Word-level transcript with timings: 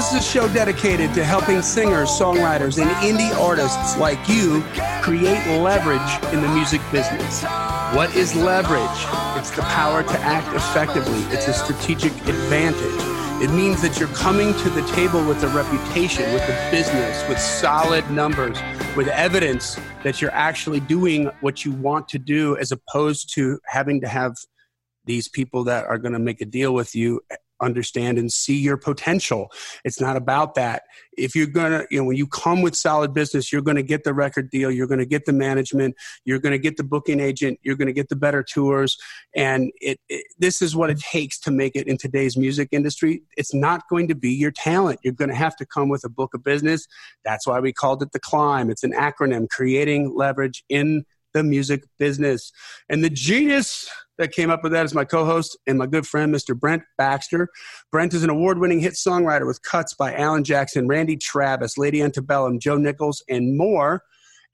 This 0.00 0.12
is 0.14 0.26
a 0.26 0.32
show 0.32 0.48
dedicated 0.54 1.12
to 1.12 1.22
helping 1.22 1.60
singers, 1.60 2.08
songwriters, 2.08 2.80
and 2.80 2.90
indie 3.06 3.38
artists 3.38 3.98
like 3.98 4.18
you 4.30 4.62
create 5.02 5.46
leverage 5.60 6.32
in 6.32 6.40
the 6.40 6.48
music 6.48 6.80
business. 6.90 7.44
What 7.92 8.16
is 8.16 8.34
leverage? 8.34 8.80
It's 9.38 9.50
the 9.50 9.60
power 9.60 10.02
to 10.02 10.20
act 10.20 10.56
effectively. 10.56 11.20
It's 11.34 11.48
a 11.48 11.52
strategic 11.52 12.12
advantage. 12.26 13.42
It 13.44 13.50
means 13.54 13.82
that 13.82 14.00
you're 14.00 14.08
coming 14.14 14.54
to 14.54 14.70
the 14.70 14.80
table 14.92 15.22
with 15.22 15.44
a 15.44 15.48
reputation, 15.48 16.32
with 16.32 16.44
a 16.44 16.70
business, 16.70 17.28
with 17.28 17.38
solid 17.38 18.10
numbers, 18.10 18.58
with 18.96 19.08
evidence 19.08 19.78
that 20.02 20.22
you're 20.22 20.32
actually 20.32 20.80
doing 20.80 21.30
what 21.42 21.66
you 21.66 21.72
want 21.72 22.08
to 22.08 22.18
do, 22.18 22.56
as 22.56 22.72
opposed 22.72 23.34
to 23.34 23.60
having 23.66 24.00
to 24.00 24.08
have 24.08 24.34
these 25.04 25.28
people 25.28 25.62
that 25.64 25.84
are 25.84 25.98
going 25.98 26.14
to 26.14 26.18
make 26.18 26.40
a 26.40 26.46
deal 26.46 26.72
with 26.72 26.94
you 26.94 27.20
understand 27.60 28.18
and 28.18 28.32
see 28.32 28.58
your 28.58 28.76
potential. 28.76 29.50
It's 29.84 30.00
not 30.00 30.16
about 30.16 30.54
that. 30.54 30.82
If 31.16 31.34
you're 31.34 31.46
going 31.46 31.72
to, 31.72 31.86
you 31.90 31.98
know, 31.98 32.04
when 32.04 32.16
you 32.16 32.26
come 32.26 32.62
with 32.62 32.74
solid 32.74 33.12
business, 33.12 33.52
you're 33.52 33.62
going 33.62 33.76
to 33.76 33.82
get 33.82 34.04
the 34.04 34.14
record 34.14 34.50
deal, 34.50 34.70
you're 34.70 34.86
going 34.86 35.00
to 35.00 35.06
get 35.06 35.24
the 35.26 35.32
management, 35.32 35.94
you're 36.24 36.38
going 36.38 36.52
to 36.52 36.58
get 36.58 36.76
the 36.76 36.84
booking 36.84 37.20
agent, 37.20 37.58
you're 37.62 37.76
going 37.76 37.86
to 37.86 37.92
get 37.92 38.08
the 38.08 38.16
better 38.16 38.42
tours. 38.42 38.96
And 39.34 39.70
it, 39.80 39.98
it, 40.08 40.24
this 40.38 40.62
is 40.62 40.74
what 40.74 40.90
it 40.90 40.98
takes 40.98 41.38
to 41.40 41.50
make 41.50 41.76
it 41.76 41.86
in 41.86 41.98
today's 41.98 42.36
music 42.36 42.68
industry. 42.72 43.22
It's 43.36 43.54
not 43.54 43.82
going 43.90 44.08
to 44.08 44.14
be 44.14 44.32
your 44.32 44.50
talent. 44.50 45.00
You're 45.02 45.14
going 45.14 45.30
to 45.30 45.36
have 45.36 45.56
to 45.56 45.66
come 45.66 45.88
with 45.88 46.04
a 46.04 46.08
book 46.08 46.34
of 46.34 46.42
business. 46.42 46.86
That's 47.24 47.46
why 47.46 47.60
we 47.60 47.72
called 47.72 48.02
it 48.02 48.12
the 48.12 48.20
climb. 48.20 48.70
It's 48.70 48.84
an 48.84 48.92
acronym 48.92 49.48
creating 49.48 50.14
leverage 50.16 50.64
in 50.68 51.04
the 51.32 51.42
music 51.42 51.84
business. 51.98 52.52
And 52.88 53.04
the 53.04 53.10
genius 53.10 53.88
that 54.20 54.32
came 54.32 54.50
up 54.50 54.62
with 54.62 54.72
that 54.72 54.84
is 54.84 54.94
my 54.94 55.04
co 55.04 55.24
host 55.24 55.58
and 55.66 55.78
my 55.78 55.86
good 55.86 56.06
friend, 56.06 56.32
Mr. 56.32 56.58
Brent 56.58 56.82
Baxter. 56.98 57.48
Brent 57.90 58.14
is 58.14 58.22
an 58.22 58.30
award 58.30 58.58
winning 58.58 58.78
hit 58.78 58.92
songwriter 58.92 59.46
with 59.46 59.62
cuts 59.62 59.94
by 59.94 60.14
Alan 60.14 60.44
Jackson, 60.44 60.86
Randy 60.86 61.16
Travis, 61.16 61.78
Lady 61.78 62.02
Antebellum, 62.02 62.60
Joe 62.60 62.76
Nichols, 62.76 63.22
and 63.28 63.56
more. 63.56 64.02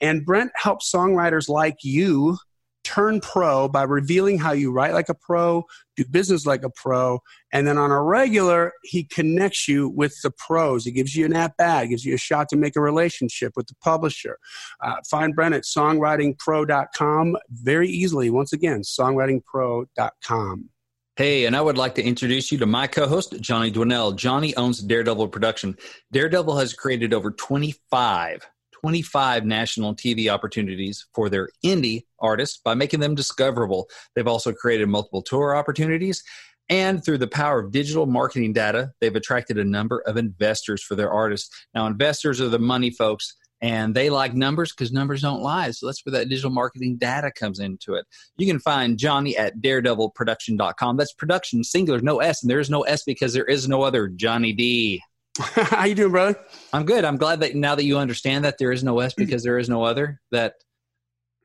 And 0.01 0.25
Brent 0.25 0.53
helps 0.55 0.91
songwriters 0.91 1.49
like 1.49 1.79
you 1.83 2.39
turn 2.85 3.21
pro 3.21 3.69
by 3.69 3.83
revealing 3.83 4.39
how 4.39 4.53
you 4.53 4.71
write 4.71 4.95
like 4.95 5.09
a 5.09 5.15
pro, 5.15 5.65
do 5.97 6.05
business 6.11 6.47
like 6.47 6.63
a 6.63 6.71
pro, 6.71 7.21
and 7.53 7.67
then 7.67 7.79
on 7.79 7.91
a 7.91 8.03
regular, 8.03 8.73
he 8.83 9.05
connects 9.05 9.69
you 9.69 9.89
with 9.89 10.15
the 10.23 10.31
pros. 10.31 10.85
He 10.85 10.93
gives 10.93 11.17
you 11.17 11.27
an 11.27 11.35
at 11.35 11.57
bat, 11.57 11.89
gives 11.89 12.05
you 12.05 12.15
a 12.15 12.19
shot 12.19 12.49
to 12.51 12.57
make 12.57 12.77
a 12.77 12.81
relationship 12.81 13.53
with 13.57 13.67
the 13.67 13.75
publisher. 13.83 14.39
Uh, 14.83 14.97
find 15.09 15.35
Brent 15.35 15.55
at 15.55 15.65
songwritingpro.com 15.65 17.37
very 17.51 17.89
easily. 17.89 18.31
Once 18.31 18.53
again, 18.53 18.83
songwritingpro.com. 18.83 20.71
Hey, 21.17 21.47
and 21.47 21.57
I 21.57 21.63
would 21.63 21.79
like 21.79 21.95
to 21.95 22.05
introduce 22.05 22.53
you 22.53 22.59
to 22.59 22.67
my 22.67 22.87
co 22.87 23.07
host, 23.07 23.41
Johnny 23.41 23.73
Dwinell. 23.73 24.15
Johnny 24.17 24.55
owns 24.57 24.81
Daredevil 24.81 25.29
Production. 25.29 25.77
Daredevil 26.13 26.59
has 26.59 26.75
created 26.75 27.15
over 27.15 27.31
25 27.31 28.47
25 28.87 29.45
national 29.45 29.97
TV 29.97 30.33
opportunities 30.33 31.09
for 31.13 31.29
their 31.29 31.49
indie 31.65 32.05
artists 32.21 32.61
by 32.65 32.73
making 32.73 33.01
them 33.01 33.17
discoverable. 33.17 33.89
They've 34.15 34.29
also 34.29 34.53
created 34.53 34.89
multiple 34.89 35.23
tour 35.23 35.57
opportunities. 35.57 36.23
And 36.69 37.05
through 37.05 37.19
the 37.19 37.27
power 37.27 37.59
of 37.59 37.73
digital 37.73 38.07
marketing 38.07 38.53
data, 38.53 38.93
they've 39.01 39.17
attracted 39.17 39.59
a 39.59 39.65
number 39.65 40.05
of 40.07 40.17
investors 40.17 40.85
for 40.85 40.95
their 40.95 41.11
artists. 41.11 41.67
Now, 41.75 41.89
investors 41.89 42.41
are 42.41 42.49
the 42.49 42.61
money 42.61 42.91
folks, 42.91 43.35
and 43.61 43.93
they 43.93 44.09
like 44.09 44.35
numbers 44.35 44.73
because 44.73 44.93
numbers 44.93 45.23
don't 45.23 45.43
lie. 45.43 45.73
So 45.73 45.87
that's 45.87 46.07
where 46.07 46.13
that 46.13 46.29
digital 46.29 46.53
marketing 46.53 46.97
data 46.97 47.33
comes 47.33 47.59
into 47.59 47.95
it. 47.95 48.07
You 48.37 48.47
can 48.47 48.61
find 48.61 49.01
Johnny 49.01 49.37
at 49.37 49.59
daredevilproduction.com. 49.59 50.97
That's 50.97 51.13
production, 51.13 51.65
singular, 51.65 52.01
no 52.03 52.21
S, 52.21 52.41
and 52.41 52.49
there 52.49 52.61
is 52.61 52.71
no 52.71 52.83
S 52.83 53.03
because 53.03 53.33
there 53.35 53.47
is 53.47 53.67
no 53.69 53.83
other 53.83 54.07
Johnny 54.07 54.53
D. 54.53 55.03
How 55.55 55.85
you 55.85 55.95
doing, 55.95 56.13
brother? 56.13 56.39
I'm 56.73 56.85
good. 56.85 57.05
I'm 57.05 57.17
glad 57.17 57.41
that 57.41 57.55
now 57.55 57.75
that 57.75 57.85
you 57.85 57.99
understand 57.99 58.45
that 58.45 58.59
there 58.59 58.73
is 58.73 58.83
no 58.83 59.01
S 59.01 59.13
because 59.15 59.43
there 59.43 59.59
is 59.59 59.69
no 59.69 59.83
other, 59.83 60.21
that 60.31 60.55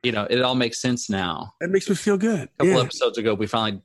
you 0.03 0.12
know 0.12 0.25
it 0.29 0.41
all 0.41 0.56
makes 0.56 0.81
sense 0.81 1.09
now. 1.09 1.53
It 1.59 1.69
makes 1.69 1.90
me 1.90 1.96
feel 1.96 2.18
good. 2.18 2.44
A 2.44 2.47
couple 2.59 2.74
yeah. 2.74 2.81
episodes 2.81 3.18
ago, 3.18 3.34
we 3.34 3.47
finally 3.47 3.81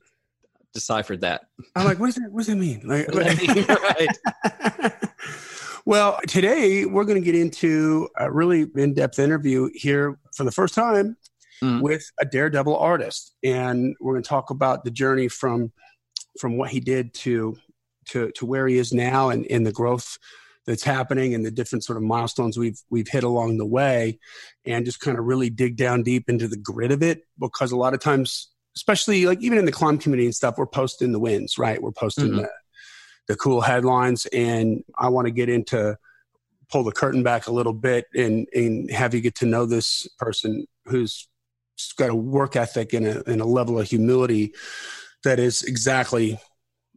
deciphered 0.73 1.21
that. 1.21 1.41
I'm 1.75 1.85
like, 1.85 1.99
what 1.99 2.07
does 2.07 2.15
that? 2.15 2.31
What 2.31 2.39
does 2.39 2.47
that 2.47 2.55
mean? 2.55 2.81
Like, 2.85 3.07
right. 4.79 4.93
well, 5.85 6.19
today 6.27 6.85
we're 6.85 7.05
going 7.05 7.21
to 7.21 7.25
get 7.25 7.35
into 7.35 8.07
a 8.17 8.31
really 8.31 8.67
in-depth 8.75 9.19
interview 9.19 9.69
here 9.73 10.17
for 10.35 10.43
the 10.43 10.51
first 10.51 10.73
time 10.73 11.17
mm. 11.61 11.81
with 11.81 12.09
a 12.21 12.25
daredevil 12.25 12.77
artist, 12.77 13.33
and 13.43 13.95
we're 13.99 14.13
going 14.13 14.23
to 14.23 14.29
talk 14.29 14.51
about 14.51 14.85
the 14.85 14.91
journey 14.91 15.27
from 15.27 15.71
from 16.39 16.57
what 16.57 16.69
he 16.69 16.79
did 16.79 17.13
to 17.13 17.57
to 18.07 18.31
to 18.31 18.45
where 18.45 18.67
he 18.67 18.77
is 18.77 18.93
now 18.93 19.29
and 19.29 19.45
in 19.45 19.63
the 19.63 19.71
growth 19.71 20.17
that's 20.65 20.83
happening 20.83 21.33
and 21.33 21.45
the 21.45 21.51
different 21.51 21.83
sort 21.83 21.97
of 21.97 22.03
milestones 22.03 22.57
we've 22.57 22.81
we've 22.89 23.07
hit 23.07 23.23
along 23.23 23.57
the 23.57 23.65
way 23.65 24.19
and 24.65 24.85
just 24.85 24.99
kind 24.99 25.17
of 25.17 25.25
really 25.25 25.49
dig 25.49 25.77
down 25.77 26.03
deep 26.03 26.29
into 26.29 26.47
the 26.47 26.57
grit 26.57 26.91
of 26.91 27.01
it 27.01 27.23
because 27.39 27.71
a 27.71 27.77
lot 27.77 27.93
of 27.93 27.99
times 27.99 28.49
especially 28.75 29.25
like 29.25 29.41
even 29.41 29.57
in 29.57 29.65
the 29.65 29.71
climb 29.71 29.97
community 29.97 30.25
and 30.25 30.35
stuff 30.35 30.57
we're 30.57 30.67
posting 30.67 31.11
the 31.11 31.19
wins 31.19 31.57
right 31.57 31.81
we're 31.81 31.91
posting 31.91 32.25
mm-hmm. 32.25 32.41
the 32.41 32.49
the 33.27 33.35
cool 33.35 33.61
headlines 33.61 34.25
and 34.27 34.83
i 34.97 35.07
want 35.07 35.25
to 35.25 35.31
get 35.31 35.49
into 35.49 35.97
pull 36.69 36.83
the 36.83 36.91
curtain 36.91 37.23
back 37.23 37.47
a 37.47 37.51
little 37.51 37.73
bit 37.73 38.05
and 38.13 38.47
and 38.53 38.91
have 38.91 39.13
you 39.13 39.21
get 39.21 39.35
to 39.35 39.45
know 39.45 39.65
this 39.65 40.07
person 40.19 40.67
who's 40.85 41.27
got 41.97 42.09
a 42.09 42.15
work 42.15 42.55
ethic 42.55 42.93
and 42.93 43.07
a, 43.07 43.29
and 43.29 43.41
a 43.41 43.45
level 43.45 43.79
of 43.79 43.87
humility 43.87 44.53
that 45.23 45.39
is 45.39 45.63
exactly 45.63 46.39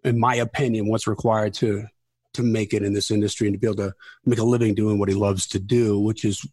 in 0.04 0.18
my 0.18 0.36
opinion, 0.36 0.88
what's 0.88 1.06
required 1.06 1.54
to 1.54 1.86
to 2.32 2.42
make 2.44 2.72
it 2.72 2.82
in 2.84 2.92
this 2.92 3.10
industry 3.10 3.48
and 3.48 3.54
to 3.54 3.58
be 3.58 3.66
able 3.66 3.76
to 3.76 3.92
make 4.24 4.38
a 4.38 4.44
living 4.44 4.72
doing 4.74 4.98
what 4.98 5.08
he 5.08 5.14
loves 5.16 5.48
to 5.48 5.58
do, 5.58 5.98
which 5.98 6.24
is 6.24 6.46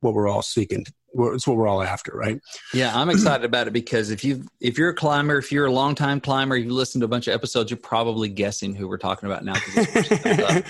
what 0.00 0.14
we're 0.14 0.28
all 0.28 0.42
seeking. 0.42 0.86
It's 1.14 1.46
what 1.46 1.56
we're 1.56 1.68
all 1.68 1.82
after, 1.82 2.12
right? 2.14 2.40
Yeah, 2.74 2.96
I'm 2.98 3.08
excited 3.08 3.44
about 3.44 3.66
it 3.66 3.72
because 3.72 4.10
if 4.10 4.22
you 4.22 4.44
if 4.60 4.76
you're 4.76 4.90
a 4.90 4.94
climber, 4.94 5.38
if 5.38 5.50
you're 5.50 5.66
a 5.66 5.72
long 5.72 5.94
time 5.94 6.20
climber, 6.20 6.56
you 6.56 6.70
listen 6.70 7.00
to 7.00 7.06
a 7.06 7.08
bunch 7.08 7.26
of 7.28 7.34
episodes, 7.34 7.70
you're 7.70 7.78
probably 7.78 8.28
guessing 8.28 8.74
who 8.74 8.86
we're 8.88 8.98
talking 8.98 9.28
about 9.28 9.44
now. 9.44 9.54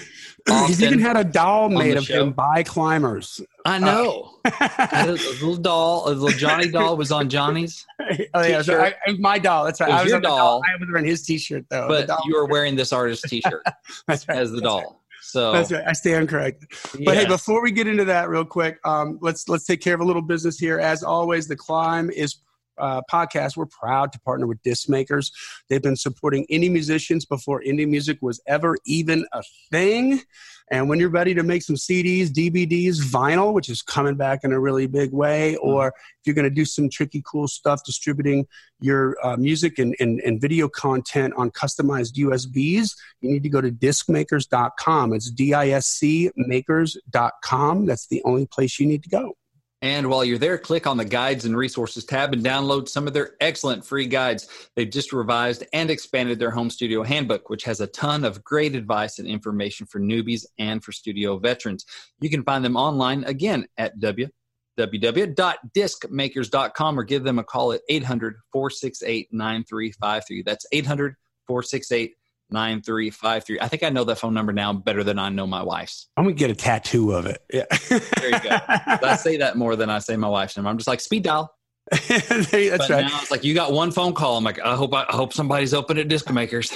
He's 0.66 0.82
even 0.82 1.00
had 1.00 1.16
a 1.16 1.25
doll 1.25 1.69
made 1.69 1.97
of 1.97 2.04
show. 2.04 2.22
him 2.22 2.32
by 2.32 2.62
climbers. 2.62 3.41
I 3.65 3.78
know. 3.78 4.38
Uh, 4.44 4.50
a 4.93 5.12
little 5.12 5.56
doll, 5.56 6.09
a 6.09 6.12
little 6.12 6.38
Johnny 6.38 6.69
doll 6.69 6.97
was 6.97 7.12
on 7.12 7.28
Johnny's. 7.28 7.84
oh 8.34 8.47
yeah, 8.47 8.62
so 8.62 8.81
I, 8.81 8.94
my 9.19 9.38
doll. 9.38 9.65
That's 9.65 9.81
right. 9.81 9.91
I 9.91 10.03
was 10.03 10.10
your 10.10 10.21
doll. 10.21 10.37
doll. 10.37 10.62
I 10.65 10.78
was 10.78 10.88
wearing 10.91 11.04
his 11.04 11.22
T-shirt 11.22 11.66
though. 11.69 11.88
But 11.88 12.09
you 12.25 12.34
were 12.34 12.47
wearing 12.47 12.77
this 12.77 12.93
artist 12.93 13.25
T-shirt. 13.25 13.62
right. 14.09 14.28
As 14.28 14.53
the 14.53 14.60
doll. 14.60 14.81
Right. 14.81 14.88
So 15.28 15.53
that's 15.53 15.71
right. 15.71 15.84
I 15.87 15.93
stand 15.93 16.28
corrected. 16.28 16.71
But 17.05 17.16
hey, 17.16 17.27
before 17.27 17.62
we 17.62 17.71
get 17.71 17.87
into 17.87 18.06
that, 18.06 18.28
real 18.28 18.44
quick, 18.44 18.78
um, 18.84 19.19
let's 19.21 19.49
let's 19.49 19.65
take 19.65 19.81
care 19.83 19.94
of 19.94 20.00
a 20.00 20.05
little 20.05 20.22
business 20.22 20.59
here. 20.59 20.78
As 20.78 21.03
always, 21.03 21.49
the 21.49 21.56
climb 21.56 22.11
is 22.11 22.37
uh, 22.78 23.03
podcast, 23.11 23.56
we're 23.56 23.66
proud 23.66 24.12
to 24.12 24.21
partner 24.21 24.47
with 24.47 24.62
Disc 24.62 24.89
Makers. 24.89 25.33
They've 25.69 25.83
been 25.83 25.97
supporting 25.97 26.47
indie 26.50 26.71
musicians 26.71 27.25
before 27.25 27.62
indie 27.62 27.89
music 27.89 28.19
was 28.22 28.41
ever 28.47 28.77
even 28.87 29.27
a 29.33 29.43
thing. 29.71 30.22
And 30.70 30.88
when 30.88 30.98
you're 31.00 31.08
ready 31.08 31.34
to 31.34 31.42
make 31.42 31.62
some 31.62 31.76
CDs, 31.76 32.28
DVDs, 32.28 32.98
vinyl, 33.00 33.52
which 33.52 33.68
is 33.68 33.80
coming 33.80 34.16
back 34.16 34.40
in 34.44 34.53
a 34.53 34.60
really 34.60 34.86
big 34.86 35.12
way, 35.12 35.54
mm-hmm. 35.54 35.68
or 35.68 35.88
if 35.88 36.26
you're 36.26 36.34
going 36.34 36.44
to 36.48 36.54
do 36.54 36.65
some 36.65 36.91
tricky, 36.91 37.22
cool 37.26 37.48
stuff 37.48 37.82
distributing 37.84 38.47
your 38.80 39.16
uh, 39.24 39.36
music 39.36 39.78
and, 39.78 39.97
and, 39.98 40.20
and 40.20 40.41
video 40.41 40.68
content 40.68 41.32
on 41.36 41.50
customized 41.50 42.15
USBs, 42.15 42.94
you 43.20 43.30
need 43.30 43.42
to 43.42 43.48
go 43.48 43.60
to 43.60 43.70
discmakers.com. 43.70 45.15
It's 45.15 45.30
D 45.30 45.54
I 45.54 45.68
S 45.68 45.86
C 45.86 46.30
makers.com. 46.36 47.86
That's 47.86 48.06
the 48.09 48.22
only 48.24 48.47
place 48.47 48.78
you 48.78 48.86
need 48.86 49.03
to 49.04 49.09
go. 49.09 49.37
And 49.80 50.09
while 50.09 50.25
you're 50.25 50.39
there, 50.39 50.59
click 50.59 50.89
on 50.89 50.97
the 50.97 51.04
Guides 51.04 51.45
and 51.45 51.57
Resources 51.57 52.04
tab 52.04 52.33
and 52.33 52.45
download 52.45 52.89
some 52.89 53.07
of 53.07 53.13
their 53.13 53.36
excellent 53.41 53.86
free 53.86 54.07
guides. 54.07 54.48
They've 54.75 54.91
just 54.91 55.13
revised 55.13 55.65
and 55.72 55.89
expanded 55.89 56.41
their 56.41 56.51
home 56.51 56.69
studio 56.69 57.04
handbook, 57.04 57.48
which 57.48 57.63
has 57.65 57.80
a 57.80 57.86
ton 57.86 58.25
of 58.25 58.42
great 58.42 58.75
advice 58.75 59.21
and 59.21 59.28
information 59.28 59.86
for 59.86 60.01
newbies 60.01 60.45
and 60.59 60.83
for 60.83 60.91
studio 60.91 61.39
veterans. 61.39 61.86
You 62.21 62.28
can 62.28 62.42
find 62.42 62.65
them 62.65 62.77
online 62.77 63.22
again 63.25 63.69
at 63.77 64.01
www.discmakers.com 64.01 66.98
or 66.98 67.04
give 67.04 67.22
them 67.22 67.39
a 67.39 67.45
call 67.45 67.71
at 67.72 67.83
800 67.89 68.34
468 68.53 69.28
9353. 69.33 70.42
That's 70.42 70.66
800 70.72 71.15
468 71.47 72.16
9353. 72.50 73.60
I 73.60 73.68
think 73.68 73.83
I 73.83 73.89
know 73.91 74.04
that 74.04 74.16
phone 74.18 74.34
number 74.34 74.53
now 74.53 74.72
better 74.72 75.04
than 75.04 75.18
I 75.18 75.28
know 75.28 75.47
my 75.47 75.62
wife's. 75.62 76.09
I'm 76.16 76.24
going 76.24 76.34
to 76.34 76.39
get 76.39 76.50
a 76.50 76.54
tattoo 76.54 77.12
of 77.12 77.27
it. 77.27 77.42
Yeah. 77.53 77.65
there 77.89 78.30
you 78.30 78.41
go. 78.41 78.59
I 78.68 79.16
say 79.16 79.36
that 79.39 79.56
more 79.56 79.77
than 79.77 79.91
I 79.91 79.98
say 79.98 80.16
my 80.16 80.28
wife's 80.28 80.56
name. 80.56 80.66
I'm 80.66 80.77
just 80.78 80.89
like, 80.89 81.00
speed 81.00 81.24
dial. 81.24 81.54
That's 81.91 82.50
but 82.50 82.91
right. 82.91 83.06
Now 83.06 83.18
it's 83.22 83.30
like 83.30 83.45
you 83.45 83.54
got 83.54 83.72
one 83.72 83.91
phone 83.92 84.12
call. 84.12 84.36
I'm 84.36 84.45
like, 84.45 84.60
I 84.60 84.74
hope 84.77 84.92
I, 84.95 85.04
I 85.09 85.16
hope 85.16 85.33
somebody's 85.33 85.72
open 85.72 85.97
at 85.98 86.09
Disc 86.09 86.30
Makers. 86.30 86.71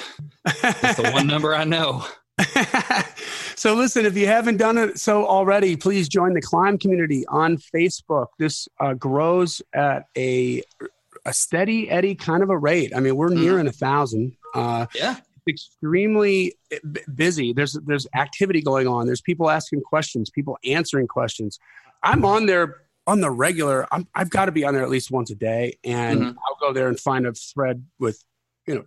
That's 0.63 0.97
the 0.97 1.11
one 1.13 1.27
number 1.27 1.55
I 1.55 1.65
know. 1.65 2.05
so 3.57 3.75
listen, 3.75 4.07
if 4.07 4.17
you 4.17 4.27
haven't 4.27 4.57
done 4.57 4.79
it 4.79 4.99
so 4.99 5.27
already, 5.27 5.77
please 5.77 6.09
join 6.09 6.33
the 6.33 6.41
Climb 6.41 6.79
community 6.79 7.25
on 7.29 7.59
Facebook. 7.59 8.29
This 8.39 8.67
uh, 8.81 8.95
grows 8.95 9.61
at 9.75 10.05
a 10.17 10.63
a 11.25 11.33
steady 11.33 11.89
eddy 11.91 12.15
kind 12.15 12.43
of 12.43 12.51
a 12.51 12.57
rate. 12.59 12.93
I 12.97 13.01
mean, 13.01 13.15
we're 13.17 13.29
Mm-hmm. 13.29 13.41
nearing 13.43 13.67
a 13.69 13.73
thousand. 13.73 14.33
Uh, 14.55 14.87
Yeah. 14.95 15.17
Extremely 15.49 16.55
eh, 16.71 16.79
busy. 17.15 17.53
There's 17.53 17.75
there's 17.85 18.07
activity 18.15 18.61
going 18.63 18.87
on. 18.87 19.07
There's 19.07 19.21
people 19.21 19.51
asking 19.51 19.83
questions, 19.83 20.31
people 20.31 20.59
answering 20.65 21.07
questions. 21.07 21.59
I'm 22.03 22.25
on 22.25 22.47
there 22.47 22.83
on 23.07 23.21
the 23.21 23.31
regular. 23.31 23.87
I'm, 23.93 24.07
I've 24.15 24.31
got 24.31 24.47
to 24.47 24.53
be 24.53 24.65
on 24.65 24.75
there 24.75 24.83
at 24.83 24.91
least 24.91 25.11
once 25.11 25.31
a 25.31 25.35
day, 25.35 25.79
and 25.85 26.21
Mhm. 26.23 26.35
I'll 26.49 26.57
go 26.69 26.73
there 26.73 26.89
and 26.89 26.99
find 26.99 27.27
a 27.27 27.33
thread 27.33 27.85
with 27.99 28.23
you 28.67 28.75
know 28.77 28.85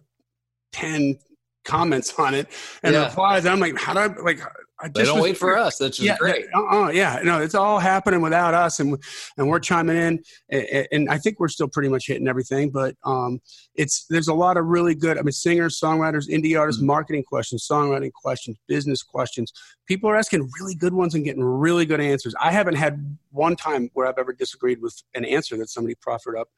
ten 0.72 1.18
comments 1.66 2.13
on 2.19 2.34
it 2.34 2.48
and 2.84 2.94
Yeah. 2.94 3.06
replies. 3.08 3.46
And 3.46 3.54
I'm 3.54 3.60
like, 3.60 3.78
how 3.78 3.94
do 3.94 4.00
I 4.00 4.08
like? 4.22 4.40
I 4.81 4.89
They 4.89 5.04
don't 5.06 5.16
was- 5.16 5.24
wait 5.24 5.38
for 5.38 5.57
us. 5.57 5.77
That's 5.77 5.98
just 5.98 6.06
yeah, 6.06 6.18
great. 6.18 6.48
Uh-uh, 6.54 6.89
yeah, 6.89 7.22
no, 7.24 7.39
it's 7.42 7.56
all 7.56 7.80
happening 7.80 8.19
without 8.22 8.54
us, 8.54 8.81
and 8.81 9.01
and 9.38 9.48
we're 9.48 9.60
chiming 9.60 9.95
in, 9.95 10.24
and, 10.50 10.88
and 10.92 11.10
I 11.10 11.18
think 11.18 11.39
we're 11.39 11.48
still 11.48 11.69
pretty 11.69 11.88
much 11.88 12.07
hitting 12.07 12.27
everything. 12.27 12.72
But 12.72 12.95
um, 13.06 13.39
it's 13.75 14.06
there's 14.10 14.27
a 14.27 14.33
lot 14.33 14.57
of 14.57 14.66
really 14.66 14.94
good. 14.94 15.18
I 15.18 15.22
mean, 15.22 15.31
singers, 15.31 15.80
songwriters, 15.80 16.27
indie 16.30 16.60
artists, 16.60 16.81
Mm-hmm. 16.81 16.88
marketing 16.88 17.24
questions, 17.24 17.66
songwriting 17.69 18.12
questions, 18.12 18.57
business 18.68 19.01
questions. 19.01 19.54
People 19.88 20.10
are 20.10 20.18
asking 20.18 20.50
really 20.60 20.75
good 20.75 20.94
ones 20.94 21.16
and 21.16 21.24
getting 21.24 21.44
really 21.44 21.86
good 21.86 22.01
answers. 22.01 22.36
I 22.42 22.51
haven't 22.51 22.75
had 22.75 23.18
one 23.31 23.56
time 23.56 23.89
where 23.94 24.07
I've 24.07 24.18
ever 24.18 24.33
disagreed 24.33 24.81
with 24.81 25.01
an 25.13 25.24
answer 25.25 25.56
that 25.57 25.69
somebody 25.69 25.95
proffered 26.01 26.38
up 26.38 26.50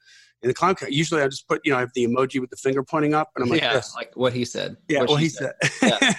in 0.41 0.47
the 0.47 0.53
clown. 0.53 0.75
Usually, 0.89 1.21
I 1.21 1.27
just 1.27 1.47
put 1.47 1.61
you 1.63 1.71
know 1.71 1.77
I 1.77 1.81
have 1.81 1.91
the 1.93 2.05
emoji 2.05 2.39
with 2.39 2.49
the 2.49 2.57
finger 2.57 2.83
pointing 2.83 3.13
up, 3.13 3.31
and 3.35 3.43
I'm 3.43 3.49
like, 3.49 3.61
yeah, 3.61 3.73
this. 3.73 3.95
like 3.95 4.15
what 4.15 4.33
he 4.33 4.45
said. 4.45 4.77
Yeah, 4.87 5.01
what 5.01 5.19
she 5.19 5.25
he 5.25 5.29
said. 5.29 5.53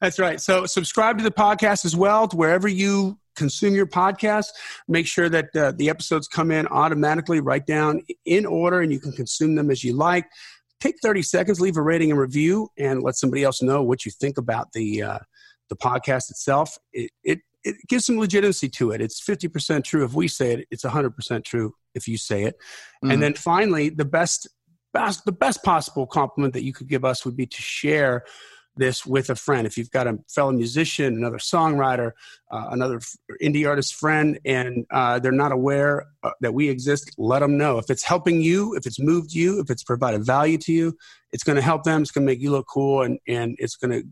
That's 0.00 0.18
right. 0.18 0.40
So 0.40 0.66
subscribe 0.66 1.18
to 1.18 1.24
the 1.24 1.30
podcast 1.30 1.84
as 1.84 1.96
well 1.96 2.26
to 2.28 2.36
wherever 2.36 2.68
you 2.68 3.18
consume 3.36 3.74
your 3.74 3.86
podcast. 3.86 4.46
Make 4.88 5.06
sure 5.06 5.28
that 5.28 5.56
uh, 5.56 5.72
the 5.72 5.88
episodes 5.88 6.28
come 6.28 6.50
in 6.50 6.66
automatically, 6.68 7.40
right 7.40 7.64
down 7.64 8.02
in 8.24 8.46
order, 8.46 8.80
and 8.80 8.92
you 8.92 9.00
can 9.00 9.12
consume 9.12 9.54
them 9.54 9.70
as 9.70 9.84
you 9.84 9.94
like. 9.94 10.26
Take 10.80 10.96
30 11.00 11.22
seconds, 11.22 11.60
leave 11.60 11.76
a 11.76 11.82
rating 11.82 12.10
and 12.10 12.18
review, 12.18 12.68
and 12.76 13.02
let 13.02 13.14
somebody 13.14 13.44
else 13.44 13.62
know 13.62 13.82
what 13.82 14.04
you 14.04 14.10
think 14.10 14.38
about 14.38 14.72
the 14.72 15.02
uh, 15.02 15.18
the 15.68 15.76
podcast 15.76 16.30
itself. 16.30 16.76
It, 16.92 17.10
it 17.22 17.40
it 17.64 17.76
gives 17.88 18.06
some 18.06 18.18
legitimacy 18.18 18.68
to 18.68 18.90
it. 18.90 19.00
It's 19.00 19.20
50% 19.20 19.84
true 19.84 20.04
if 20.04 20.14
we 20.14 20.28
say 20.28 20.54
it. 20.54 20.68
It's 20.70 20.84
100% 20.84 21.44
true 21.44 21.74
if 21.94 22.08
you 22.08 22.16
say 22.16 22.44
it. 22.44 22.56
Mhm. 23.04 23.12
And 23.12 23.22
then 23.22 23.34
finally, 23.34 23.88
the 23.88 24.04
best, 24.04 24.48
best, 24.92 25.24
the 25.24 25.32
best 25.32 25.62
possible 25.62 26.06
compliment 26.06 26.54
that 26.54 26.64
you 26.64 26.72
could 26.72 26.88
give 26.88 27.04
us 27.04 27.24
would 27.24 27.36
be 27.36 27.46
to 27.46 27.62
share 27.62 28.24
this 28.76 29.04
with 29.04 29.28
a 29.30 29.34
friend. 29.34 29.66
If 29.66 29.76
you've 29.76 29.90
got 29.90 30.06
a 30.06 30.18
fellow 30.28 30.52
musician, 30.52 31.14
another 31.16 31.36
songwriter, 31.38 32.12
uh, 32.50 32.68
another 32.70 33.00
indie 33.42 33.68
artist 33.68 33.94
friend, 33.94 34.38
and 34.44 34.86
uh, 34.90 35.18
they're 35.18 35.30
not 35.30 35.52
aware 35.52 36.06
uh, 36.22 36.30
that 36.40 36.54
we 36.54 36.68
exist, 36.68 37.14
let 37.18 37.40
them 37.40 37.58
know. 37.58 37.78
If 37.78 37.90
it's 37.90 38.02
helping 38.02 38.40
you, 38.40 38.74
if 38.74 38.86
it's 38.86 38.98
moved 38.98 39.34
you, 39.34 39.60
if 39.60 39.70
it's 39.70 39.84
provided 39.84 40.24
value 40.24 40.58
to 40.58 40.72
you, 40.72 40.96
it's 41.32 41.44
going 41.44 41.56
to 41.56 41.62
help 41.62 41.84
them. 41.84 42.02
It's 42.02 42.10
going 42.10 42.26
to 42.26 42.32
make 42.32 42.40
you 42.40 42.50
look 42.50 42.66
cool, 42.66 43.02
and 43.02 43.18
and 43.28 43.56
it's 43.58 43.76
going 43.76 43.90
to 43.90 44.08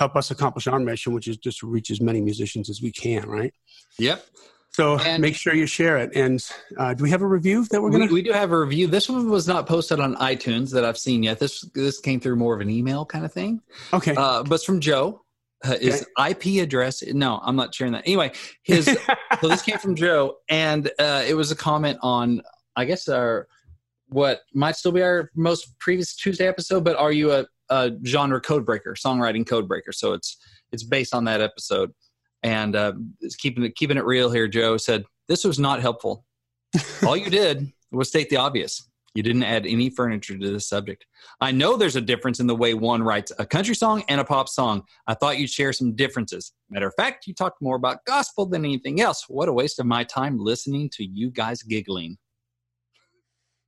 help 0.00 0.16
us 0.16 0.30
accomplish 0.30 0.66
our 0.66 0.80
mission, 0.80 1.12
which 1.12 1.28
is 1.28 1.36
just 1.36 1.58
to 1.58 1.66
reach 1.66 1.90
as 1.90 2.00
many 2.00 2.22
musicians 2.22 2.70
as 2.70 2.80
we 2.80 2.90
can. 2.90 3.28
Right. 3.28 3.52
Yep. 3.98 4.24
So 4.70 4.98
And- 4.98 5.20
make 5.20 5.36
sure 5.36 5.54
you 5.54 5.66
share 5.66 5.98
it. 5.98 6.10
And 6.14 6.42
uh, 6.78 6.94
do 6.94 7.02
we 7.02 7.10
have 7.10 7.20
a 7.20 7.26
review 7.26 7.66
that 7.70 7.82
we're 7.82 7.90
going 7.90 8.08
to? 8.08 8.14
we 8.14 8.22
do 8.22 8.32
have 8.32 8.50
a 8.50 8.58
review. 8.58 8.86
This 8.86 9.10
one 9.10 9.28
was 9.28 9.46
not 9.46 9.66
posted 9.66 10.00
on 10.00 10.14
iTunes 10.16 10.72
that 10.72 10.84
I've 10.86 10.96
seen 10.96 11.22
yet. 11.22 11.38
This 11.38 11.60
this 11.74 12.00
came 12.00 12.18
through 12.18 12.36
more 12.36 12.54
of 12.54 12.60
an 12.62 12.70
email 12.70 13.04
kind 13.04 13.24
of 13.26 13.32
thing. 13.32 13.60
Okay. 13.92 14.14
Uh, 14.16 14.42
but 14.42 14.54
it's 14.54 14.64
from 14.64 14.80
Joe. 14.80 15.22
Uh, 15.62 15.76
his 15.78 16.06
IP 16.28 16.62
address. 16.62 17.02
No, 17.02 17.38
I'm 17.42 17.54
not 17.54 17.74
sharing 17.74 17.92
that. 17.92 18.04
Anyway, 18.06 18.32
his 18.62 18.86
so 19.40 19.48
this 19.48 19.60
came 19.60 19.76
from 19.76 19.94
Joe, 19.94 20.36
and 20.48 20.90
uh, 20.98 21.22
it 21.28 21.34
was 21.34 21.50
a 21.50 21.56
comment 21.56 21.98
on, 22.00 22.40
I 22.74 22.86
guess, 22.86 23.06
our 23.08 23.46
what 24.08 24.40
might 24.54 24.76
still 24.76 24.92
be 24.92 25.02
our 25.02 25.30
most 25.34 25.78
previous 25.78 26.14
Tuesday 26.16 26.46
episode. 26.48 26.82
But 26.84 26.96
are 26.96 27.12
you 27.12 27.32
a, 27.32 27.44
a 27.70 27.92
genre 28.04 28.40
codebreaker, 28.40 28.94
songwriting 28.94 29.44
codebreaker. 29.44 29.92
So 29.92 30.12
it's 30.12 30.36
it's 30.72 30.82
based 30.82 31.14
on 31.14 31.24
that 31.24 31.40
episode, 31.40 31.92
and 32.42 32.76
uh, 32.76 32.92
it's 33.20 33.36
keeping 33.36 33.64
it 33.64 33.76
keeping 33.76 33.96
it 33.96 34.04
real 34.04 34.30
here. 34.30 34.48
Joe 34.48 34.76
said 34.76 35.04
this 35.28 35.44
was 35.44 35.58
not 35.58 35.80
helpful. 35.80 36.24
All 37.06 37.16
you 37.16 37.30
did 37.30 37.72
was 37.92 38.08
state 38.08 38.28
the 38.28 38.36
obvious. 38.36 38.86
You 39.14 39.24
didn't 39.24 39.42
add 39.42 39.66
any 39.66 39.90
furniture 39.90 40.38
to 40.38 40.52
this 40.52 40.68
subject. 40.68 41.04
I 41.40 41.50
know 41.50 41.76
there's 41.76 41.96
a 41.96 42.00
difference 42.00 42.38
in 42.38 42.46
the 42.46 42.54
way 42.54 42.74
one 42.74 43.02
writes 43.02 43.32
a 43.40 43.46
country 43.46 43.74
song 43.74 44.04
and 44.08 44.20
a 44.20 44.24
pop 44.24 44.48
song. 44.48 44.82
I 45.08 45.14
thought 45.14 45.38
you'd 45.38 45.50
share 45.50 45.72
some 45.72 45.96
differences. 45.96 46.52
Matter 46.70 46.86
of 46.86 46.94
fact, 46.94 47.26
you 47.26 47.34
talked 47.34 47.60
more 47.60 47.74
about 47.74 48.04
gospel 48.04 48.46
than 48.46 48.64
anything 48.64 49.00
else. 49.00 49.24
What 49.28 49.48
a 49.48 49.52
waste 49.52 49.80
of 49.80 49.86
my 49.86 50.04
time 50.04 50.38
listening 50.38 50.90
to 50.90 51.04
you 51.04 51.30
guys 51.30 51.60
giggling. 51.62 52.18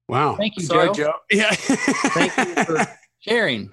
wow. 0.08 0.36
Thank 0.36 0.56
you, 0.58 0.62
Sorry, 0.62 0.86
Joe. 0.88 0.92
Joe. 0.92 1.14
Yeah. 1.32 1.50
Thank 1.50 2.36
you 2.36 2.64
for 2.64 2.86
sharing 3.18 3.72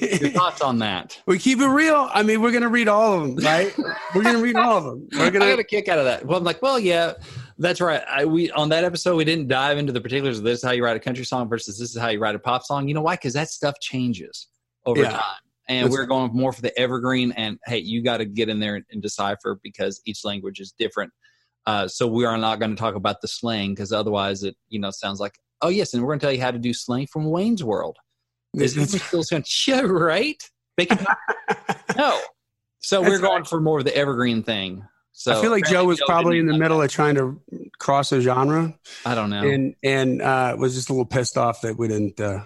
your 0.00 0.30
thoughts 0.30 0.60
on 0.62 0.78
that. 0.78 1.20
we 1.26 1.38
keep 1.38 1.58
it 1.60 1.66
real. 1.66 2.08
I 2.12 2.22
mean, 2.22 2.40
we're 2.40 2.50
going 2.52 2.62
to 2.62 2.68
read 2.68 2.88
all 2.88 3.20
of 3.20 3.36
them, 3.36 3.44
right? 3.44 3.76
we're 4.14 4.22
going 4.22 4.36
to 4.36 4.42
read 4.42 4.56
all 4.56 4.78
of 4.78 4.84
them. 4.84 5.08
We're 5.12 5.20
I 5.26 5.30
going 5.30 5.48
got 5.50 5.58
a 5.58 5.64
kick 5.64 5.88
out 5.88 5.98
of 5.98 6.04
that. 6.06 6.24
Well, 6.24 6.38
I'm 6.38 6.44
like, 6.44 6.62
well, 6.62 6.78
yeah, 6.78 7.12
that's 7.58 7.80
right. 7.80 8.02
I, 8.08 8.24
we 8.24 8.50
on 8.52 8.68
that 8.70 8.84
episode 8.84 9.16
we 9.16 9.24
didn't 9.24 9.48
dive 9.48 9.76
into 9.78 9.92
the 9.92 10.00
particulars 10.00 10.38
of 10.38 10.44
this 10.44 10.60
is 10.60 10.64
how 10.64 10.70
you 10.72 10.82
write 10.84 10.96
a 10.96 11.00
country 11.00 11.24
song 11.24 11.48
versus 11.48 11.78
this 11.78 11.90
is 11.94 12.00
how 12.00 12.08
you 12.08 12.18
write 12.18 12.34
a 12.34 12.38
pop 12.38 12.64
song. 12.64 12.88
You 12.88 12.94
know 12.94 13.02
why? 13.02 13.14
Because 13.16 13.34
that 13.34 13.50
stuff 13.50 13.74
changes 13.80 14.48
over 14.86 15.02
Yeah. 15.02 15.10
time, 15.10 15.22
and 15.68 15.84
That's 15.86 15.92
we're 15.92 16.06
going 16.06 16.30
more 16.34 16.52
for 16.52 16.62
the 16.62 16.76
evergreen. 16.78 17.32
And 17.32 17.58
hey, 17.66 17.78
you 17.78 18.02
got 18.02 18.18
to 18.18 18.24
get 18.24 18.48
in 18.48 18.60
there 18.60 18.76
and, 18.76 18.84
and 18.90 19.02
decipher 19.02 19.58
because 19.62 20.00
each 20.06 20.24
language 20.24 20.60
is 20.60 20.72
different. 20.78 21.12
Uh, 21.66 21.88
so 21.88 22.06
we 22.06 22.24
are 22.24 22.36
not 22.36 22.58
going 22.58 22.70
to 22.70 22.76
talk 22.76 22.94
about 22.94 23.20
the 23.22 23.28
slang 23.28 23.70
because 23.74 23.92
otherwise 23.92 24.42
it 24.42 24.56
you 24.68 24.78
know 24.78 24.90
sounds 24.90 25.20
like 25.20 25.34
oh 25.62 25.68
yes, 25.68 25.94
and 25.94 26.02
we're 26.02 26.08
going 26.08 26.18
to 26.20 26.26
tell 26.26 26.32
you 26.32 26.40
how 26.40 26.50
to 26.50 26.58
do 26.58 26.72
slang 26.74 27.06
from 27.06 27.30
Wayne's 27.30 27.62
World. 27.64 27.96
Is 28.54 28.76
it 28.76 29.00
still 29.00 29.22
saying 29.22 29.44
yeah 29.66 29.80
right? 29.82 30.42
No. 31.96 32.18
So 32.80 33.00
That's 33.00 33.12
we're 33.12 33.20
going 33.20 33.42
right. 33.42 33.46
for 33.46 33.60
more 33.60 33.78
of 33.78 33.84
the 33.84 33.96
evergreen 33.96 34.42
thing. 34.42 34.84
So 35.12 35.38
I 35.38 35.40
feel 35.40 35.52
like 35.52 35.64
Joe 35.64 35.84
was 35.84 36.02
probably 36.04 36.38
in 36.38 36.46
the 36.46 36.58
middle 36.58 36.82
of 36.82 36.90
trying 36.90 37.14
to 37.14 37.40
cross 37.78 38.10
a 38.10 38.20
genre. 38.20 38.74
I 39.06 39.14
don't 39.14 39.30
know. 39.30 39.48
and 39.48 39.76
and 39.82 40.20
uh, 40.20 40.56
was 40.58 40.74
just 40.74 40.90
a 40.90 40.92
little 40.92 41.06
pissed 41.06 41.38
off 41.38 41.60
that 41.60 41.78
we 41.78 41.88
didn't. 41.88 42.20
Uh, 42.20 42.44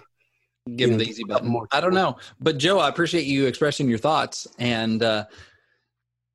Give 0.75 0.89
him 0.91 0.97
know, 0.97 1.03
the 1.03 1.09
easy 1.09 1.23
button. 1.23 1.47
more 1.49 1.67
I 1.71 1.81
don't 1.81 1.95
know, 1.95 2.17
but 2.39 2.59
Joe, 2.59 2.77
I 2.77 2.89
appreciate 2.89 3.25
you 3.25 3.47
expressing 3.47 3.89
your 3.89 3.97
thoughts. 3.97 4.47
And 4.59 5.01
uh, 5.01 5.25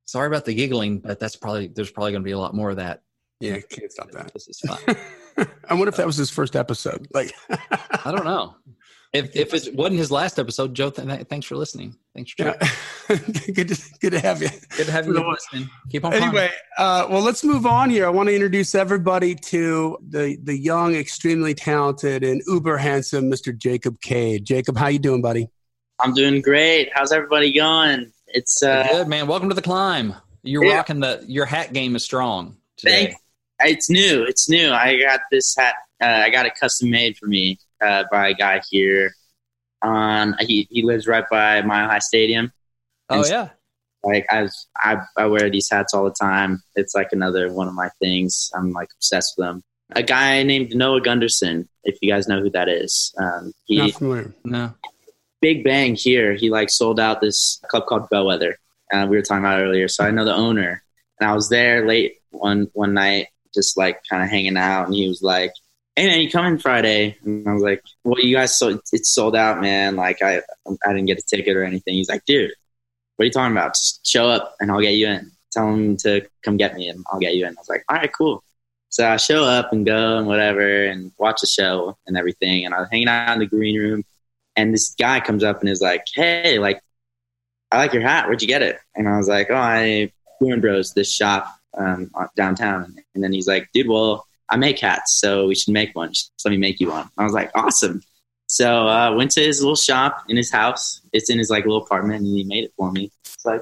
sorry 0.05 0.27
about 0.27 0.43
the 0.43 0.53
giggling, 0.53 0.99
but 0.99 1.19
that's 1.19 1.37
probably 1.37 1.67
there's 1.67 1.89
probably 1.91 2.11
going 2.11 2.23
to 2.23 2.25
be 2.25 2.31
a 2.31 2.39
lot 2.39 2.53
more 2.53 2.69
of 2.69 2.75
that. 2.75 3.01
yeah, 3.39 3.59
can't 3.69 3.91
stop 3.91 4.11
that. 4.11 4.33
This 4.33 4.49
is 4.49 4.59
fun. 4.59 5.47
I 5.69 5.73
wonder 5.73 5.87
if 5.87 5.95
that 5.95 6.05
was 6.05 6.17
his 6.17 6.29
first 6.29 6.55
episode. 6.55 7.07
Like, 7.13 7.33
I 7.49 8.11
don't 8.11 8.25
know. 8.25 8.55
If 9.15 9.35
if 9.35 9.53
it 9.53 9.73
wasn't 9.75 9.97
his 9.99 10.11
last 10.11 10.37
episode, 10.39 10.73
Joe, 10.73 10.89
th- 10.89 11.07
th- 11.07 11.27
thanks 11.27 11.45
for 11.45 11.55
listening. 11.55 11.95
Thanks 12.13 12.31
for 12.33 12.43
yeah. 12.45 12.53
good, 13.53 13.69
to, 13.69 13.81
good 14.01 14.11
to 14.11 14.19
have 14.19 14.41
you. 14.41 14.49
good 14.75 14.85
to 14.87 14.91
have 14.91 15.05
you 15.07 15.13
listening. 15.13 15.69
Keep 15.89 16.05
on. 16.05 16.11
climbing. 16.11 16.27
Anyway, 16.29 16.51
uh, 16.77 17.07
well, 17.09 17.21
let's 17.21 17.43
move 17.43 17.65
on 17.65 17.89
here. 17.89 18.05
I 18.05 18.09
want 18.09 18.29
to 18.29 18.35
introduce 18.35 18.75
everybody 18.75 19.35
to 19.35 19.97
the 20.07 20.37
the 20.43 20.57
young, 20.57 20.95
extremely 20.95 21.53
talented, 21.53 22.23
and 22.23 22.41
uber 22.47 22.77
handsome 22.77 23.31
Mr. 23.31 23.57
Jacob 23.57 23.99
Cade. 24.01 24.45
Jacob, 24.45 24.77
how 24.77 24.87
you 24.87 24.99
doing, 24.99 25.21
buddy? 25.21 25.49
I'm 25.99 26.13
doing 26.13 26.41
great. 26.41 26.89
How's 26.93 27.11
everybody 27.11 27.53
going? 27.53 28.11
It's 28.27 28.61
uh, 28.61 28.85
good 28.91 29.07
man. 29.07 29.27
Welcome 29.27 29.49
to 29.49 29.55
the 29.55 29.61
climb. 29.61 30.13
You're 30.43 30.65
Yeah. 30.65 30.75
rocking 30.75 30.99
the. 30.99 31.23
Your 31.27 31.45
hat 31.45 31.71
game 31.73 31.95
is 31.95 32.03
strong 32.03 32.57
today. 32.77 33.05
thank. 33.05 33.17
It's 33.61 33.89
new. 33.89 34.23
It's 34.23 34.49
new. 34.49 34.71
I 34.71 34.99
got 34.99 35.21
this 35.31 35.55
hat. 35.57 35.75
Uh, 36.01 36.07
I 36.07 36.29
got 36.29 36.45
it 36.45 36.53
custom 36.59 36.89
made 36.89 37.17
for 37.17 37.27
me 37.27 37.57
uh, 37.81 38.03
by 38.11 38.29
a 38.29 38.33
guy 38.33 38.61
here. 38.69 39.13
On 39.81 40.35
he 40.39 40.67
he 40.71 40.81
lives 40.83 41.07
right 41.07 41.25
by 41.29 41.61
Mile 41.61 41.87
High 41.89 41.99
Stadium. 41.99 42.51
oh 43.09 43.19
And- 43.19 43.29
yeah. 43.29 43.49
Like 44.03 44.27
I 44.31 44.43
was, 44.43 44.67
I 44.77 44.97
I 45.17 45.25
wear 45.25 45.49
these 45.49 45.67
hats 45.69 45.93
all 45.95 46.03
the 46.03 46.11
time. 46.11 46.61
It's 46.75 46.93
like 46.93 47.11
another 47.11 47.51
one 47.51 47.67
of 47.67 47.73
my 47.73 47.89
things. 47.99 48.51
I'm 48.55 48.71
like 48.71 48.89
obsessed 48.97 49.33
with 49.35 49.47
them. 49.47 49.63
A 49.95 50.03
guy 50.03 50.43
named 50.43 50.75
Noah 50.75 51.01
Gundersen, 51.01 51.67
if 51.83 51.97
you 52.03 52.11
guys 52.11 52.27
know 52.27 52.39
who 52.39 52.51
that 52.51 52.69
is. 52.69 53.13
Um, 53.19 53.51
he 53.65 53.77
Not 53.77 53.91
familiar. 53.93 54.31
No. 54.43 54.73
Big 55.41 55.63
Bang 55.63 55.95
here. 55.95 56.33
He 56.35 56.51
like 56.51 56.69
sold 56.69 56.99
out 56.99 57.19
this 57.19 57.59
club 57.67 57.87
called 57.87 58.07
Bellwether. 58.11 58.59
Uh, 58.93 59.07
we 59.09 59.17
were 59.17 59.23
talking 59.23 59.43
about 59.43 59.59
earlier. 59.61 59.87
So 59.87 60.03
I 60.03 60.11
know 60.11 60.23
the 60.25 60.35
owner, 60.35 60.83
and 61.19 61.27
I 61.27 61.33
was 61.33 61.49
there 61.49 61.87
late 61.87 62.17
one 62.29 62.69
one 62.73 62.93
night, 62.93 63.29
just 63.55 63.75
like 63.75 64.01
kind 64.07 64.21
of 64.23 64.29
hanging 64.29 64.55
out, 64.57 64.85
and 64.85 64.93
he 64.93 65.07
was 65.07 65.23
like, 65.23 65.51
hey 65.95 66.07
man, 66.07 66.19
you 66.19 66.29
coming 66.29 66.57
Friday? 66.57 67.17
And 67.23 67.47
I 67.47 67.53
was 67.53 67.63
like, 67.63 67.81
well, 68.03 68.19
you 68.19 68.35
guys, 68.35 68.57
so 68.57 68.79
it's 68.91 69.09
sold 69.09 69.35
out, 69.35 69.61
man. 69.61 69.95
Like 69.95 70.21
I, 70.21 70.41
I 70.67 70.93
didn't 70.93 71.05
get 71.05 71.19
a 71.19 71.21
ticket 71.21 71.55
or 71.55 71.63
anything. 71.63 71.93
He's 71.93 72.09
like, 72.09 72.25
dude, 72.25 72.51
what 73.15 73.23
are 73.23 73.25
you 73.27 73.31
talking 73.31 73.53
about? 73.53 73.75
Just 73.75 74.05
show 74.05 74.27
up 74.27 74.55
and 74.59 74.71
I'll 74.71 74.81
get 74.81 74.95
you 74.95 75.07
in. 75.07 75.31
Tell 75.51 75.69
him 75.69 75.95
to 75.97 76.27
come 76.43 76.57
get 76.57 76.75
me 76.75 76.89
and 76.89 77.05
I'll 77.11 77.19
get 77.19 77.35
you 77.35 77.45
in. 77.45 77.51
I 77.51 77.61
was 77.61 77.69
like, 77.69 77.85
all 77.87 77.97
right, 77.97 78.11
cool. 78.11 78.43
So 78.89 79.07
I 79.07 79.17
show 79.17 79.43
up 79.43 79.71
and 79.71 79.85
go 79.85 80.17
and 80.17 80.27
whatever 80.27 80.85
and 80.85 81.11
watch 81.17 81.41
the 81.41 81.47
show 81.47 81.97
and 82.07 82.17
everything. 82.17 82.65
And 82.65 82.73
I 82.73 82.81
was 82.81 82.89
hanging 82.91 83.07
out 83.07 83.33
in 83.33 83.39
the 83.39 83.45
green 83.45 83.79
room 83.79 84.03
and 84.57 84.73
this 84.73 84.95
guy 84.99 85.21
comes 85.21 85.43
up 85.43 85.61
and 85.61 85.69
is 85.69 85.81
like, 85.81 86.05
hey, 86.13 86.59
like, 86.59 86.81
I 87.71 87.77
like 87.77 87.93
your 87.93 88.03
hat. 88.03 88.27
Where'd 88.27 88.41
you 88.41 88.47
get 88.47 88.61
it? 88.61 88.79
And 88.95 89.07
I 89.07 89.17
was 89.17 89.27
like, 89.27 89.47
oh, 89.49 89.55
I 89.55 90.11
Bruin 90.39 90.61
Bros, 90.61 90.93
this 90.93 91.11
shop 91.11 91.47
um, 91.77 92.11
downtown. 92.35 92.95
And 93.13 93.23
then 93.23 93.33
he's 93.33 93.47
like, 93.47 93.69
dude, 93.73 93.87
well, 93.87 94.27
I 94.49 94.57
make 94.57 94.79
hats, 94.79 95.19
so 95.19 95.47
we 95.47 95.55
should 95.55 95.73
make 95.73 95.95
one. 95.95 96.09
Just 96.09 96.31
let 96.43 96.51
me 96.51 96.57
make 96.57 96.79
you 96.79 96.89
one. 96.89 97.09
I 97.17 97.23
was 97.23 97.33
like, 97.33 97.51
awesome. 97.55 98.01
So 98.47 98.87
I 98.87 99.07
uh, 99.07 99.15
went 99.15 99.31
to 99.31 99.41
his 99.41 99.59
little 99.59 99.75
shop 99.75 100.23
in 100.29 100.37
his 100.37 100.51
house. 100.51 101.01
It's 101.13 101.29
in 101.29 101.39
his 101.39 101.49
like 101.49 101.65
little 101.65 101.83
apartment, 101.83 102.23
and 102.23 102.27
he 102.27 102.43
made 102.43 102.65
it 102.65 102.73
for 102.77 102.91
me. 102.91 103.11
It's 103.23 103.45
like 103.45 103.61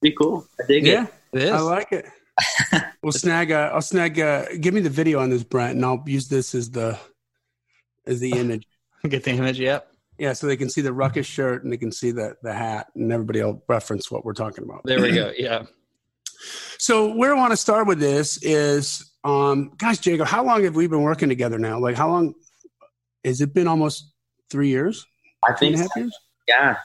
pretty 0.00 0.16
cool. 0.16 0.46
I 0.60 0.66
dig 0.66 0.86
yeah, 0.86 1.06
it. 1.32 1.42
Yeah, 1.42 1.58
I 1.58 1.60
like 1.60 1.92
it. 1.92 2.06
we'll 3.02 3.12
snag. 3.12 3.52
Uh, 3.52 3.70
I'll 3.72 3.82
snag. 3.82 4.18
Uh, 4.18 4.46
give 4.60 4.74
me 4.74 4.80
the 4.80 4.90
video 4.90 5.20
on 5.20 5.30
this, 5.30 5.44
Brent, 5.44 5.76
and 5.76 5.84
I'll 5.84 6.02
use 6.06 6.28
this 6.28 6.54
as 6.54 6.70
the 6.70 6.98
as 8.06 8.20
the 8.20 8.32
image. 8.32 8.66
Get 9.08 9.24
the 9.24 9.30
image. 9.30 9.60
Yep. 9.60 9.90
Yeah, 10.18 10.32
so 10.32 10.46
they 10.46 10.56
can 10.56 10.70
see 10.70 10.80
the 10.80 10.92
ruckus 10.92 11.26
shirt 11.26 11.64
and 11.64 11.72
they 11.72 11.76
can 11.76 11.92
see 11.92 12.10
the 12.10 12.36
the 12.42 12.52
hat, 12.52 12.88
and 12.94 13.12
everybody 13.12 13.42
will 13.42 13.62
reference 13.68 14.10
what 14.10 14.24
we're 14.24 14.32
talking 14.32 14.64
about. 14.64 14.82
There 14.84 15.00
we 15.00 15.12
go. 15.12 15.32
Yeah. 15.38 15.64
So 16.78 17.14
where 17.14 17.34
I 17.34 17.38
want 17.38 17.52
to 17.52 17.56
start 17.56 17.86
with 17.86 17.98
this 17.98 18.42
is, 18.42 19.10
um, 19.24 19.72
guys, 19.78 19.98
Jacob, 19.98 20.26
how 20.26 20.44
long 20.44 20.64
have 20.64 20.76
we 20.76 20.86
been 20.86 21.02
working 21.02 21.28
together 21.28 21.58
now? 21.58 21.78
Like, 21.78 21.96
how 21.96 22.08
long 22.08 22.34
has 23.24 23.40
it 23.40 23.54
been? 23.54 23.66
Almost 23.66 24.12
three 24.50 24.68
years. 24.68 25.06
I 25.46 25.54
think. 25.54 25.78
So. 25.78 25.88
Years? 25.96 26.18
Yeah, 26.46 26.76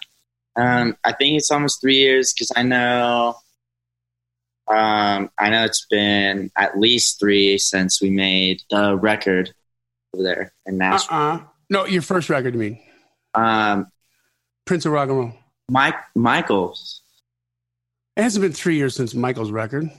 um, 0.55 0.97
I 1.03 1.11
think 1.13 1.37
it's 1.37 1.51
almost 1.51 1.81
three 1.81 1.97
years 1.97 2.33
because 2.33 2.51
I 2.55 2.63
know. 2.63 3.35
Um, 4.67 5.31
I 5.37 5.49
know 5.49 5.65
it's 5.65 5.87
been 5.89 6.51
at 6.55 6.79
least 6.79 7.19
three 7.19 7.57
since 7.57 8.01
we 8.01 8.11
made 8.11 8.61
the 8.69 8.95
record 8.95 9.51
over 10.13 10.23
there 10.23 10.53
in 10.65 10.77
Nashville. 10.77 11.17
Uh-uh. 11.17 11.41
No, 11.71 11.85
your 11.85 12.03
first 12.03 12.29
record, 12.29 12.53
you 12.53 12.59
mean? 12.59 12.79
Um, 13.33 13.87
Prince 14.65 14.85
of 14.85 14.91
Rock 14.91 15.09
and 15.09 15.17
Roll. 15.17 15.33
Mike 15.69 15.95
Michael's. 16.15 17.01
It 18.15 18.23
hasn't 18.23 18.43
been 18.43 18.53
three 18.53 18.75
years 18.75 18.95
since 18.95 19.13
Michael's 19.13 19.51
record. 19.51 19.89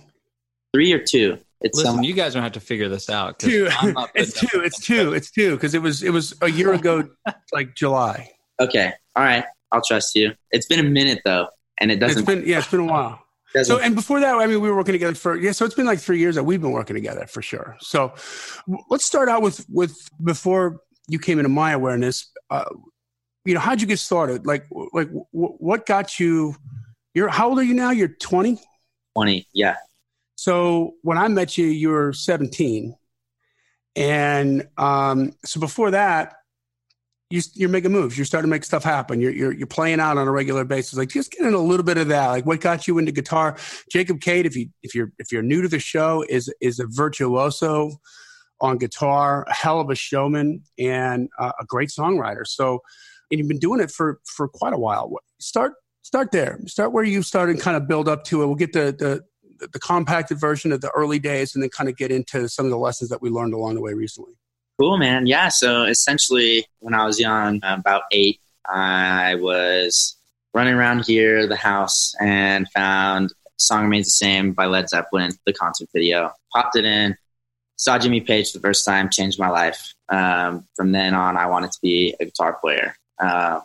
Three 0.73 0.93
or 0.93 0.99
two. 0.99 1.39
It's 1.63 1.77
Listen, 1.77 1.97
some, 1.97 2.05
you 2.05 2.15
guys 2.15 2.35
don't 2.35 2.43
have 2.43 2.53
to 2.53 2.61
figure 2.61 2.89
this 2.89 3.11
out. 3.11 3.39
Two. 3.39 3.69
it's 4.15 4.33
two. 4.33 4.61
It's 4.61 4.81
two. 4.81 5.13
It's 5.13 5.31
two 5.31 5.57
because 5.57 5.75
it 5.75 5.83
was 5.83 6.03
it 6.03 6.11
was 6.11 6.35
a 6.41 6.51
year 6.51 6.73
ago, 6.73 7.09
like 7.53 7.75
July. 7.75 8.31
Okay. 8.59 8.93
All 9.17 9.25
right. 9.25 9.45
I'll 9.73 9.83
trust 9.83 10.15
you. 10.15 10.33
It's 10.51 10.67
been 10.67 10.81
a 10.81 10.89
minute 10.89 11.21
though, 11.25 11.49
and 11.79 11.91
it 11.91 11.97
doesn't. 11.97 12.21
It's 12.21 12.27
been 12.27 12.45
yeah. 12.47 12.59
It's 12.59 12.71
been 12.71 12.81
a 12.81 12.85
while. 12.85 13.23
So 13.65 13.79
and 13.79 13.97
before 13.97 14.21
that, 14.21 14.37
I 14.37 14.47
mean, 14.47 14.61
we 14.61 14.71
were 14.71 14.77
working 14.77 14.93
together 14.93 15.15
for 15.15 15.37
yeah. 15.37 15.53
So 15.53 15.65
it's 15.65 15.75
been 15.75 15.87
like 15.87 15.99
three 15.99 16.19
years 16.19 16.37
that 16.37 16.45
we've 16.45 16.61
been 16.61 16.71
working 16.71 16.95
together 16.95 17.27
for 17.27 17.43
sure. 17.43 17.77
So 17.81 18.15
let's 18.89 19.05
start 19.05 19.29
out 19.29 19.43
with 19.43 19.67
with 19.69 19.97
before 20.23 20.81
you 21.09 21.19
came 21.19 21.39
into 21.39 21.49
my 21.49 21.73
awareness. 21.73 22.31
Uh, 22.49 22.65
you 23.45 23.55
know, 23.55 23.61
how'd 23.61 23.81
you 23.81 23.87
get 23.87 23.99
started? 23.99 24.47
Like 24.47 24.67
like 24.93 25.09
w- 25.09 25.27
what 25.33 25.85
got 25.85 26.21
you? 26.21 26.55
You're 27.13 27.29
how 27.29 27.49
old 27.49 27.59
are 27.59 27.65
you 27.65 27.75
now? 27.75 27.91
You're 27.91 28.09
20? 28.09 28.61
20, 29.17 29.49
yeah. 29.53 29.75
So 30.41 30.95
when 31.03 31.19
I 31.19 31.29
met 31.29 31.59
you, 31.59 31.67
you 31.67 31.91
were 31.91 32.15
17. 32.15 32.97
And 33.95 34.67
um, 34.79 35.35
so 35.45 35.61
before 35.61 35.91
that, 35.91 36.37
you, 37.29 37.43
you're 37.53 37.69
making 37.69 37.93
moves. 37.93 38.17
You're 38.17 38.25
starting 38.25 38.49
to 38.49 38.51
make 38.51 38.65
stuff 38.65 38.83
happen. 38.83 39.21
You're, 39.21 39.33
you're, 39.33 39.53
you're 39.53 39.67
playing 39.67 40.01
out 40.01 40.17
on 40.17 40.27
a 40.27 40.31
regular 40.31 40.65
basis. 40.65 40.97
Like 40.97 41.11
just 41.11 41.31
getting 41.31 41.53
a 41.53 41.59
little 41.59 41.85
bit 41.85 41.99
of 41.99 42.09
that. 42.09 42.29
Like 42.29 42.47
what 42.47 42.63
got 42.63 42.89
you 42.89 42.97
into 42.97 43.13
guitar? 43.13 43.59
Jacob 43.93 44.23
Cade, 44.23 44.47
if 44.47 44.57
you 44.57 44.71
if 44.83 44.95
you're 44.95 45.13
if 45.19 45.31
you're 45.31 45.43
new 45.43 45.61
to 45.61 45.69
the 45.69 45.79
show, 45.79 46.25
is 46.27 46.51
is 46.63 46.81
a 46.81 46.87
virtuoso 46.87 48.01
on 48.63 48.79
guitar, 48.79 49.45
a 49.47 49.53
hell 49.53 49.79
of 49.79 49.91
a 49.91 49.95
showman, 49.95 50.63
and 50.79 51.29
uh, 51.39 51.53
a 51.61 51.67
great 51.67 51.91
songwriter. 51.91 52.47
So, 52.47 52.81
and 53.31 53.39
you've 53.39 53.49
been 53.49 53.59
doing 53.59 53.81
it 53.81 53.91
for 53.91 54.21
for 54.25 54.49
quite 54.49 54.73
a 54.73 54.79
while. 54.79 55.13
Start 55.39 55.75
start 56.01 56.33
there. 56.33 56.59
Start 56.67 56.93
where 56.93 57.05
you 57.05 57.23
started 57.23 57.61
kind 57.61 57.77
of 57.77 57.87
build 57.87 58.09
up 58.09 58.25
to 58.25 58.43
it. 58.43 58.47
We'll 58.47 58.57
get 58.57 58.73
the, 58.73 58.97
the, 58.99 59.25
the 59.73 59.79
compacted 59.79 60.39
version 60.39 60.73
of 60.73 60.81
the 60.81 60.91
early 60.91 61.19
days 61.19 61.55
and 61.55 61.63
then 61.63 61.71
kind 61.71 61.89
of 61.89 61.97
get 61.97 62.11
into 62.11 62.49
some 62.49 62.65
of 62.65 62.71
the 62.71 62.79
lessons 62.79 63.11
that 63.11 63.23
we 63.23 63.31
learned 63.31 63.55
along 63.55 63.75
the 63.75 63.81
way 63.81 63.93
recently. 63.93 64.35
Cool, 64.79 64.97
man. 64.99 65.27
Yeah. 65.27 65.49
So 65.49 65.85
essentially, 65.85 66.65
when 66.79 66.95
I 66.95 67.05
was 67.05 67.21
young, 67.21 67.61
about 67.63 68.03
eight, 68.13 68.41
I 68.67 69.35
was 69.35 70.17
running 70.55 70.75
around 70.75 71.05
here, 71.07 71.47
the 71.47 71.57
house, 71.57 72.15
and 72.21 72.67
found 72.71 73.33
Song 73.59 73.85
Remains 73.85 74.07
the 74.07 74.13
Same 74.13 74.53
by 74.53 74.67
Led 74.67 74.89
Zeppelin, 74.89 75.33
the 75.45 75.53
concert 75.53 75.89
video. 75.95 76.33
Popped 76.53 76.77
it 76.77 76.85
in, 76.85 77.17
saw 77.77 77.99
Jimmy 77.99 78.21
Page 78.21 78.53
the 78.53 78.61
first 78.61 78.85
time, 78.85 79.11
changed 79.11 79.39
my 79.39 79.51
life. 79.51 79.95
Um, 80.09 80.67
from 80.75 80.93
then 80.93 81.15
on, 81.15 81.37
I 81.37 81.47
wanted 81.47 81.73
to 81.73 81.79
be 81.83 82.15
a 82.21 82.25
guitar 82.25 82.59
player. 82.61 82.95
Uh, 83.19 83.61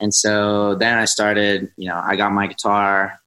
and 0.00 0.14
so 0.14 0.74
then 0.74 0.96
I 0.96 1.04
started, 1.04 1.70
you 1.76 1.88
know, 1.88 2.00
I 2.02 2.16
got 2.16 2.32
my 2.32 2.46
guitar. 2.46 3.20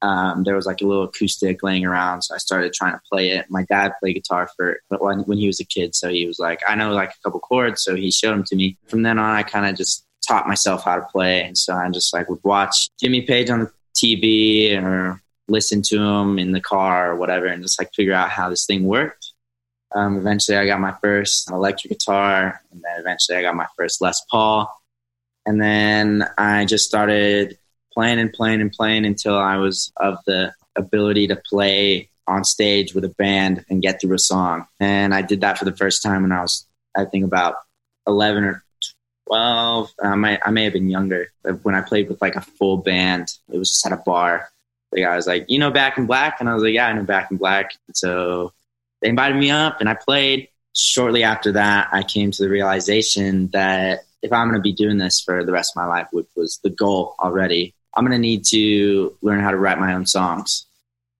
Um, 0.00 0.44
there 0.44 0.54
was 0.54 0.66
like 0.66 0.80
a 0.80 0.86
little 0.86 1.04
acoustic 1.04 1.62
laying 1.62 1.84
around, 1.84 2.22
so 2.22 2.34
I 2.34 2.38
started 2.38 2.72
trying 2.72 2.92
to 2.92 3.00
play 3.10 3.30
it. 3.30 3.46
My 3.48 3.64
dad 3.64 3.92
played 4.00 4.14
guitar 4.14 4.48
for 4.56 4.80
when, 4.98 5.20
when 5.20 5.38
he 5.38 5.46
was 5.46 5.60
a 5.60 5.64
kid, 5.64 5.94
so 5.94 6.08
he 6.08 6.26
was 6.26 6.38
like, 6.38 6.60
I 6.68 6.74
know 6.74 6.92
like 6.92 7.10
a 7.10 7.22
couple 7.24 7.40
chords, 7.40 7.82
so 7.82 7.96
he 7.96 8.10
showed 8.10 8.32
them 8.32 8.44
to 8.44 8.56
me. 8.56 8.78
From 8.86 9.02
then 9.02 9.18
on, 9.18 9.34
I 9.34 9.42
kind 9.42 9.66
of 9.66 9.76
just 9.76 10.06
taught 10.26 10.46
myself 10.46 10.84
how 10.84 10.96
to 10.96 11.02
play, 11.02 11.42
and 11.42 11.58
so 11.58 11.74
I 11.74 11.88
just 11.90 12.12
like 12.12 12.28
would 12.28 12.42
watch 12.44 12.90
Jimmy 13.00 13.22
Page 13.22 13.50
on 13.50 13.60
the 13.60 13.72
TV 13.96 14.80
or 14.80 15.20
listen 15.48 15.82
to 15.82 16.00
him 16.00 16.38
in 16.38 16.52
the 16.52 16.60
car 16.60 17.12
or 17.12 17.16
whatever, 17.16 17.46
and 17.46 17.62
just 17.62 17.80
like 17.80 17.92
figure 17.94 18.14
out 18.14 18.30
how 18.30 18.48
this 18.48 18.66
thing 18.66 18.84
worked. 18.84 19.32
Um, 19.94 20.16
eventually, 20.16 20.58
I 20.58 20.66
got 20.66 20.80
my 20.80 20.94
first 21.02 21.50
electric 21.50 21.92
guitar, 21.92 22.60
and 22.70 22.82
then 22.82 23.00
eventually, 23.00 23.38
I 23.38 23.42
got 23.42 23.56
my 23.56 23.66
first 23.76 24.00
Les 24.00 24.24
Paul 24.30 24.72
and 25.48 25.62
then 25.62 26.28
I 26.36 26.66
just 26.66 26.84
started 26.84 27.57
playing 27.98 28.20
and 28.20 28.32
playing 28.32 28.60
and 28.60 28.70
playing 28.70 29.04
until 29.04 29.36
I 29.36 29.56
was 29.56 29.92
of 29.96 30.18
the 30.24 30.54
ability 30.76 31.26
to 31.26 31.34
play 31.34 32.10
on 32.28 32.44
stage 32.44 32.94
with 32.94 33.04
a 33.04 33.08
band 33.08 33.64
and 33.68 33.82
get 33.82 34.00
through 34.00 34.14
a 34.14 34.20
song. 34.20 34.68
And 34.78 35.12
I 35.12 35.22
did 35.22 35.40
that 35.40 35.58
for 35.58 35.64
the 35.64 35.74
first 35.74 36.00
time 36.00 36.22
when 36.22 36.30
I 36.30 36.42
was, 36.42 36.64
I 36.96 37.06
think, 37.06 37.24
about 37.24 37.56
11 38.06 38.44
or 38.44 38.64
12. 39.26 39.90
I 40.00 40.14
may, 40.14 40.38
I 40.46 40.50
may 40.52 40.62
have 40.62 40.74
been 40.74 40.88
younger. 40.88 41.32
When 41.64 41.74
I 41.74 41.80
played 41.80 42.08
with 42.08 42.22
like 42.22 42.36
a 42.36 42.40
full 42.40 42.76
band, 42.76 43.32
it 43.52 43.58
was 43.58 43.70
just 43.70 43.84
at 43.84 43.90
a 43.90 43.96
bar. 43.96 44.48
The 44.92 45.02
guy 45.02 45.16
was 45.16 45.26
like, 45.26 45.46
You 45.48 45.58
know 45.58 45.72
Back 45.72 45.98
in 45.98 46.06
Black? 46.06 46.36
And 46.38 46.48
I 46.48 46.54
was 46.54 46.62
like, 46.62 46.74
Yeah, 46.74 46.86
I 46.86 46.92
know 46.92 47.02
Back 47.02 47.32
in 47.32 47.36
Black. 47.36 47.74
And 47.88 47.96
so 47.96 48.52
they 49.02 49.08
invited 49.08 49.36
me 49.36 49.50
up 49.50 49.80
and 49.80 49.88
I 49.88 49.94
played. 49.94 50.48
Shortly 50.76 51.24
after 51.24 51.50
that, 51.52 51.88
I 51.90 52.04
came 52.04 52.30
to 52.30 52.44
the 52.44 52.48
realization 52.48 53.48
that 53.48 54.04
if 54.22 54.32
I'm 54.32 54.48
going 54.48 54.60
to 54.60 54.62
be 54.62 54.72
doing 54.72 54.98
this 54.98 55.20
for 55.20 55.44
the 55.44 55.50
rest 55.50 55.72
of 55.72 55.82
my 55.82 55.86
life, 55.86 56.06
which 56.12 56.28
was 56.36 56.60
the 56.62 56.70
goal 56.70 57.16
already, 57.18 57.74
I'm 57.98 58.04
going 58.04 58.12
to 58.12 58.18
need 58.20 58.44
to 58.50 59.16
learn 59.22 59.40
how 59.40 59.50
to 59.50 59.56
write 59.56 59.80
my 59.80 59.94
own 59.94 60.06
songs 60.06 60.66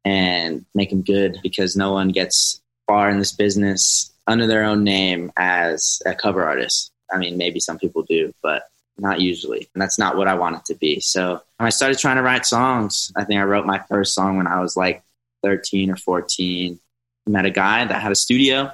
and 0.04 0.64
make 0.76 0.90
them 0.90 1.02
good 1.02 1.40
because 1.42 1.74
no 1.74 1.92
one 1.92 2.10
gets 2.10 2.60
far 2.86 3.10
in 3.10 3.18
this 3.18 3.32
business 3.32 4.12
under 4.28 4.46
their 4.46 4.62
own 4.62 4.84
name 4.84 5.32
as 5.36 6.00
a 6.06 6.14
cover 6.14 6.44
artist. 6.44 6.92
I 7.12 7.18
mean, 7.18 7.36
maybe 7.36 7.58
some 7.58 7.80
people 7.80 8.02
do, 8.02 8.32
but 8.44 8.62
not 8.96 9.20
usually. 9.20 9.68
And 9.74 9.82
that's 9.82 9.98
not 9.98 10.16
what 10.16 10.28
I 10.28 10.34
wanted 10.34 10.66
to 10.66 10.76
be. 10.76 11.00
So 11.00 11.42
I 11.58 11.70
started 11.70 11.98
trying 11.98 12.14
to 12.14 12.22
write 12.22 12.46
songs. 12.46 13.10
I 13.16 13.24
think 13.24 13.40
I 13.40 13.44
wrote 13.44 13.66
my 13.66 13.80
first 13.88 14.14
song 14.14 14.36
when 14.36 14.46
I 14.46 14.60
was 14.60 14.76
like 14.76 15.02
13 15.42 15.90
or 15.90 15.96
14. 15.96 16.78
I 17.26 17.30
met 17.30 17.44
a 17.44 17.50
guy 17.50 17.86
that 17.86 18.00
had 18.00 18.12
a 18.12 18.16
studio 18.16 18.70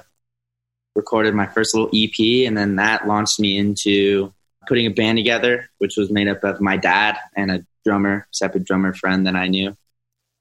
recorded 0.95 1.33
my 1.33 1.47
first 1.47 1.73
little 1.73 1.89
EP, 1.91 2.47
and 2.47 2.55
then 2.55 2.75
that 2.75 3.07
launched 3.07 3.39
me 3.39 3.57
into 3.57 4.31
putting 4.67 4.85
a 4.85 4.91
band 4.91 5.17
together, 5.17 5.69
which 5.79 5.97
was 5.97 6.11
made 6.11 6.27
up 6.27 6.43
of 6.43 6.61
my 6.61 6.77
dad 6.77 7.17
and 7.35 7.51
a 7.51 7.65
drummer, 7.85 8.27
separate 8.31 8.65
drummer 8.65 8.93
friend 8.93 9.27
that 9.27 9.35
I 9.35 9.47
knew, 9.47 9.77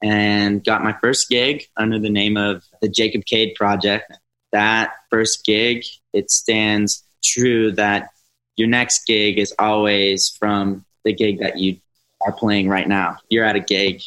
and 0.02 0.64
got 0.64 0.82
my 0.82 0.94
first 1.02 1.28
gig 1.28 1.66
under 1.76 1.98
the 1.98 2.10
name 2.10 2.36
of 2.36 2.64
the 2.82 2.88
Jacob 2.88 3.24
Cade 3.24 3.54
Project. 3.54 4.12
That 4.52 4.92
first 5.10 5.44
gig, 5.44 5.84
it 6.12 6.30
stands 6.30 7.02
true 7.22 7.72
that 7.72 8.10
your 8.56 8.68
next 8.68 9.06
gig 9.06 9.38
is 9.38 9.54
always 9.58 10.30
from 10.30 10.84
the 11.04 11.12
gig 11.12 11.40
that 11.40 11.58
you 11.58 11.76
are 12.24 12.32
playing 12.32 12.68
right 12.68 12.88
now. 12.88 13.18
You're 13.28 13.44
at 13.44 13.56
a 13.56 13.60
gig, 13.60 14.02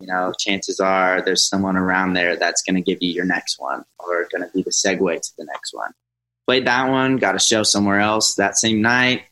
you 0.00 0.06
know, 0.06 0.32
chances 0.38 0.80
are 0.80 1.22
there's 1.22 1.48
someone 1.48 1.76
around 1.76 2.14
there 2.14 2.36
that's 2.36 2.62
going 2.62 2.76
to 2.76 2.82
give 2.82 3.02
you 3.02 3.10
your 3.10 3.24
next 3.24 3.58
one 3.58 3.84
or 3.98 4.28
going 4.30 4.42
to 4.42 4.50
be 4.54 4.62
the 4.62 4.70
segue 4.70 5.20
to 5.20 5.32
the 5.38 5.44
next 5.44 5.74
one. 5.74 5.92
Played 6.46 6.66
that 6.66 6.90
one, 6.90 7.16
got 7.16 7.34
a 7.34 7.40
show 7.40 7.62
somewhere 7.62 8.00
else 8.00 8.34
that 8.34 8.56
same 8.56 8.82
night, 8.82 9.22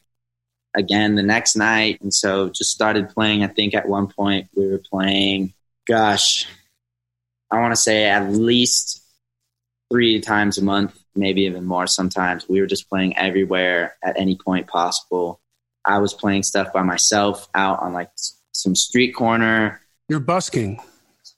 again 0.74 1.14
the 1.14 1.22
next 1.22 1.56
night. 1.56 2.00
And 2.00 2.12
so 2.12 2.48
just 2.48 2.70
started 2.70 3.10
playing. 3.10 3.42
I 3.42 3.48
think 3.48 3.74
at 3.74 3.88
one 3.88 4.08
point 4.08 4.48
we 4.54 4.66
were 4.66 4.78
playing, 4.78 5.52
gosh, 5.86 6.46
I 7.50 7.60
want 7.60 7.74
to 7.74 7.80
say 7.80 8.04
at 8.04 8.30
least 8.30 9.02
three 9.90 10.20
times 10.20 10.58
a 10.58 10.64
month 10.64 10.98
maybe 11.14 11.42
even 11.42 11.64
more 11.64 11.86
sometimes. 11.86 12.48
We 12.48 12.60
were 12.60 12.66
just 12.66 12.88
playing 12.88 13.16
everywhere 13.16 13.96
at 14.02 14.18
any 14.18 14.36
point 14.36 14.66
possible. 14.66 15.40
I 15.84 15.98
was 15.98 16.14
playing 16.14 16.44
stuff 16.44 16.72
by 16.72 16.82
myself 16.82 17.48
out 17.54 17.80
on 17.80 17.92
like 17.92 18.10
some 18.52 18.74
street 18.74 19.12
corner. 19.12 19.80
You're 20.08 20.20
busking. 20.20 20.80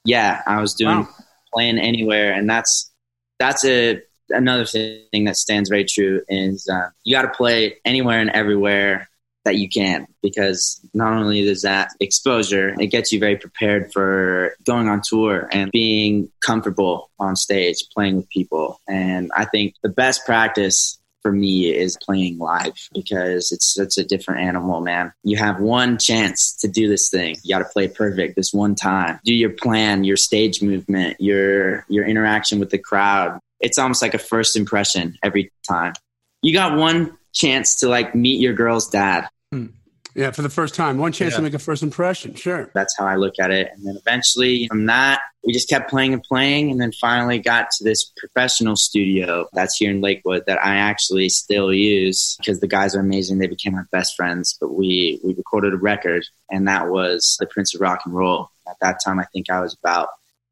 Yeah, 0.04 0.42
I 0.46 0.60
was 0.60 0.74
doing 0.74 1.00
wow. 1.00 1.08
playing 1.52 1.78
anywhere, 1.78 2.32
and 2.32 2.48
that's 2.48 2.90
that's 3.38 3.64
a 3.64 4.00
another 4.30 4.64
thing 4.64 5.24
that 5.24 5.36
stands 5.36 5.68
very 5.68 5.84
true 5.84 6.22
is 6.28 6.68
uh, 6.68 6.88
you 7.04 7.14
got 7.14 7.22
to 7.22 7.28
play 7.28 7.76
anywhere 7.84 8.20
and 8.20 8.30
everywhere 8.30 9.08
that 9.44 9.56
you 9.56 9.68
can 9.68 10.06
because 10.22 10.80
not 10.94 11.12
only 11.12 11.44
does 11.44 11.62
that 11.62 11.90
exposure 12.00 12.74
it 12.80 12.86
gets 12.88 13.12
you 13.12 13.20
very 13.20 13.36
prepared 13.36 13.92
for 13.92 14.54
going 14.64 14.88
on 14.88 15.02
tour 15.04 15.48
and 15.52 15.70
being 15.70 16.30
comfortable 16.40 17.10
on 17.18 17.36
stage 17.36 17.84
playing 17.92 18.16
with 18.16 18.28
people 18.30 18.80
and 18.88 19.30
i 19.36 19.44
think 19.44 19.74
the 19.82 19.88
best 19.88 20.24
practice 20.24 20.98
for 21.24 21.32
me 21.32 21.74
is 21.74 21.96
playing 22.02 22.38
live 22.38 22.74
because 22.92 23.50
it's 23.50 23.74
such 23.74 23.96
a 23.96 24.04
different 24.04 24.42
animal, 24.42 24.82
man. 24.82 25.10
You 25.24 25.38
have 25.38 25.58
one 25.58 25.96
chance 25.96 26.54
to 26.56 26.68
do 26.68 26.86
this 26.86 27.08
thing. 27.08 27.36
You 27.42 27.56
got 27.56 27.60
to 27.60 27.72
play 27.72 27.88
perfect 27.88 28.36
this 28.36 28.52
one 28.52 28.74
time. 28.74 29.18
Do 29.24 29.34
your 29.34 29.50
plan, 29.50 30.04
your 30.04 30.18
stage 30.18 30.62
movement, 30.62 31.16
your 31.18 31.86
your 31.88 32.04
interaction 32.04 32.60
with 32.60 32.68
the 32.68 32.78
crowd. 32.78 33.40
It's 33.58 33.78
almost 33.78 34.02
like 34.02 34.12
a 34.12 34.18
first 34.18 34.54
impression 34.54 35.16
every 35.22 35.50
time. 35.66 35.94
You 36.42 36.52
got 36.52 36.76
one 36.76 37.16
chance 37.32 37.76
to 37.76 37.88
like 37.88 38.14
meet 38.14 38.38
your 38.38 38.52
girl's 38.52 38.90
dad. 38.90 39.26
Yeah, 40.14 40.30
for 40.30 40.42
the 40.42 40.48
first 40.48 40.74
time, 40.76 40.98
one 40.98 41.10
chance 41.10 41.32
yeah. 41.32 41.38
to 41.38 41.42
make 41.42 41.54
a 41.54 41.58
first 41.58 41.82
impression. 41.82 42.34
Sure. 42.34 42.70
That's 42.72 42.96
how 42.96 43.04
I 43.04 43.16
look 43.16 43.34
at 43.40 43.50
it. 43.50 43.70
And 43.74 43.84
then 43.84 43.96
eventually 43.96 44.68
from 44.68 44.86
that, 44.86 45.22
we 45.42 45.52
just 45.52 45.68
kept 45.68 45.90
playing 45.90 46.12
and 46.12 46.22
playing. 46.22 46.70
And 46.70 46.80
then 46.80 46.92
finally 46.92 47.38
got 47.38 47.70
to 47.72 47.84
this 47.84 48.12
professional 48.16 48.76
studio 48.76 49.48
that's 49.52 49.76
here 49.76 49.90
in 49.90 50.00
Lakewood 50.00 50.44
that 50.46 50.64
I 50.64 50.76
actually 50.76 51.28
still 51.28 51.72
use 51.72 52.36
because 52.38 52.60
the 52.60 52.68
guys 52.68 52.94
are 52.94 53.00
amazing. 53.00 53.38
They 53.38 53.48
became 53.48 53.72
my 53.72 53.82
best 53.90 54.14
friends. 54.14 54.56
But 54.60 54.74
we, 54.74 55.20
we 55.24 55.34
recorded 55.34 55.74
a 55.74 55.78
record, 55.78 56.24
and 56.50 56.68
that 56.68 56.88
was 56.88 57.36
The 57.40 57.46
Prince 57.46 57.74
of 57.74 57.80
Rock 57.80 58.02
and 58.04 58.14
Roll. 58.14 58.50
At 58.68 58.76
that 58.80 59.00
time, 59.04 59.18
I 59.18 59.24
think 59.32 59.50
I 59.50 59.60
was 59.60 59.76
about 59.82 60.08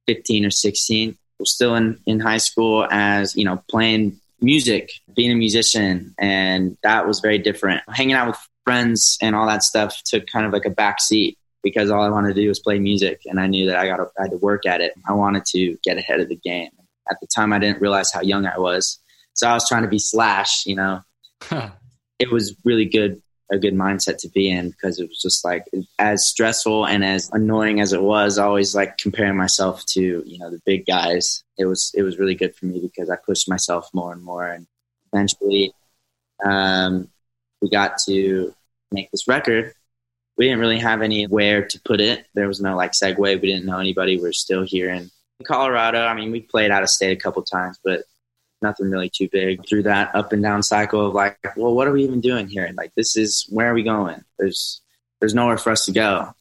15 0.09 0.45
or 0.45 0.51
16. 0.51 1.17
We're 1.39 1.45
still 1.45 1.77
in, 1.77 2.01
in 2.07 2.19
high 2.19 2.39
school 2.39 2.87
as, 2.91 3.37
you 3.37 3.45
know, 3.45 3.63
playing 3.71 4.21
music, 4.41 4.91
being 5.15 5.31
a 5.31 5.37
musician, 5.37 6.15
and 6.19 6.77
that 6.83 7.07
was 7.07 7.21
very 7.21 7.39
different. 7.39 7.83
Hanging 7.89 8.15
out 8.15 8.27
with 8.27 8.49
friends 8.65 9.19
and 9.21 9.35
all 9.35 9.47
that 9.47 9.63
stuff 9.63 10.03
took 10.05 10.27
kind 10.27 10.47
of 10.47 10.53
like 10.53 10.65
a 10.65 10.71
back 10.71 11.01
seat 11.01 11.39
because 11.63 11.91
all 11.91 12.03
I 12.03 12.09
wanted 12.09 12.35
to 12.35 12.41
do 12.41 12.49
was 12.49 12.59
play 12.59 12.79
music, 12.79 13.23
and 13.27 13.39
I 13.39 13.47
knew 13.47 13.67
that 13.67 13.77
I 13.77 13.87
got 13.87 13.99
to, 13.99 14.09
I 14.19 14.23
had 14.23 14.33
to 14.33 14.37
work 14.39 14.67
at 14.67 14.81
it. 14.81 14.95
I 15.09 15.13
wanted 15.13 15.45
to 15.47 15.77
get 15.85 15.97
ahead 15.97 16.21
of 16.21 16.29
the 16.29 16.37
game. 16.37 16.71
At 17.11 17.19
the 17.21 17.29
time, 17.35 17.53
I 17.53 17.59
didn't 17.59 17.81
realize 17.81 18.13
how 18.13 18.21
young 18.21 18.47
I 18.47 18.59
was, 18.59 18.99
so 19.35 19.49
I 19.49 19.55
was 19.55 19.69
trying 19.69 19.83
to 19.83 19.89
be 19.89 19.99
Slash. 19.99 20.67
You 20.67 20.77
know, 20.77 21.01
it 22.19 22.31
was 22.31 22.57
really 22.65 22.85
good 22.85 23.23
a 23.53 23.59
good 23.59 23.75
mindset 23.75 24.17
to 24.17 24.31
be 24.31 24.51
in 24.51 24.71
because 24.71 24.99
it 24.99 25.09
was 25.09 25.21
just 25.21 25.45
like 25.45 25.65
as 25.99 26.27
stressful 26.27 26.87
and 26.87 27.05
as 27.05 27.29
annoying 27.33 27.81
as 27.81 27.93
it 27.93 28.01
was 28.03 28.39
always 28.39 28.75
like 28.75 28.97
comparing 28.97 29.37
myself 29.37 29.85
to 29.85 30.23
you 30.25 30.39
know 30.39 30.51
the 30.51 30.61
big 30.65 30.87
guys 30.87 31.45
it 31.59 31.67
was 31.67 31.93
it 31.95 32.03
was 32.03 32.19
really 32.19 32.35
good 32.35 32.55
for 32.57 32.65
me 32.65 32.81
because 32.81 33.11
i 33.11 33.17
pushed 33.27 33.51
myself 33.51 33.91
more 33.93 34.11
and 34.11 34.23
more 34.23 34.47
and 34.47 34.67
eventually 35.13 35.71
um, 36.45 37.09
we 37.63 37.71
got 37.71 37.99
to 38.07 38.55
make 38.91 39.11
this 39.11 39.27
record 39.27 39.73
we 40.37 40.47
didn't 40.47 40.61
really 40.61 40.79
have 40.79 41.03
anywhere 41.03 41.67
to 41.67 41.81
put 41.85 42.01
it 42.01 42.27
there 42.35 42.49
was 42.49 42.61
no 42.61 42.77
like 42.77 42.93
segue 42.93 43.19
we 43.19 43.37
didn't 43.37 43.65
know 43.65 43.79
anybody 43.79 44.19
we 44.19 44.29
are 44.29 44.33
still 44.33 44.63
here 44.63 44.91
in 44.91 45.11
colorado 45.45 46.05
i 46.05 46.15
mean 46.15 46.31
we 46.31 46.41
played 46.41 46.71
out 46.71 46.83
of 46.83 46.91
state 46.91 47.17
a 47.17 47.21
couple 47.21 47.43
times 47.43 47.79
but 47.85 48.03
nothing 48.63 48.91
really 48.91 49.11
too 49.11 49.29
big 49.31 49.69
through 49.69 49.83
that 49.83 50.15
up 50.15 50.33
and 50.33 50.43
down 50.43 50.63
cycle 50.63 51.09
of 51.09 51.15
like, 51.15 51.39
well, 51.57 51.75
what 51.75 51.89
are 51.89 51.93
we 51.93 52.05
even 52.05 52.21
doing 52.21 52.49
here? 52.49 52.71
Like, 52.75 52.95
this 52.95 53.17
is 53.17 53.47
where 53.51 53.71
are 53.71 53.75
we 53.75 53.83
going? 53.83 54.25
There's 54.39 54.81
there's 55.21 55.35
nowhere 55.35 55.59
for 55.59 55.71
us 55.71 55.87
to 55.87 55.93
go. 55.93 56.33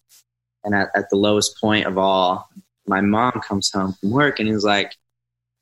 And 0.63 0.75
at, 0.75 0.89
at 0.95 1.09
the 1.09 1.17
lowest 1.17 1.59
point 1.59 1.87
of 1.87 1.97
all, 1.97 2.47
my 2.87 3.01
mom 3.01 3.41
comes 3.45 3.71
home 3.71 3.93
from 3.93 4.11
work 4.11 4.39
and 4.39 4.47
he's 4.47 4.63
like, 4.63 4.95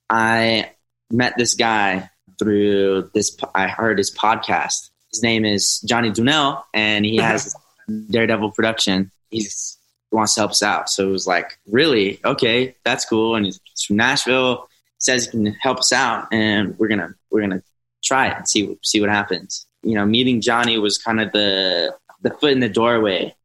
I 0.09 0.71
met 1.09 1.33
this 1.37 1.55
guy 1.55 2.09
through 2.37 3.09
this. 3.13 3.35
I 3.55 3.67
heard 3.67 3.97
his 3.97 4.13
podcast. 4.13 4.89
His 5.11 5.23
name 5.23 5.45
is 5.45 5.79
Johnny 5.81 6.11
Dwinell, 6.11 6.63
and 6.73 7.05
he 7.05 7.17
has 7.17 7.55
uh-huh. 7.55 8.01
Daredevil 8.11 8.51
production. 8.51 9.11
He's 9.29 9.77
he 10.11 10.15
wants 10.15 10.33
to 10.35 10.41
help 10.41 10.51
us 10.51 10.63
out. 10.63 10.89
So 10.89 11.07
it 11.07 11.11
was 11.11 11.27
like, 11.27 11.59
really? 11.67 12.19
Okay, 12.25 12.75
that's 12.83 13.05
cool. 13.05 13.35
And 13.35 13.45
he's 13.45 13.59
from 13.85 13.97
Nashville 13.97 14.67
says 14.99 15.25
he 15.25 15.31
can 15.31 15.45
help 15.53 15.79
us 15.79 15.91
out, 15.91 16.27
and 16.31 16.77
we're 16.77 16.87
gonna 16.87 17.15
we're 17.31 17.41
gonna 17.41 17.63
try 18.03 18.27
it 18.27 18.37
and 18.37 18.47
see 18.47 18.77
see 18.83 19.01
what 19.01 19.09
happens. 19.09 19.65
You 19.81 19.95
know, 19.95 20.05
meeting 20.05 20.41
Johnny 20.41 20.77
was 20.77 20.97
kind 20.97 21.19
of 21.19 21.31
the 21.31 21.95
the 22.21 22.31
foot 22.31 22.51
in 22.51 22.59
the 22.59 22.69
doorway 22.69 23.35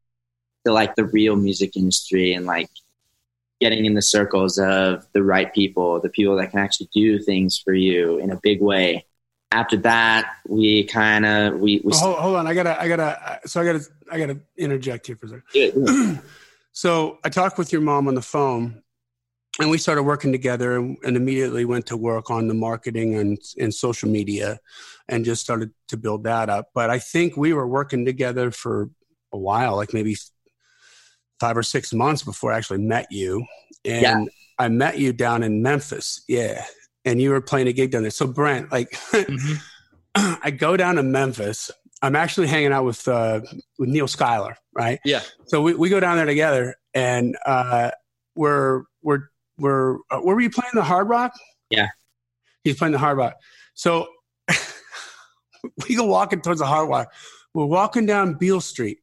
to 0.65 0.73
like 0.73 0.95
the 0.95 1.05
real 1.05 1.35
music 1.35 1.75
industry 1.75 2.33
and 2.33 2.45
like 2.45 2.69
getting 3.61 3.85
in 3.85 3.93
the 3.93 4.01
circles 4.01 4.57
of 4.59 5.05
the 5.13 5.23
right 5.23 5.53
people, 5.53 6.01
the 6.01 6.09
people 6.09 6.35
that 6.35 6.51
can 6.51 6.59
actually 6.59 6.89
do 6.93 7.19
things 7.19 7.57
for 7.57 7.73
you 7.73 8.17
in 8.17 8.31
a 8.31 8.39
big 8.43 8.61
way. 8.61 9.05
After 9.51 9.77
that, 9.77 10.33
we 10.47 10.83
kind 10.85 11.25
of 11.25 11.59
we, 11.59 11.81
we 11.83 11.93
hold, 11.95 12.17
hold, 12.17 12.35
on. 12.35 12.47
I 12.47 12.53
gotta 12.53 12.81
I 12.81 12.87
gotta 12.87 13.39
so 13.45 13.61
I 13.61 13.65
gotta 13.65 13.85
I 14.11 14.19
gotta 14.19 14.39
interject 14.57 15.07
here 15.07 15.15
for 15.15 15.27
a 15.27 15.29
second. 15.29 15.43
Yeah. 15.53 16.17
so 16.71 17.19
I 17.23 17.29
talked 17.29 17.57
with 17.57 17.71
your 17.71 17.81
mom 17.81 18.07
on 18.07 18.15
the 18.15 18.21
phone, 18.21 18.83
and 19.59 19.69
we 19.69 19.77
started 19.77 20.03
working 20.03 20.31
together 20.31 20.75
and, 20.75 20.97
and, 21.03 21.15
immediately 21.15 21.65
went 21.65 21.85
to 21.87 21.97
work 21.97 22.29
on 22.29 22.47
the 22.47 22.53
marketing 22.53 23.15
and, 23.15 23.37
and 23.57 23.73
social 23.73 24.09
media 24.09 24.59
and 25.07 25.25
just 25.25 25.41
started 25.41 25.71
to 25.87 25.97
build 25.97 26.23
that 26.23 26.49
up 26.49 26.69
but 26.73 26.89
i 26.89 26.99
think 26.99 27.37
we 27.37 27.53
were 27.53 27.67
working 27.67 28.05
together 28.05 28.51
for 28.51 28.89
a 29.33 29.37
while 29.37 29.75
like 29.75 29.93
maybe 29.93 30.15
five 31.39 31.57
or 31.57 31.63
six 31.63 31.93
months 31.93 32.23
before 32.23 32.51
i 32.51 32.57
actually 32.57 32.79
met 32.79 33.07
you 33.11 33.45
and 33.83 34.01
yeah. 34.01 34.25
i 34.59 34.67
met 34.67 34.97
you 34.97 35.13
down 35.13 35.43
in 35.43 35.61
memphis 35.61 36.23
yeah 36.27 36.63
and 37.05 37.21
you 37.21 37.29
were 37.29 37.41
playing 37.41 37.67
a 37.67 37.73
gig 37.73 37.91
down 37.91 38.01
there 38.01 38.11
so 38.11 38.27
brent 38.27 38.71
like 38.71 38.91
mm-hmm. 38.91 39.55
i 40.43 40.51
go 40.51 40.75
down 40.75 40.95
to 40.95 41.03
memphis 41.03 41.71
i'm 42.01 42.15
actually 42.15 42.47
hanging 42.47 42.71
out 42.71 42.83
with 42.83 43.07
uh, 43.07 43.39
with 43.79 43.89
neil 43.89 44.07
schuyler 44.07 44.57
right 44.73 44.99
yeah 45.05 45.21
so 45.45 45.61
we, 45.61 45.73
we 45.73 45.89
go 45.89 45.99
down 45.99 46.17
there 46.17 46.25
together 46.25 46.75
and 46.93 47.37
uh, 47.45 47.91
we're 48.35 48.83
we're 49.01 49.29
were 49.57 49.99
uh, 50.09 50.19
where 50.19 50.35
were 50.35 50.41
you 50.41 50.49
playing 50.49 50.71
the 50.73 50.83
Hard 50.83 51.09
Rock? 51.09 51.33
Yeah, 51.69 51.89
he's 52.63 52.77
playing 52.77 52.93
the 52.93 52.99
Hard 52.99 53.17
Rock. 53.17 53.35
So 53.73 54.07
we 55.87 55.95
go 55.95 56.05
walking 56.05 56.41
towards 56.41 56.59
the 56.59 56.65
Hard 56.65 56.89
Rock. 56.89 57.11
We're 57.53 57.65
walking 57.65 58.05
down 58.05 58.35
Beale 58.35 58.61
Street, 58.61 58.99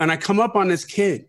and 0.00 0.10
I 0.10 0.16
come 0.16 0.40
up 0.40 0.56
on 0.56 0.68
this 0.68 0.84
kid, 0.84 1.26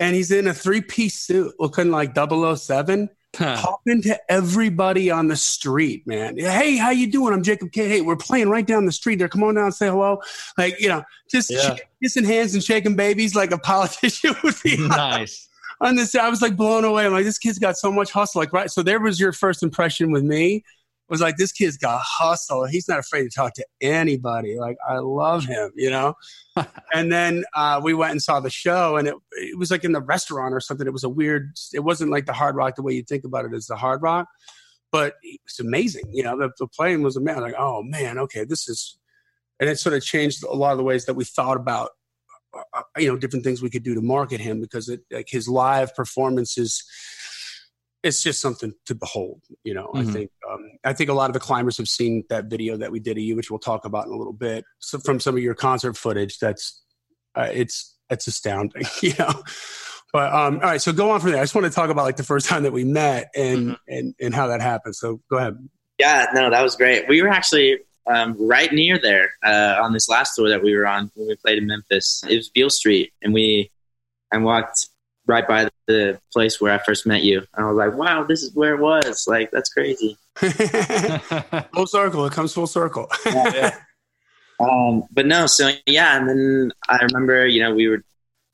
and 0.00 0.14
he's 0.14 0.30
in 0.30 0.46
a 0.46 0.54
three 0.54 0.80
piece 0.80 1.18
suit, 1.18 1.54
looking 1.58 1.90
like 1.90 2.14
007. 2.14 3.08
Huh. 3.36 3.56
Talking 3.56 4.02
to 4.02 4.18
everybody 4.30 5.10
on 5.10 5.28
the 5.28 5.36
street, 5.36 6.06
man. 6.06 6.38
Hey, 6.38 6.76
how 6.76 6.90
you 6.90 7.10
doing? 7.10 7.34
I'm 7.34 7.42
Jacob 7.42 7.70
Cade 7.70 7.90
Hey, 7.90 8.00
we're 8.00 8.16
playing 8.16 8.48
right 8.48 8.66
down 8.66 8.86
the 8.86 8.92
street 8.92 9.16
there. 9.16 9.28
Come 9.28 9.42
on 9.42 9.54
down 9.54 9.64
and 9.64 9.74
say 9.74 9.88
hello. 9.88 10.20
Like, 10.56 10.80
you 10.80 10.88
know, 10.88 11.04
just 11.30 11.50
yeah. 11.50 11.76
kissing 12.02 12.24
hands 12.24 12.54
and 12.54 12.64
shaking 12.64 12.96
babies 12.96 13.34
like 13.34 13.50
a 13.50 13.58
politician 13.72 14.34
would 14.42 14.54
be. 14.62 14.76
Nice 14.88 15.48
on 15.80 15.96
this. 15.96 16.14
I 16.14 16.28
was 16.28 16.42
like 16.42 16.56
blown 16.56 16.84
away. 16.84 17.06
I'm 17.06 17.12
like, 17.12 17.24
this 17.24 17.38
kid's 17.38 17.58
got 17.58 17.76
so 17.76 17.92
much 17.92 18.10
hustle. 18.10 18.40
Like, 18.40 18.52
right. 18.52 18.70
So 18.70 18.82
there 18.82 19.00
was 19.00 19.20
your 19.20 19.32
first 19.32 19.62
impression 19.62 20.10
with 20.10 20.24
me. 20.24 20.64
Was 21.08 21.20
like 21.20 21.36
this 21.36 21.52
kid's 21.52 21.76
got 21.76 22.02
hustle. 22.02 22.66
He's 22.66 22.88
not 22.88 22.98
afraid 22.98 23.22
to 23.22 23.30
talk 23.30 23.54
to 23.54 23.66
anybody. 23.80 24.58
Like 24.58 24.76
I 24.88 24.98
love 24.98 25.44
him, 25.44 25.70
you 25.76 25.88
know. 25.88 26.14
and 26.94 27.12
then 27.12 27.44
uh, 27.54 27.80
we 27.82 27.94
went 27.94 28.12
and 28.12 28.22
saw 28.22 28.40
the 28.40 28.50
show, 28.50 28.96
and 28.96 29.06
it 29.06 29.14
it 29.32 29.58
was 29.58 29.70
like 29.70 29.84
in 29.84 29.92
the 29.92 30.00
restaurant 30.00 30.52
or 30.52 30.60
something. 30.60 30.86
It 30.86 30.92
was 30.92 31.04
a 31.04 31.08
weird. 31.08 31.52
It 31.72 31.80
wasn't 31.80 32.10
like 32.10 32.26
the 32.26 32.32
Hard 32.32 32.56
Rock 32.56 32.74
the 32.74 32.82
way 32.82 32.94
you 32.94 33.04
think 33.04 33.24
about 33.24 33.44
it 33.44 33.54
as 33.54 33.66
the 33.66 33.76
Hard 33.76 34.02
Rock, 34.02 34.26
but 34.90 35.14
it's 35.22 35.60
amazing. 35.60 36.04
You 36.12 36.24
know, 36.24 36.36
the, 36.36 36.50
the 36.58 36.66
playing 36.66 37.02
was 37.02 37.16
amazing. 37.16 37.42
Like, 37.42 37.54
oh 37.56 37.82
man, 37.84 38.18
okay, 38.18 38.44
this 38.44 38.68
is, 38.68 38.98
and 39.60 39.70
it 39.70 39.78
sort 39.78 39.94
of 39.94 40.02
changed 40.02 40.42
a 40.42 40.54
lot 40.54 40.72
of 40.72 40.78
the 40.78 40.84
ways 40.84 41.04
that 41.04 41.14
we 41.14 41.24
thought 41.24 41.56
about 41.56 41.90
uh, 42.72 42.82
you 42.96 43.08
know 43.08 43.16
different 43.16 43.44
things 43.44 43.62
we 43.62 43.70
could 43.70 43.82
do 43.82 43.94
to 43.94 44.00
market 44.00 44.40
him 44.40 44.60
because 44.60 44.88
it 44.88 45.00
like 45.10 45.28
his 45.28 45.48
live 45.48 45.94
performances 45.94 46.84
it's 48.06 48.22
just 48.22 48.40
something 48.40 48.72
to 48.84 48.94
behold 48.94 49.42
you 49.64 49.74
know 49.74 49.90
mm-hmm. 49.94 50.08
i 50.08 50.12
think 50.12 50.30
um, 50.50 50.70
i 50.84 50.92
think 50.92 51.10
a 51.10 51.12
lot 51.12 51.28
of 51.28 51.34
the 51.34 51.40
climbers 51.40 51.76
have 51.76 51.88
seen 51.88 52.24
that 52.28 52.46
video 52.46 52.76
that 52.76 52.90
we 52.90 53.00
did 53.00 53.16
of 53.16 53.22
you 53.22 53.36
which 53.36 53.50
we'll 53.50 53.58
talk 53.58 53.84
about 53.84 54.06
in 54.06 54.12
a 54.12 54.16
little 54.16 54.32
bit 54.32 54.64
so 54.78 54.98
from 54.98 55.20
some 55.20 55.36
of 55.36 55.42
your 55.42 55.54
concert 55.54 55.96
footage 55.96 56.38
that's 56.38 56.82
uh, 57.34 57.48
it's 57.52 57.96
it's 58.10 58.26
astounding 58.26 58.84
you 59.02 59.12
know 59.18 59.42
but 60.12 60.32
um 60.32 60.54
all 60.54 60.70
right 60.70 60.80
so 60.80 60.92
go 60.92 61.10
on 61.10 61.20
from 61.20 61.32
there 61.32 61.40
i 61.40 61.42
just 61.42 61.54
want 61.54 61.66
to 61.66 61.72
talk 61.72 61.90
about 61.90 62.04
like 62.04 62.16
the 62.16 62.22
first 62.22 62.46
time 62.46 62.62
that 62.62 62.72
we 62.72 62.84
met 62.84 63.30
and 63.34 63.70
mm-hmm. 63.70 63.74
and 63.88 64.14
and 64.20 64.34
how 64.34 64.46
that 64.46 64.60
happened 64.60 64.94
so 64.94 65.20
go 65.30 65.36
ahead 65.36 65.56
yeah 65.98 66.26
no 66.32 66.48
that 66.48 66.62
was 66.62 66.76
great 66.76 67.08
we 67.08 67.20
were 67.20 67.28
actually 67.28 67.78
um, 68.08 68.36
right 68.38 68.72
near 68.72 68.98
there 68.98 69.32
uh, 69.44 69.80
on 69.82 69.92
this 69.92 70.08
last 70.08 70.34
tour 70.36 70.48
that 70.48 70.62
we 70.62 70.76
were 70.76 70.86
on 70.86 71.10
when 71.14 71.26
we 71.28 71.36
played 71.36 71.58
in 71.58 71.66
Memphis. 71.66 72.22
It 72.28 72.36
was 72.36 72.48
Beale 72.48 72.70
Street, 72.70 73.12
and 73.20 73.34
we 73.34 73.70
I 74.32 74.38
walked 74.38 74.88
right 75.26 75.46
by 75.46 75.68
the 75.86 76.20
place 76.32 76.60
where 76.60 76.72
I 76.72 76.78
first 76.78 77.06
met 77.06 77.22
you. 77.22 77.38
And 77.54 77.66
I 77.66 77.68
was 77.68 77.76
like, 77.76 77.94
wow, 77.94 78.24
this 78.24 78.42
is 78.42 78.54
where 78.54 78.74
it 78.74 78.80
was. 78.80 79.26
Like, 79.26 79.50
that's 79.50 79.70
crazy. 79.70 80.16
full 80.36 81.86
circle. 81.86 82.26
It 82.26 82.32
comes 82.32 82.52
full 82.52 82.66
circle. 82.66 83.10
yeah. 83.26 83.76
Um, 84.60 85.04
but 85.10 85.26
no, 85.26 85.46
so 85.46 85.70
yeah. 85.86 86.16
And 86.16 86.28
then 86.28 86.72
I 86.88 86.98
remember, 87.02 87.46
you 87.46 87.60
know, 87.60 87.74
we 87.74 87.88
were 87.88 88.02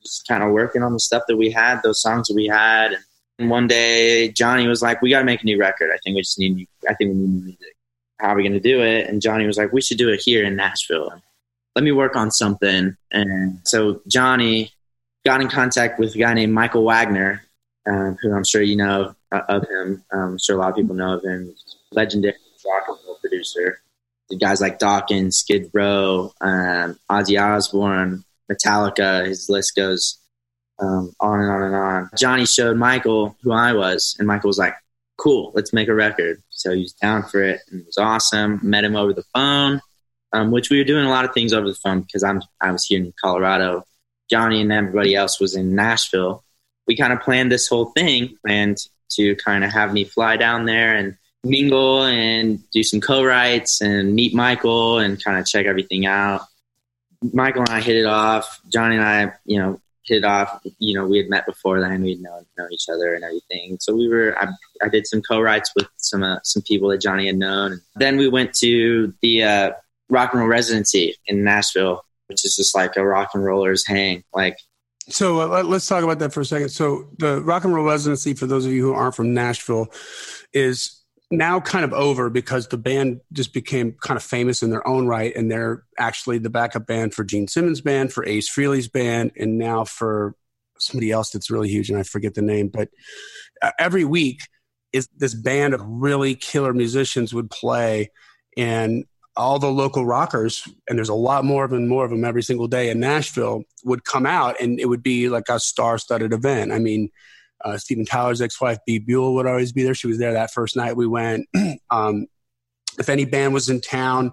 just 0.03 0.27
kind 0.27 0.43
of 0.43 0.51
working 0.51 0.83
on 0.83 0.93
the 0.93 1.01
stuff 1.01 1.25
that 1.29 1.37
we 1.37 1.51
had, 1.51 1.83
those 1.83 2.01
songs 2.01 2.29
that 2.29 2.35
we 2.35 2.47
had. 2.47 2.97
And 3.39 3.51
one 3.51 3.67
day 3.67 4.29
Johnny 4.33 4.67
was 4.67 4.83
like, 4.83 5.03
we 5.03 5.11
got 5.11 5.21
to 5.21 5.25
make 5.25 5.43
a 5.43 5.47
new 5.47 5.59
record. 5.59 5.91
I 5.93 5.99
think 6.03 6.17
we 6.17 6.23
just 6.23 6.39
need, 6.39 6.57
new, 6.57 6.67
I 6.89 6.95
think 6.95 7.11
we 7.11 7.17
need 7.17 7.29
new 7.29 7.45
music. 7.45 7.77
How 8.19 8.29
are 8.29 8.37
we 8.37 8.43
going 8.43 8.53
to 8.53 8.61
do 8.61 8.81
it? 8.83 9.09
And 9.09 9.21
Johnny 9.21 9.47
was 9.47 9.59
like, 9.59 9.73
we 9.73 9.81
should 9.81 9.99
do 9.99 10.09
it 10.11 10.21
here 10.21 10.45
in 10.45 10.57
Nashville. 10.57 11.23
Let 11.75 11.85
me 11.85 11.93
work 11.93 12.15
on 12.17 12.31
something. 12.31 12.97
And 13.11 13.59
so 13.65 14.01
Johnny 14.07 14.73
got 15.25 15.41
in 15.41 15.49
contact 15.49 15.99
with 15.99 16.15
a 16.15 16.19
guy 16.19 16.35
named 16.35 16.53
Michael 16.53 16.85
Wagener, 16.85 17.41
um, 17.87 18.17
who 18.21 18.35
I'm 18.35 18.45
sure 18.45 18.63
you 18.63 18.77
know 18.77 19.15
uh, 19.31 19.41
of 19.49 19.63
him. 19.69 20.05
Um, 20.13 20.21
I'm 20.21 20.39
sure 20.39 20.57
a 20.57 20.61
lot 20.61 20.71
of 20.71 20.77
people 20.77 20.95
know 20.95 21.15
of 21.17 21.25
him. 21.25 21.55
Legendary 21.93 22.35
rock 22.65 22.85
and 22.89 22.99
roll 23.07 23.17
producer. 23.21 23.81
The 24.31 24.37
guys 24.37 24.61
like 24.61 24.79
Dokken, 24.79 25.33
Skid 25.33 25.71
Row, 25.75 26.33
um, 26.41 26.99
Ozzy 27.11 27.41
Osbourne, 27.41 28.25
Metallica. 28.51 29.27
His 29.27 29.49
list 29.49 29.77
goes 29.77 30.19
um, 30.79 31.13
on 31.21 31.41
and 31.41 31.51
on 31.51 31.63
and 31.63 31.75
on. 31.75 32.11
Johnny 32.17 32.47
showed 32.47 32.77
Michael 32.77 33.37
who 33.43 33.53
I 33.53 33.73
was, 33.73 34.17
and 34.19 34.27
Michael 34.27 34.49
was 34.49 34.59
like, 34.59 34.75
"Cool, 35.19 35.53
let's 35.55 35.73
make 35.73 35.89
a 35.89 35.95
record." 35.95 36.43
So 36.51 36.73
he 36.73 36.83
was 36.83 36.93
down 36.95 37.25
for 37.25 37.43
it, 37.43 37.61
and 37.71 37.81
it 37.81 37.87
was 37.87 37.99
awesome. 37.99 38.61
Met 38.63 38.85
him 38.85 38.97
over 38.97 39.13
the 39.13 39.25
phone, 39.35 39.81
um, 40.33 40.51
which 40.51 40.71
we 40.71 40.79
were 40.79 40.85
doing 40.85 41.05
a 41.05 41.11
lot 41.11 41.25
of 41.25 41.35
things 41.35 41.53
over 41.53 41.69
the 41.69 41.75
phone 41.75 42.01
because 42.01 42.23
I'm 42.23 42.43
I 42.61 42.71
was 42.71 42.87
here 42.87 43.01
in 43.01 43.13
Colorado 43.23 43.85
Johnny 44.33 44.63
and 44.63 44.73
everybody 44.73 45.15
else 45.15 45.39
was 45.39 45.55
in 45.55 45.75
Nashville, 45.75 46.43
we 46.87 46.97
kind 46.97 47.13
of 47.13 47.21
planned 47.21 47.53
this 47.53 47.69
whole 47.69 47.91
thing, 47.91 48.35
planned 48.43 48.79
to 49.11 49.37
kind 49.37 49.63
of 49.63 49.71
have 49.71 49.93
me 49.93 50.05
fly 50.05 50.39
down 50.39 50.65
there 50.65 50.97
and 50.97 51.19
mingle 51.45 52.05
and 52.05 52.59
do 52.71 52.83
some 52.83 52.99
co-writes 52.99 53.83
and 53.83 54.15
meet 54.15 54.33
Michael 54.33 55.01
and 55.01 55.23
kind 55.23 55.39
of 55.39 55.45
check 55.45 55.67
everything 55.67 56.07
out. 56.07 56.41
Michael 57.35 57.61
and 57.61 57.69
I 57.69 57.83
hit 57.83 57.97
it 57.97 58.07
off. 58.07 58.59
Johnny 58.73 58.97
and 58.97 59.05
I, 59.05 59.35
you 59.45 59.59
know, 59.59 59.79
hit 60.07 60.19
it 60.19 60.25
off. 60.25 60.63
You 60.79 60.95
know, 60.95 61.07
we 61.07 61.19
had 61.19 61.29
met 61.29 61.45
before 61.45 61.79
then. 61.83 62.03
We'd 62.03 62.23
known, 62.23 62.47
known 62.57 62.73
each 62.73 62.87
other 62.91 63.13
and 63.13 63.25
everything. 63.25 63.77
So 63.81 63.95
we 63.95 64.09
were. 64.09 64.35
I, 64.41 64.49
I 64.83 64.89
did 64.89 65.07
some 65.07 65.21
co-writes 65.21 65.73
with 65.77 65.89
some 65.99 66.23
uh, 66.23 66.39
some 66.43 66.63
people 66.63 66.89
that 66.89 67.03
Johnny 67.03 67.27
had 67.27 67.37
known. 67.37 67.83
Then 67.97 68.17
we 68.17 68.29
went 68.31 68.55
to 68.55 69.13
the 69.21 69.45
uh, 69.45 69.71
rock 70.09 70.33
and 70.33 70.41
roll 70.41 70.49
residency 70.49 71.17
in 71.27 71.45
Nashville 71.45 72.03
which 72.33 72.45
is 72.45 72.57
just 72.57 72.75
like 72.75 72.97
a 72.97 73.07
rock 73.07 73.31
and 73.35 73.45
rollers 73.45 73.87
hang. 73.87 74.25
Like, 74.33 74.59
so 75.09 75.41
uh, 75.41 75.63
let's 75.63 75.87
talk 75.87 76.03
about 76.03 76.19
that 76.21 76.33
for 76.33 76.41
a 76.41 76.45
second. 76.45 76.71
So 76.71 77.11
the 77.19 77.43
rock 77.43 77.65
and 77.65 77.75
roll 77.75 77.85
residency, 77.85 78.35
for 78.35 78.47
those 78.47 78.65
of 78.65 78.73
you 78.73 78.83
who 78.83 78.95
aren't 78.95 79.15
from 79.15 79.35
Nashville, 79.35 79.89
is 80.53 80.99
now 81.31 81.61
kind 81.61 81.85
of 81.85 81.93
over 81.93 82.31
because 82.31 82.69
the 82.69 82.79
band 82.79 83.21
just 83.33 83.53
became 83.53 83.93
kind 84.01 84.17
of 84.17 84.23
famous 84.23 84.63
in 84.63 84.71
their 84.71 84.87
own 84.87 85.07
right, 85.07 85.35
and 85.35 85.51
they're 85.51 85.85
actually 85.99 86.39
the 86.39 86.51
backup 86.51 86.87
band 86.87 87.15
for 87.15 87.25
Gene 87.25 87.49
Simmons' 87.49 87.81
band, 87.81 88.13
for 88.13 88.27
Ace 88.27 88.49
Frehley's 88.49 88.89
band, 88.89 89.33
and 89.37 89.59
now 89.59 89.85
for 89.85 90.35
somebody 90.79 91.11
else 91.11 91.31
that's 91.31 91.51
really 91.51 91.69
huge, 91.69 91.91
and 91.91 91.99
I 91.99 92.03
forget 92.03 92.35
the 92.35 92.43
name. 92.43 92.69
But 92.69 92.89
uh, 93.61 93.73
every 93.79 94.05
week 94.05 94.41
is 94.93 95.09
this 95.17 95.35
band 95.35 95.75
of 95.75 95.81
really 95.85 96.35
killer 96.35 96.73
musicians 96.73 97.35
would 97.35 97.51
play, 97.51 98.11
and 98.57 99.05
all 99.37 99.59
the 99.59 99.71
local 99.71 100.05
rockers, 100.05 100.67
and 100.89 100.99
there's 100.99 101.09
a 101.09 101.15
lot 101.15 101.45
more 101.45 101.65
of 101.65 101.71
them, 101.71 101.89
more 101.89 102.05
of 102.05 102.11
them 102.11 102.25
every 102.25 102.43
single 102.43 102.69
day 102.69 102.91
in 102.91 103.01
Nashville, 103.01 103.65
would 103.85 104.05
come 104.05 104.27
out, 104.27 104.61
and 104.61 104.79
it 104.79 104.87
would 104.87 105.03
be 105.03 105.29
like 105.29 105.49
a 105.49 105.59
star-studded 105.59 106.33
event. 106.33 106.73
I 106.73 106.79
mean, 106.79 107.11
uh, 107.65 107.79
Steven 107.79 108.05
Tyler's 108.05 108.43
ex-wife, 108.43 108.79
Bebe 108.87 109.05
Buell, 109.05 109.35
would 109.35 109.47
always 109.47 109.73
be 109.73 109.83
there. 109.83 109.95
She 109.95 110.07
was 110.07 110.19
there 110.19 110.33
that 110.33 110.53
first 110.53 110.77
night 110.77 110.97
we 110.97 111.07
went. 111.07 111.49
um, 111.91 112.27
if 112.99 113.09
any 113.09 113.25
band 113.25 113.55
was 113.55 113.69
in 113.69 113.81
town 113.81 114.33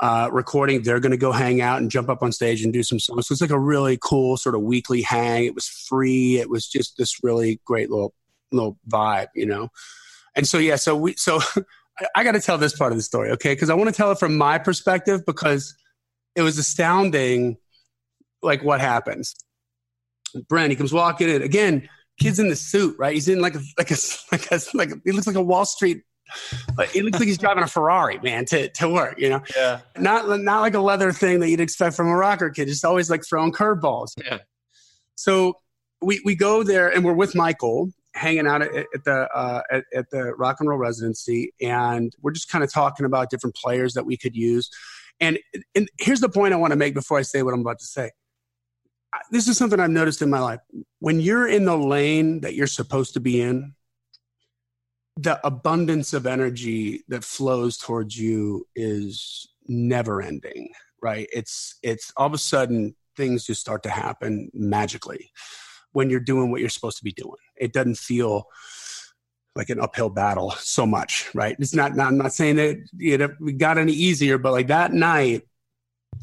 uh, 0.00 0.28
recording, 0.32 0.82
they're 0.82 1.00
going 1.00 1.12
to 1.12 1.16
go 1.16 1.32
hang 1.32 1.60
out 1.60 1.80
and 1.80 1.90
jump 1.90 2.08
up 2.08 2.22
on 2.22 2.32
stage 2.32 2.64
and 2.64 2.72
do 2.72 2.82
some 2.82 2.98
songs. 2.98 3.28
So 3.28 3.32
it's 3.32 3.40
like 3.40 3.50
a 3.50 3.58
really 3.58 3.98
cool 4.00 4.36
sort 4.36 4.54
of 4.54 4.62
weekly 4.62 5.02
hang. 5.02 5.44
It 5.44 5.54
was 5.54 5.68
free. 5.68 6.38
It 6.38 6.50
was 6.50 6.66
just 6.66 6.96
this 6.96 7.22
really 7.22 7.60
great 7.64 7.90
little 7.90 8.14
little 8.50 8.78
vibe, 8.88 9.28
you 9.34 9.46
know. 9.46 9.68
And 10.34 10.46
so 10.46 10.58
yeah, 10.58 10.76
so 10.76 10.96
we 10.96 11.14
so 11.14 11.40
I 12.14 12.24
got 12.24 12.32
to 12.32 12.40
tell 12.40 12.58
this 12.58 12.76
part 12.76 12.92
of 12.92 12.98
the 12.98 13.02
story, 13.02 13.30
okay? 13.32 13.52
Because 13.52 13.70
I 13.70 13.74
want 13.74 13.88
to 13.88 13.96
tell 13.96 14.10
it 14.10 14.18
from 14.18 14.36
my 14.36 14.58
perspective 14.58 15.24
because 15.26 15.74
it 16.34 16.42
was 16.42 16.58
astounding, 16.58 17.56
like 18.42 18.64
what 18.64 18.80
happens. 18.80 19.34
Brent, 20.48 20.70
he 20.70 20.76
comes 20.76 20.92
walking 20.92 21.28
in 21.28 21.42
again. 21.42 21.88
Kid's 22.18 22.38
in 22.38 22.48
the 22.48 22.56
suit, 22.56 22.96
right? 22.98 23.14
He's 23.14 23.28
in 23.28 23.40
like 23.40 23.54
a 23.54 23.60
like 23.78 23.90
a 23.90 23.96
like 24.32 24.50
a 24.50 24.60
like 24.74 24.90
a, 24.90 24.96
he 25.04 25.12
looks 25.12 25.26
like 25.26 25.36
a 25.36 25.42
Wall 25.42 25.64
Street. 25.64 26.02
Like, 26.76 26.94
it 26.96 27.04
looks 27.04 27.18
like 27.18 27.28
he's 27.28 27.38
driving 27.38 27.62
a 27.62 27.68
Ferrari, 27.68 28.18
man, 28.20 28.44
to, 28.46 28.68
to 28.70 28.88
work. 28.88 29.18
You 29.18 29.30
know, 29.30 29.42
yeah. 29.54 29.80
Not 29.98 30.40
not 30.40 30.60
like 30.60 30.74
a 30.74 30.80
leather 30.80 31.12
thing 31.12 31.40
that 31.40 31.50
you'd 31.50 31.60
expect 31.60 31.96
from 31.96 32.08
a 32.08 32.16
rocker 32.16 32.50
kid. 32.50 32.68
Just 32.68 32.84
always 32.84 33.10
like 33.10 33.22
throwing 33.28 33.52
curveballs. 33.52 34.12
Yeah. 34.24 34.38
So 35.16 35.58
we 36.02 36.20
we 36.24 36.34
go 36.34 36.62
there 36.62 36.88
and 36.88 37.04
we're 37.04 37.12
with 37.12 37.34
Michael, 37.34 37.90
hanging 38.14 38.46
out 38.46 38.62
at, 38.62 38.74
at 38.74 39.04
the 39.04 39.28
uh, 39.34 39.62
at, 39.70 39.84
at, 39.94 40.10
the 40.10 40.34
rock 40.34 40.56
and 40.60 40.68
roll 40.68 40.78
residency, 40.78 41.52
and 41.60 42.14
we're 42.22 42.32
just 42.32 42.48
kind 42.48 42.64
of 42.64 42.72
talking 42.72 43.06
about 43.06 43.30
different 43.30 43.56
players 43.56 43.94
that 43.94 44.06
we 44.06 44.16
could 44.16 44.36
use. 44.36 44.70
And 45.20 45.38
and 45.74 45.88
here's 46.00 46.20
the 46.20 46.28
point 46.28 46.54
I 46.54 46.56
want 46.56 46.72
to 46.72 46.76
make 46.76 46.94
before 46.94 47.18
I 47.18 47.22
say 47.22 47.42
what 47.42 47.54
I'm 47.54 47.60
about 47.60 47.78
to 47.80 47.86
say. 47.86 48.10
This 49.30 49.46
is 49.46 49.56
something 49.56 49.78
I've 49.78 49.90
noticed 49.90 50.22
in 50.22 50.30
my 50.30 50.40
life. 50.40 50.60
When 50.98 51.20
you're 51.20 51.46
in 51.46 51.64
the 51.64 51.76
lane 51.76 52.40
that 52.40 52.54
you're 52.54 52.66
supposed 52.66 53.14
to 53.14 53.20
be 53.20 53.40
in, 53.40 53.74
the 55.16 55.44
abundance 55.46 56.12
of 56.12 56.26
energy 56.26 57.04
that 57.08 57.22
flows 57.22 57.78
towards 57.78 58.18
you 58.18 58.66
is 58.74 59.48
never 59.66 60.20
ending 60.20 60.68
right 61.00 61.26
it's 61.32 61.76
it's 61.82 62.12
all 62.18 62.26
of 62.26 62.34
a 62.34 62.38
sudden 62.38 62.94
things 63.16 63.44
just 63.44 63.60
start 63.60 63.82
to 63.82 63.88
happen 63.88 64.50
magically 64.52 65.30
when 65.92 66.10
you're 66.10 66.20
doing 66.20 66.50
what 66.50 66.60
you're 66.60 66.68
supposed 66.68 66.98
to 66.98 67.04
be 67.04 67.12
doing. 67.12 67.32
It 67.56 67.72
doesn't 67.72 67.98
feel 67.98 68.48
like 69.56 69.70
an 69.70 69.80
uphill 69.80 70.10
battle 70.10 70.50
so 70.58 70.86
much, 70.86 71.30
right? 71.34 71.56
It's 71.58 71.74
not, 71.74 71.94
not 71.94 72.08
I'm 72.08 72.18
not 72.18 72.32
saying 72.32 72.56
that 72.56 72.76
you 72.96 73.18
know, 73.18 73.28
we 73.40 73.52
got 73.52 73.78
any 73.78 73.92
easier, 73.92 74.38
but 74.38 74.52
like 74.52 74.66
that 74.68 74.92
night, 74.92 75.42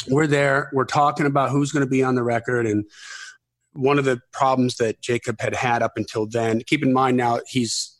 we're 0.09 0.27
there, 0.27 0.69
we're 0.73 0.85
talking 0.85 1.25
about 1.25 1.49
who's 1.49 1.71
going 1.71 1.85
to 1.85 1.89
be 1.89 2.03
on 2.03 2.15
the 2.15 2.23
record. 2.23 2.67
And 2.67 2.85
one 3.73 3.99
of 3.99 4.05
the 4.05 4.19
problems 4.33 4.77
that 4.77 5.01
Jacob 5.01 5.39
had 5.39 5.55
had 5.55 5.81
up 5.81 5.93
until 5.95 6.25
then, 6.25 6.61
keep 6.65 6.83
in 6.83 6.93
mind 6.93 7.17
now 7.17 7.39
he's 7.47 7.97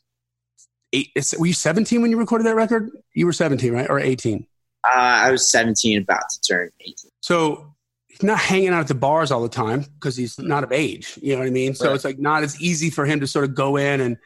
eight, 0.92 1.10
were 1.38 1.46
you 1.46 1.52
17 1.54 2.02
when 2.02 2.10
you 2.10 2.18
recorded 2.18 2.46
that 2.46 2.54
record? 2.54 2.90
You 3.14 3.26
were 3.26 3.32
17, 3.32 3.72
right? 3.72 3.88
Or 3.88 3.98
18? 3.98 4.46
Uh, 4.84 4.90
I 4.90 5.30
was 5.30 5.48
17, 5.48 6.02
about 6.02 6.24
to 6.30 6.40
turn 6.40 6.70
18. 6.80 6.96
So 7.20 7.71
he's 8.12 8.22
not 8.22 8.38
hanging 8.38 8.68
out 8.68 8.80
at 8.80 8.88
the 8.88 8.94
bars 8.94 9.30
all 9.30 9.42
the 9.42 9.48
time 9.48 9.86
because 9.94 10.16
he's 10.16 10.38
not 10.38 10.62
of 10.62 10.70
age. 10.70 11.18
You 11.22 11.32
know 11.32 11.40
what 11.40 11.48
I 11.48 11.50
mean? 11.50 11.74
So 11.74 11.86
right. 11.86 11.94
it's 11.94 12.04
like 12.04 12.18
not 12.18 12.42
as 12.42 12.60
easy 12.60 12.90
for 12.90 13.06
him 13.06 13.20
to 13.20 13.26
sort 13.26 13.46
of 13.46 13.54
go 13.54 13.76
in 13.76 14.00
and 14.00 14.18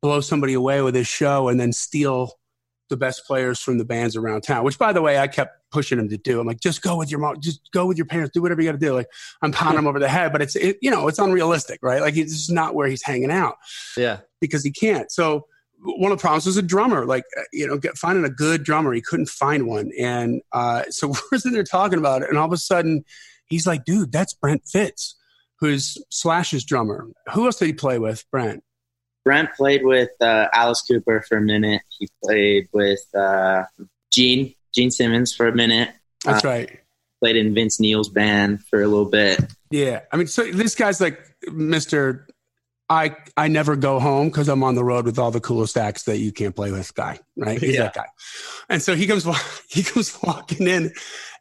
blow 0.00 0.20
somebody 0.20 0.54
away 0.54 0.82
with 0.82 0.94
his 0.94 1.08
show 1.08 1.48
and 1.48 1.58
then 1.58 1.72
steal 1.72 2.38
the 2.90 2.96
best 2.96 3.26
players 3.26 3.58
from 3.58 3.78
the 3.78 3.84
bands 3.84 4.14
around 4.14 4.42
town. 4.42 4.64
Which, 4.64 4.78
by 4.78 4.92
the 4.92 5.02
way, 5.02 5.18
I 5.18 5.26
kept 5.26 5.58
pushing 5.72 5.98
him 5.98 6.08
to 6.10 6.16
do. 6.16 6.38
I'm 6.38 6.46
like, 6.46 6.60
just 6.60 6.80
go 6.80 6.96
with 6.96 7.10
your 7.10 7.18
mom, 7.18 7.40
just 7.40 7.60
go 7.72 7.86
with 7.86 7.98
your 7.98 8.06
parents, 8.06 8.32
do 8.32 8.40
whatever 8.40 8.62
you 8.62 8.68
got 8.68 8.78
to 8.78 8.86
do. 8.86 8.94
Like 8.94 9.08
I'm 9.42 9.50
pounding 9.50 9.80
him 9.80 9.88
over 9.88 9.98
the 9.98 10.08
head, 10.08 10.30
but 10.30 10.40
it's 10.40 10.54
it, 10.54 10.78
you 10.80 10.90
know 10.90 11.08
it's 11.08 11.18
unrealistic, 11.18 11.80
right? 11.82 12.00
Like 12.00 12.16
it's 12.16 12.32
just 12.32 12.52
not 12.52 12.76
where 12.76 12.86
he's 12.86 13.02
hanging 13.02 13.32
out. 13.32 13.56
Yeah, 13.96 14.20
because 14.40 14.62
he 14.62 14.70
can't. 14.70 15.10
So 15.10 15.46
one 15.84 16.10
of 16.10 16.18
the 16.18 16.20
problems 16.20 16.46
was 16.46 16.56
a 16.56 16.62
drummer, 16.62 17.04
like, 17.04 17.24
uh, 17.38 17.42
you 17.52 17.66
know, 17.66 17.76
get, 17.76 17.96
finding 17.96 18.24
a 18.24 18.30
good 18.30 18.64
drummer. 18.64 18.92
He 18.92 19.02
couldn't 19.02 19.28
find 19.28 19.66
one. 19.66 19.92
And 19.98 20.40
uh, 20.52 20.84
so 20.90 21.08
we're 21.08 21.38
sitting 21.38 21.52
there 21.52 21.62
talking 21.62 21.98
about 21.98 22.22
it. 22.22 22.30
And 22.30 22.38
all 22.38 22.46
of 22.46 22.52
a 22.52 22.56
sudden, 22.56 23.04
he's 23.46 23.66
like, 23.66 23.84
dude, 23.84 24.10
that's 24.10 24.32
Brent 24.34 24.62
Fitz, 24.66 25.16
who's 25.60 25.98
Slash's 26.10 26.64
drummer. 26.64 27.06
Who 27.32 27.46
else 27.46 27.58
did 27.58 27.66
he 27.66 27.72
play 27.74 27.98
with, 27.98 28.24
Brent? 28.30 28.64
Brent 29.24 29.54
played 29.54 29.84
with 29.84 30.10
uh, 30.20 30.48
Alice 30.52 30.82
Cooper 30.82 31.24
for 31.28 31.38
a 31.38 31.40
minute. 31.40 31.82
He 31.98 32.08
played 32.22 32.68
with 32.72 33.02
uh, 33.14 33.64
Gene, 34.12 34.54
Gene 34.74 34.90
Simmons 34.90 35.34
for 35.34 35.46
a 35.46 35.54
minute. 35.54 35.90
That's 36.24 36.44
uh, 36.44 36.48
right. 36.48 36.80
Played 37.20 37.36
in 37.36 37.54
Vince 37.54 37.80
Neil's 37.80 38.10
band 38.10 38.62
for 38.64 38.82
a 38.82 38.86
little 38.86 39.06
bit. 39.06 39.40
Yeah. 39.70 40.00
I 40.12 40.16
mean, 40.16 40.26
so 40.26 40.50
this 40.50 40.74
guy's 40.74 41.00
like 41.00 41.18
Mr. 41.48 42.26
I 42.88 43.16
I 43.36 43.48
never 43.48 43.76
go 43.76 43.98
home 43.98 44.28
because 44.28 44.48
I'm 44.48 44.62
on 44.62 44.74
the 44.74 44.84
road 44.84 45.06
with 45.06 45.18
all 45.18 45.30
the 45.30 45.40
coolest 45.40 45.76
acts 45.76 46.02
that 46.04 46.18
you 46.18 46.32
can't 46.32 46.54
play 46.54 46.70
with 46.70 46.94
guy, 46.94 47.18
right? 47.36 47.58
He's 47.58 47.74
yeah. 47.74 47.84
that 47.84 47.94
guy. 47.94 48.06
And 48.68 48.82
so 48.82 48.94
he 48.94 49.06
comes 49.06 49.26
he 49.68 49.82
comes 49.82 50.16
walking 50.22 50.66
in 50.66 50.92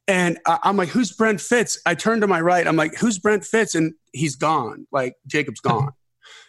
and 0.08 0.38
I'm 0.46 0.78
like, 0.78 0.90
who's 0.90 1.12
Brent 1.12 1.40
Fitz? 1.40 1.80
I 1.86 1.96
turn 1.96 2.22
to 2.22 2.28
my 2.28 2.42
right. 2.42 2.68
I'm 2.68 2.76
like, 2.76 2.96
who's 2.96 3.20
Brent 3.20 3.46
Fitz? 3.46 3.76
And 3.76 3.94
he's 4.12 4.36
gone. 4.36 4.88
Like 4.92 5.16
Jacob's 5.28 5.62
gone. 5.62 5.92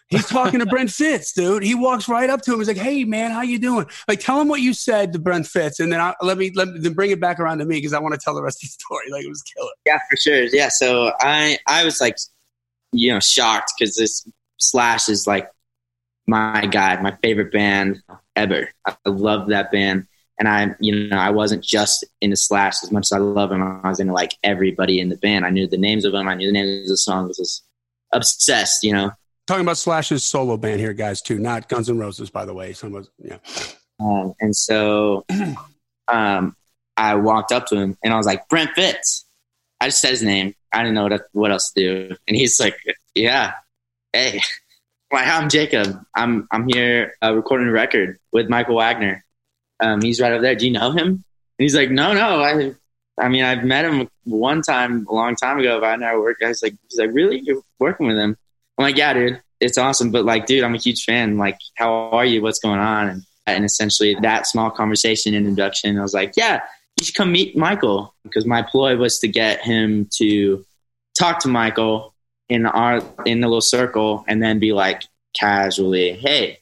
He's 0.08 0.28
talking 0.28 0.60
to 0.60 0.66
Brent 0.66 0.90
Fitz, 0.90 1.32
dude. 1.32 1.62
He 1.62 1.74
walks 1.74 2.08
right 2.10 2.28
up 2.28 2.42
to 2.42 2.52
him. 2.52 2.58
He's 2.58 2.68
like, 2.68 2.76
"Hey, 2.76 3.04
man, 3.04 3.30
how 3.30 3.40
you 3.40 3.58
doing?" 3.58 3.86
Like, 4.06 4.20
tell 4.20 4.38
him 4.38 4.48
what 4.48 4.60
you 4.60 4.74
said 4.74 5.14
to 5.14 5.18
Brent 5.18 5.46
Fitz, 5.46 5.80
and 5.80 5.90
then 5.90 5.98
I, 5.98 6.14
let 6.20 6.36
me 6.36 6.52
let 6.54 6.68
me 6.68 6.78
then 6.78 6.92
bring 6.92 7.10
it 7.10 7.20
back 7.20 7.40
around 7.40 7.58
to 7.58 7.64
me 7.64 7.76
because 7.76 7.94
I 7.94 7.98
want 8.00 8.12
to 8.12 8.20
tell 8.22 8.34
the 8.34 8.42
rest 8.42 8.62
of 8.62 8.68
the 8.68 8.72
story. 8.84 9.10
Like, 9.10 9.24
it 9.24 9.30
was 9.30 9.42
killer. 9.42 9.70
Yeah, 9.86 9.98
for 10.10 10.16
sure. 10.16 10.44
Yeah, 10.44 10.68
so 10.68 11.12
I 11.20 11.58
I 11.66 11.86
was 11.86 12.02
like, 12.02 12.18
you 12.92 13.12
know, 13.12 13.18
shocked 13.18 13.72
because 13.76 13.96
this 13.96 14.28
Slash 14.58 15.08
is 15.08 15.26
like 15.26 15.50
my 16.26 16.66
guy, 16.66 17.00
my 17.00 17.16
favorite 17.22 17.52
band 17.52 18.02
ever. 18.34 18.70
I 18.86 18.94
love 19.06 19.48
that 19.48 19.70
band. 19.70 20.06
And 20.38 20.48
I, 20.48 20.74
you 20.80 21.08
know, 21.08 21.16
I 21.16 21.30
wasn't 21.30 21.62
just 21.62 22.04
into 22.20 22.36
Slash 22.36 22.82
as 22.82 22.90
much 22.90 23.06
as 23.06 23.12
I 23.12 23.18
love 23.18 23.52
him. 23.52 23.62
I 23.62 23.88
was 23.88 24.00
into 24.00 24.12
like 24.12 24.36
everybody 24.42 24.98
in 24.98 25.08
the 25.08 25.16
band. 25.16 25.46
I 25.46 25.50
knew 25.50 25.66
the 25.66 25.78
names 25.78 26.04
of 26.04 26.12
them. 26.12 26.28
I 26.28 26.34
knew 26.34 26.48
the 26.48 26.52
names 26.52 26.82
of 26.82 26.88
the 26.88 26.96
songs. 26.96 27.26
I 27.26 27.28
was 27.28 27.38
just 27.38 27.64
obsessed, 28.12 28.82
you 28.82 28.92
know. 28.92 29.12
Talking 29.46 29.62
about 29.62 29.76
Slash's 29.76 30.24
solo 30.24 30.56
band 30.56 30.80
here, 30.80 30.94
guys, 30.94 31.20
too, 31.20 31.38
not 31.38 31.68
Guns 31.68 31.90
N' 31.90 31.98
Roses, 31.98 32.30
by 32.30 32.46
the 32.46 32.54
way. 32.54 32.72
Some 32.72 32.92
was, 32.92 33.10
yeah. 33.18 33.36
Um, 34.00 34.34
and 34.40 34.56
so, 34.56 35.24
um, 36.08 36.56
I 36.96 37.16
walked 37.16 37.52
up 37.52 37.66
to 37.66 37.76
him 37.76 37.96
and 38.02 38.12
I 38.12 38.16
was 38.16 38.26
like, 38.26 38.48
Brent 38.48 38.70
Fitz. 38.74 39.26
I 39.80 39.88
just 39.88 40.00
said 40.00 40.10
his 40.10 40.22
name. 40.22 40.54
I 40.72 40.78
didn't 40.78 40.94
know 40.94 41.04
what, 41.04 41.22
what 41.32 41.50
else 41.50 41.70
to 41.72 41.80
do. 41.80 42.16
And 42.26 42.36
he's 42.36 42.58
like, 42.58 42.76
yeah, 43.14 43.52
hey, 44.14 44.40
like, 45.12 45.26
I'm 45.26 45.48
Jacob. 45.48 46.00
I'm, 46.14 46.46
I'm 46.52 46.68
here 46.68 47.14
uh, 47.22 47.34
recording 47.34 47.66
a 47.66 47.72
record 47.72 48.16
with 48.32 48.48
Michael 48.48 48.76
Wagener. 48.76 49.22
Um, 49.80 50.00
he's 50.00 50.20
right 50.20 50.32
over 50.32 50.40
there. 50.40 50.54
Do 50.54 50.66
you 50.66 50.72
know 50.72 50.92
him? 50.92 51.08
And 51.08 51.24
he's 51.58 51.74
like, 51.74 51.90
no, 51.90 52.14
no. 52.14 52.40
I, 52.40 52.74
I 53.20 53.28
mean, 53.28 53.42
I've 53.42 53.64
met 53.64 53.84
him 53.84 54.08
one 54.22 54.62
time 54.62 55.04
a 55.08 55.12
long 55.12 55.34
time 55.34 55.58
ago, 55.58 55.80
but 55.80 55.86
I 55.86 55.96
never 55.96 56.20
worked. 56.20 56.44
I 56.44 56.48
was 56.48 56.62
like, 56.62 56.76
he's 56.88 56.98
like, 56.98 57.10
really? 57.12 57.40
You're 57.40 57.62
working 57.80 58.06
with 58.06 58.16
him? 58.16 58.36
I'm 58.78 58.82
like, 58.84 58.96
yeah, 58.96 59.12
dude, 59.12 59.42
it's 59.60 59.78
awesome. 59.78 60.12
But 60.12 60.24
like, 60.24 60.46
dude, 60.46 60.62
I'm 60.62 60.74
a 60.76 60.78
huge 60.78 61.04
fan. 61.04 61.36
Like, 61.36 61.58
how 61.74 62.10
are 62.10 62.24
you? 62.24 62.40
What's 62.40 62.60
going 62.60 62.78
on? 62.78 63.08
And, 63.08 63.22
and 63.46 63.64
essentially 63.64 64.16
that 64.22 64.46
small 64.46 64.70
conversation 64.70 65.34
and 65.34 65.44
introduction, 65.44 65.98
I 65.98 66.02
was 66.02 66.14
like, 66.14 66.34
yeah, 66.36 66.60
you 67.00 67.04
should 67.04 67.16
come 67.16 67.32
meet 67.32 67.56
Michael 67.56 68.14
because 68.22 68.46
my 68.46 68.62
ploy 68.62 68.96
was 68.96 69.18
to 69.18 69.28
get 69.28 69.60
him 69.60 70.08
to 70.18 70.64
talk 71.18 71.40
to 71.40 71.48
Michael 71.48 72.13
in 72.48 72.66
our 72.66 73.02
in 73.24 73.40
the 73.40 73.48
little 73.48 73.60
circle 73.60 74.24
and 74.28 74.42
then 74.42 74.58
be 74.58 74.72
like 74.72 75.04
casually, 75.34 76.12
hey. 76.12 76.58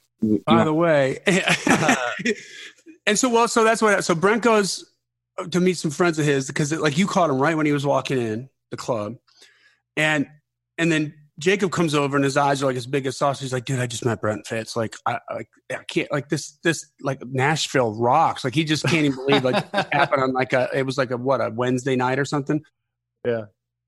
By 0.46 0.64
the 0.64 0.72
way, 0.72 1.18
and 3.06 3.18
so 3.18 3.28
well, 3.28 3.48
so 3.48 3.64
that's 3.64 3.82
what. 3.82 4.04
So 4.04 4.14
Brent 4.14 4.42
goes 4.42 4.88
to 5.50 5.58
meet 5.58 5.76
some 5.76 5.90
friends 5.90 6.18
of 6.20 6.24
his 6.24 6.46
because 6.46 6.72
like 6.72 6.96
you 6.96 7.08
caught 7.08 7.28
him 7.28 7.40
right 7.40 7.56
when 7.56 7.66
he 7.66 7.72
was 7.72 7.84
walking 7.84 8.18
in 8.18 8.48
the 8.70 8.76
club, 8.76 9.16
and 9.96 10.28
and 10.78 10.92
then 10.92 11.14
Jacob 11.38 11.72
comes 11.72 11.94
over 11.94 12.16
and 12.16 12.24
his 12.24 12.36
eyes 12.36 12.62
are 12.62 12.66
like 12.66 12.76
as 12.76 12.86
big 12.86 13.06
as 13.06 13.16
sausage. 13.16 13.42
He's 13.42 13.52
like, 13.52 13.64
dude, 13.64 13.80
I 13.80 13.86
just 13.86 14.04
met 14.04 14.20
Brent 14.20 14.46
Fitz. 14.46 14.76
Like, 14.76 14.94
I, 15.06 15.18
I, 15.28 15.44
I 15.70 15.84
can't, 15.88 16.10
like 16.12 16.28
this, 16.28 16.58
this, 16.62 16.92
like 17.00 17.20
Nashville 17.26 17.94
rocks. 17.94 18.44
Like, 18.44 18.54
he 18.54 18.64
just 18.64 18.84
can't 18.84 19.06
even 19.06 19.16
believe 19.16 19.42
like 19.42 19.64
it 19.74 19.86
happened 19.92 20.22
on 20.22 20.32
like 20.32 20.52
a, 20.52 20.68
it 20.72 20.84
was 20.84 20.98
like 20.98 21.10
a, 21.10 21.16
what, 21.16 21.40
a 21.40 21.50
Wednesday 21.50 21.96
night 21.96 22.18
or 22.18 22.24
something. 22.24 22.62
Yeah. 23.26 23.46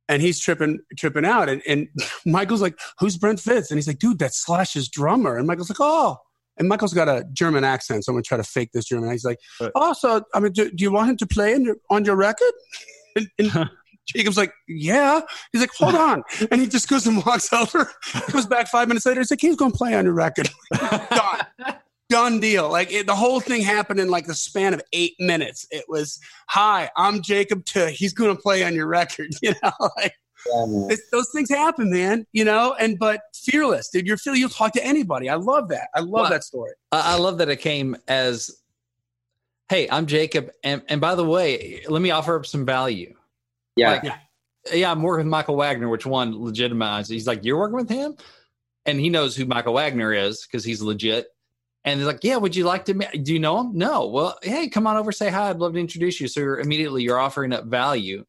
And 0.08 0.20
he's 0.20 0.38
tripping, 0.38 0.80
tripping 0.98 1.24
out. 1.24 1.48
And, 1.48 1.62
and 1.66 1.88
Michael's 2.26 2.62
like, 2.62 2.78
who's 2.98 3.16
Brent 3.16 3.40
Fitz? 3.40 3.70
And 3.70 3.78
he's 3.78 3.86
like, 3.86 3.98
dude, 3.98 4.18
that's 4.18 4.38
Slash's 4.38 4.88
drummer. 4.88 5.36
And 5.36 5.46
Michael's 5.46 5.70
like, 5.70 5.80
oh. 5.80 6.18
And 6.56 6.68
Michael's 6.68 6.94
got 6.94 7.08
a 7.08 7.24
German 7.32 7.64
accent, 7.64 8.04
so 8.04 8.12
I'm 8.12 8.14
gonna 8.14 8.22
try 8.22 8.36
to 8.36 8.44
fake 8.44 8.70
this 8.72 8.84
German. 8.84 9.10
He's 9.10 9.24
like, 9.24 9.40
"Oh, 9.74 9.92
so 9.92 10.22
I 10.34 10.38
mean, 10.38 10.52
do, 10.52 10.70
do 10.70 10.84
you 10.84 10.92
want 10.92 11.10
him 11.10 11.16
to 11.16 11.26
play 11.26 11.56
your, 11.56 11.78
on 11.90 12.04
your 12.04 12.14
record?" 12.14 12.52
And, 13.16 13.28
and 13.38 13.70
Jacob's 14.06 14.36
like, 14.36 14.52
yeah. 14.68 15.20
He's 15.52 15.60
like, 15.60 15.70
hold 15.78 15.94
on. 15.94 16.22
And 16.50 16.60
he 16.60 16.66
just 16.66 16.88
goes 16.88 17.06
and 17.06 17.24
walks 17.24 17.52
over, 17.52 17.90
goes 18.32 18.46
back 18.46 18.66
five 18.66 18.88
minutes 18.88 19.06
later. 19.06 19.20
He's 19.20 19.30
like, 19.30 19.40
he's 19.40 19.56
going 19.56 19.72
to 19.72 19.78
play 19.78 19.94
on 19.94 20.04
your 20.04 20.14
record. 20.14 20.50
Done. 20.72 21.76
Done 22.10 22.40
deal. 22.40 22.70
Like 22.70 22.92
it, 22.92 23.06
the 23.06 23.14
whole 23.14 23.40
thing 23.40 23.62
happened 23.62 23.98
in 23.98 24.10
like 24.10 24.26
the 24.26 24.34
span 24.34 24.74
of 24.74 24.82
eight 24.92 25.14
minutes. 25.18 25.66
It 25.70 25.84
was, 25.88 26.20
hi, 26.48 26.90
I'm 26.96 27.22
Jacob 27.22 27.64
Tuh. 27.64 27.86
He's 27.86 28.12
going 28.12 28.34
to 28.34 28.40
play 28.40 28.62
on 28.62 28.74
your 28.74 28.86
record. 28.86 29.34
You 29.42 29.54
know, 29.62 29.72
like 29.96 30.14
yeah, 30.46 30.96
those 31.10 31.30
things 31.34 31.48
happen, 31.48 31.90
man. 31.90 32.26
You 32.32 32.44
know, 32.44 32.74
and 32.78 32.98
but 32.98 33.22
fearless, 33.34 33.88
dude. 33.88 34.06
You're 34.06 34.18
feel 34.18 34.34
you'll 34.34 34.50
talk 34.50 34.72
to 34.72 34.84
anybody. 34.84 35.30
I 35.30 35.36
love 35.36 35.68
that. 35.68 35.88
I 35.94 36.00
love 36.00 36.10
well, 36.10 36.30
that 36.30 36.44
story. 36.44 36.72
I 36.92 37.16
love 37.16 37.38
that 37.38 37.48
it 37.48 37.56
came 37.56 37.96
as, 38.08 38.50
hey, 39.70 39.88
I'm 39.90 40.04
Jacob, 40.04 40.50
and 40.62 40.82
and 40.88 41.00
by 41.00 41.14
the 41.14 41.24
way, 41.24 41.82
let 41.88 42.02
me 42.02 42.10
offer 42.10 42.36
up 42.36 42.44
some 42.44 42.66
value 42.66 43.14
yeah. 43.76 43.90
Like, 43.90 44.04
yeah. 44.04 44.18
Yeah, 44.72 44.90
I'm 44.90 45.02
working 45.02 45.26
with 45.26 45.30
Michael 45.30 45.56
Wagener, 45.56 45.90
which 45.90 46.06
one 46.06 46.42
legitimized. 46.42 47.10
He's 47.10 47.26
like, 47.26 47.44
You're 47.44 47.58
working 47.58 47.76
with 47.76 47.90
him? 47.90 48.16
And 48.86 48.98
he 48.98 49.10
knows 49.10 49.36
who 49.36 49.44
Michael 49.46 49.74
Wagener 49.74 50.16
is 50.26 50.46
because 50.46 50.64
he's 50.64 50.82
legit. 50.82 51.26
And 51.84 52.00
they're 52.00 52.06
like, 52.06 52.24
Yeah, 52.24 52.36
would 52.36 52.56
you 52.56 52.64
like 52.64 52.86
to 52.86 52.94
meet? 52.94 53.24
Do 53.24 53.32
you 53.32 53.38
know 53.38 53.60
him? 53.60 53.76
No. 53.76 54.06
Well, 54.06 54.38
hey, 54.42 54.68
come 54.68 54.86
on 54.86 54.96
over, 54.96 55.12
say 55.12 55.30
hi. 55.30 55.50
I'd 55.50 55.58
love 55.58 55.74
to 55.74 55.78
introduce 55.78 56.20
you. 56.20 56.28
So 56.28 56.40
you're 56.40 56.60
immediately 56.60 57.02
you're 57.02 57.18
offering 57.18 57.52
up 57.52 57.66
value. 57.66 58.24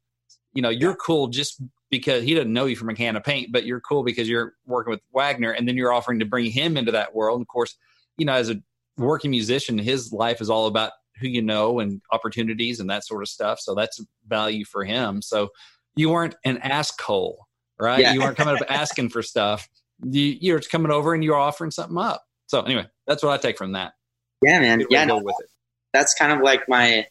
You 0.53 0.61
know, 0.61 0.69
you're 0.69 0.95
cool 0.95 1.27
just 1.27 1.61
because 1.89 2.23
he 2.23 2.33
doesn't 2.33 2.51
know 2.51 2.65
you 2.65 2.75
from 2.75 2.89
a 2.89 2.95
can 2.95 3.15
of 3.15 3.23
paint, 3.23 3.51
but 3.51 3.65
you're 3.65 3.81
cool 3.81 4.03
because 4.03 4.27
you're 4.27 4.53
working 4.65 4.91
with 4.91 5.01
Wagener 5.13 5.55
and 5.57 5.67
then 5.67 5.77
you're 5.77 5.93
offering 5.93 6.19
to 6.19 6.25
bring 6.25 6.49
him 6.51 6.77
into 6.77 6.91
that 6.91 7.13
world. 7.13 7.37
And 7.37 7.43
of 7.43 7.47
course, 7.47 7.75
you 8.17 8.25
know, 8.25 8.33
as 8.33 8.49
a 8.49 8.61
working 8.97 9.31
musician, 9.31 9.77
his 9.77 10.11
life 10.11 10.41
is 10.41 10.49
all 10.49 10.67
about 10.67 10.91
who 11.19 11.27
you 11.27 11.41
know 11.41 11.79
and 11.79 12.01
opportunities 12.11 12.79
and 12.79 12.89
that 12.89 13.05
sort 13.05 13.21
of 13.21 13.29
stuff. 13.29 13.59
So 13.59 13.75
that's 13.75 14.03
value 14.27 14.65
for 14.65 14.83
him. 14.83 15.21
So 15.21 15.49
you 15.95 16.09
weren't 16.09 16.35
an 16.43 16.57
asshole, 16.57 17.47
right? 17.79 18.01
Yeah. 18.01 18.13
You 18.13 18.21
weren't 18.21 18.37
coming 18.37 18.55
up 18.55 18.63
asking 18.69 19.09
for 19.09 19.21
stuff. 19.21 19.69
You, 20.03 20.35
you're 20.39 20.59
coming 20.59 20.91
over 20.91 21.13
and 21.13 21.23
you're 21.23 21.37
offering 21.37 21.71
something 21.71 21.97
up. 21.97 22.23
So 22.47 22.61
anyway, 22.61 22.87
that's 23.07 23.23
what 23.23 23.33
I 23.33 23.37
take 23.37 23.57
from 23.57 23.73
that. 23.73 23.93
Yeah, 24.41 24.59
man. 24.59 24.83
Yeah, 24.89 25.05
no, 25.05 25.17
with 25.17 25.35
it. 25.39 25.49
That's 25.93 26.13
kind 26.13 26.31
of 26.31 26.41
like 26.41 26.67
my. 26.67 27.07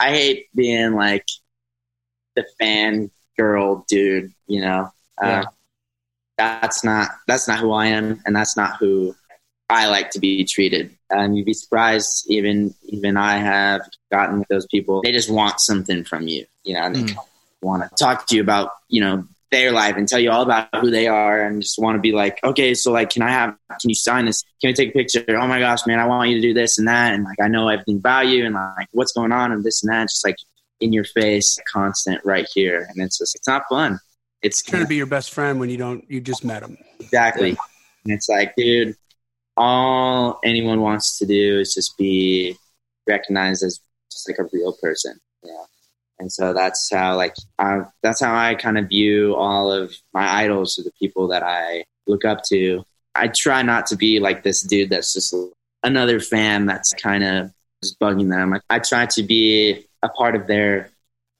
I 0.00 0.10
hate 0.10 0.46
being 0.54 0.94
like 0.94 1.26
the 2.36 2.46
fan 2.60 3.10
girl 3.36 3.84
dude. 3.88 4.32
You 4.46 4.60
know, 4.60 4.90
uh, 5.22 5.26
yeah. 5.26 5.40
uh, 5.40 5.44
that's 6.36 6.84
not 6.84 7.10
that's 7.26 7.48
not 7.48 7.58
who 7.58 7.72
I 7.72 7.86
am, 7.86 8.20
and 8.26 8.34
that's 8.34 8.56
not 8.56 8.76
who 8.78 9.14
I 9.70 9.88
like 9.88 10.10
to 10.10 10.20
be 10.20 10.44
treated. 10.44 10.96
Um, 11.10 11.34
you'd 11.34 11.46
be 11.46 11.54
surprised. 11.54 12.26
Even 12.28 12.74
even 12.84 13.16
I 13.16 13.38
have 13.38 13.82
gotten 14.10 14.40
with 14.40 14.48
those 14.48 14.66
people. 14.66 15.02
They 15.02 15.12
just 15.12 15.30
want 15.30 15.60
something 15.60 16.04
from 16.04 16.28
you, 16.28 16.46
you 16.64 16.74
know. 16.74 16.90
They 16.92 17.02
mm. 17.02 17.16
want 17.62 17.82
to 17.82 17.90
talk 17.96 18.26
to 18.28 18.36
you 18.36 18.42
about 18.42 18.70
you 18.88 19.00
know 19.00 19.26
their 19.50 19.72
life 19.72 19.96
and 19.96 20.06
tell 20.06 20.18
you 20.18 20.30
all 20.30 20.42
about 20.42 20.68
who 20.80 20.90
they 20.90 21.06
are, 21.06 21.42
and 21.42 21.62
just 21.62 21.78
want 21.78 21.96
to 21.96 22.00
be 22.00 22.12
like, 22.12 22.38
okay, 22.44 22.74
so 22.74 22.92
like, 22.92 23.10
can 23.10 23.22
I 23.22 23.30
have? 23.30 23.56
Can 23.80 23.88
you 23.88 23.94
sign 23.94 24.26
this? 24.26 24.44
Can 24.60 24.70
I 24.70 24.72
take 24.72 24.90
a 24.90 24.92
picture? 24.92 25.24
Oh 25.28 25.46
my 25.46 25.58
gosh, 25.58 25.86
man, 25.86 25.98
I 25.98 26.06
want 26.06 26.30
you 26.30 26.36
to 26.36 26.42
do 26.42 26.54
this 26.54 26.78
and 26.78 26.88
that, 26.88 27.14
and 27.14 27.24
like 27.24 27.40
I 27.40 27.48
know 27.48 27.68
everything 27.68 27.96
about 27.96 28.26
you, 28.26 28.44
and 28.44 28.54
like 28.54 28.88
what's 28.92 29.12
going 29.12 29.32
on 29.32 29.52
and 29.52 29.64
this 29.64 29.82
and 29.82 29.92
that. 29.92 30.04
Just 30.04 30.24
like 30.26 30.36
in 30.80 30.92
your 30.92 31.04
face, 31.04 31.58
constant, 31.72 32.24
right 32.24 32.46
here, 32.54 32.86
and 32.88 33.02
it's 33.02 33.18
just 33.18 33.34
it's 33.34 33.48
not 33.48 33.62
fun. 33.68 33.98
It's 34.42 34.62
trying 34.62 34.82
to 34.82 34.88
be 34.88 34.96
your 34.96 35.06
best 35.06 35.32
friend 35.32 35.58
when 35.58 35.70
you 35.70 35.76
don't. 35.76 36.04
You 36.08 36.20
just 36.20 36.44
met 36.44 36.62
him. 36.62 36.76
Exactly. 37.00 37.56
And 38.04 38.12
it's 38.12 38.28
like, 38.28 38.54
dude, 38.56 38.96
all 39.56 40.38
anyone 40.44 40.80
wants 40.80 41.18
to 41.18 41.26
do 41.26 41.58
is 41.58 41.74
just 41.74 41.98
be 41.98 42.56
recognized 43.08 43.64
as 43.64 43.80
just 44.12 44.28
like 44.28 44.38
a 44.38 44.48
real 44.52 44.74
person. 44.80 45.18
Yeah. 45.42 45.64
And 46.18 46.32
so 46.32 46.52
that's 46.52 46.88
how 46.92 47.16
like 47.16 47.34
I, 47.58 47.82
that's 48.02 48.20
how 48.20 48.34
I 48.34 48.54
kind 48.54 48.78
of 48.78 48.88
view 48.88 49.34
all 49.34 49.72
of 49.72 49.94
my 50.12 50.28
idols 50.42 50.78
or 50.78 50.82
the 50.82 50.92
people 50.98 51.28
that 51.28 51.42
I 51.42 51.84
look 52.06 52.24
up 52.24 52.42
to. 52.44 52.84
I 53.14 53.28
try 53.28 53.62
not 53.62 53.86
to 53.86 53.96
be 53.96 54.20
like 54.20 54.42
this 54.42 54.62
dude 54.62 54.90
that's 54.90 55.14
just 55.14 55.34
another 55.82 56.20
fan 56.20 56.66
that's 56.66 56.92
kind 56.92 57.24
of 57.24 57.52
just 57.82 57.98
bugging 57.98 58.30
them. 58.30 58.50
Like, 58.50 58.62
I 58.70 58.78
try 58.78 59.06
to 59.06 59.22
be 59.22 59.86
a 60.02 60.08
part 60.08 60.34
of 60.34 60.46
their 60.46 60.90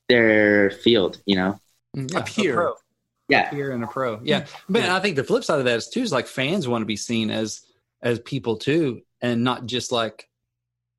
their 0.08 0.70
field, 0.70 1.20
you 1.26 1.36
know. 1.36 1.60
Mm, 1.96 2.12
yeah, 2.12 2.18
a 2.18 2.24
peer. 2.24 2.72
Yeah. 3.28 3.48
A 3.48 3.50
peer 3.50 3.70
and 3.72 3.84
a 3.84 3.86
pro. 3.86 4.20
Yeah. 4.22 4.46
But 4.68 4.84
yeah. 4.84 4.96
I 4.96 5.00
think 5.00 5.16
the 5.16 5.24
flip 5.24 5.44
side 5.44 5.58
of 5.58 5.66
that 5.66 5.76
is 5.76 5.88
too 5.88 6.00
is 6.00 6.12
like 6.12 6.26
fans 6.26 6.66
want 6.66 6.82
to 6.82 6.86
be 6.86 6.96
seen 6.96 7.30
as 7.30 7.60
as 8.00 8.20
people 8.20 8.56
too, 8.56 9.02
and 9.20 9.44
not 9.44 9.66
just 9.66 9.92
like 9.92 10.28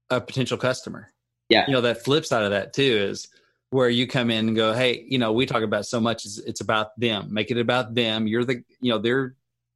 a 0.09 0.21
potential 0.21 0.57
customer. 0.57 1.11
Yeah. 1.49 1.65
You 1.65 1.73
know, 1.73 1.81
that 1.81 2.03
flip 2.03 2.25
side 2.25 2.43
of 2.43 2.51
that 2.51 2.73
too 2.73 3.07
is 3.09 3.27
where 3.71 3.89
you 3.89 4.07
come 4.07 4.31
in 4.31 4.47
and 4.47 4.55
go, 4.55 4.73
Hey, 4.73 5.05
you 5.07 5.17
know, 5.17 5.31
we 5.31 5.45
talk 5.45 5.63
about 5.63 5.85
so 5.85 5.99
much 5.99 6.25
it's, 6.25 6.39
it's 6.39 6.61
about 6.61 6.99
them. 6.99 7.33
Make 7.33 7.51
it 7.51 7.57
about 7.57 7.93
them. 7.93 8.27
You're 8.27 8.43
the, 8.43 8.63
you 8.81 8.91
know, 8.91 8.97
they're 8.97 9.35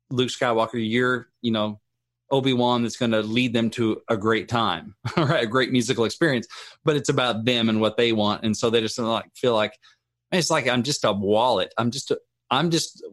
Luke 0.10 0.30
Skywalker. 0.30 0.72
You're, 0.74 1.30
you 1.42 1.52
know, 1.52 1.80
Obi-Wan 2.32 2.82
that's 2.82 2.98
going 2.98 3.12
to 3.12 3.22
lead 3.22 3.54
them 3.54 3.70
to 3.72 4.02
a 4.10 4.18
great 4.18 4.50
time, 4.50 4.96
right? 5.18 5.44
A 5.44 5.48
great 5.48 5.72
musical 5.72 6.06
experience, 6.06 6.48
but 6.84 6.96
it's 6.96 7.10
about 7.10 7.46
them 7.46 7.70
and 7.70 7.80
what 7.80 7.98
they 7.98 8.12
want. 8.12 8.44
And 8.44 8.58
so 8.58 8.70
they 8.70 8.82
just 8.82 8.98
like 8.98 9.30
feel 9.36 9.54
like, 9.54 9.78
it's 10.32 10.50
like, 10.50 10.68
I'm 10.68 10.82
just 10.82 11.06
a 11.06 11.12
wallet. 11.12 11.72
I'm 11.78 11.92
just, 11.92 12.10
a, 12.10 12.20
I'm 12.50 12.72
just, 12.72 13.04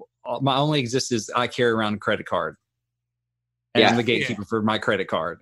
my 0.40 0.56
only 0.56 0.80
existence 0.80 1.24
is 1.24 1.30
I 1.30 1.48
carry 1.48 1.70
around 1.70 1.94
a 1.94 1.98
credit 1.98 2.24
card 2.24 2.56
and 3.74 3.82
yeah. 3.82 3.90
I'm 3.90 3.96
the 3.96 4.02
gatekeeper 4.02 4.42
yeah. 4.42 4.48
for 4.48 4.62
my 4.62 4.78
credit 4.78 5.08
card. 5.08 5.40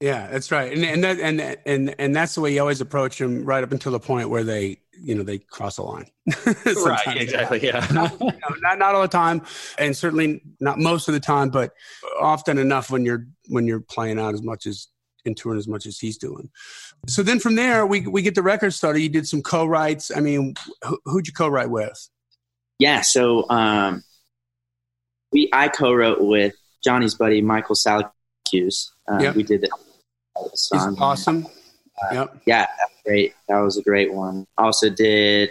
Yeah, 0.00 0.28
that's 0.28 0.50
right, 0.50 0.72
and 0.72 0.82
and 0.82 1.04
that 1.04 1.20
and 1.20 1.58
and 1.66 1.94
and 1.98 2.16
that's 2.16 2.34
the 2.34 2.40
way 2.40 2.54
you 2.54 2.60
always 2.60 2.80
approach 2.80 3.18
them, 3.18 3.44
right 3.44 3.62
up 3.62 3.70
until 3.70 3.92
the 3.92 4.00
point 4.00 4.30
where 4.30 4.42
they, 4.42 4.78
you 4.98 5.14
know, 5.14 5.22
they 5.22 5.38
cross 5.38 5.76
the 5.76 5.82
line. 5.82 6.06
right, 6.46 7.16
exactly. 7.20 7.62
Yeah, 7.62 7.86
not, 7.92 8.18
you 8.18 8.26
know, 8.26 8.56
not 8.62 8.78
not 8.78 8.94
all 8.94 9.02
the 9.02 9.08
time, 9.08 9.42
and 9.78 9.94
certainly 9.94 10.40
not 10.58 10.78
most 10.78 11.06
of 11.08 11.12
the 11.12 11.20
time, 11.20 11.50
but 11.50 11.74
often 12.18 12.56
enough 12.56 12.90
when 12.90 13.04
you're 13.04 13.26
when 13.48 13.66
you're 13.66 13.80
playing 13.80 14.18
out 14.18 14.32
as 14.32 14.40
much 14.42 14.66
as 14.66 14.88
in 15.26 15.34
touring 15.34 15.58
as 15.58 15.68
much 15.68 15.84
as 15.84 15.98
he's 15.98 16.16
doing. 16.16 16.48
So 17.06 17.22
then 17.22 17.38
from 17.38 17.56
there, 17.56 17.86
we 17.86 18.06
we 18.06 18.22
get 18.22 18.34
the 18.34 18.42
record 18.42 18.72
started. 18.72 19.00
You 19.00 19.10
did 19.10 19.28
some 19.28 19.42
co-writes. 19.42 20.10
I 20.16 20.20
mean, 20.20 20.54
who, 20.82 20.98
who'd 21.04 21.26
you 21.26 21.34
co-write 21.34 21.68
with? 21.68 22.08
Yeah, 22.78 23.02
so 23.02 23.48
um, 23.50 24.02
we 25.30 25.50
I 25.52 25.68
co-wrote 25.68 26.22
with 26.22 26.54
Johnny's 26.82 27.14
buddy 27.14 27.42
Michael 27.42 27.76
Salacuse. 27.76 28.88
Uh, 29.06 29.18
Yep. 29.20 29.34
We 29.34 29.42
did 29.42 29.68
He's 30.50 30.68
song. 30.68 30.96
awesome. 31.00 31.46
Uh, 32.02 32.14
yep. 32.14 32.36
Yeah, 32.46 32.66
great. 33.04 33.34
That 33.48 33.60
was 33.60 33.76
a 33.76 33.82
great 33.82 34.12
one. 34.12 34.46
Also 34.56 34.90
did 34.90 35.50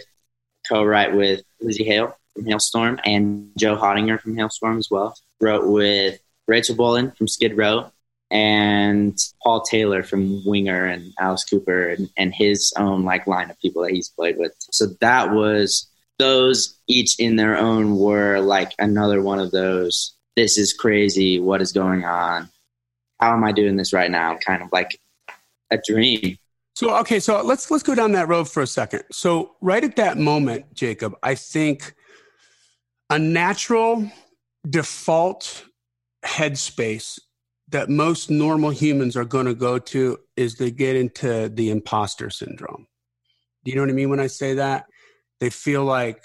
co-write 0.68 1.16
with 1.16 1.42
Lzzy 1.64 1.86
Hale 1.86 2.16
from 2.34 2.46
Halestorm 2.46 3.00
and 3.06 3.52
Joe 3.58 3.76
Hottinger 3.76 4.20
from 4.20 4.36
Halestorm 4.36 4.78
as 4.78 4.90
well. 4.90 5.16
Wrote 5.42 5.68
with 5.68 6.20
Rachel 6.48 6.76
Bolan 6.76 7.12
from 7.12 7.28
Skid 7.28 7.58
Row 7.58 7.92
and 8.32 9.18
Paul 9.44 9.62
Taylor 9.62 10.04
from 10.04 10.44
Winger 10.46 10.86
and 10.86 11.14
Alice 11.20 11.44
Cooper 11.44 11.90
and, 11.90 12.10
and 12.18 12.34
his 12.34 12.74
own 12.78 13.04
like 13.04 13.28
line 13.28 13.50
of 13.50 13.60
people 13.60 13.84
that 13.84 13.92
he's 13.92 14.10
played 14.10 14.38
with. 14.38 14.54
So 14.72 14.88
that 15.02 15.32
was 15.32 15.90
those 16.20 16.78
each 16.88 17.20
in 17.20 17.38
their 17.38 17.58
own 17.58 17.98
were 17.98 18.40
like 18.40 18.74
another 18.78 19.22
one 19.22 19.40
of 19.40 19.52
those. 19.52 20.14
This 20.36 20.58
is 20.58 20.74
crazy. 20.74 21.40
What 21.40 21.62
is 21.62 21.72
going 21.72 22.06
on? 22.06 22.50
How 23.20 23.34
am 23.34 23.44
I 23.44 23.52
doing 23.52 23.76
this 23.76 23.94
right 23.94 24.10
now? 24.10 24.38
Kind 24.38 24.64
of 24.64 24.70
like 24.72 25.00
a 25.72 25.80
dream. 25.86 26.38
So 26.76 26.96
okay, 27.00 27.20
so 27.20 27.42
let's 27.42 27.70
let's 27.70 27.84
go 27.84 27.94
down 27.94 28.14
that 28.14 28.30
road 28.30 28.50
for 28.50 28.64
a 28.64 28.68
second. 28.68 29.04
So 29.12 29.56
right 29.62 29.84
at 29.84 29.98
that 29.98 30.18
moment, 30.18 30.74
Jacob, 30.74 31.16
I 31.22 31.36
think 31.36 31.94
a 33.10 33.20
natural 33.20 34.10
default 34.70 35.66
headspace 36.26 37.20
that 37.70 37.90
most 37.90 38.30
normal 38.30 38.72
humans 38.72 39.16
are 39.16 39.26
going 39.26 39.46
to 39.46 39.54
go 39.54 39.78
to 39.78 40.18
is 40.36 40.56
they 40.56 40.72
get 40.72 40.96
into 40.96 41.50
the 41.50 41.70
imposter 41.70 42.30
syndrome. 42.30 42.88
Do 43.64 43.72
you 43.72 43.76
know 43.76 43.84
what 43.84 43.90
I 43.90 43.94
mean 43.94 44.10
when 44.10 44.20
I 44.20 44.28
say 44.28 44.56
that? 44.56 44.86
They 45.40 45.50
feel 45.50 45.84
like 45.84 46.24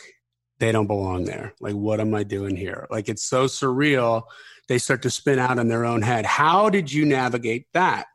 they 0.59 0.73
don't 0.73 0.87
belong 0.87 1.25
there. 1.25 1.55
Like, 1.61 1.75
what 1.75 2.01
am 2.01 2.15
I 2.15 2.23
doing 2.23 2.57
here? 2.57 2.87
Like, 2.91 3.09
it's 3.09 3.25
so 3.25 3.47
surreal. 3.47 4.23
They 4.69 4.79
start 4.79 5.03
to 5.03 5.11
spin 5.11 5.39
out 5.39 5.59
in 5.59 5.69
their 5.69 5.85
own 5.85 6.03
head. 6.03 6.25
How 6.27 6.71
did 6.71 6.93
you 6.93 7.05
navigate 7.05 7.67
that? 7.75 8.07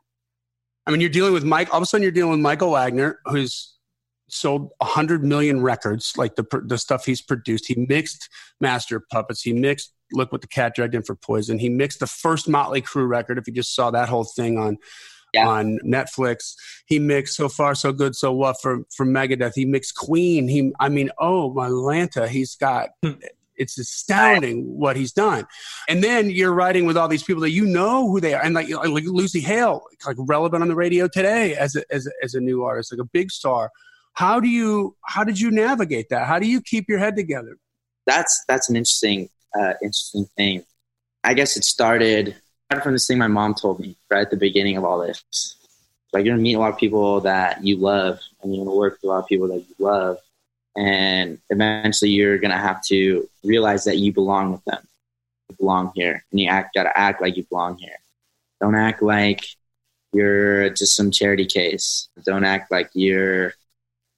I 0.86 0.90
mean, 0.90 1.00
you're 1.00 1.10
dealing 1.10 1.32
with 1.32 1.44
Mike. 1.44 1.70
All 1.72 1.76
of 1.76 1.82
a 1.82 1.86
sudden, 1.86 2.02
you're 2.02 2.10
dealing 2.12 2.32
with 2.32 2.40
Michael 2.40 2.70
Wagener, 2.72 3.14
who's 3.26 3.76
sold 4.28 4.70
100 4.78 5.24
million 5.24 5.60
records, 5.62 6.14
like 6.16 6.36
the 6.36 6.44
the 6.66 6.78
stuff 6.78 7.04
he's 7.04 7.20
produced. 7.22 7.66
He 7.66 7.86
mixed 7.88 8.28
Master 8.60 9.00
Puppets. 9.00 9.42
He 9.42 9.52
mixed 9.52 9.92
Look 10.12 10.32
What 10.32 10.40
the 10.40 10.48
Cat 10.48 10.74
Dragged 10.74 10.94
In 10.94 11.02
for 11.02 11.14
Poison. 11.14 11.58
He 11.58 11.68
mixed 11.68 12.00
the 12.00 12.06
first 12.06 12.48
Motley 12.48 12.82
Crue 12.82 13.08
record. 13.08 13.38
If 13.38 13.46
you 13.46 13.52
just 13.52 13.74
saw 13.74 13.90
that 13.92 14.08
whole 14.08 14.24
thing 14.24 14.58
on 14.58 14.78
Yeah. 15.32 15.46
on 15.46 15.78
Netflix, 15.84 16.54
he 16.86 16.98
mixed 16.98 17.36
So 17.36 17.48
Far 17.48 17.74
So 17.76 17.92
Good 17.92 18.16
So 18.16 18.32
What 18.32 18.60
for 18.60 18.80
for 18.96 19.06
Megadeth. 19.06 19.52
He 19.54 19.64
mixed 19.64 19.96
Queen. 19.96 20.48
He, 20.48 20.72
I 20.80 20.88
mean, 20.88 21.10
oh 21.18 21.52
my 21.52 21.68
Lanta, 21.68 22.26
he's 22.26 22.56
got. 22.56 22.90
Hmm. 23.04 23.12
It's 23.60 23.78
astounding 23.78 24.64
what 24.78 24.96
he's 24.96 25.12
done, 25.12 25.46
and 25.88 26.02
then 26.02 26.30
you're 26.30 26.52
writing 26.52 26.86
with 26.86 26.96
all 26.96 27.08
these 27.08 27.22
people 27.22 27.42
that 27.42 27.50
you 27.50 27.66
know 27.66 28.08
who 28.08 28.20
they 28.20 28.34
are, 28.34 28.42
and 28.42 28.54
like 28.54 28.68
like 28.68 29.04
Lzzy 29.04 29.42
Hale, 29.42 29.82
like 30.06 30.16
relevant 30.18 30.62
on 30.62 30.68
the 30.68 30.74
radio 30.74 31.06
today 31.06 31.54
as 31.54 31.76
a, 31.76 31.84
as 31.94 32.06
a, 32.06 32.10
as 32.22 32.34
a 32.34 32.40
new 32.40 32.64
artist, 32.64 32.92
like 32.92 33.00
a 33.00 33.08
big 33.12 33.30
star. 33.30 33.70
How 34.14 34.40
do 34.40 34.48
you 34.48 34.96
how 35.06 35.22
did 35.22 35.38
you 35.38 35.50
navigate 35.50 36.08
that? 36.08 36.26
How 36.26 36.38
do 36.38 36.48
you 36.48 36.60
keep 36.60 36.88
your 36.88 36.98
head 36.98 37.14
together? 37.14 37.56
that's 38.10 38.44
that's 38.48 38.68
an 38.68 38.76
interesting 38.76 39.28
uh, 39.58 39.74
interesting 39.82 40.26
thing. 40.36 40.64
I 41.24 41.34
guess 41.34 41.56
it 41.56 41.64
started 41.64 42.36
started 42.66 42.82
from 42.82 42.92
this 42.92 43.06
thing 43.06 43.18
my 43.18 43.28
mom 43.28 43.54
told 43.54 43.80
me 43.80 43.96
right 44.10 44.22
at 44.22 44.30
the 44.30 44.36
beginning 44.36 44.76
of 44.76 44.84
all 44.84 45.00
this. 45.00 45.56
Like 46.12 46.24
you're 46.24 46.34
gonna 46.34 46.42
meet 46.42 46.54
a 46.54 46.58
lot 46.58 46.72
of 46.72 46.78
people 46.78 47.20
that 47.20 47.64
you 47.64 47.76
love, 47.76 48.20
and 48.42 48.54
you're 48.54 48.64
gonna 48.64 48.76
work 48.76 48.94
with 48.94 49.04
a 49.04 49.06
lot 49.06 49.18
of 49.20 49.26
people 49.26 49.48
that 49.48 49.58
you 49.58 49.74
love, 49.78 50.18
and 50.76 51.38
eventually 51.50 52.10
you're 52.10 52.38
gonna 52.38 52.58
have 52.58 52.82
to 52.86 53.28
realize 53.44 53.84
that 53.84 53.98
you 53.98 54.12
belong 54.12 54.52
with 54.52 54.64
them. 54.64 54.86
You 55.48 55.56
belong 55.56 55.92
here, 55.94 56.24
and 56.30 56.40
you 56.40 56.48
act 56.48 56.74
gotta 56.74 56.96
act 56.98 57.20
like 57.20 57.36
you 57.36 57.44
belong 57.44 57.76
here. 57.78 57.96
Don't 58.60 58.74
act 58.76 59.02
like 59.02 59.44
you're 60.12 60.70
just 60.70 60.96
some 60.96 61.10
charity 61.10 61.46
case. 61.46 62.08
Don't 62.24 62.44
act 62.44 62.70
like 62.70 62.90
you're 62.94 63.54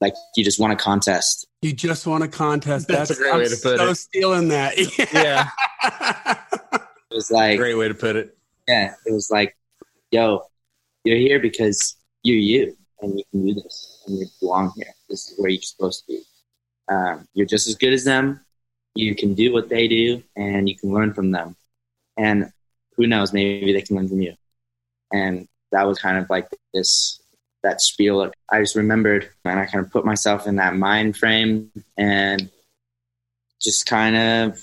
like 0.00 0.14
you 0.36 0.44
just 0.44 0.58
want 0.60 0.72
a 0.72 0.76
contest. 0.76 1.46
You 1.62 1.72
just 1.72 2.06
want 2.06 2.24
a 2.24 2.28
contest. 2.28 2.88
That's 2.88 3.10
a 3.10 3.14
great 3.14 3.32
I'm 3.32 3.38
way 3.38 3.44
to 3.48 3.56
put 3.56 3.78
so 3.78 3.90
it. 3.90 3.94
stealing 3.96 4.48
that. 4.48 4.74
Yeah, 5.12 5.48
It 7.10 7.14
was 7.14 7.30
like 7.30 7.58
great 7.58 7.74
way 7.76 7.88
to 7.88 7.94
put 7.94 8.16
it. 8.16 8.36
yeah, 8.66 8.94
it 9.06 9.12
was 9.12 9.30
like, 9.30 9.56
yo, 10.10 10.42
you're 11.04 11.18
here 11.18 11.38
because 11.40 11.96
you're 12.24 12.36
you 12.38 12.76
and 13.00 13.18
you 13.18 13.24
can 13.30 13.46
do 13.46 13.54
this 13.54 14.02
and 14.06 14.18
you 14.18 14.26
belong 14.40 14.72
here. 14.76 14.92
This 15.08 15.28
is 15.30 15.38
where 15.38 15.50
you're 15.50 15.62
supposed 15.62 16.00
to 16.00 16.06
be. 16.08 16.22
Um, 16.92 17.26
you're 17.32 17.46
just 17.46 17.68
as 17.68 17.74
good 17.74 17.92
as 17.92 18.04
them. 18.04 18.40
You 18.94 19.14
can 19.14 19.34
do 19.34 19.52
what 19.52 19.68
they 19.70 19.88
do 19.88 20.22
and 20.36 20.68
you 20.68 20.76
can 20.76 20.92
learn 20.92 21.14
from 21.14 21.30
them. 21.30 21.56
And 22.18 22.52
who 22.96 23.06
knows, 23.06 23.32
maybe 23.32 23.72
they 23.72 23.80
can 23.80 23.96
learn 23.96 24.08
from 24.08 24.20
you. 24.20 24.34
And 25.10 25.48
that 25.70 25.86
was 25.86 25.98
kind 25.98 26.18
of 26.18 26.28
like 26.28 26.48
this, 26.74 27.20
that 27.62 27.80
spiel. 27.80 28.30
I 28.50 28.60
just 28.60 28.76
remembered 28.76 29.30
and 29.44 29.58
I 29.58 29.64
kind 29.64 29.84
of 29.84 29.90
put 29.90 30.04
myself 30.04 30.46
in 30.46 30.56
that 30.56 30.76
mind 30.76 31.16
frame 31.16 31.70
and 31.96 32.50
just 33.62 33.86
kind 33.86 34.16
of 34.16 34.62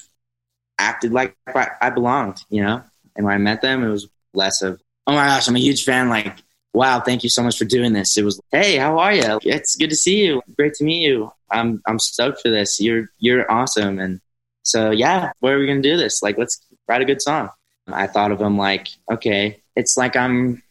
acted 0.78 1.12
like 1.12 1.36
I, 1.48 1.70
I 1.82 1.90
belonged, 1.90 2.38
you 2.50 2.64
know? 2.64 2.84
And 3.16 3.26
when 3.26 3.34
I 3.34 3.40
met 3.40 3.62
them, 3.62 3.84
it 3.84 3.90
was 3.90 4.08
less 4.34 4.62
of, 4.62 4.80
oh 5.08 5.14
my 5.14 5.26
gosh, 5.26 5.48
I'm 5.48 5.56
a 5.56 5.60
huge 5.60 5.84
fan. 5.84 6.10
Like, 6.10 6.36
wow, 6.74 7.00
thank 7.00 7.24
you 7.24 7.30
so 7.30 7.44
much 7.44 7.58
for 7.58 7.66
doing 7.66 7.94
this. 7.94 8.18
It 8.18 8.24
was, 8.24 8.40
hey, 8.52 8.78
how 8.78 9.00
are 9.00 9.14
you? 9.14 9.40
It's 9.44 9.76
good 9.76 9.90
to 9.90 9.96
see 9.96 10.26
you. 10.26 10.42
Great 10.56 10.74
to 10.76 10.84
meet 10.84 11.02
you. 11.02 11.32
I'm 11.52 11.82
I'm 11.88 12.00
stoked 12.00 12.42
for 12.42 12.50
this. 12.50 12.80
You're 12.80 13.08
you're 13.18 13.52
awesome. 13.52 14.00
And 14.00 14.22
so 14.64 14.92
yeah, 14.92 15.32
where 15.40 15.56
are 15.56 15.60
we 15.60 15.68
gonna 15.68 15.82
do 15.82 15.98
this? 15.98 16.22
Like, 16.22 16.38
let's 16.38 16.64
write 16.88 17.02
a 17.02 17.06
good 17.06 17.22
song. 17.22 17.50
I 17.88 18.08
thought 18.08 18.32
of 18.32 18.40
him 18.40 18.58
like, 18.58 18.88
okay, 19.12 19.62
it's 19.76 19.98
like 19.98 20.16
I'm 20.16 20.62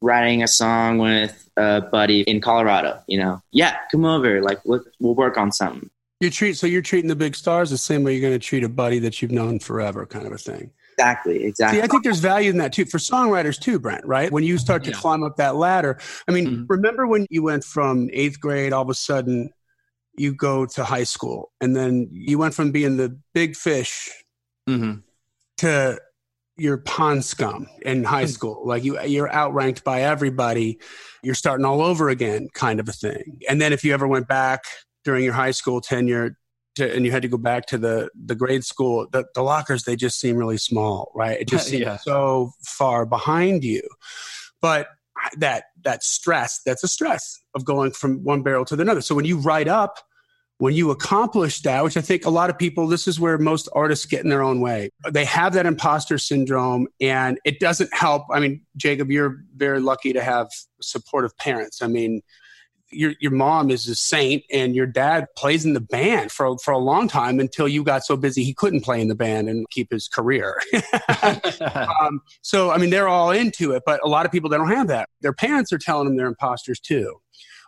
writing 0.00 0.42
a 0.42 0.48
song 0.48 0.98
with 0.98 1.48
a 1.56 1.82
buddy 1.82 2.22
in 2.22 2.40
Colorado. 2.40 3.02
You 3.06 3.18
know, 3.18 3.42
yeah, 3.50 3.76
come 3.90 4.04
over. 4.04 4.40
Like, 4.40 4.60
let, 4.64 4.82
we'll 5.00 5.14
work 5.14 5.36
on 5.36 5.52
something. 5.52 5.90
You 6.20 6.30
treat 6.30 6.56
so 6.56 6.66
you're 6.66 6.82
treating 6.82 7.08
the 7.08 7.16
big 7.16 7.36
stars 7.36 7.70
the 7.70 7.78
same 7.78 8.02
way 8.02 8.12
you're 8.12 8.28
going 8.28 8.32
to 8.32 8.44
treat 8.44 8.64
a 8.64 8.68
buddy 8.68 8.98
that 9.00 9.20
you've 9.22 9.30
known 9.30 9.60
forever, 9.60 10.04
kind 10.06 10.26
of 10.26 10.32
a 10.32 10.38
thing. 10.38 10.72
Exactly, 10.98 11.44
exactly. 11.44 11.78
See, 11.78 11.82
I 11.84 11.86
think 11.86 12.02
there's 12.02 12.18
value 12.18 12.50
in 12.50 12.58
that 12.58 12.72
too 12.72 12.84
for 12.84 12.98
songwriters 12.98 13.58
too, 13.58 13.78
Brent. 13.78 14.04
Right? 14.04 14.32
When 14.32 14.42
you 14.42 14.58
start 14.58 14.84
to 14.84 14.90
Yeah. 14.90 14.96
climb 14.96 15.22
up 15.22 15.36
that 15.36 15.54
ladder. 15.54 15.98
I 16.26 16.32
mean, 16.32 16.46
Mhm. 16.46 16.66
remember 16.68 17.06
when 17.06 17.26
you 17.30 17.42
went 17.42 17.64
from 17.64 18.10
eighth 18.12 18.40
grade, 18.40 18.72
all 18.72 18.82
of 18.82 18.90
a 18.90 18.94
sudden 18.94 19.50
you 20.16 20.34
go 20.34 20.66
to 20.66 20.82
high 20.84 21.04
school, 21.04 21.52
and 21.60 21.76
then 21.76 22.08
you 22.10 22.38
went 22.38 22.54
from 22.54 22.72
being 22.72 22.96
the 22.96 23.16
big 23.32 23.54
fish 23.54 24.10
hmm 24.66 24.94
to 25.58 25.98
your 26.56 26.78
pond 26.78 27.24
scum 27.24 27.68
in 27.82 28.04
high 28.04 28.26
school. 28.26 28.62
Like 28.64 28.84
you, 28.84 29.00
you're 29.02 29.32
outranked 29.32 29.84
by 29.84 30.02
everybody. 30.02 30.78
You're 31.22 31.34
starting 31.34 31.64
all 31.64 31.80
over 31.80 32.08
again, 32.08 32.48
kind 32.52 32.80
of 32.80 32.88
a 32.88 32.92
thing. 32.92 33.40
And 33.48 33.60
then 33.60 33.72
if 33.72 33.84
you 33.84 33.94
ever 33.94 34.06
went 34.08 34.26
back 34.28 34.62
during 35.04 35.24
your 35.24 35.34
high 35.34 35.52
school 35.52 35.80
tenure, 35.80 36.36
to, 36.78 36.94
and 36.94 37.04
you 37.04 37.12
had 37.12 37.22
to 37.22 37.28
go 37.28 37.36
back 37.36 37.66
to 37.66 37.78
the 37.78 38.08
the 38.14 38.34
grade 38.34 38.64
school, 38.64 39.06
the, 39.12 39.24
the 39.34 39.42
lockers 39.42 39.84
they 39.84 39.96
just 39.96 40.18
seem 40.18 40.36
really 40.36 40.58
small, 40.58 41.12
right? 41.14 41.40
It 41.40 41.48
just 41.48 41.68
seems 41.70 41.82
Yeah. 41.82 41.96
so 41.98 42.52
far 42.64 43.06
behind 43.06 43.62
you. 43.64 43.82
But 44.60 44.88
that 45.36 45.64
that 45.84 46.02
stress, 46.02 46.60
that's 46.64 46.82
a 46.82 46.88
stress 46.88 47.40
of 47.54 47.64
going 47.64 47.92
from 47.92 48.24
one 48.24 48.42
barrel 48.42 48.64
to 48.66 48.74
another. 48.80 49.00
So 49.02 49.14
when 49.14 49.24
you 49.24 49.38
write 49.38 49.68
up 49.68 49.98
when 50.58 50.74
you 50.74 50.90
accomplish 50.90 51.62
that, 51.62 51.84
which 51.84 51.96
I 51.96 52.00
think 52.00 52.26
a 52.26 52.30
lot 52.30 52.50
of 52.50 52.58
people, 52.58 52.88
this 52.88 53.06
is 53.06 53.20
where 53.20 53.38
most 53.38 53.68
artists 53.74 54.06
get 54.06 54.24
in 54.24 54.28
their 54.28 54.42
own 54.42 54.60
way. 54.60 54.90
They 55.08 55.24
have 55.24 55.52
that 55.52 55.66
imposter 55.66 56.18
syndrome 56.18 56.88
and 57.00 57.38
it 57.44 57.60
doesn't 57.60 57.94
help. 57.94 58.24
I 58.32 58.40
mean, 58.40 58.62
Jacob, 58.76 59.08
you're 59.10 59.36
very 59.56 59.78
lucky 59.78 60.12
to 60.12 60.20
have 60.20 60.48
supportive 60.82 61.36
parents. 61.38 61.80
I 61.80 61.86
mean, 61.86 62.22
your 62.90 63.14
your 63.20 63.32
mom 63.32 63.70
is 63.70 63.86
a 63.88 63.94
saint 63.94 64.44
and 64.50 64.74
your 64.74 64.86
dad 64.86 65.26
plays 65.36 65.64
in 65.64 65.74
the 65.74 65.80
band 65.80 66.32
for 66.32 66.56
for 66.58 66.72
a 66.72 66.78
long 66.78 67.08
time 67.08 67.40
until 67.40 67.68
you 67.68 67.84
got 67.84 68.04
so 68.04 68.16
busy 68.16 68.44
he 68.44 68.54
couldn't 68.54 68.82
play 68.82 69.00
in 69.00 69.08
the 69.08 69.14
band 69.14 69.48
and 69.48 69.68
keep 69.70 69.90
his 69.90 70.08
career. 70.08 70.60
um, 72.00 72.20
so 72.42 72.70
I 72.70 72.78
mean 72.78 72.90
they're 72.90 73.08
all 73.08 73.30
into 73.30 73.72
it, 73.72 73.82
but 73.84 74.00
a 74.04 74.08
lot 74.08 74.26
of 74.26 74.32
people 74.32 74.48
they 74.48 74.56
don't 74.56 74.70
have 74.70 74.88
that. 74.88 75.08
Their 75.20 75.32
parents 75.32 75.72
are 75.72 75.78
telling 75.78 76.06
them 76.06 76.16
they're 76.16 76.26
imposters 76.26 76.80
too, 76.80 77.20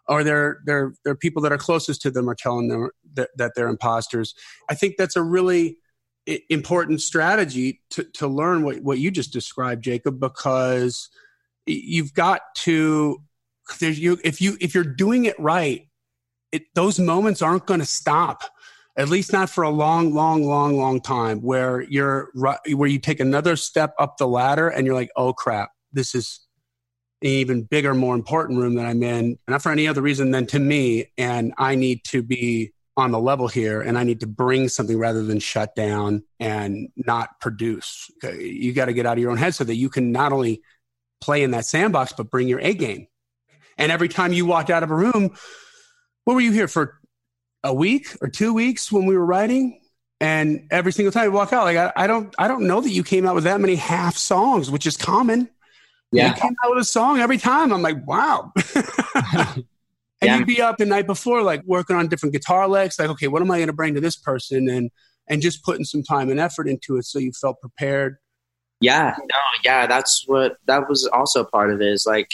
or 0.06 0.24
they're 0.24 0.61
they're 0.64 0.94
they're 1.04 1.16
people 1.16 1.42
that 1.42 1.52
are 1.52 1.59
closest 1.59 2.02
to 2.02 2.11
them 2.11 2.28
are 2.28 2.35
telling 2.35 2.68
them 2.68 2.90
that, 3.14 3.30
that 3.37 3.52
they're 3.54 3.68
imposters. 3.68 4.35
I 4.68 4.74
think 4.74 4.96
that's 4.96 5.16
a 5.16 5.22
really 5.22 5.78
important 6.48 7.00
strategy 7.00 7.81
to 7.90 8.04
to 8.14 8.27
learn 8.27 8.62
what 8.62 8.83
what 8.83 8.98
you 8.98 9.10
just 9.10 9.33
described, 9.33 9.85
Jacob, 9.85 10.21
because 10.21 11.10
you've 11.66 12.14
got 12.14 12.40
to 12.56 13.23
there's 13.79 13.98
you 13.98 14.18
if 14.25 14.40
you 14.40 14.56
if 14.60 14.75
you're 14.75 14.85
doing 14.85 15.25
it 15.25 15.38
right, 15.38 15.88
it 16.52 16.62
those 16.75 16.98
moments 16.98 17.42
aren't 17.42 17.66
going 17.66 17.81
to 17.81 17.87
stop 17.87 18.42
at 18.96 19.08
least 19.08 19.33
not 19.33 19.48
for 19.48 19.64
a 19.64 19.71
long, 19.71 20.12
long, 20.12 20.44
long, 20.44 20.77
long 20.77 21.00
time, 21.00 21.40
where 21.40 21.81
you're 21.83 22.31
where 22.35 22.88
you 22.88 22.98
take 22.98 23.21
another 23.21 23.56
step 23.56 23.94
up 23.98 24.18
the 24.18 24.27
ladder 24.27 24.68
and 24.68 24.87
you're 24.87 24.94
like, 24.94 25.10
oh 25.16 25.33
crap, 25.33 25.71
this 25.92 26.14
is 26.14 26.40
an 27.23 27.29
even 27.29 27.62
bigger, 27.62 27.94
more 27.94 28.14
important 28.14 28.58
room 28.58 28.75
that 28.75 28.87
I'm 28.87 29.02
in, 29.02 29.38
not 29.48 29.62
for 29.62 29.73
any 29.73 29.87
other 29.87 30.02
reason 30.02 30.33
than 30.33 30.46
to 30.48 30.58
me, 30.58 31.06
and 31.16 31.54
I 31.56 31.77
need 31.77 32.04
to 32.08 32.23
be 32.23 32.73
on 32.96 33.12
the 33.12 33.18
level 33.18 33.48
here 33.48 33.81
and 33.81 33.96
I 33.96 34.04
need 34.04 34.21
to 34.21 34.27
bring 34.27 34.68
something 34.68 34.98
rather 34.98 35.23
than 35.23 35.38
shut 35.38 35.75
down 35.75 36.23
and 36.38 36.88
not 36.96 37.40
produce. 37.40 38.10
You 38.23 38.75
got 38.75 38.87
to 38.87 38.92
get 38.92 39.06
out 39.06 39.16
of 39.16 39.23
your 39.23 39.31
own 39.31 39.38
head 39.38 39.54
so 39.54 39.64
that 39.64 39.77
you 39.77 39.88
can 39.88 40.12
not 40.12 40.33
only 40.33 40.60
play 41.23 41.42
in 41.42 41.52
that 41.52 41.64
sandbox, 41.64 42.12
but 42.12 42.31
bring 42.31 42.48
your 42.48 42.60
A 42.60 42.75
game. 42.75 43.06
And 43.81 43.90
every 43.90 44.08
time 44.08 44.33
you 44.33 44.46
walked 44.46 44.70
out 44.70 44.83
of 44.83 44.90
a 44.90 44.94
room, 44.94 45.37
what 46.24 46.35
were 46.35 46.40
you 46.40 46.52
here 46.52 46.68
for? 46.68 47.00
A 47.62 47.74
week 47.74 48.16
or 48.22 48.28
two 48.28 48.54
weeks 48.54 48.90
when 48.90 49.06
we 49.06 49.16
were 49.16 49.24
writing? 49.24 49.81
And 50.20 50.66
every 50.70 50.92
single 50.92 51.12
time 51.12 51.24
you 51.24 51.33
walk 51.33 51.52
out, 51.52 51.64
like 51.64 51.76
I, 51.76 51.92
I 51.96 52.06
don't, 52.06 52.35
I 52.38 52.48
don't 52.48 52.66
know 52.66 52.81
that 52.81 52.90
you 52.90 53.02
came 53.02 53.26
out 53.26 53.35
with 53.35 53.44
that 53.44 53.60
many 53.60 53.74
half 53.74 54.16
songs, 54.16 54.70
which 54.70 54.87
is 54.87 54.96
common. 54.96 55.48
Yeah, 56.12 56.28
you 56.28 56.40
came 56.40 56.54
out 56.64 56.70
with 56.70 56.81
a 56.81 56.85
song 56.85 57.20
every 57.20 57.38
time. 57.38 57.72
I'm 57.72 57.83
like, 57.83 58.06
wow. 58.06 58.52
and 59.24 59.64
yeah. 60.22 60.37
you'd 60.37 60.46
be 60.46 60.60
up 60.60 60.76
the 60.76 60.85
night 60.87 61.06
before, 61.06 61.42
like 61.42 61.62
working 61.64 61.96
on 61.96 62.08
different 62.08 62.33
guitar 62.33 62.68
licks. 62.68 62.98
Like, 62.98 63.10
okay, 63.10 63.28
what 63.28 63.42
am 63.42 63.50
I 63.50 63.58
going 63.58 63.68
to 63.68 63.72
bring 63.72 63.94
to 63.94 64.00
this 64.00 64.16
person? 64.16 64.68
And 64.68 64.90
and 65.28 65.40
just 65.40 65.64
putting 65.64 65.85
some 65.85 66.02
time 66.02 66.28
and 66.28 66.40
effort 66.40 66.68
into 66.68 66.96
it, 66.96 67.04
so 67.04 67.18
you 67.18 67.33
felt 67.33 67.60
prepared. 67.60 68.16
Yeah, 68.81 69.14
no, 69.18 69.37
yeah, 69.64 69.87
that's 69.87 70.24
what 70.26 70.56
that 70.66 70.88
was 70.88 71.08
also 71.12 71.44
part 71.44 71.72
of 71.72 71.81
it. 71.81 71.88
Is 71.88 72.06
like, 72.06 72.28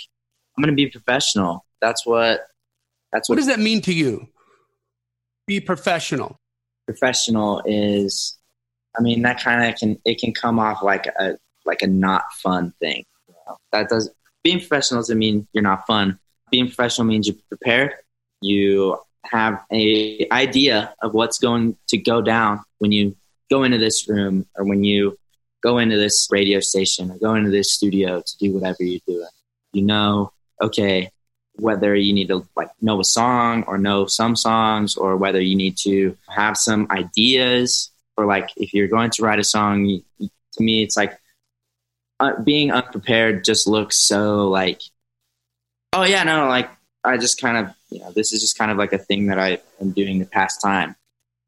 I'm 0.57 0.63
going 0.63 0.73
to 0.73 0.77
be 0.77 0.89
professional. 0.89 1.65
That's 1.81 2.07
what. 2.07 2.47
That's 3.13 3.29
what. 3.29 3.35
What 3.35 3.39
does 3.39 3.47
that 3.47 3.61
mean 3.61 3.81
to 3.83 3.93
you? 3.93 4.29
Be 5.47 5.61
professional 5.61 6.39
professional 6.87 7.63
is 7.67 8.39
i 8.99 9.03
mean 9.03 9.23
that 9.23 9.41
kind 9.41 9.69
of 9.69 9.79
can 9.79 9.99
it 10.05 10.19
can 10.19 10.33
come 10.33 10.59
off 10.59 10.83
like 10.83 11.07
a 11.07 11.37
like 11.67 11.83
a 11.83 11.87
not 11.87 12.33
fun 12.33 12.73
thing 12.81 13.05
you 13.29 13.35
know? 13.47 13.57
that 13.73 13.89
does 13.89 14.11
being 14.43 14.59
professional 14.59 15.01
doesn't 15.01 15.19
mean 15.19 15.47
you're 15.53 15.63
not 15.63 15.87
fun 15.87 16.19
being 16.51 16.67
professional 16.67 17.07
means 17.07 17.27
you're 17.27 17.37
prepared 17.49 17.93
you 18.41 18.97
have 19.25 19.61
a 19.73 20.27
idea 20.31 20.95
of 21.03 21.13
what's 21.13 21.39
going 21.39 21.77
to 21.89 21.99
go 21.99 22.23
down 22.23 22.61
when 22.79 22.93
you 22.93 23.15
go 23.51 23.65
into 23.65 23.79
this 23.79 24.09
room 24.09 24.47
or 24.57 24.65
when 24.65 24.85
you 24.85 25.19
go 25.63 25.79
into 25.79 25.97
this 25.97 26.29
radio 26.31 26.61
station 26.61 27.11
or 27.11 27.19
go 27.19 27.35
into 27.35 27.51
this 27.51 27.73
studio 27.73 28.23
to 28.25 28.37
do 28.39 28.55
whatever 28.55 28.79
you're 28.81 29.01
doing 29.07 29.27
you 29.73 29.83
know 29.83 30.33
okay 30.63 31.11
whether 31.59 31.95
you 31.95 32.13
need 32.13 32.29
to 32.29 32.47
like 32.55 32.71
know 32.81 33.01
a 33.01 33.05
song 33.05 33.65
or 33.67 33.79
know 33.79 34.07
some 34.07 34.37
songs 34.37 34.97
or 34.97 35.17
whether 35.17 35.41
you 35.41 35.57
need 35.57 35.77
to 35.77 36.17
have 36.29 36.57
some 36.57 36.87
ideas 36.91 37.91
or 38.17 38.27
like 38.27 38.51
if 38.57 38.75
you're 38.75 38.89
going 38.89 39.11
to 39.11 39.23
write 39.23 39.39
a 39.39 39.45
song 39.45 40.03
to 40.21 40.63
me 40.63 40.83
it's 40.83 40.97
like 40.97 41.19
uh, 42.21 42.41
being 42.43 42.71
unprepared 42.71 43.45
just 43.45 43.67
looks 43.67 43.97
so 43.97 44.49
like 44.49 44.83
oh 45.93 46.05
yeah 46.05 46.23
no 46.23 46.47
like 46.47 46.71
i 47.05 47.17
just 47.17 47.41
kind 47.41 47.57
of 47.57 47.75
you 47.91 48.01
know 48.01 48.11
this 48.13 48.33
is 48.33 48.41
just 48.41 48.59
kind 48.59 48.71
of 48.71 48.77
like 48.77 48.93
a 48.93 48.99
thing 48.99 49.27
that 49.27 49.39
i 49.39 49.59
am 49.81 49.91
doing 49.93 50.19
the 50.19 50.27
past 50.27 50.61
time. 50.61 50.95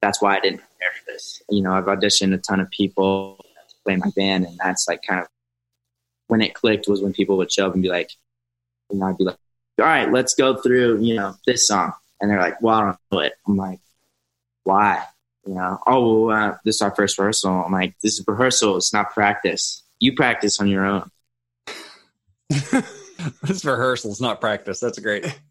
That's 0.01 0.23
why 0.23 0.37
i 0.37 0.41
didn't 0.41 0.59
prepare 0.61 0.93
for 0.99 1.13
this. 1.13 1.43
You 1.51 1.63
know 1.63 1.73
i've 1.73 1.85
auditioned 1.85 2.35
a 2.35 2.39
ton 2.39 2.61
of 2.61 2.71
people 2.71 3.37
to 3.69 3.75
play 3.85 3.97
my 3.97 4.11
band 4.17 4.47
and 4.47 4.59
that's 4.59 4.89
like 4.89 5.03
kind 5.03 5.21
of 5.21 5.27
when 6.29 6.43
it 6.43 6.55
clicked 6.55 6.89
was 6.89 7.03
when 7.03 7.13
people 7.13 7.37
would 7.39 7.51
show 7.51 7.67
up 7.67 7.75
and 7.75 7.83
be 7.83 7.89
like 7.89 8.11
know 8.91 9.07
i'd 9.07 9.19
be 9.19 9.25
like 9.25 9.39
all 9.79 9.87
right, 9.87 10.11
let's 10.11 10.35
go 10.35 10.57
through, 10.57 11.01
you 11.01 11.15
know, 11.15 11.35
this 11.47 11.69
song. 11.69 11.93
And 12.21 12.31
they're 12.31 12.41
like, 12.41 12.61
well, 12.61 12.75
I 12.75 12.85
don't 12.85 12.99
know 13.13 13.21
it. 13.21 13.33
I'm 13.47 13.57
like, 13.57 13.81
why? 14.65 15.05
You 15.47 15.55
know, 15.55 15.79
oh, 15.87 16.27
well, 16.27 16.51
uh, 16.51 16.57
this 16.65 16.77
is 16.77 16.83
our 16.83 16.95
first 16.95 17.19
rehearsal. 17.19 17.65
I'm 17.65 17.73
like, 17.73 17.95
this 18.03 18.19
is 18.19 18.25
rehearsal. 18.27 18.77
It's 18.77 18.93
not 18.93 19.13
practice. 19.13 19.83
You 20.01 20.15
practice 20.15 20.61
on 20.61 20.69
your 20.69 20.85
own. 20.85 21.11
this 23.43 23.65
rehearsal 23.65 24.11
is 24.11 24.21
not 24.21 24.41
practice. 24.41 24.81
That's 24.81 24.99
great. 24.99 25.27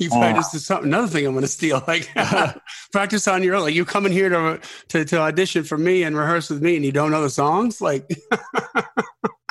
You 0.00 0.10
practice 0.10 0.54
uh, 0.54 0.58
something. 0.58 0.86
Another 0.86 1.08
thing 1.08 1.26
I'm 1.26 1.32
going 1.32 1.42
to 1.42 1.48
steal, 1.48 1.82
like 1.88 2.08
practice 2.92 3.26
on 3.26 3.42
your 3.42 3.56
own. 3.56 3.62
Like 3.62 3.74
you 3.74 3.84
come 3.84 4.06
in 4.06 4.12
here 4.12 4.28
to, 4.28 4.60
to 4.90 5.04
to 5.04 5.18
audition 5.18 5.64
for 5.64 5.76
me 5.76 6.04
and 6.04 6.16
rehearse 6.16 6.50
with 6.50 6.62
me, 6.62 6.76
and 6.76 6.84
you 6.84 6.92
don't 6.92 7.10
know 7.10 7.20
the 7.20 7.28
songs. 7.28 7.80
Like 7.80 8.08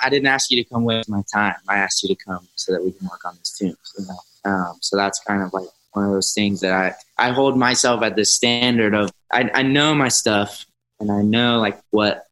I 0.01 0.09
didn't 0.09 0.27
ask 0.27 0.51
you 0.51 0.63
to 0.63 0.69
come 0.69 0.83
waste 0.83 1.09
my 1.09 1.23
time. 1.33 1.55
I 1.67 1.77
asked 1.77 2.03
you 2.03 2.15
to 2.15 2.23
come 2.23 2.47
so 2.55 2.71
that 2.71 2.83
we 2.83 2.91
can 2.91 3.07
work 3.07 3.25
on 3.25 3.35
this 3.37 3.57
tune. 3.57 3.75
You 3.97 4.05
know? 4.05 4.51
um, 4.51 4.77
so 4.81 4.95
that's 4.95 5.19
kind 5.21 5.43
of 5.43 5.53
like 5.53 5.67
one 5.93 6.05
of 6.05 6.11
those 6.11 6.33
things 6.33 6.61
that 6.61 6.71
I, 6.71 6.95
I 7.17 7.31
hold 7.31 7.57
myself 7.57 8.03
at 8.03 8.15
the 8.15 8.25
standard 8.25 8.93
of 8.93 9.11
I, 9.31 9.49
I 9.53 9.63
know 9.63 9.95
my 9.95 10.09
stuff 10.09 10.65
and 10.99 11.11
I 11.11 11.21
know 11.21 11.59
like 11.59 11.79
what 11.89 12.27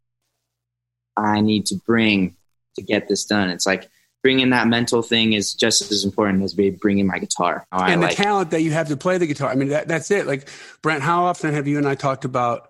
I 1.17 1.41
need 1.41 1.65
to 1.67 1.75
bring 1.75 2.35
to 2.75 2.83
get 2.83 3.07
this 3.07 3.25
done. 3.25 3.49
It's 3.49 3.65
like 3.65 3.89
bringing 4.21 4.51
that 4.51 4.67
mental 4.67 5.01
thing 5.01 5.33
is 5.33 5.53
just 5.53 5.91
as 5.91 6.03
important 6.03 6.43
as 6.43 6.53
bringing 6.53 7.07
my 7.07 7.19
guitar. 7.19 7.65
and 7.71 8.01
the 8.01 8.07
like 8.07 8.15
talent 8.15 8.51
that 8.51 8.61
you 8.61 8.71
have 8.71 8.89
to 8.89 8.97
play 8.97 9.17
the 9.17 9.27
guitar. 9.27 9.49
I 9.49 9.55
mean, 9.55 9.69
that, 9.69 9.87
that's 9.87 10.11
it. 10.11 10.27
Like 10.27 10.47
Brent, 10.81 11.01
how 11.01 11.25
often 11.25 11.53
have 11.53 11.67
you 11.67 11.77
and 11.77 11.87
I 11.87 11.95
talked 11.95 12.25
about, 12.25 12.69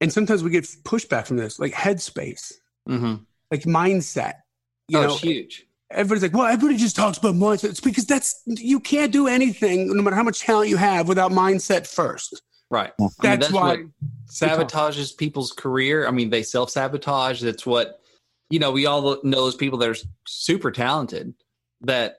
and 0.00 0.12
sometimes 0.12 0.42
we 0.42 0.50
get 0.50 0.64
pushback 0.64 1.26
from 1.26 1.38
this, 1.38 1.58
like 1.58 1.72
headspace. 1.72 2.52
Mm-hmm 2.88 3.24
like 3.50 3.62
mindset. 3.62 4.34
You 4.88 4.98
oh, 4.98 5.02
know, 5.02 5.16
huge. 5.16 5.66
Everybody's 5.90 6.22
like, 6.22 6.34
well, 6.34 6.46
everybody 6.46 6.76
just 6.76 6.96
talks 6.96 7.18
about 7.18 7.34
mindset. 7.34 7.70
It's 7.70 7.80
because 7.80 8.06
that's 8.06 8.42
you 8.46 8.78
can't 8.80 9.12
do 9.12 9.26
anything, 9.26 9.94
no 9.94 10.02
matter 10.02 10.16
how 10.16 10.22
much 10.22 10.40
talent 10.40 10.68
you 10.68 10.76
have, 10.76 11.08
without 11.08 11.32
mindset 11.32 11.86
first. 11.86 12.42
Right. 12.70 12.92
That's, 12.98 13.22
I 13.22 13.30
mean, 13.30 13.40
that's 13.40 13.52
why 13.52 13.84
sabotages 14.26 15.16
people's 15.16 15.52
career. 15.52 16.06
I 16.06 16.10
mean, 16.10 16.28
they 16.28 16.42
self 16.42 16.70
sabotage. 16.70 17.40
That's 17.40 17.64
what 17.64 18.00
you 18.50 18.58
know. 18.58 18.70
We 18.70 18.86
all 18.86 19.18
know 19.22 19.40
those 19.40 19.56
people 19.56 19.78
that 19.78 19.88
are 19.88 19.96
super 20.26 20.70
talented. 20.70 21.34
That 21.80 22.18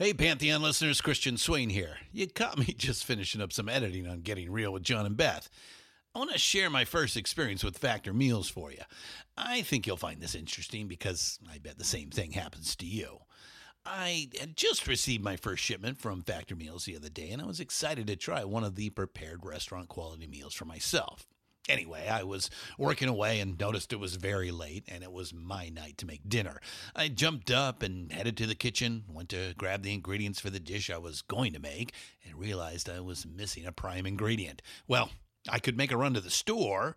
Hey, 0.00 0.14
Pantheon 0.14 0.62
listeners, 0.62 1.02
Christian 1.02 1.36
Swain 1.36 1.68
here. 1.68 1.98
You 2.10 2.26
caught 2.26 2.56
me 2.56 2.64
just 2.78 3.04
finishing 3.04 3.42
up 3.42 3.52
some 3.52 3.68
editing 3.68 4.08
on 4.08 4.22
Getting 4.22 4.50
Real 4.50 4.72
with 4.72 4.82
John 4.82 5.04
and 5.04 5.14
Beth. 5.14 5.50
I 6.12 6.18
want 6.18 6.32
to 6.32 6.38
share 6.38 6.68
my 6.68 6.84
first 6.84 7.16
experience 7.16 7.62
with 7.62 7.78
Factor 7.78 8.12
Meals 8.12 8.48
for 8.48 8.72
you. 8.72 8.82
I 9.36 9.62
think 9.62 9.86
you'll 9.86 9.96
find 9.96 10.20
this 10.20 10.34
interesting 10.34 10.88
because 10.88 11.38
I 11.48 11.58
bet 11.58 11.78
the 11.78 11.84
same 11.84 12.10
thing 12.10 12.32
happens 12.32 12.74
to 12.76 12.86
you. 12.86 13.18
I 13.86 14.28
had 14.40 14.56
just 14.56 14.88
received 14.88 15.22
my 15.22 15.36
first 15.36 15.62
shipment 15.62 16.00
from 16.00 16.22
Factor 16.22 16.56
Meals 16.56 16.84
the 16.84 16.96
other 16.96 17.08
day, 17.08 17.30
and 17.30 17.40
I 17.40 17.46
was 17.46 17.60
excited 17.60 18.08
to 18.08 18.16
try 18.16 18.42
one 18.42 18.64
of 18.64 18.74
the 18.74 18.90
prepared 18.90 19.46
restaurant 19.46 19.88
quality 19.88 20.26
meals 20.26 20.52
for 20.52 20.64
myself. 20.64 21.28
Anyway, 21.68 22.08
I 22.08 22.24
was 22.24 22.50
working 22.76 23.08
away 23.08 23.38
and 23.38 23.56
noticed 23.56 23.92
it 23.92 24.00
was 24.00 24.16
very 24.16 24.50
late 24.50 24.82
and 24.88 25.04
it 25.04 25.12
was 25.12 25.32
my 25.32 25.68
night 25.68 25.96
to 25.98 26.06
make 26.06 26.28
dinner. 26.28 26.60
I 26.96 27.06
jumped 27.06 27.52
up 27.52 27.84
and 27.84 28.10
headed 28.10 28.36
to 28.38 28.46
the 28.46 28.56
kitchen, 28.56 29.04
went 29.08 29.28
to 29.28 29.54
grab 29.56 29.84
the 29.84 29.94
ingredients 29.94 30.40
for 30.40 30.50
the 30.50 30.58
dish 30.58 30.90
I 30.90 30.98
was 30.98 31.22
going 31.22 31.52
to 31.52 31.60
make, 31.60 31.92
and 32.26 32.36
realized 32.36 32.90
I 32.90 32.98
was 32.98 33.24
missing 33.24 33.64
a 33.64 33.70
prime 33.70 34.06
ingredient. 34.06 34.60
Well, 34.88 35.10
I 35.48 35.58
could 35.58 35.76
make 35.76 35.90
a 35.90 35.96
run 35.96 36.14
to 36.14 36.20
the 36.20 36.30
store, 36.30 36.96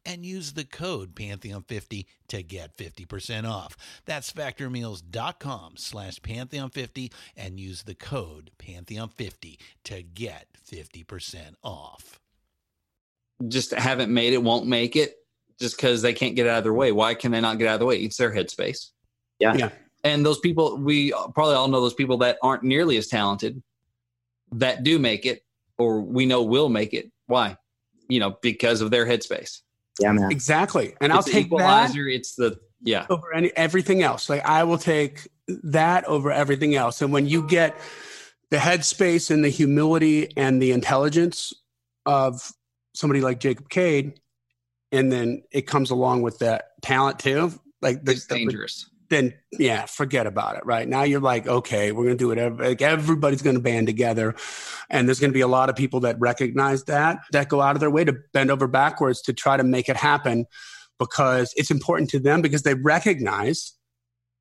and 0.05 0.25
use 0.25 0.53
the 0.53 0.63
code 0.63 1.15
Pantheon50 1.15 2.05
to 2.29 2.43
get 2.43 2.77
50% 2.77 3.49
off. 3.49 3.77
That's 4.05 4.31
factormeals.com 4.31 5.77
slash 5.77 6.19
Pantheon50 6.19 7.11
and 7.35 7.59
use 7.59 7.83
the 7.83 7.95
code 7.95 8.51
Pantheon50 8.57 9.57
to 9.85 10.03
get 10.03 10.47
50% 10.69 11.55
off. 11.63 12.19
Just 13.47 13.71
haven't 13.71 14.13
made 14.13 14.33
it, 14.33 14.43
won't 14.43 14.67
make 14.67 14.95
it 14.95 15.15
just 15.59 15.77
because 15.77 16.01
they 16.01 16.13
can't 16.13 16.35
get 16.35 16.47
out 16.47 16.59
of 16.59 16.63
their 16.63 16.73
way. 16.73 16.91
Why 16.91 17.13
can 17.13 17.31
they 17.31 17.41
not 17.41 17.57
get 17.57 17.67
out 17.67 17.75
of 17.75 17.79
the 17.79 17.85
way? 17.85 17.97
It's 17.97 18.17
their 18.17 18.33
headspace. 18.33 18.89
Yeah. 19.39 19.55
Yeah. 19.55 19.69
And 20.03 20.25
those 20.25 20.39
people, 20.39 20.77
we 20.77 21.11
probably 21.33 21.55
all 21.55 21.67
know 21.67 21.81
those 21.81 21.93
people 21.93 22.17
that 22.17 22.37
aren't 22.41 22.63
nearly 22.63 22.97
as 22.97 23.07
talented 23.07 23.61
that 24.53 24.83
do 24.83 24.99
make 24.99 25.25
it, 25.25 25.43
or 25.77 26.01
we 26.01 26.25
know 26.25 26.41
will 26.43 26.69
make 26.69 26.93
it. 26.93 27.11
Why? 27.27 27.57
You 28.09 28.19
know, 28.19 28.37
because 28.41 28.81
of 28.81 28.91
their 28.91 29.05
headspace. 29.05 29.61
Yeah, 30.01 30.11
man. 30.13 30.31
Exactly. 30.31 30.95
And 31.01 31.11
it's 31.11 31.17
I'll 31.17 31.23
take 31.33 31.45
equalizer. 31.47 32.05
That 32.05 32.15
it's 32.15 32.35
the 32.35 32.59
yeah 32.83 33.05
over 33.09 33.33
any 33.33 33.51
everything 33.55 34.01
else. 34.03 34.29
Like 34.29 34.45
I 34.45 34.63
will 34.63 34.77
take 34.77 35.27
that 35.47 36.05
over 36.05 36.31
everything 36.31 36.75
else. 36.75 37.01
And 37.01 37.11
when 37.11 37.27
you 37.27 37.47
get 37.47 37.79
the 38.49 38.57
headspace 38.57 39.31
and 39.31 39.43
the 39.43 39.49
humility 39.49 40.35
and 40.37 40.61
the 40.61 40.71
intelligence 40.71 41.53
of 42.05 42.51
somebody 42.93 43.21
like 43.21 43.39
Jacob 43.39 43.69
Cade, 43.69 44.19
and 44.91 45.11
then 45.11 45.43
it 45.51 45.67
comes 45.67 45.89
along 45.89 46.21
with 46.21 46.39
that 46.39 46.71
talent 46.81 47.19
too. 47.19 47.53
Like 47.81 48.03
the, 48.03 48.11
it's 48.11 48.25
dangerous. 48.25 48.89
Then 49.11 49.33
yeah, 49.51 49.85
forget 49.85 50.25
about 50.25 50.55
it. 50.55 50.65
Right 50.65 50.87
now, 50.87 51.03
you're 51.03 51.19
like, 51.19 51.45
okay, 51.45 51.91
we're 51.91 52.05
gonna 52.05 52.15
do 52.15 52.31
it. 52.31 52.59
Like 52.59 52.81
everybody's 52.81 53.41
gonna 53.41 53.59
band 53.59 53.85
together, 53.85 54.33
and 54.89 55.07
there's 55.07 55.19
gonna 55.19 55.33
be 55.33 55.41
a 55.41 55.47
lot 55.47 55.69
of 55.69 55.75
people 55.75 55.99
that 55.99 56.19
recognize 56.19 56.85
that 56.85 57.19
that 57.33 57.49
go 57.49 57.61
out 57.61 57.75
of 57.75 57.81
their 57.81 57.91
way 57.91 58.05
to 58.05 58.15
bend 58.33 58.49
over 58.49 58.67
backwards 58.67 59.21
to 59.23 59.33
try 59.33 59.57
to 59.57 59.63
make 59.63 59.89
it 59.89 59.97
happen 59.97 60.45
because 60.97 61.53
it's 61.57 61.69
important 61.69 62.09
to 62.11 62.19
them 62.19 62.41
because 62.41 62.63
they 62.63 62.73
recognize 62.73 63.73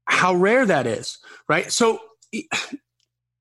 how 0.07 0.35
rare 0.35 0.65
that 0.65 0.87
is. 0.87 1.19
Right. 1.49 1.71
So 1.71 1.99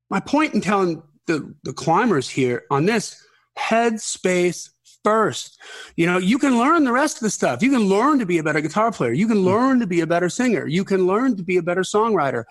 my 0.09 0.19
point 0.19 0.55
in 0.55 0.61
telling 0.61 1.03
the 1.27 1.55
the 1.63 1.73
climbers 1.73 2.27
here 2.27 2.63
on 2.71 2.87
this 2.87 3.23
headspace 3.57 4.69
first. 5.03 5.59
You 5.95 6.05
know, 6.05 6.17
you 6.17 6.37
can 6.37 6.57
learn 6.57 6.83
the 6.83 6.91
rest 6.91 7.17
of 7.17 7.21
the 7.21 7.29
stuff. 7.29 7.61
You 7.61 7.71
can 7.71 7.83
learn 7.83 8.19
to 8.19 8.25
be 8.25 8.37
a 8.37 8.43
better 8.43 8.61
guitar 8.61 8.91
player. 8.91 9.11
You 9.11 9.27
can 9.27 9.37
hmm. 9.37 9.45
learn 9.45 9.79
to 9.79 9.87
be 9.87 10.01
a 10.01 10.07
better 10.07 10.29
singer. 10.29 10.67
You 10.67 10.83
can 10.83 11.07
learn 11.07 11.37
to 11.37 11.43
be 11.43 11.57
a 11.57 11.63
better 11.63 11.81
songwriter. 11.81 12.45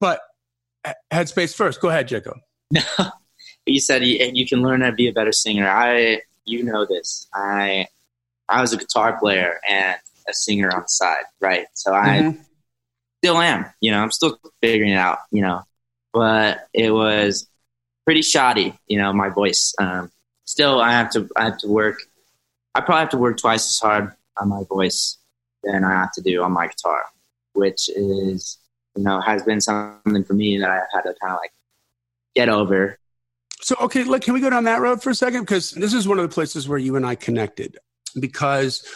But 0.00 0.20
headspace 1.12 1.54
first. 1.54 1.80
Go 1.80 1.88
ahead, 1.88 2.08
Jacob. 2.08 2.38
you 3.66 3.80
said 3.80 4.04
you, 4.04 4.30
you 4.32 4.46
can 4.46 4.62
learn 4.62 4.80
how 4.80 4.90
to 4.90 4.96
be 4.96 5.08
a 5.08 5.12
better 5.12 5.32
singer. 5.32 5.68
I, 5.68 6.20
you 6.44 6.64
know 6.64 6.86
this. 6.86 7.28
I, 7.34 7.86
I 8.48 8.60
was 8.60 8.72
a 8.72 8.76
guitar 8.76 9.18
player 9.18 9.60
and 9.68 9.96
a 10.28 10.32
singer 10.32 10.70
on 10.74 10.82
the 10.82 10.88
side, 10.88 11.24
right? 11.40 11.66
So 11.74 11.92
I 11.92 12.18
mm-hmm. 12.18 12.42
still 13.22 13.38
am. 13.38 13.66
You 13.80 13.92
know, 13.92 14.02
I'm 14.02 14.10
still 14.10 14.38
figuring 14.60 14.92
it 14.92 14.96
out. 14.96 15.18
You 15.30 15.42
know, 15.42 15.62
but 16.12 16.66
it 16.72 16.90
was 16.90 17.48
pretty 18.04 18.22
shoddy. 18.22 18.78
You 18.86 18.98
know, 18.98 19.12
my 19.12 19.28
voice. 19.28 19.74
Um, 19.78 20.10
still 20.44 20.80
I 20.80 20.92
have 20.92 21.10
to 21.12 21.28
I 21.36 21.44
have 21.44 21.58
to 21.58 21.68
work. 21.68 22.02
I 22.74 22.80
probably 22.80 23.00
have 23.00 23.10
to 23.10 23.18
work 23.18 23.38
twice 23.38 23.68
as 23.68 23.78
hard 23.78 24.12
on 24.40 24.48
my 24.48 24.62
voice 24.68 25.18
than 25.62 25.84
I 25.84 25.92
have 25.92 26.12
to 26.12 26.22
do 26.22 26.42
on 26.42 26.52
my 26.52 26.68
guitar, 26.68 27.02
which 27.54 27.88
is 27.88 28.58
you 28.96 29.04
know 29.04 29.20
has 29.20 29.42
been 29.42 29.60
something 29.60 30.24
for 30.24 30.34
me 30.34 30.58
that 30.58 30.70
I've 30.70 30.82
had 30.92 31.02
to 31.02 31.14
kind 31.20 31.34
of 31.34 31.38
like 31.40 31.52
get 32.34 32.48
over. 32.48 32.98
So 33.60 33.76
okay, 33.80 34.04
look, 34.04 34.22
can 34.22 34.34
we 34.34 34.40
go 34.40 34.50
down 34.50 34.64
that 34.64 34.80
road 34.80 35.02
for 35.02 35.10
a 35.10 35.14
second? 35.14 35.40
Because 35.40 35.70
this 35.70 35.94
is 35.94 36.08
one 36.08 36.18
of 36.18 36.28
the 36.28 36.34
places 36.34 36.68
where 36.68 36.78
you 36.78 36.96
and 36.96 37.06
I 37.06 37.14
connected. 37.14 37.78
Because 38.18 38.86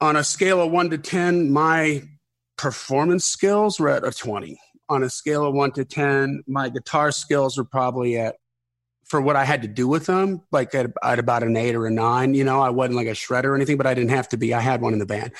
on 0.00 0.16
a 0.16 0.24
scale 0.24 0.60
of 0.60 0.70
one 0.70 0.90
to 0.90 0.98
ten, 0.98 1.50
my 1.50 2.02
performance 2.58 3.24
skills 3.24 3.78
were 3.78 3.88
at 3.88 4.04
a 4.04 4.10
twenty. 4.10 4.58
On 4.88 5.02
a 5.02 5.10
scale 5.10 5.44
of 5.44 5.54
one 5.54 5.72
to 5.72 5.84
ten, 5.84 6.42
my 6.46 6.68
guitar 6.68 7.10
skills 7.10 7.56
were 7.58 7.64
probably 7.64 8.18
at 8.18 8.36
for 9.06 9.20
what 9.20 9.36
I 9.36 9.44
had 9.44 9.62
to 9.62 9.68
do 9.68 9.86
with 9.86 10.06
them, 10.06 10.42
like 10.50 10.74
at, 10.74 10.90
at, 11.02 11.18
about 11.18 11.44
an 11.44 11.56
eight 11.56 11.76
or 11.76 11.86
a 11.86 11.90
nine. 11.90 12.34
You 12.34 12.42
know, 12.42 12.60
I 12.60 12.70
wasn't 12.70 12.96
like 12.96 13.06
a 13.06 13.12
shredder 13.12 13.46
or 13.46 13.54
anything, 13.54 13.76
but 13.76 13.86
I 13.86 13.94
didn't 13.94 14.10
have 14.10 14.28
to 14.30 14.36
be. 14.36 14.52
I 14.52 14.60
had 14.60 14.80
one 14.80 14.92
in 14.92 14.98
the 14.98 15.06
band. 15.06 15.32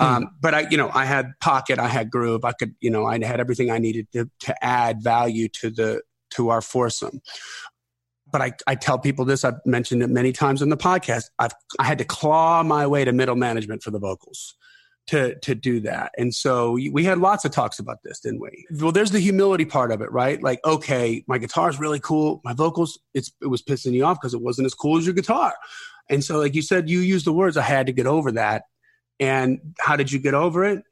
Mm. 0.00 0.04
Um, 0.04 0.36
but 0.40 0.54
I, 0.54 0.60
you 0.70 0.78
know, 0.78 0.90
I 0.92 1.04
had 1.04 1.32
pocket, 1.40 1.78
I 1.78 1.88
had 1.88 2.10
groove, 2.10 2.44
I 2.44 2.52
could, 2.52 2.74
you 2.80 2.90
know, 2.90 3.04
I 3.04 3.22
had 3.24 3.38
everything 3.38 3.70
I 3.70 3.78
needed 3.78 4.08
to 4.12 4.30
to 4.40 4.64
add 4.64 5.02
value 5.02 5.48
to 5.60 5.70
the 5.70 6.02
to 6.30 6.48
our 6.48 6.62
foursome. 6.62 7.20
But 8.30 8.40
I, 8.40 8.52
I 8.66 8.76
tell 8.76 8.98
people 8.98 9.26
this. 9.26 9.44
I've 9.44 9.60
mentioned 9.66 10.02
it 10.02 10.08
many 10.08 10.32
times 10.32 10.62
on 10.62 10.70
the 10.70 10.76
podcast. 10.78 11.24
I've 11.38 11.52
I 11.78 11.84
had 11.84 11.98
to 11.98 12.04
claw 12.04 12.62
my 12.62 12.86
way 12.86 13.04
to 13.04 13.12
middle 13.12 13.36
management 13.36 13.82
for 13.82 13.90
the 13.90 13.98
vocals 13.98 14.54
to 15.08 15.34
to 15.40 15.54
do 15.54 15.80
that. 15.80 16.12
And 16.16 16.34
so 16.34 16.72
we 16.72 17.04
had 17.04 17.18
lots 17.18 17.44
of 17.44 17.50
talks 17.50 17.78
about 17.78 17.98
this, 18.04 18.20
didn't 18.20 18.40
we? 18.40 18.66
Well, 18.80 18.92
there's 18.92 19.10
the 19.10 19.20
humility 19.20 19.64
part 19.64 19.90
of 19.90 20.00
it, 20.00 20.10
right? 20.12 20.42
Like, 20.42 20.60
okay, 20.64 21.24
my 21.26 21.38
guitar 21.38 21.68
is 21.68 21.80
really 21.80 22.00
cool. 22.00 22.40
My 22.44 22.52
vocals, 22.52 22.98
it's 23.14 23.32
it 23.40 23.48
was 23.48 23.62
pissing 23.62 23.92
you 23.92 24.04
off 24.04 24.18
because 24.20 24.34
it 24.34 24.40
wasn't 24.40 24.66
as 24.66 24.74
cool 24.74 24.98
as 24.98 25.06
your 25.06 25.14
guitar. 25.14 25.54
And 26.08 26.22
so, 26.22 26.38
like 26.38 26.54
you 26.54 26.62
said, 26.62 26.88
you 26.88 27.00
used 27.00 27.26
the 27.26 27.32
words. 27.32 27.56
I 27.56 27.62
had 27.62 27.86
to 27.86 27.92
get 27.92 28.06
over 28.06 28.32
that. 28.32 28.64
And 29.18 29.74
how 29.78 29.96
did 29.96 30.10
you 30.10 30.18
get 30.18 30.34
over 30.34 30.64
it? 30.64 30.82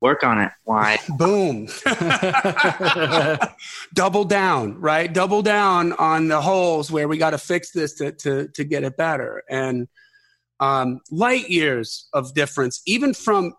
Work 0.00 0.24
on 0.24 0.40
it. 0.40 0.52
Why? 0.64 0.98
Boom. 1.18 1.68
Double 3.94 4.24
down, 4.24 4.80
right? 4.80 5.12
Double 5.12 5.42
down 5.42 5.92
on 5.94 6.28
the 6.28 6.40
holes 6.40 6.90
where 6.90 7.08
we 7.08 7.18
got 7.18 7.30
to 7.30 7.38
fix 7.38 7.72
this 7.72 7.94
to 7.94 8.12
to 8.12 8.48
to 8.48 8.64
get 8.64 8.84
it 8.84 8.96
better. 8.96 9.42
And 9.48 9.88
um, 10.60 11.00
light 11.10 11.48
years 11.48 12.08
of 12.12 12.34
difference, 12.34 12.82
even 12.86 13.14
from 13.14 13.54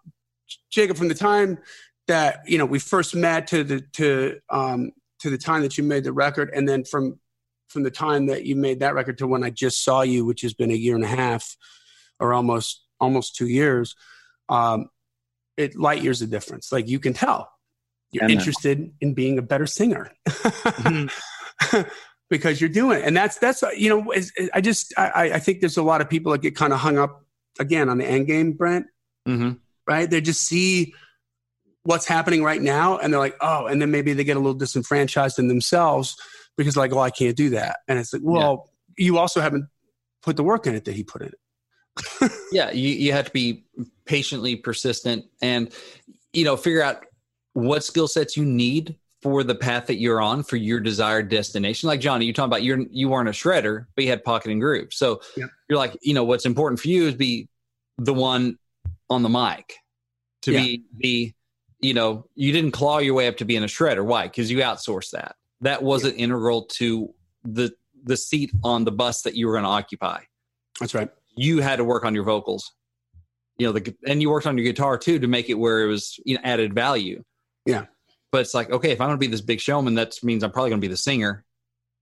Jacob, 0.72 0.98
from 0.98 1.08
the 1.08 1.16
time 1.16 1.60
that 2.08 2.42
you 2.46 2.58
know 2.58 2.66
we 2.66 2.80
first 2.80 3.16
met 3.16 3.48
to 3.48 3.64
the 3.64 3.82
to 3.94 4.40
um, 4.50 4.92
to 5.20 5.30
the 5.30 5.38
time 5.38 5.62
that 5.62 5.78
you 5.78 5.84
made 5.84 6.04
the 6.04 6.14
record, 6.14 6.50
and 6.54 6.68
then 6.68 6.84
from 6.84 7.20
from 7.68 7.84
the 7.84 7.92
time 7.92 8.26
that 8.28 8.46
you 8.46 8.56
made 8.56 8.80
that 8.80 8.96
record 8.96 9.18
to 9.20 9.28
when 9.28 9.44
I 9.44 9.52
just 9.52 9.84
saw 9.84 10.02
you, 10.02 10.26
which 10.26 10.42
has 10.42 10.54
been 10.54 10.72
a 10.72 10.76
year 10.76 10.96
and 10.96 11.04
a 11.04 11.08
half, 11.08 11.56
or 12.20 12.34
almost 12.34 12.84
almost 13.00 13.36
two 13.36 13.48
years. 13.48 13.96
Um, 14.50 14.90
it 15.56 15.76
light 15.76 16.02
years 16.02 16.22
of 16.22 16.30
difference. 16.30 16.72
Like 16.72 16.88
you 16.88 17.00
can 17.00 17.14
tell, 17.14 17.52
you're 18.12 18.30
interested 18.30 18.92
in 19.02 19.14
being 19.14 19.38
a 19.38 19.42
better 19.42 19.68
singer. 19.68 20.12
mm-hmm. 20.28 21.82
because 22.30 22.62
you're 22.62 22.70
doing 22.70 23.00
it. 23.00 23.06
And 23.06 23.18
that's, 23.18 23.38
that's, 23.38 23.64
you 23.76 23.90
know, 23.90 24.14
I 24.54 24.62
just, 24.62 24.94
I, 24.98 25.32
I 25.34 25.40
think 25.40 25.60
there's 25.60 25.78
a 25.78 25.84
lot 25.84 26.02
of 26.02 26.10
people 26.10 26.32
that 26.32 26.42
get 26.42 26.56
kind 26.56 26.74
of 26.74 26.80
hung 26.80 26.98
up 26.98 27.26
again 27.60 27.90
on 27.90 27.98
the 27.98 28.06
end 28.06 28.28
game, 28.28 28.54
Brent, 28.54 28.86
mm-hmm. 29.28 29.54
right? 29.88 30.10
They 30.10 30.22
just 30.22 30.44
see 30.44 30.94
what's 31.84 32.06
happening 32.06 32.44
right 32.44 32.62
now 32.62 32.98
and 32.98 33.12
they're 33.12 33.20
like, 33.20 33.36
oh, 33.42 33.66
and 33.66 33.82
then 33.82 33.90
maybe 33.90 34.14
they 34.14 34.24
get 34.24 34.38
a 34.38 34.40
little 34.40 34.54
disenfranchised 34.54 35.40
in 35.40 35.48
themselves 35.48 36.16
because 36.56 36.78
like, 36.78 36.94
oh, 36.94 37.00
I 37.00 37.10
can't 37.10 37.36
do 37.36 37.50
that. 37.52 37.80
And 37.88 37.98
it's 37.98 38.14
like, 38.14 38.22
well, 38.24 38.70
yeah. 38.98 39.06
you 39.06 39.18
also 39.18 39.42
haven't 39.42 39.68
put 40.22 40.38
the 40.38 40.44
work 40.44 40.68
in 40.68 40.76
it 40.76 40.86
that 40.86 40.94
he 40.94 41.04
put 41.04 41.22
in 41.22 41.30
it. 41.30 42.32
yeah. 42.52 42.70
You, 42.72 42.90
you 42.90 43.12
have 43.14 43.26
to 43.26 43.32
be 43.32 43.66
patiently 44.06 44.56
persistent 44.56 45.26
and, 45.42 45.74
you 46.34 46.46
know, 46.46 46.56
figure 46.56 46.84
out 46.84 47.06
what 47.54 47.84
skill 47.84 48.08
sets 48.08 48.38
you 48.38 48.46
need 48.46 48.96
for 49.22 49.44
the 49.44 49.56
path 49.56 49.88
that 49.88 50.00
you're 50.00 50.22
on 50.22 50.44
for 50.44 50.56
your 50.56 50.80
desired 50.80 51.30
destination. 51.30 51.88
Like 51.88 52.00
Johnny, 52.00 52.26
you're 52.26 52.34
talking 52.34 52.50
about 52.50 52.64
you're 52.64 52.86
you 52.90 53.10
weren't 53.10 53.28
a 53.28 53.34
shredder, 53.34 53.86
but 53.96 54.04
you 54.04 54.10
had 54.10 54.24
pocket 54.24 54.52
and 54.52 54.62
groove. 54.62 54.94
So 54.94 55.22
you're 55.36 55.78
like, 55.78 55.98
you 56.02 56.14
know, 56.14 56.24
what's 56.24 56.46
important 56.46 56.80
for 56.80 56.88
you 56.88 57.08
is 57.08 57.16
be 57.16 57.48
the 57.98 58.14
one 58.14 58.58
on 59.10 59.24
the 59.24 59.30
mic 59.30 59.76
to 60.44 60.54
yeah. 60.54 60.60
be 60.62 60.84
the, 60.98 61.34
you 61.82 61.94
know, 61.94 62.26
you 62.36 62.54
didn't 62.54 62.72
claw 62.72 63.00
your 63.00 63.14
way 63.14 63.28
up 63.28 63.38
to 63.38 63.46
being 63.46 63.64
a 63.64 63.68
shredder. 63.68 64.06
Why? 64.06 64.28
Because 64.28 64.50
you 64.50 64.60
outsourced 64.60 65.12
that. 65.12 65.36
That 65.62 65.84
wasn't 65.84 66.18
yeah. 66.18 66.26
integral 66.26 66.64
to 66.78 67.14
the 67.44 67.74
the 68.06 68.16
seat 68.16 68.52
on 68.64 68.86
the 68.86 68.92
bus 68.92 69.24
that 69.24 69.36
you 69.36 69.48
were 69.48 69.54
going 69.54 69.66
to 69.66 69.70
occupy. 69.70 70.22
That's 70.80 70.96
right. 70.96 71.10
You 71.36 71.60
had 71.60 71.78
to 71.78 71.84
work 71.84 72.06
on 72.06 72.16
your 72.16 72.24
vocals. 72.24 72.72
You 73.58 73.68
know, 73.68 73.74
the 73.74 73.94
and 74.08 74.22
you 74.22 74.30
worked 74.30 74.48
on 74.48 74.58
your 74.58 74.64
guitar 74.64 74.98
too 74.98 75.20
to 75.20 75.28
make 75.28 75.50
it 75.50 75.56
where 75.56 75.82
it 75.82 75.88
was 75.88 76.18
you 76.26 76.36
know 76.36 76.42
added 76.46 76.74
value. 76.74 77.22
Yeah 77.66 77.88
but 78.32 78.42
it's 78.42 78.54
like, 78.54 78.70
okay, 78.72 78.92
if 78.92 79.02
I'm 79.02 79.08
going 79.08 79.18
to 79.18 79.20
be 79.20 79.28
this 79.28 79.42
big 79.42 79.60
showman, 79.60 79.96
that 79.96 80.16
means 80.24 80.44
I'm 80.44 80.52
probably 80.52 80.70
going 80.70 80.82
to 80.82 80.88
be 80.88 80.92
the 80.92 80.98
singer. 80.98 81.46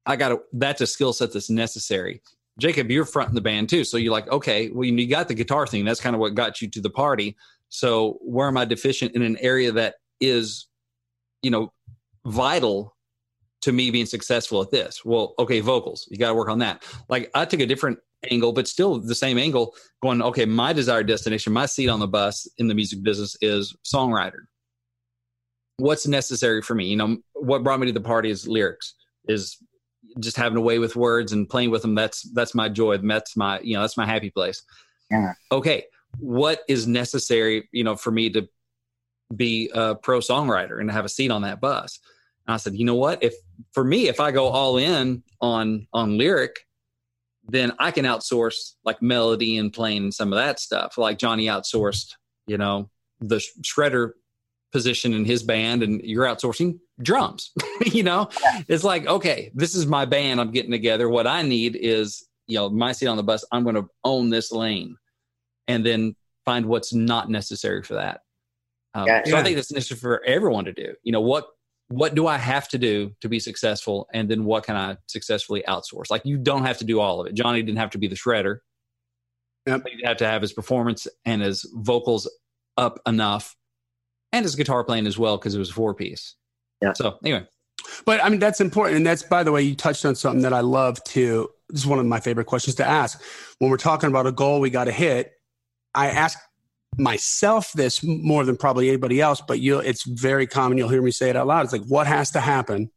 I 0.06 0.16
got 0.16 0.30
to, 0.30 0.42
that's 0.54 0.82
a 0.82 0.88
skill 0.88 1.14
set 1.14 1.34
that's 1.34 1.50
necessary. 1.50 2.22
Jacob, 2.60 2.90
you're 2.90 3.06
fronting 3.06 3.36
the 3.36 3.42
band 3.42 3.70
too. 3.70 3.84
So 3.84 3.98
you're 3.98 4.12
like, 4.12 4.28
okay, 4.30 4.70
well, 4.70 4.86
you 4.86 5.08
got 5.08 5.28
the 5.28 5.34
guitar 5.34 5.68
thing. 5.68 5.86
That's 5.86 6.02
kind 6.02 6.16
of 6.16 6.20
what 6.20 6.34
got 6.34 6.62
you 6.62 6.68
to 6.70 6.82
the 6.82 6.90
party. 6.90 7.36
So 7.70 8.18
where 8.22 8.48
am 8.48 8.58
I 8.58 8.66
deficient 8.66 9.16
in 9.16 9.22
an 9.22 9.38
area 9.38 9.72
that 9.74 9.96
is, 10.20 10.68
you 11.44 11.52
know, 11.52 11.72
vital 12.26 12.96
to 13.62 13.72
me 13.72 13.92
being 13.92 14.06
successful 14.06 14.62
at 14.62 14.72
this? 14.72 15.06
Well, 15.06 15.36
okay, 15.40 15.60
vocals, 15.60 16.08
you 16.10 16.18
got 16.18 16.30
to 16.30 16.36
work 16.36 16.50
on 16.50 16.60
that. 16.60 16.84
Like 17.10 17.30
I 17.36 17.46
took 17.46 17.60
a 17.60 17.66
different 17.66 18.00
angle, 18.32 18.54
but 18.54 18.68
still 18.68 19.00
the 19.00 19.14
same 19.14 19.38
angle 19.38 19.76
going, 20.02 20.22
okay, 20.22 20.46
my 20.46 20.74
desired 20.74 21.08
destination, 21.08 21.54
my 21.54 21.68
seat 21.68 21.90
on 21.90 22.00
the 22.00 22.08
bus 22.08 22.48
in 22.58 22.68
the 22.68 22.74
music 22.74 23.04
business 23.04 23.38
is 23.42 23.76
songwriter 23.86 24.48
what's 25.78 26.08
necessary 26.08 26.62
for 26.62 26.76
me 26.76 26.86
you 26.86 26.96
know 26.96 27.18
what 27.34 27.64
brought 27.64 27.80
me 27.80 27.88
to 27.88 27.94
the 27.94 28.02
party 28.02 28.30
is 28.30 28.48
lyrics 28.48 28.96
is 29.28 29.58
just 30.20 30.38
having 30.38 30.58
a 30.58 30.62
way 30.62 30.80
with 30.80 30.96
words 30.96 31.32
and 31.32 31.50
playing 31.50 31.72
with 31.72 31.82
them. 31.82 31.96
That's 31.96 32.24
that's 32.34 32.56
my 32.56 32.70
joy. 32.70 32.98
That's 32.98 33.36
my 33.36 33.60
you 33.60 33.76
know 33.76 33.82
that's 33.82 33.98
my 33.98 34.06
happy 34.06 34.30
place. 34.30 34.64
Yeah. 35.12 35.34
okay. 35.52 35.86
What 36.20 36.64
is 36.68 36.88
necessary 36.88 37.70
you 37.72 37.84
know 37.84 37.96
for 37.96 38.12
me 38.12 38.30
to 38.32 38.48
be 39.36 39.70
a 39.74 39.96
pro 39.96 40.20
songwriter 40.20 40.80
and 40.80 40.92
have 40.92 41.06
a 41.06 41.10
seat 41.10 41.32
on 41.32 41.44
that 41.44 41.62
bus? 41.62 42.00
And 42.48 42.54
i 42.54 42.58
said 42.58 42.76
you 42.76 42.86
know 42.86 42.96
what? 42.96 43.24
If 43.24 43.34
for 43.74 43.84
me 43.84 44.08
if 44.08 44.20
i 44.20 44.32
go 44.32 44.48
all 44.48 44.78
in 44.78 45.24
on 45.42 45.88
on 45.94 46.18
lyric 46.18 46.60
then 47.50 47.72
i 47.80 47.92
can 47.92 48.04
outsource 48.04 48.74
like 48.84 49.02
melody 49.02 49.58
and 49.58 49.72
playing 49.72 50.12
some 50.12 50.34
of 50.34 50.38
that 50.38 50.60
stuff. 50.60 50.98
Like 50.98 51.18
johnny 51.18 51.48
outsourced 51.48 52.14
you 52.46 52.58
know 52.58 52.90
the 53.20 53.38
shredder 53.62 54.12
position 54.72 55.14
in 55.14 55.26
his 55.26 55.44
band 55.44 55.82
and 55.82 56.02
you're 56.02 56.26
outsourcing 56.26 56.80
drums 57.02 57.52
you 57.86 58.04
know? 58.04 58.30
Yeah. 58.42 58.62
it's 58.68 58.84
like 58.84 59.06
okay 59.06 59.52
this 59.54 59.76
is 59.76 59.86
my 59.86 60.06
band 60.06 60.42
i'm 60.42 60.52
getting 60.52 60.72
together. 60.72 61.10
What 61.10 61.28
i 61.28 61.42
need 61.42 61.76
is 61.76 62.28
you 62.48 62.58
know 62.58 62.70
my 62.70 62.92
seat 62.92 63.08
on 63.08 63.18
the 63.18 63.24
bus 63.24 63.46
i'm 63.52 63.64
going 63.64 63.76
to 63.76 63.88
own 64.04 64.30
this 64.30 64.52
lane 64.52 64.98
and 65.68 65.86
then 65.86 66.16
find 66.46 66.66
what's 66.66 66.94
not 66.94 67.30
necessary 67.30 67.84
for 67.84 67.96
that. 67.96 68.22
Um, 68.94 69.06
yeah, 69.08 69.24
so 69.26 69.38
i 69.38 69.44
think 69.44 69.56
that's 69.56 69.72
necessary 69.72 70.00
for 70.00 70.24
everyone 70.26 70.66
to 70.66 70.74
do. 70.74 70.94
You 71.04 71.12
know 71.12 71.22
what 71.22 71.48
what 71.90 72.16
do 72.16 72.28
i 72.28 72.38
have 72.38 72.68
to 72.70 72.78
do 72.78 73.16
to 73.22 73.30
be 73.30 73.40
successful 73.40 74.10
and 74.14 74.30
then 74.30 74.44
what 74.44 74.66
can 74.66 74.76
i 74.76 74.98
successfully 75.08 75.64
outsource? 75.68 76.10
Like 76.10 76.26
you 76.26 76.38
don't 76.38 76.66
have 76.66 76.78
to 76.80 76.86
do 76.86 77.00
all 77.00 77.22
of 77.22 77.28
it. 77.28 77.34
Johnny 77.34 77.62
didn't 77.62 77.80
have 77.80 77.92
to 77.92 77.98
be 77.98 78.08
the 78.08 78.16
shredder. 78.16 78.60
Yep. 79.66 79.84
you 79.98 80.08
have 80.08 80.18
to 80.18 80.28
have 80.28 80.42
his 80.42 80.54
performance 80.54 81.08
and 81.26 81.42
his 81.42 81.70
vocals 81.74 82.30
up 82.78 83.00
enough 83.06 83.56
and 84.32 84.44
his 84.44 84.56
guitar 84.56 84.84
playing 84.84 85.08
as 85.08 85.18
well 85.18 85.38
because 85.38 85.56
it 85.56 85.60
was 85.60 85.70
a 85.70 85.74
four 85.74 85.94
piece. 85.94 86.36
Yeah. 86.82 86.94
So 86.94 87.18
anyway, 87.24 87.48
But 88.06 88.24
I 88.24 88.30
mean, 88.30 88.40
that's 88.40 88.62
important. 88.62 88.98
And 88.98 89.06
that's, 89.06 89.24
by 89.24 89.44
the 89.44 89.52
way, 89.52 89.62
you 89.64 89.76
touched 89.76 90.06
on 90.06 90.16
something 90.16 90.42
that 90.44 90.54
I 90.54 90.60
love 90.60 91.04
to. 91.06 91.50
This 91.70 91.82
is 91.82 91.88
one 91.88 92.00
of 92.00 92.06
my 92.06 92.20
favorite 92.20 92.46
questions 92.46 92.76
to 92.76 92.86
ask. 92.86 93.22
When 93.60 93.70
we're 93.72 93.78
talking 93.78 94.10
about 94.10 94.28
a 94.28 94.32
goal 94.32 94.60
we 94.60 94.70
got 94.70 94.86
to 94.86 94.92
hit, 94.92 95.34
I 95.96 96.10
ask 96.10 96.38
myself 96.98 97.72
this 97.74 98.04
more 98.04 98.44
than 98.46 98.58
probably 98.58 98.88
anybody 98.90 99.22
else, 99.22 99.42
but 99.46 99.60
you 99.60 99.80
it's 99.80 100.04
very 100.04 100.48
common. 100.48 100.78
You'll 100.78 100.90
hear 100.90 101.02
me 101.02 101.12
say 101.12 101.30
it 101.30 101.36
out 101.36 101.48
loud. 101.48 101.64
It's 101.64 101.74
like, 101.74 101.86
what 101.86 102.08
has 102.08 102.32
to 102.32 102.40
happen? 102.40 102.90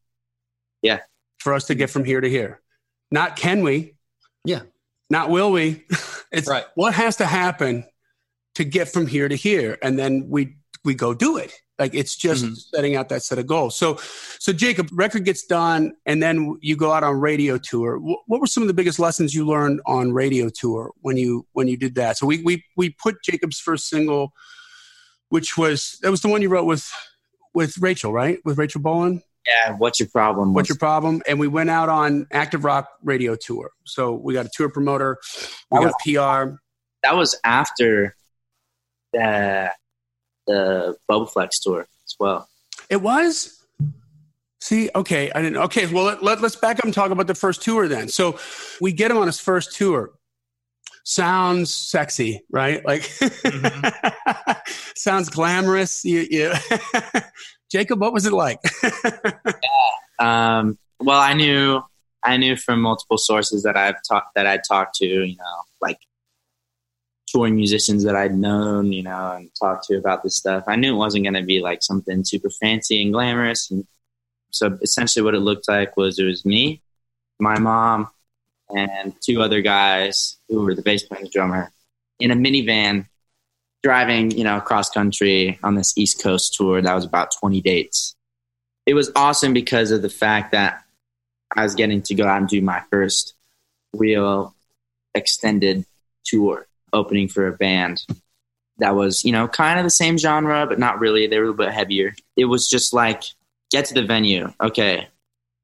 Yeah. 0.82 1.00
For 1.38 1.54
us 1.54 1.66
to 1.66 1.74
get 1.74 1.90
from 1.90 2.04
here 2.04 2.20
to 2.20 2.28
here. 2.28 2.60
Not 3.10 3.36
can 3.36 3.62
we? 3.62 3.96
Yeah. 4.44 4.62
Not 5.10 5.30
will 5.30 5.50
we? 5.52 5.84
it's 6.32 6.48
Right. 6.48 6.64
what 6.74 6.94
has 6.94 7.16
to 7.16 7.26
happen 7.26 7.84
to 8.54 8.64
get 8.64 8.88
from 8.88 9.06
here 9.06 9.28
to 9.28 9.34
here. 9.34 9.78
And 9.82 9.98
then 9.98 10.26
we 10.28 10.56
we 10.84 10.94
go 10.94 11.12
do 11.14 11.36
it. 11.36 11.52
Like 11.78 11.94
it's 11.94 12.14
just 12.16 12.44
Mhm. 12.44 12.56
setting 12.56 12.96
out 12.96 13.08
that 13.08 13.22
set 13.22 13.38
of 13.38 13.46
goals. 13.46 13.76
So 13.76 13.96
so 14.38 14.52
Jacob, 14.52 14.88
record 14.92 15.24
gets 15.24 15.44
done, 15.44 15.92
and 16.06 16.22
then 16.22 16.58
you 16.60 16.76
go 16.76 16.92
out 16.92 17.02
on 17.04 17.18
radio 17.20 17.56
tour. 17.58 17.98
Wh- 17.98 18.28
What 18.28 18.40
were 18.40 18.46
some 18.46 18.62
of 18.62 18.66
the 18.66 18.74
biggest 18.74 18.98
lessons 18.98 19.34
you 19.34 19.46
learned 19.46 19.80
on 19.86 20.12
radio 20.12 20.48
tour 20.50 20.92
when 21.00 21.16
you 21.16 21.46
when 21.52 21.68
you 21.68 21.76
did 21.78 21.94
that? 21.96 22.18
So 22.18 22.26
we 22.26 22.42
we 22.42 22.64
we 22.76 22.90
put 22.90 23.22
Jacob's 23.22 23.58
first 23.58 23.88
single, 23.88 24.32
which 25.30 25.56
was 25.56 25.98
that 26.02 26.10
was 26.10 26.20
the 26.20 26.28
one 26.28 26.42
you 26.42 26.48
wrote 26.50 26.66
with 26.66 26.90
with 27.54 27.78
Rachel, 27.78 28.12
right? 28.12 28.38
With 28.44 28.58
Rachel 28.58 28.80
Bolan. 28.80 29.22
Yeah, 29.46 29.72
what's 29.78 29.98
your 29.98 30.08
problem? 30.10 30.52
What's 30.52 30.68
your 30.68 30.76
problem? 30.78 31.22
And 31.26 31.40
we 31.40 31.48
went 31.48 31.70
out 31.70 31.88
on 31.88 32.26
Active 32.30 32.62
Rock 32.62 32.88
radio 33.02 33.36
tour. 33.36 33.70
So 33.86 34.12
we 34.12 34.34
got 34.34 34.44
a 34.44 34.50
tour 34.54 34.68
promoter, 34.68 35.18
we 35.70 35.78
That 35.80 35.92
got 35.92 36.48
PR. 36.50 36.60
that 37.02 37.16
was 37.16 37.34
after 37.42 38.14
the 39.14 39.72
the 40.46 40.96
Bobaflex 41.10 41.62
tour 41.62 41.86
as 42.04 42.16
well. 42.18 42.48
It 42.88 43.00
was. 43.00 43.56
See, 44.60 44.90
okay, 44.94 45.30
I 45.34 45.40
didn't. 45.40 45.56
Okay, 45.58 45.86
well, 45.86 46.04
let, 46.04 46.22
let, 46.22 46.44
us 46.44 46.56
back 46.56 46.78
up 46.78 46.84
and 46.84 46.92
talk 46.92 47.10
about 47.10 47.26
the 47.26 47.34
first 47.34 47.62
tour 47.62 47.88
then. 47.88 48.08
So 48.08 48.38
we 48.80 48.92
get 48.92 49.10
him 49.10 49.16
on 49.16 49.26
his 49.26 49.40
first 49.40 49.74
tour. 49.74 50.12
Sounds 51.02 51.74
sexy, 51.74 52.42
right? 52.50 52.84
Like, 52.84 53.02
sounds 54.94 55.30
glamorous. 55.30 56.04
You, 56.04 56.26
you 56.30 56.52
Jacob, 57.72 58.00
what 58.00 58.12
was 58.12 58.26
it 58.26 58.32
like? 58.32 58.58
Um, 60.20 60.78
well, 61.00 61.18
I 61.18 61.32
knew 61.32 61.82
I 62.22 62.36
knew 62.36 62.56
from 62.56 62.82
multiple 62.82 63.16
sources 63.18 63.62
that 63.62 63.76
I've 63.76 63.96
talked 64.06 64.34
that 64.34 64.46
I'd 64.46 64.60
talked 64.68 64.96
to, 64.96 65.06
you 65.06 65.36
know, 65.36 65.62
like 65.80 65.98
touring 67.30 67.56
musicians 67.56 68.04
that 68.04 68.16
I'd 68.16 68.36
known, 68.36 68.92
you 68.92 69.02
know, 69.02 69.32
and 69.32 69.50
talked 69.58 69.86
to 69.86 69.96
about 69.96 70.22
this 70.22 70.36
stuff. 70.36 70.64
I 70.66 70.76
knew 70.76 70.94
it 70.94 70.98
wasn't 70.98 71.24
going 71.24 71.34
to 71.34 71.42
be 71.42 71.60
like 71.60 71.82
something 71.82 72.24
super 72.24 72.50
fancy 72.50 73.00
and 73.02 73.12
glamorous, 73.12 73.70
and 73.70 73.86
so 74.50 74.78
essentially, 74.82 75.24
what 75.24 75.34
it 75.34 75.40
looked 75.40 75.68
like 75.68 75.96
was 75.96 76.18
it 76.18 76.24
was 76.24 76.44
me, 76.44 76.82
my 77.38 77.58
mom, 77.58 78.08
and 78.68 79.14
two 79.20 79.40
other 79.42 79.60
guys 79.60 80.36
who 80.48 80.62
were 80.62 80.74
the 80.74 80.82
bass 80.82 81.04
player 81.04 81.20
and 81.20 81.30
drummer 81.30 81.72
in 82.18 82.30
a 82.30 82.36
minivan 82.36 83.06
driving, 83.82 84.30
you 84.30 84.44
know, 84.44 84.60
cross 84.60 84.90
country 84.90 85.58
on 85.62 85.74
this 85.74 85.96
East 85.96 86.22
Coast 86.22 86.54
tour 86.54 86.82
that 86.82 86.94
was 86.94 87.04
about 87.04 87.32
20 87.38 87.60
dates. 87.62 88.14
It 88.86 88.94
was 88.94 89.10
awesome 89.16 89.52
because 89.52 89.90
of 89.90 90.02
the 90.02 90.10
fact 90.10 90.52
that 90.52 90.82
I 91.54 91.62
was 91.62 91.74
getting 91.74 92.02
to 92.02 92.14
go 92.14 92.26
out 92.26 92.38
and 92.38 92.48
do 92.48 92.60
my 92.60 92.82
first 92.90 93.34
real 93.94 94.54
extended 95.14 95.86
tour 96.24 96.66
opening 96.92 97.28
for 97.28 97.46
a 97.46 97.52
band 97.52 98.04
that 98.78 98.94
was, 98.94 99.24
you 99.24 99.32
know, 99.32 99.46
kind 99.46 99.78
of 99.78 99.84
the 99.84 99.90
same 99.90 100.18
genre, 100.18 100.66
but 100.66 100.78
not 100.78 101.00
really. 101.00 101.26
They 101.26 101.38
were 101.38 101.44
a 101.44 101.50
little 101.50 101.64
bit 101.64 101.72
heavier. 101.72 102.14
It 102.36 102.46
was 102.46 102.68
just 102.68 102.92
like, 102.92 103.22
get 103.70 103.84
to 103.86 103.94
the 103.94 104.04
venue. 104.04 104.52
Okay. 104.60 105.08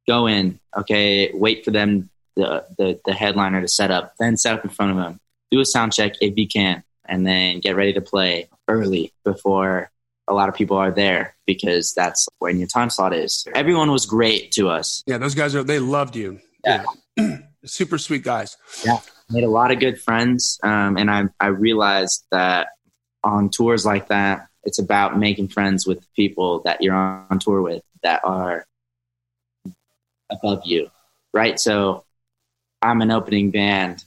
Go 0.06 0.26
in. 0.26 0.60
Okay. 0.76 1.30
Wait 1.32 1.64
for 1.64 1.70
them, 1.70 2.10
the, 2.36 2.64
the, 2.78 3.00
the 3.04 3.14
headliner 3.14 3.60
to 3.60 3.68
set 3.68 3.90
up, 3.90 4.14
then 4.18 4.36
set 4.36 4.54
up 4.54 4.64
in 4.64 4.70
front 4.70 4.92
of 4.92 4.98
them. 4.98 5.20
Do 5.50 5.60
a 5.60 5.64
sound 5.64 5.92
check 5.92 6.14
if 6.20 6.36
you 6.36 6.46
can, 6.46 6.82
and 7.04 7.26
then 7.26 7.60
get 7.60 7.76
ready 7.76 7.92
to 7.94 8.00
play 8.00 8.48
early 8.68 9.12
before 9.24 9.90
a 10.28 10.34
lot 10.34 10.48
of 10.48 10.54
people 10.54 10.76
are 10.76 10.90
there 10.90 11.36
because 11.46 11.92
that's 11.92 12.28
when 12.40 12.58
your 12.58 12.66
time 12.66 12.90
slot 12.90 13.14
is. 13.14 13.46
Everyone 13.54 13.92
was 13.92 14.06
great 14.06 14.50
to 14.52 14.68
us. 14.68 15.04
yeah, 15.06 15.18
those 15.18 15.34
guys 15.34 15.54
are. 15.54 15.62
They 15.62 15.78
loved 15.78 16.16
you. 16.16 16.40
Yeah. 16.64 16.84
Super 17.64 17.98
sweet 17.98 18.24
guys. 18.24 18.56
Made 19.30 19.44
a 19.44 19.48
lot 19.48 19.70
of 19.70 19.80
good 19.80 20.00
friends 20.00 20.58
um, 20.62 20.96
and 20.96 21.10
I, 21.10 21.24
I 21.40 21.48
realized 21.48 22.24
that 22.30 22.68
on 23.24 23.50
tours 23.50 23.84
like 23.84 24.08
that 24.08 24.48
it's 24.64 24.78
about 24.78 25.18
making 25.18 25.48
friends 25.48 25.86
with 25.86 26.06
people 26.14 26.60
that 26.64 26.82
you're 26.82 26.94
on 26.94 27.38
tour 27.38 27.62
with 27.62 27.82
that 28.02 28.20
are 28.24 28.64
above 30.30 30.62
you 30.64 30.90
right? 31.36 31.60
So 31.60 32.04
i'm 32.82 33.02
an 33.02 33.10
opening 33.10 33.50
band. 33.50 34.04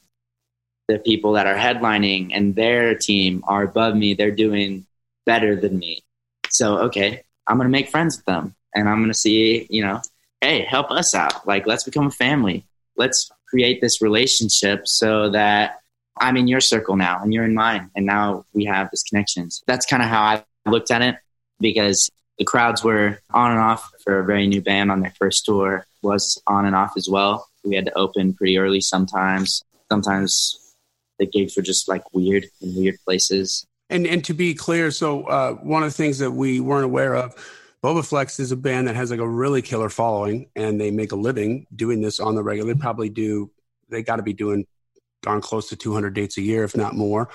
The 0.88 0.99
people 0.99 1.34
that 1.34 1.45
are 1.45 1.55
headlining 1.55 2.32
and 2.34 2.55
their 2.55 2.95
team 2.95 3.43
are 3.47 3.63
above 3.63 3.95
me. 3.95 4.15
They're 4.15 4.32
doing 4.32 4.86
better 5.26 5.55
than 5.55 5.78
me. 5.78 6.03
So 6.49 6.80
okay 6.88 7.24
i'm 7.47 7.57
gonna 7.57 7.70
make 7.70 7.89
friends 7.89 8.17
with 8.17 8.26
them 8.26 8.55
and 8.76 8.88
i'm 8.88 9.01
gonna 9.01 9.13
see 9.13 9.65
you 9.70 9.84
know 9.84 10.01
hey 10.41 10.61
help 10.61 10.91
us 10.91 11.13
out. 11.13 11.47
Like 11.47 11.67
let's 11.67 11.84
become 11.84 12.07
a 12.07 12.11
family. 12.11 12.65
Let's 12.97 13.32
create 13.50 13.82
this 13.82 14.02
relationship 14.02 14.88
so 14.88 15.30
that 15.32 15.80
I'm 16.18 16.38
in 16.38 16.47
your 16.47 16.62
circle 16.62 16.95
now 16.95 17.22
and 17.22 17.34
you're 17.34 17.45
in 17.45 17.54
mine. 17.54 17.89
And 17.95 18.06
now 18.06 18.45
we 18.54 18.66
have 18.66 18.89
this 18.91 19.04
connection. 19.04 19.50
So 19.50 19.64
that's 19.68 19.86
kind 19.86 20.04
of 20.04 20.10
how 20.10 20.22
I 20.22 20.43
looked 20.66 20.91
at 20.91 21.02
it 21.02 21.16
because 21.60 22.10
the 22.38 22.45
crowds 22.45 22.84
were 22.84 23.20
on 23.32 23.52
and 23.52 23.60
off 23.60 23.89
for 24.04 24.20
a 24.20 24.26
very 24.26 24.47
new 24.47 24.62
band 24.62 24.91
on 24.91 25.02
their 25.02 25.14
first 25.18 25.45
tour 25.45 25.86
was 26.02 26.41
on 26.47 26.66
and 26.66 26.76
off 26.76 26.93
as 26.95 27.10
well. 27.10 27.47
We 27.64 27.76
had 27.76 27.86
to 27.86 27.97
open 27.97 28.34
pretty 28.34 28.58
early 28.58 28.82
sometimes. 28.82 29.64
Sometimes 29.89 30.58
the 31.18 31.26
gigs 31.26 31.56
were 31.56 31.64
just 31.64 31.88
like 31.88 32.14
weird 32.14 32.45
in 32.62 32.76
weird 32.76 32.95
places. 33.06 33.66
And 33.89 34.06
and 34.06 34.24
to 34.26 34.34
be 34.34 34.54
clear, 34.54 34.91
so 34.91 35.24
uh, 35.24 35.54
one 35.54 35.84
of 35.84 35.89
the 35.89 35.97
things 35.97 36.20
that 36.20 36.32
we 36.32 36.60
weren't 36.60 36.86
aware 36.86 37.16
of, 37.16 37.36
Bobaflex 37.84 38.40
is 38.40 38.52
a 38.52 38.58
band 38.58 38.88
that 38.88 38.96
has 38.96 39.12
like 39.12 39.20
a 39.20 39.28
really 39.28 39.62
killer 39.62 39.90
following, 39.90 40.50
and 40.56 40.80
they 40.80 40.92
make 40.92 41.12
a 41.12 41.16
living 41.16 41.66
doing 41.74 42.02
this 42.02 42.20
on 42.20 42.36
the 42.36 42.44
regular. 42.44 42.74
They 42.74 42.80
probably 42.80 43.10
do. 43.10 43.52
They 43.90 44.04
got 44.04 44.18
to 44.18 44.24
be 44.24 44.34
doing 44.34 44.66
darn 45.22 45.42
close 45.42 45.70
to 45.70 45.76
200 45.76 46.14
dates 46.14 46.38
a 46.38 46.42
year, 46.42 46.64
if 46.64 46.76
not 46.76 46.96
more. 46.96 47.30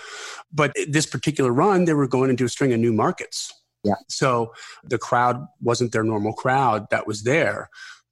But 0.53 0.73
this 0.89 1.07
particular 1.07 1.53
run, 1.53 1.85
they 1.85 1.95
were 1.95 2.07
going 2.07 2.31
into 2.31 2.45
a 2.45 2.49
string 2.49 2.73
of 2.73 2.81
new 2.81 2.93
markets. 2.93 3.53
Yeah. 3.85 3.95
So 4.09 4.53
the 4.83 4.99
crowd 4.99 5.47
wasn't 5.61 5.93
their 5.93 6.05
normal 6.05 6.33
crowd 6.33 6.89
that 6.91 7.07
was 7.07 7.23
there. 7.23 7.69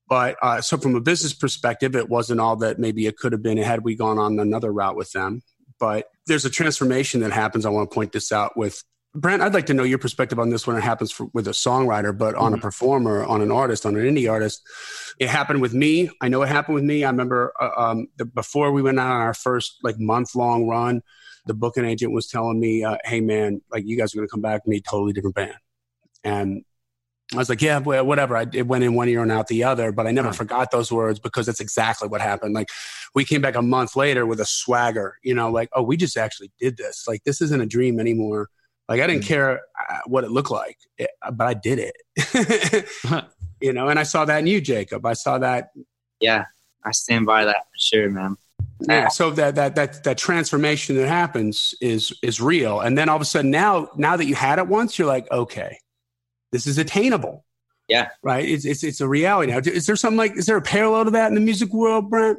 But 0.08 0.36
uh, 0.42 0.60
so 0.60 0.76
from 0.76 0.94
a 0.94 1.00
business 1.00 1.32
perspective, 1.32 1.96
it 1.96 2.08
wasn't 2.08 2.40
all 2.40 2.56
that 2.56 2.78
maybe 2.78 3.06
it 3.06 3.16
could 3.16 3.32
have 3.32 3.42
been 3.42 3.56
had 3.56 3.82
we 3.82 3.94
gone 3.94 4.18
on 4.18 4.38
another 4.38 4.70
route 4.70 4.96
with 4.96 5.12
them. 5.12 5.42
But 5.80 6.08
there's 6.26 6.44
a 6.44 6.50
transformation 6.50 7.20
that 7.20 7.32
happens. 7.32 7.64
I 7.64 7.70
want 7.70 7.90
to 7.90 7.94
point 7.94 8.12
this 8.12 8.30
out 8.30 8.56
with 8.56 8.84
Brent. 9.14 9.42
I'd 9.42 9.52
like 9.52 9.66
to 9.66 9.74
know 9.74 9.82
your 9.82 9.98
perspective 9.98 10.38
on 10.38 10.48
this 10.48 10.66
when 10.66 10.76
it 10.76 10.82
happens 10.82 11.12
for, 11.12 11.26
with 11.34 11.46
a 11.46 11.50
songwriter, 11.50 12.16
but 12.16 12.34
on 12.34 12.54
a 12.54 12.58
performer, 12.58 13.24
on 13.24 13.42
an 13.42 13.52
artist, 13.52 13.84
on 13.84 13.94
an 13.94 14.02
indie 14.04 14.30
artist. 14.30 14.62
It 15.18 15.28
happened 15.28 15.60
with 15.60 15.74
me. 15.74 16.08
I 16.22 16.28
know 16.28 16.42
it 16.42 16.48
happened 16.48 16.76
with 16.76 16.84
me. 16.84 17.04
I 17.04 17.10
remember 17.10 17.52
uh, 17.60 17.70
um, 17.76 18.06
the, 18.16 18.24
before 18.24 18.72
we 18.72 18.80
went 18.80 18.98
out 18.98 19.12
on 19.12 19.20
our 19.20 19.34
first 19.34 19.78
like 19.82 19.98
month 19.98 20.34
long 20.34 20.66
run, 20.66 21.02
the 21.44 21.52
booking 21.52 21.84
agent 21.84 22.12
was 22.12 22.26
telling 22.26 22.58
me, 22.58 22.84
uh, 22.84 22.96
"Hey 23.04 23.20
man, 23.20 23.60
like 23.70 23.84
you 23.84 23.98
guys 23.98 24.14
are 24.14 24.16
going 24.16 24.26
to 24.28 24.30
come 24.30 24.40
back 24.40 24.64
to 24.64 24.70
me, 24.70 24.80
totally 24.80 25.12
different 25.12 25.36
band." 25.36 25.56
And 26.24 26.64
I 27.34 27.36
was 27.36 27.48
like, 27.50 27.62
"Yeah, 27.62 27.78
well, 27.78 28.06
whatever." 28.06 28.36
I, 28.36 28.46
it 28.52 28.66
went 28.66 28.84
in 28.84 28.94
one 28.94 29.08
ear 29.10 29.22
and 29.22 29.32
out 29.32 29.48
the 29.48 29.64
other, 29.64 29.92
but 29.92 30.06
I 30.06 30.12
never 30.12 30.28
Huh. 30.28 30.32
forgot 30.32 30.70
those 30.70 30.90
words 30.92 31.18
because 31.18 31.46
that's 31.46 31.60
exactly 31.60 32.08
what 32.08 32.20
happened. 32.22 32.54
Like 32.54 32.68
we 33.14 33.24
came 33.24 33.42
back 33.42 33.56
a 33.56 33.62
month 33.62 33.96
later 33.96 34.26
with 34.26 34.40
a 34.40 34.46
swagger, 34.46 35.16
you 35.22 35.34
know, 35.34 35.50
like, 35.50 35.68
"Oh, 35.74 35.82
we 35.82 35.96
just 35.98 36.16
actually 36.16 36.52
did 36.58 36.78
this. 36.78 37.06
Like 37.08 37.24
this 37.24 37.42
isn't 37.42 37.60
a 37.60 37.66
dream 37.66 38.00
anymore." 38.00 38.48
Like 38.88 39.00
I 39.00 39.06
didn't 39.06 39.22
Mhm. 39.24 39.28
care 39.28 39.60
uh, 39.90 39.98
what 40.06 40.24
it 40.24 40.30
looked 40.30 40.50
like, 40.50 40.78
but 41.32 41.46
I 41.46 41.54
did 41.54 41.78
it. 41.78 42.88
you 43.60 43.72
know, 43.72 43.88
and 43.88 43.98
I 43.98 44.02
saw 44.02 44.24
that 44.24 44.38
in 44.38 44.46
you, 44.46 44.60
Jacob. 44.60 45.06
I 45.06 45.12
saw 45.14 45.38
that 45.38 45.70
Yeah, 46.20 46.44
I 46.84 46.90
stand 46.92 47.26
by 47.26 47.44
that 47.44 47.56
for 47.64 47.78
sure, 47.78 48.10
man. 48.10 48.36
yeah 48.88 49.06
so 49.08 49.30
that 49.30 49.54
that 49.54 49.76
that 49.76 50.02
that 50.02 50.18
transformation 50.18 50.96
that 50.96 51.06
happens 51.06 51.72
is 51.80 52.12
is 52.22 52.40
real 52.40 52.80
and 52.80 52.98
then 52.98 53.08
all 53.08 53.14
of 53.14 53.22
a 53.22 53.24
sudden 53.24 53.48
now 53.50 53.88
now 53.96 54.16
that 54.16 54.24
you 54.26 54.34
had 54.34 54.58
it 54.58 54.66
once 54.66 54.98
you're 54.98 55.06
like 55.06 55.30
okay 55.30 55.78
this 56.50 56.66
is 56.66 56.78
attainable 56.78 57.44
Yeah. 57.86 58.08
right 58.24 58.44
it's 58.44 58.64
it's, 58.64 58.82
it's 58.82 59.00
a 59.00 59.06
reality 59.06 59.52
now 59.52 59.58
is 59.58 59.86
there 59.86 59.94
something 59.94 60.16
like 60.18 60.36
is 60.36 60.46
there 60.46 60.56
a 60.56 60.62
parallel 60.62 61.04
to 61.04 61.12
that 61.12 61.28
in 61.28 61.34
the 61.36 61.40
music 61.40 61.72
world 61.72 62.10
brent 62.10 62.38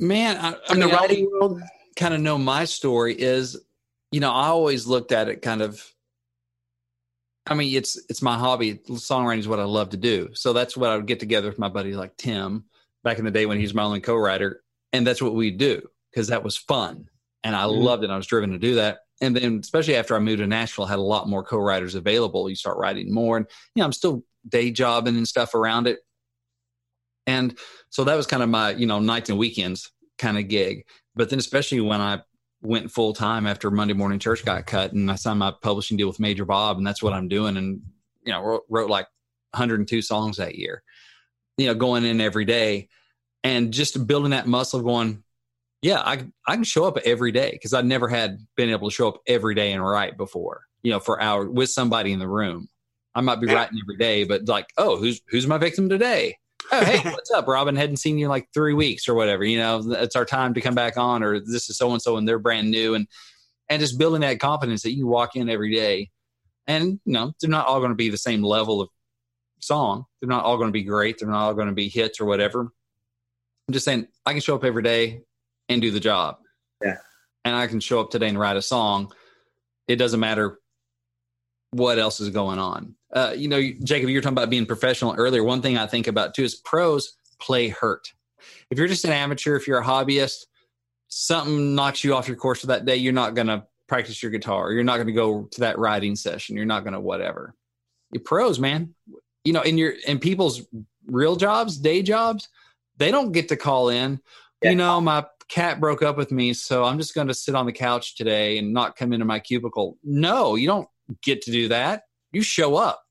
Man, 0.00 0.36
I, 0.38 0.48
I 0.68 0.72
in 0.74 0.80
mean, 0.80 0.88
the 0.88 0.94
I 0.96 0.98
writing 0.98 1.30
world 1.30 1.60
kind 1.96 2.12
of 2.14 2.20
know 2.20 2.38
my 2.38 2.64
story 2.64 3.14
is, 3.14 3.56
you 4.10 4.20
know, 4.20 4.32
I 4.32 4.46
always 4.48 4.86
looked 4.86 5.12
at 5.12 5.28
it 5.28 5.42
kind 5.42 5.62
of. 5.62 5.82
I 7.46 7.54
mean, 7.54 7.74
it's 7.76 7.96
it's 8.10 8.20
my 8.22 8.36
hobby. 8.36 8.74
Songwriting 8.74 9.38
is 9.38 9.48
what 9.48 9.60
I 9.60 9.64
love 9.64 9.90
to 9.90 9.96
do. 9.96 10.30
So 10.34 10.52
that's 10.52 10.76
what 10.76 10.90
I 10.90 10.96
would 10.96 11.06
get 11.06 11.20
together 11.20 11.48
with 11.48 11.58
my 11.58 11.68
buddy 11.68 11.94
like 11.94 12.16
Tim 12.16 12.64
back 13.04 13.18
in 13.18 13.24
the 13.24 13.30
day 13.30 13.46
when 13.46 13.56
he 13.58 13.62
was 13.64 13.74
my 13.74 13.82
only 13.84 14.00
co-writer, 14.00 14.62
and 14.92 15.06
that's 15.06 15.22
what 15.22 15.34
we 15.34 15.50
do 15.50 15.82
because 16.10 16.28
that 16.28 16.42
was 16.44 16.56
fun 16.56 17.08
and 17.44 17.54
I 17.54 17.64
Mhm. 17.68 17.82
loved 17.84 18.04
it. 18.04 18.10
I 18.10 18.16
was 18.16 18.26
driven 18.26 18.50
to 18.52 18.58
do 18.58 18.74
that. 18.76 19.00
and 19.20 19.34
then 19.36 19.58
especially 19.60 19.96
after 19.96 20.14
I 20.14 20.20
moved 20.20 20.38
to 20.38 20.46
Nashville, 20.46 20.84
I 20.84 20.90
had 20.90 20.98
a 21.00 21.02
lot 21.02 21.28
more 21.28 21.42
co-writers 21.42 21.94
available. 21.96 22.48
You 22.48 22.54
start 22.56 22.78
writing 22.78 23.12
more, 23.12 23.36
and 23.36 23.46
you 23.74 23.80
know 23.80 23.86
I'm 23.86 23.92
still 23.92 24.22
day 24.48 24.70
jobbing 24.70 25.16
and 25.16 25.26
stuff 25.26 25.54
around 25.54 25.86
it, 25.88 25.98
and 27.26 27.58
so 27.90 28.04
that 28.04 28.14
was 28.14 28.26
kind 28.26 28.42
of 28.42 28.48
my 28.48 28.70
you 28.70 28.86
know 28.86 29.00
nights 29.00 29.30
and 29.30 29.38
weekends 29.38 29.90
kind 30.18 30.38
of 30.38 30.48
gig. 30.48 30.84
But 31.14 31.30
then 31.30 31.38
especially 31.38 31.80
when 31.80 32.00
I 32.00 32.20
went 32.62 32.90
full 32.90 33.12
time 33.12 33.46
after 33.46 33.70
Monday 33.70 33.94
Morning 33.94 34.18
Church 34.18 34.44
got 34.44 34.66
cut, 34.66 34.92
and 34.92 35.10
I 35.10 35.14
signed 35.14 35.38
my 35.38 35.52
publishing 35.62 35.96
deal 35.96 36.08
with 36.08 36.20
Major 36.20 36.44
Bob, 36.44 36.78
and 36.78 36.86
that's 36.86 37.02
what 37.02 37.12
I'm 37.12 37.28
doing, 37.28 37.56
and 37.56 37.82
you 38.24 38.32
know 38.32 38.42
wrote, 38.42 38.64
wrote 38.68 38.90
like 38.90 39.06
102 39.52 40.02
songs 40.02 40.36
that 40.36 40.56
year. 40.56 40.82
You 41.56 41.66
know, 41.66 41.74
going 41.74 42.04
in 42.04 42.20
every 42.20 42.44
day, 42.44 42.88
and 43.44 43.72
just 43.72 44.06
building 44.06 44.30
that 44.30 44.46
muscle, 44.46 44.80
going 44.80 45.22
yeah, 45.82 46.00
I 46.00 46.26
I 46.46 46.54
can 46.54 46.64
show 46.64 46.84
up 46.84 46.98
every 47.04 47.32
day 47.32 47.50
because 47.52 47.72
I 47.72 47.82
never 47.82 48.08
had 48.08 48.38
been 48.56 48.70
able 48.70 48.90
to 48.90 48.94
show 48.94 49.08
up 49.08 49.20
every 49.26 49.54
day 49.54 49.72
and 49.72 49.84
write 49.84 50.16
before. 50.16 50.62
You 50.82 50.92
know, 50.92 51.00
for 51.00 51.20
hours 51.20 51.48
with 51.48 51.70
somebody 51.70 52.12
in 52.12 52.18
the 52.18 52.28
room. 52.28 52.68
I 53.14 53.20
might 53.20 53.40
be 53.40 53.46
writing 53.52 53.78
every 53.82 53.96
day, 53.96 54.24
but 54.24 54.46
like, 54.46 54.68
oh, 54.76 54.96
who's 54.96 55.20
who's 55.28 55.46
my 55.46 55.58
victim 55.58 55.88
today? 55.88 56.36
Oh, 56.70 56.84
hey, 56.84 56.98
what's 57.10 57.30
up, 57.30 57.46
Robin? 57.46 57.76
Hadn't 57.76 57.96
seen 57.96 58.18
you 58.18 58.26
in 58.26 58.30
like 58.30 58.48
three 58.52 58.74
weeks 58.74 59.08
or 59.08 59.14
whatever. 59.14 59.44
You 59.44 59.58
know, 59.58 59.82
it's 59.92 60.16
our 60.16 60.24
time 60.24 60.54
to 60.54 60.60
come 60.60 60.74
back 60.74 60.96
on, 60.96 61.22
or 61.22 61.40
this 61.40 61.70
is 61.70 61.78
so 61.78 61.92
and 61.92 62.02
so, 62.02 62.16
and 62.16 62.28
they're 62.28 62.38
brand 62.38 62.70
new, 62.70 62.94
and 62.94 63.06
and 63.68 63.80
just 63.80 63.98
building 63.98 64.20
that 64.20 64.40
confidence 64.40 64.82
that 64.82 64.94
you 64.94 65.06
walk 65.06 65.36
in 65.36 65.48
every 65.48 65.74
day, 65.74 66.10
and 66.66 67.00
you 67.04 67.12
know, 67.12 67.32
they're 67.40 67.50
not 67.50 67.66
all 67.66 67.78
going 67.78 67.90
to 67.90 67.96
be 67.96 68.10
the 68.10 68.18
same 68.18 68.42
level 68.42 68.80
of 68.80 68.88
song. 69.60 70.04
They're 70.20 70.28
not 70.28 70.44
all 70.44 70.56
going 70.56 70.68
to 70.68 70.72
be 70.72 70.84
great. 70.84 71.18
They're 71.18 71.28
not 71.28 71.46
all 71.46 71.54
going 71.54 71.68
to 71.68 71.74
be 71.74 71.88
hits 71.88 72.20
or 72.20 72.26
whatever. 72.26 72.60
I'm 72.60 73.72
just 73.72 73.84
saying, 73.84 74.06
I 74.24 74.32
can 74.32 74.40
show 74.40 74.54
up 74.54 74.64
every 74.64 74.82
day 74.82 75.22
and 75.68 75.82
do 75.82 75.90
the 75.90 76.00
job. 76.00 76.38
Yeah. 76.82 76.98
And 77.44 77.54
I 77.54 77.66
can 77.66 77.80
show 77.80 78.00
up 78.00 78.10
today 78.10 78.28
and 78.28 78.38
write 78.38 78.56
a 78.56 78.62
song. 78.62 79.12
It 79.86 79.96
doesn't 79.96 80.20
matter 80.20 80.58
what 81.70 81.98
else 81.98 82.20
is 82.20 82.30
going 82.30 82.58
on. 82.58 82.94
Uh, 83.12 83.34
you 83.36 83.48
know, 83.48 83.60
Jacob, 83.82 84.08
you 84.10 84.16
were 84.16 84.20
talking 84.20 84.36
about 84.36 84.50
being 84.50 84.66
professional 84.66 85.14
earlier. 85.14 85.42
One 85.42 85.62
thing 85.62 85.78
I 85.78 85.86
think 85.86 86.06
about 86.06 86.34
too 86.34 86.44
is 86.44 86.54
pros 86.54 87.14
play 87.40 87.68
hurt. 87.68 88.12
If 88.70 88.78
you're 88.78 88.88
just 88.88 89.04
an 89.04 89.12
amateur, 89.12 89.56
if 89.56 89.66
you're 89.66 89.80
a 89.80 89.84
hobbyist, 89.84 90.46
something 91.08 91.74
knocks 91.74 92.04
you 92.04 92.14
off 92.14 92.28
your 92.28 92.36
course 92.36 92.60
for 92.60 92.66
that 92.68 92.84
day, 92.84 92.96
you're 92.96 93.12
not 93.12 93.34
going 93.34 93.46
to 93.46 93.64
practice 93.88 94.22
your 94.22 94.30
guitar. 94.30 94.72
You're 94.72 94.84
not 94.84 94.96
going 94.96 95.06
to 95.06 95.12
go 95.12 95.44
to 95.52 95.60
that 95.60 95.78
writing 95.78 96.16
session. 96.16 96.56
You're 96.56 96.66
not 96.66 96.84
going 96.84 96.92
to 96.92 97.00
whatever. 97.00 97.54
You 98.12 98.20
pros, 98.20 98.58
man. 98.58 98.94
You 99.44 99.52
know, 99.52 99.62
in 99.62 99.78
your 99.78 99.94
in 100.06 100.18
people's 100.18 100.62
real 101.06 101.36
jobs, 101.36 101.78
day 101.78 102.02
jobs, 102.02 102.48
they 102.98 103.10
don't 103.10 103.32
get 103.32 103.48
to 103.48 103.56
call 103.56 103.88
in. 103.88 104.20
Yeah. 104.62 104.70
You 104.70 104.76
know, 104.76 105.00
my 105.00 105.24
cat 105.48 105.80
broke 105.80 106.02
up 106.02 106.16
with 106.16 106.30
me, 106.30 106.52
so 106.52 106.84
I'm 106.84 106.98
just 106.98 107.14
going 107.14 107.28
to 107.28 107.34
sit 107.34 107.54
on 107.54 107.64
the 107.64 107.72
couch 107.72 108.16
today 108.16 108.58
and 108.58 108.72
not 108.72 108.96
come 108.96 109.12
into 109.12 109.24
my 109.24 109.38
cubicle. 109.38 109.96
No, 110.04 110.56
you 110.56 110.68
don't 110.68 110.88
get 111.22 111.42
to 111.42 111.50
do 111.50 111.68
that. 111.68 112.02
You 112.32 112.42
show 112.42 112.76
up. 112.76 113.02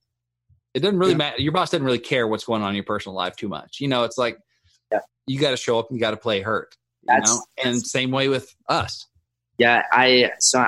It 0.74 0.82
doesn't 0.82 1.00
really 1.00 1.12
yeah. 1.12 1.18
matter. 1.18 1.42
Your 1.42 1.52
boss 1.52 1.72
doesn't 1.72 1.86
really 1.86 2.00
care 2.00 2.28
what's 2.28 2.44
going 2.44 2.62
on 2.62 2.70
in 2.70 2.76
your 2.76 2.84
personal 2.84 3.16
life 3.16 3.36
too 3.36 3.48
much. 3.48 3.78
You 3.80 3.88
know, 3.88 4.04
it's 4.04 4.18
like 4.18 4.38
yeah. 4.92 5.00
you 5.26 5.40
got 5.40 5.52
to 5.52 5.58
show 5.58 5.80
up 5.80 5.90
and 5.90 5.98
you 5.98 6.02
got 6.02 6.12
to 6.12 6.18
play 6.18 6.42
hurt. 6.42 6.76
You 7.04 7.16
that's, 7.16 7.34
know, 7.34 7.42
and 7.64 7.82
same 7.82 8.12
way 8.12 8.28
with 8.28 8.54
us. 8.70 9.08
Yeah, 9.58 9.84
I 9.92 10.32
so 10.40 10.68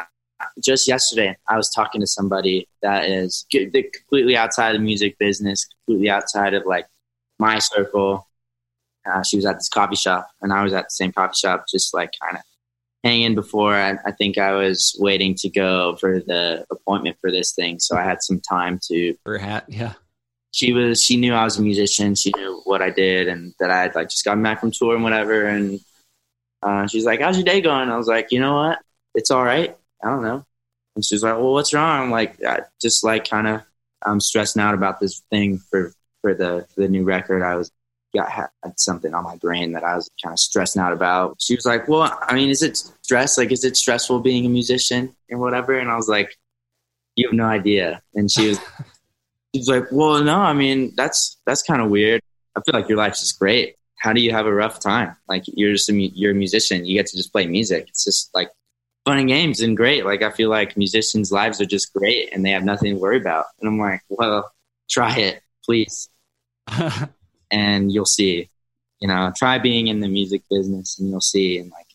just 0.63 0.87
yesterday 0.87 1.37
I 1.47 1.57
was 1.57 1.69
talking 1.69 2.01
to 2.01 2.07
somebody 2.07 2.67
that 2.81 3.05
is 3.09 3.45
completely 3.51 4.35
outside 4.35 4.73
of 4.73 4.81
the 4.81 4.85
music 4.85 5.17
business, 5.19 5.67
completely 5.85 6.09
outside 6.09 6.53
of 6.53 6.65
like 6.65 6.87
my 7.37 7.59
circle, 7.59 8.27
uh, 9.09 9.23
she 9.23 9.35
was 9.37 9.45
at 9.45 9.55
this 9.55 9.69
coffee 9.69 9.95
shop, 9.95 10.29
and 10.41 10.51
I 10.53 10.63
was 10.63 10.73
at 10.73 10.85
the 10.85 10.91
same 10.91 11.11
coffee 11.11 11.35
shop, 11.35 11.65
just 11.71 11.93
like 11.93 12.11
kind 12.21 12.37
of 12.37 12.43
hanging 13.03 13.35
before. 13.35 13.75
I, 13.75 13.97
I, 14.05 14.11
think 14.11 14.37
I 14.37 14.53
was 14.53 14.95
waiting 14.99 15.35
to 15.35 15.49
go 15.49 15.95
for 15.97 16.19
the 16.19 16.65
appointment 16.71 17.17
for 17.21 17.31
this 17.31 17.53
thing, 17.53 17.79
so 17.79 17.97
I 17.97 18.03
had 18.03 18.21
some 18.21 18.39
time 18.39 18.79
to. 18.87 19.15
Her 19.25 19.37
hat, 19.37 19.65
yeah. 19.67 19.93
She 20.51 20.73
was. 20.73 21.03
She 21.03 21.17
knew 21.17 21.33
I 21.33 21.43
was 21.43 21.57
a 21.57 21.61
musician. 21.61 22.15
She 22.15 22.31
knew 22.35 22.61
what 22.65 22.81
I 22.81 22.89
did, 22.89 23.27
and 23.27 23.53
that 23.59 23.69
I 23.69 23.81
had 23.81 23.95
like 23.95 24.09
just 24.09 24.25
gotten 24.25 24.43
back 24.43 24.59
from 24.59 24.71
tour 24.71 24.95
and 24.95 25.03
whatever. 25.03 25.45
And 25.45 25.79
uh, 26.63 26.87
she's 26.87 27.05
like, 27.05 27.21
"How's 27.21 27.37
your 27.37 27.45
day 27.45 27.61
going?" 27.61 27.89
I 27.89 27.97
was 27.97 28.07
like, 28.07 28.31
"You 28.31 28.39
know 28.39 28.55
what? 28.55 28.79
It's 29.13 29.29
all 29.31 29.43
right. 29.43 29.77
I 30.03 30.07
don't 30.09 30.23
know." 30.23 30.43
And 30.95 31.05
she's 31.05 31.21
like, 31.21 31.35
"Well, 31.35 31.53
what's 31.53 31.73
wrong?" 31.73 32.03
I'm 32.03 32.11
like, 32.11 32.43
I 32.43 32.61
"Just 32.81 33.03
like 33.03 33.29
kind 33.29 33.47
of, 33.47 33.61
I'm 34.03 34.19
stressing 34.19 34.61
out 34.61 34.73
about 34.73 34.99
this 34.99 35.21
thing 35.29 35.59
for 35.59 35.93
for 36.21 36.33
the 36.33 36.65
for 36.73 36.81
the 36.81 36.89
new 36.89 37.03
record. 37.03 37.43
I 37.43 37.55
was 37.55 37.71
got 38.13 38.29
had 38.29 38.49
something 38.77 39.13
on 39.13 39.23
my 39.23 39.35
brain 39.37 39.73
that 39.73 39.83
I 39.83 39.95
was 39.95 40.09
kind 40.23 40.33
of 40.33 40.39
stressing 40.39 40.81
out 40.81 40.93
about. 40.93 41.37
She 41.39 41.55
was 41.55 41.65
like, 41.65 41.87
"Well, 41.87 42.17
I 42.21 42.33
mean, 42.35 42.49
is 42.49 42.63
it 42.63 42.77
stress? 42.77 43.37
Like, 43.37 43.51
is 43.51 43.63
it 43.63 43.77
stressful 43.77 44.19
being 44.21 44.45
a 44.45 44.49
musician 44.49 45.15
and 45.29 45.39
whatever?" 45.39 45.77
And 45.77 45.89
I 45.89 45.95
was 45.95 46.07
like, 46.07 46.37
"You 47.15 47.27
have 47.27 47.35
no 47.35 47.45
idea." 47.45 48.01
And 48.15 48.31
she 48.31 48.49
was, 48.49 48.59
she 49.53 49.59
was 49.59 49.67
like, 49.67 49.85
"Well, 49.91 50.23
no, 50.23 50.39
I 50.39 50.53
mean, 50.53 50.93
that's 50.95 51.37
that's 51.45 51.63
kind 51.63 51.81
of 51.81 51.89
weird. 51.89 52.21
I 52.55 52.61
feel 52.61 52.79
like 52.79 52.89
your 52.89 52.97
life's 52.97 53.21
just 53.21 53.39
great. 53.39 53.75
How 53.97 54.13
do 54.13 54.21
you 54.21 54.31
have 54.31 54.45
a 54.45 54.53
rough 54.53 54.79
time? 54.79 55.15
Like, 55.27 55.43
you're 55.47 55.73
just 55.73 55.89
a, 55.89 55.93
you're 55.93 56.31
a 56.31 56.35
musician. 56.35 56.85
You 56.85 56.95
get 56.97 57.07
to 57.07 57.17
just 57.17 57.31
play 57.31 57.47
music. 57.47 57.87
It's 57.89 58.03
just 58.03 58.33
like." 58.33 58.49
Fun 59.05 59.17
and 59.17 59.29
games 59.29 59.61
and 59.61 59.77
great. 59.77 60.05
Like 60.05 60.21
I 60.21 60.29
feel 60.29 60.49
like 60.49 60.77
musicians' 60.77 61.31
lives 61.31 61.61
are 61.61 61.65
just 61.65 61.93
great 61.93 62.31
and 62.31 62.45
they 62.45 62.51
have 62.51 62.65
nothing 62.65 62.93
to 62.93 62.99
worry 62.99 63.17
about. 63.17 63.45
And 63.59 63.67
I'm 63.67 63.79
like, 63.79 64.01
well, 64.09 64.51
try 64.89 65.15
it, 65.15 65.41
please. 65.63 66.09
and 67.51 67.91
you'll 67.91 68.05
see. 68.05 68.49
You 68.99 69.07
know, 69.07 69.31
try 69.35 69.59
being 69.59 69.87
in 69.87 70.01
the 70.01 70.09
music 70.09 70.43
business 70.49 70.99
and 70.99 71.09
you'll 71.09 71.21
see 71.21 71.57
and 71.57 71.71
like 71.71 71.87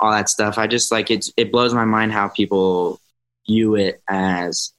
all 0.00 0.10
that 0.10 0.28
stuff. 0.28 0.58
I 0.58 0.66
just 0.66 0.90
like 0.90 1.10
it. 1.10 1.28
It 1.36 1.52
blows 1.52 1.72
my 1.72 1.84
mind 1.84 2.12
how 2.12 2.28
people 2.28 3.00
view 3.46 3.76
it 3.76 4.02
as 4.08 4.72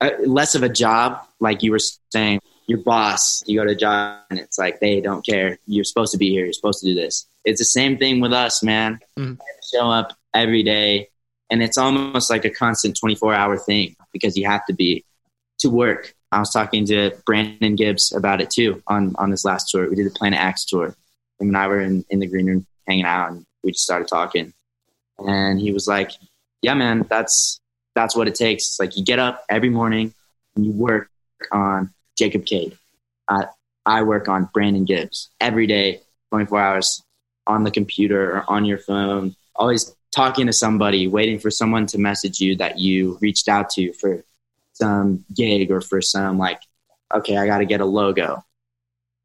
a, 0.00 0.12
less 0.26 0.54
of 0.54 0.62
a 0.62 0.68
job, 0.68 1.26
like 1.40 1.62
you 1.62 1.70
were 1.70 1.80
saying. 2.10 2.40
Your 2.68 2.78
boss, 2.78 3.42
you 3.46 3.58
go 3.58 3.64
to 3.64 3.72
a 3.72 3.76
job 3.76 4.20
and 4.30 4.38
it's 4.38 4.56
like 4.56 4.78
they 4.78 5.00
don't 5.00 5.26
care. 5.26 5.58
You're 5.66 5.84
supposed 5.84 6.12
to 6.12 6.18
be 6.18 6.30
here. 6.30 6.44
You're 6.44 6.52
supposed 6.52 6.80
to 6.80 6.86
do 6.86 6.94
this. 6.94 7.26
It's 7.44 7.60
the 7.60 7.64
same 7.64 7.98
thing 7.98 8.20
with 8.20 8.32
us, 8.32 8.62
man. 8.62 9.00
Mm-hmm. 9.18 9.34
Show 9.74 9.90
up 9.90 10.16
every 10.32 10.62
day, 10.62 11.08
and 11.50 11.60
it's 11.60 11.76
almost 11.76 12.30
like 12.30 12.44
a 12.44 12.50
constant 12.50 12.96
24 12.96 13.34
hour 13.34 13.58
thing 13.58 13.96
because 14.12 14.36
you 14.36 14.46
have 14.46 14.64
to 14.66 14.72
be 14.72 15.04
to 15.58 15.70
work 15.70 16.14
I 16.32 16.38
was 16.38 16.50
talking 16.50 16.86
to 16.86 17.12
Brandon 17.26 17.76
Gibbs 17.76 18.12
about 18.12 18.40
it 18.40 18.50
too 18.50 18.82
on, 18.86 19.14
on 19.18 19.30
this 19.30 19.44
last 19.44 19.68
tour. 19.68 19.88
We 19.88 19.96
did 19.96 20.06
the 20.06 20.10
Planet 20.18 20.40
Axe 20.40 20.64
tour. 20.64 20.86
Him 21.38 21.48
and 21.48 21.56
I 21.56 21.68
were 21.68 21.80
in, 21.80 22.04
in 22.08 22.20
the 22.20 22.26
green 22.26 22.46
room 22.46 22.66
hanging 22.88 23.04
out 23.04 23.30
and 23.30 23.44
we 23.62 23.72
just 23.72 23.84
started 23.84 24.08
talking. 24.08 24.52
And 25.18 25.60
he 25.60 25.72
was 25.72 25.86
like, 25.86 26.10
Yeah, 26.62 26.74
man, 26.74 27.06
that's 27.08 27.60
that's 27.94 28.16
what 28.16 28.28
it 28.28 28.34
takes. 28.34 28.66
It's 28.66 28.80
like 28.80 28.96
you 28.96 29.04
get 29.04 29.18
up 29.18 29.44
every 29.50 29.68
morning 29.68 30.14
and 30.56 30.64
you 30.64 30.72
work 30.72 31.10
on 31.52 31.90
Jacob 32.16 32.46
Cade. 32.46 32.78
Uh, 33.28 33.44
I 33.84 34.02
work 34.02 34.28
on 34.28 34.48
Brandon 34.54 34.84
Gibbs 34.84 35.28
every 35.38 35.66
day, 35.66 36.00
24 36.30 36.60
hours 36.60 37.02
on 37.46 37.64
the 37.64 37.70
computer 37.70 38.36
or 38.36 38.44
on 38.48 38.64
your 38.64 38.78
phone, 38.78 39.34
always 39.54 39.94
talking 40.14 40.46
to 40.46 40.52
somebody, 40.52 41.08
waiting 41.08 41.38
for 41.38 41.50
someone 41.50 41.86
to 41.86 41.98
message 41.98 42.40
you 42.40 42.56
that 42.56 42.78
you 42.78 43.18
reached 43.20 43.48
out 43.48 43.68
to 43.70 43.92
for 43.94 44.24
some 44.72 45.24
gig 45.34 45.70
or 45.70 45.80
for 45.80 46.00
some 46.00 46.38
like, 46.38 46.60
okay, 47.14 47.36
I 47.36 47.46
got 47.46 47.58
to 47.58 47.66
get 47.66 47.80
a 47.80 47.84
logo. 47.84 48.44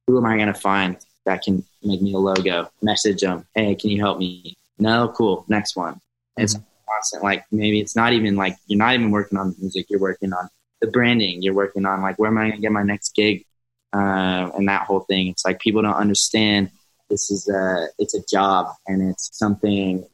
Who 0.08 0.18
am 0.18 0.26
I 0.26 0.36
going 0.36 0.48
to 0.48 0.54
find 0.54 0.98
that 1.26 1.42
can 1.42 1.64
make 1.84 2.02
me 2.02 2.14
a 2.14 2.18
logo? 2.18 2.70
Message 2.82 3.22
them. 3.22 3.46
Hey, 3.56 3.76
can 3.76 3.90
you 3.90 4.00
help 4.00 4.20
me? 4.20 4.56
No, 4.80 5.10
cool. 5.10 5.46
Next 5.48 5.76
one. 5.76 5.96
Mm-hmm. 5.96 6.44
It's 6.44 6.56
constant. 6.88 7.24
Like 7.24 7.46
maybe 7.52 7.80
it's 7.80 7.96
not 7.96 8.14
even 8.14 8.36
like 8.36 8.56
you're 8.68 8.78
not 8.78 8.94
even 8.94 9.12
working 9.12 9.38
on 9.38 9.52
the 9.52 9.56
music. 9.60 9.88
You're 9.90 10.00
working 10.00 10.34
on 10.34 10.50
the 10.82 10.88
branding. 10.88 11.42
You're 11.42 11.54
working 11.54 11.86
on 11.86 12.02
like 12.02 12.18
where 12.20 12.30
am 12.30 12.38
I 12.38 12.44
going 12.44 12.56
to 12.56 12.62
get 12.62 12.72
my 12.72 12.84
next 12.84 13.16
gig? 13.16 13.46
Uh, 13.94 14.52
and 14.56 14.68
that 14.68 14.84
whole 14.84 15.02
thing. 15.02 15.28
It's 15.28 15.46
like 15.46 15.60
people 15.60 15.82
don't 15.82 15.94
understand 15.94 16.72
this 17.10 17.32
is 17.32 17.48
a 17.48 17.88
it's 17.98 18.14
a 18.14 18.24
job 18.26 18.68
and 18.86 19.10
it's 19.10 19.30
something 19.38 20.06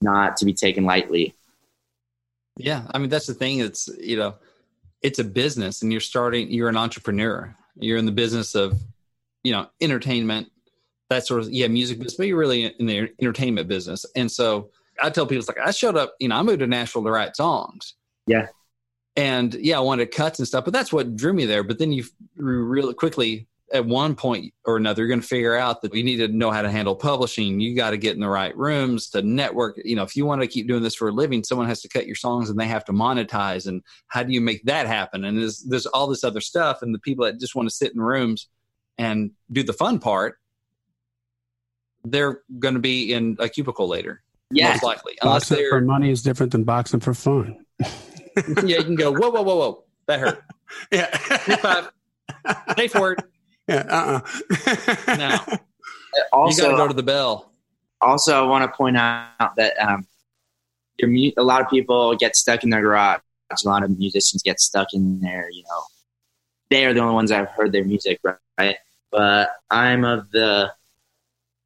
not 0.00 0.36
to 0.38 0.44
be 0.44 0.52
taken 0.52 0.84
lightly. 0.84 1.34
Yeah, 2.56 2.86
I 2.92 2.98
mean 2.98 3.08
that's 3.08 3.26
the 3.26 3.34
thing. 3.34 3.60
It's 3.60 3.88
you 3.98 4.16
know 4.16 4.34
it's 5.02 5.18
a 5.18 5.24
business 5.24 5.82
and 5.82 5.92
you're 5.92 6.00
starting 6.00 6.50
you're 6.50 6.68
an 6.68 6.76
entrepreneur. 6.76 7.54
You're 7.76 7.98
in 7.98 8.06
the 8.06 8.12
business 8.12 8.54
of 8.54 8.80
you 9.42 9.52
know 9.52 9.66
entertainment 9.80 10.50
that 11.10 11.26
sort 11.26 11.40
of 11.40 11.50
yeah 11.50 11.66
music 11.68 11.98
business 11.98 12.16
but 12.16 12.26
you're 12.26 12.38
really 12.38 12.66
in 12.66 12.86
the 12.86 13.10
entertainment 13.20 13.68
business. 13.68 14.06
And 14.16 14.30
so 14.30 14.70
i 15.02 15.08
tell 15.08 15.26
people 15.26 15.38
it's 15.38 15.48
like 15.48 15.58
i 15.58 15.70
showed 15.70 15.96
up 15.96 16.14
you 16.20 16.28
know 16.28 16.36
i 16.36 16.42
moved 16.42 16.60
to 16.60 16.66
nashville 16.66 17.04
to 17.04 17.10
write 17.10 17.36
songs. 17.36 17.94
Yeah. 18.26 18.48
And 19.16 19.54
yeah 19.54 19.76
i 19.76 19.80
wanted 19.80 20.10
cuts 20.10 20.38
and 20.38 20.48
stuff 20.48 20.64
but 20.64 20.72
that's 20.72 20.92
what 20.92 21.16
drew 21.16 21.32
me 21.32 21.46
there. 21.46 21.62
But 21.62 21.78
then 21.78 21.92
you 21.92 22.04
really 22.36 22.94
quickly 22.94 23.48
at 23.72 23.86
one 23.86 24.14
point 24.14 24.52
or 24.64 24.76
another, 24.76 25.02
you're 25.02 25.08
going 25.08 25.20
to 25.20 25.26
figure 25.26 25.56
out 25.56 25.80
that 25.82 25.94
you 25.94 26.04
need 26.04 26.18
to 26.18 26.28
know 26.28 26.50
how 26.50 26.62
to 26.62 26.70
handle 26.70 26.94
publishing. 26.94 27.58
You 27.58 27.74
got 27.74 27.90
to 27.90 27.96
get 27.96 28.14
in 28.14 28.20
the 28.20 28.28
right 28.28 28.56
rooms 28.56 29.08
to 29.10 29.22
network. 29.22 29.80
You 29.84 29.96
know, 29.96 30.02
if 30.02 30.14
you 30.14 30.26
want 30.26 30.42
to 30.42 30.46
keep 30.46 30.68
doing 30.68 30.82
this 30.82 30.94
for 30.94 31.08
a 31.08 31.12
living, 31.12 31.42
someone 31.42 31.66
has 31.68 31.80
to 31.82 31.88
cut 31.88 32.06
your 32.06 32.16
songs 32.16 32.50
and 32.50 32.58
they 32.58 32.66
have 32.66 32.84
to 32.86 32.92
monetize. 32.92 33.66
And 33.66 33.82
how 34.08 34.22
do 34.22 34.32
you 34.32 34.40
make 34.40 34.64
that 34.64 34.86
happen? 34.86 35.24
And 35.24 35.38
there's, 35.38 35.62
there's 35.62 35.86
all 35.86 36.06
this 36.06 36.22
other 36.22 36.40
stuff. 36.40 36.82
And 36.82 36.94
the 36.94 36.98
people 36.98 37.24
that 37.24 37.40
just 37.40 37.54
want 37.54 37.68
to 37.68 37.74
sit 37.74 37.94
in 37.94 38.00
rooms 38.00 38.48
and 38.98 39.30
do 39.50 39.62
the 39.62 39.72
fun 39.72 39.98
part, 39.98 40.38
they're 42.04 42.42
going 42.58 42.74
to 42.74 42.80
be 42.80 43.12
in 43.12 43.36
a 43.38 43.48
cubicle 43.48 43.88
later. 43.88 44.22
Yeah. 44.50 44.70
most 44.70 44.82
likely. 44.82 45.16
Unless 45.22 45.48
Boxing 45.48 45.66
for 45.70 45.80
money 45.80 46.10
is 46.10 46.22
different 46.22 46.52
than 46.52 46.64
boxing 46.64 47.00
for 47.00 47.14
fun. 47.14 47.64
yeah, 47.80 48.78
you 48.78 48.84
can 48.84 48.96
go 48.96 49.10
whoa 49.12 49.30
whoa 49.30 49.42
whoa 49.42 49.56
whoa 49.56 49.84
that 50.06 50.20
hurt. 50.20 50.42
Yeah. 50.90 51.06
Twenty 51.08 51.60
five. 51.60 51.90
Pay 52.76 52.88
for 52.88 53.12
it. 53.12 53.20
Yeah. 53.68 53.84
Uh-uh. 53.88 55.16
No. 55.16 55.38
you 55.48 56.22
Also, 56.32 56.62
got 56.62 56.70
to 56.70 56.76
go 56.76 56.88
to 56.88 56.94
the 56.94 57.02
bell. 57.02 57.52
also, 58.00 58.44
I 58.44 58.46
want 58.46 58.70
to 58.70 58.76
point 58.76 58.96
out 58.96 59.56
that 59.56 59.78
um, 59.78 60.06
your 60.98 61.10
mu- 61.10 61.32
a 61.36 61.42
lot 61.42 61.60
of 61.60 61.68
people 61.68 62.14
get 62.16 62.36
stuck 62.36 62.64
in 62.64 62.70
their 62.70 62.82
garage. 62.82 63.20
A 63.50 63.68
lot 63.68 63.82
of 63.82 63.98
musicians 63.98 64.42
get 64.42 64.60
stuck 64.60 64.88
in 64.94 65.20
there. 65.20 65.50
You 65.50 65.62
know, 65.64 65.82
they 66.70 66.86
are 66.86 66.94
the 66.94 67.00
only 67.00 67.14
ones 67.14 67.30
that 67.30 67.36
have 67.36 67.50
heard 67.50 67.72
their 67.72 67.84
music, 67.84 68.18
right? 68.58 68.76
But 69.10 69.50
I'm 69.70 70.04
of 70.04 70.30
the 70.30 70.72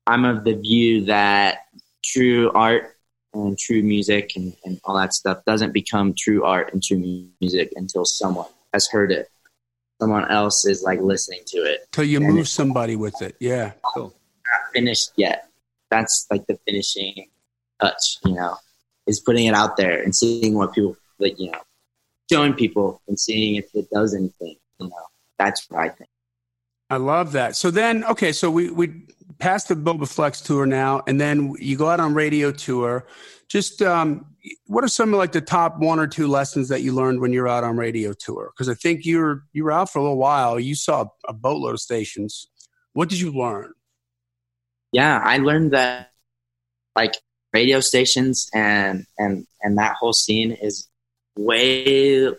I'm 0.06 0.24
of 0.24 0.44
the 0.44 0.54
view 0.54 1.04
that 1.04 1.58
true 2.04 2.50
art 2.52 2.96
and 3.34 3.58
true 3.58 3.82
music 3.82 4.32
and, 4.36 4.56
and 4.64 4.80
all 4.84 4.96
that 4.96 5.12
stuff 5.14 5.44
doesn't 5.44 5.72
become 5.72 6.14
true 6.16 6.44
art 6.44 6.72
and 6.72 6.82
true 6.82 7.28
music 7.40 7.72
until 7.76 8.04
someone 8.04 8.46
has 8.72 8.88
heard 8.88 9.12
it. 9.12 9.28
Someone 10.00 10.30
else 10.30 10.66
is 10.66 10.82
like 10.82 11.00
listening 11.00 11.40
to 11.46 11.58
it. 11.58 11.86
Till 11.92 12.04
you 12.04 12.20
move 12.20 12.48
somebody 12.48 12.96
with 12.96 13.20
it. 13.22 13.36
Yeah. 13.40 13.72
Cool. 13.94 14.14
Not 14.44 14.72
finished 14.74 15.12
yet. 15.16 15.48
That's 15.90 16.26
like 16.30 16.46
the 16.46 16.58
finishing 16.66 17.28
touch, 17.80 18.18
you 18.24 18.34
know, 18.34 18.56
is 19.06 19.20
putting 19.20 19.46
it 19.46 19.54
out 19.54 19.76
there 19.76 20.02
and 20.02 20.14
seeing 20.14 20.54
what 20.54 20.74
people 20.74 20.96
like, 21.18 21.38
you 21.38 21.50
know, 21.50 21.60
showing 22.30 22.52
people 22.52 23.00
and 23.08 23.18
seeing 23.18 23.56
if 23.56 23.74
it 23.74 23.88
does 23.90 24.14
anything, 24.14 24.56
you 24.78 24.88
know. 24.88 25.06
That's 25.38 25.68
what 25.70 25.80
I 25.80 25.88
think. 25.90 26.10
I 26.88 26.96
love 26.96 27.32
that. 27.32 27.56
So 27.56 27.70
then, 27.70 28.04
okay, 28.04 28.32
so 28.32 28.50
we 28.50 28.70
we 28.70 28.92
passed 29.38 29.68
the 29.68 29.74
Bobaflex 29.74 30.44
tour 30.44 30.66
now, 30.66 31.02
and 31.06 31.20
then 31.20 31.54
you 31.58 31.76
go 31.76 31.88
out 31.88 32.00
on 32.00 32.14
radio 32.14 32.52
tour. 32.52 33.06
Just 33.48 33.80
um, 33.80 34.26
what 34.66 34.82
are 34.82 34.88
some 34.88 35.12
of 35.12 35.18
like 35.18 35.32
the 35.32 35.40
top 35.40 35.78
one 35.78 35.98
or 35.98 36.06
two 36.06 36.26
lessons 36.26 36.68
that 36.68 36.82
you 36.82 36.92
learned 36.92 37.20
when 37.20 37.32
you're 37.32 37.48
out 37.48 37.64
on 37.64 37.76
radio 37.76 38.12
tour? 38.12 38.50
Because 38.52 38.68
I 38.68 38.74
think 38.74 39.06
you're 39.06 39.44
you 39.52 39.64
were 39.64 39.72
out 39.72 39.92
for 39.92 40.00
a 40.00 40.02
little 40.02 40.18
while. 40.18 40.58
You 40.58 40.74
saw 40.74 41.06
a 41.28 41.32
boatload 41.32 41.74
of 41.74 41.80
stations. 41.80 42.48
What 42.92 43.08
did 43.08 43.20
you 43.20 43.30
learn? 43.32 43.72
Yeah, 44.92 45.20
I 45.22 45.38
learned 45.38 45.72
that 45.72 46.10
like 46.96 47.14
radio 47.52 47.80
stations 47.80 48.48
and 48.54 49.06
and 49.18 49.46
and 49.62 49.78
that 49.78 49.96
whole 49.96 50.12
scene 50.12 50.52
is 50.52 50.88
way 51.36 52.32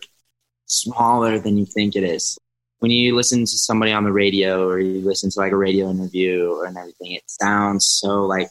smaller 0.65 1.39
than 1.39 1.57
you 1.57 1.65
think 1.65 1.95
it 1.95 2.03
is. 2.03 2.37
When 2.79 2.91
you 2.91 3.15
listen 3.15 3.41
to 3.41 3.47
somebody 3.47 3.91
on 3.91 4.03
the 4.03 4.11
radio 4.11 4.67
or 4.67 4.79
you 4.79 5.01
listen 5.01 5.29
to 5.31 5.39
like 5.39 5.51
a 5.51 5.57
radio 5.57 5.89
interview 5.89 6.61
and 6.61 6.77
everything, 6.77 7.13
it 7.13 7.23
sounds 7.27 7.87
so 7.87 8.25
like 8.25 8.49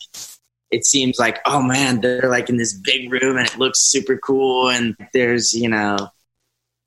it 0.71 0.87
seems 0.87 1.19
like 1.19 1.39
oh 1.47 1.63
man 1.63 2.01
they're 2.01 2.29
like 2.29 2.49
in 2.49 2.57
this 2.57 2.73
big 2.73 3.13
room 3.13 3.37
and 3.37 3.47
it 3.47 3.59
looks 3.59 3.81
super 3.81 4.17
cool 4.19 4.69
and 4.69 4.97
there's 5.13 5.55
you 5.55 5.69
know 5.69 5.97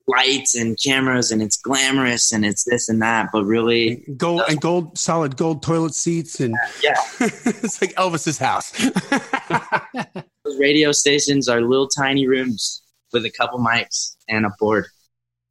lights 0.10 0.56
and 0.56 0.78
cameras 0.84 1.32
and 1.32 1.42
it's 1.42 1.58
glamorous 1.58 2.32
and 2.32 2.44
it's 2.44 2.64
this 2.64 2.90
and 2.90 3.02
that 3.02 3.30
but 3.32 3.44
really 3.44 4.04
Gold 4.18 4.42
and 4.50 4.60
gold, 4.60 4.98
solid 4.98 5.38
gold 5.38 5.62
toilet 5.62 5.94
seats, 5.94 6.40
and 6.40 6.56
yeah 6.84 6.96
it's 7.20 7.82
like 7.82 7.94
Elvis's 7.94 8.40
house. 8.40 8.72
those 10.44 10.58
radio 10.58 10.92
stations 10.92 11.48
are 11.48 11.62
little 11.62 11.88
tiny 11.88 12.28
rooms 12.28 12.82
with 13.14 13.26
a 13.26 13.30
couple 13.30 13.60
mics 13.60 14.16
and 14.28 14.46
a 14.46 14.52
board 14.60 14.86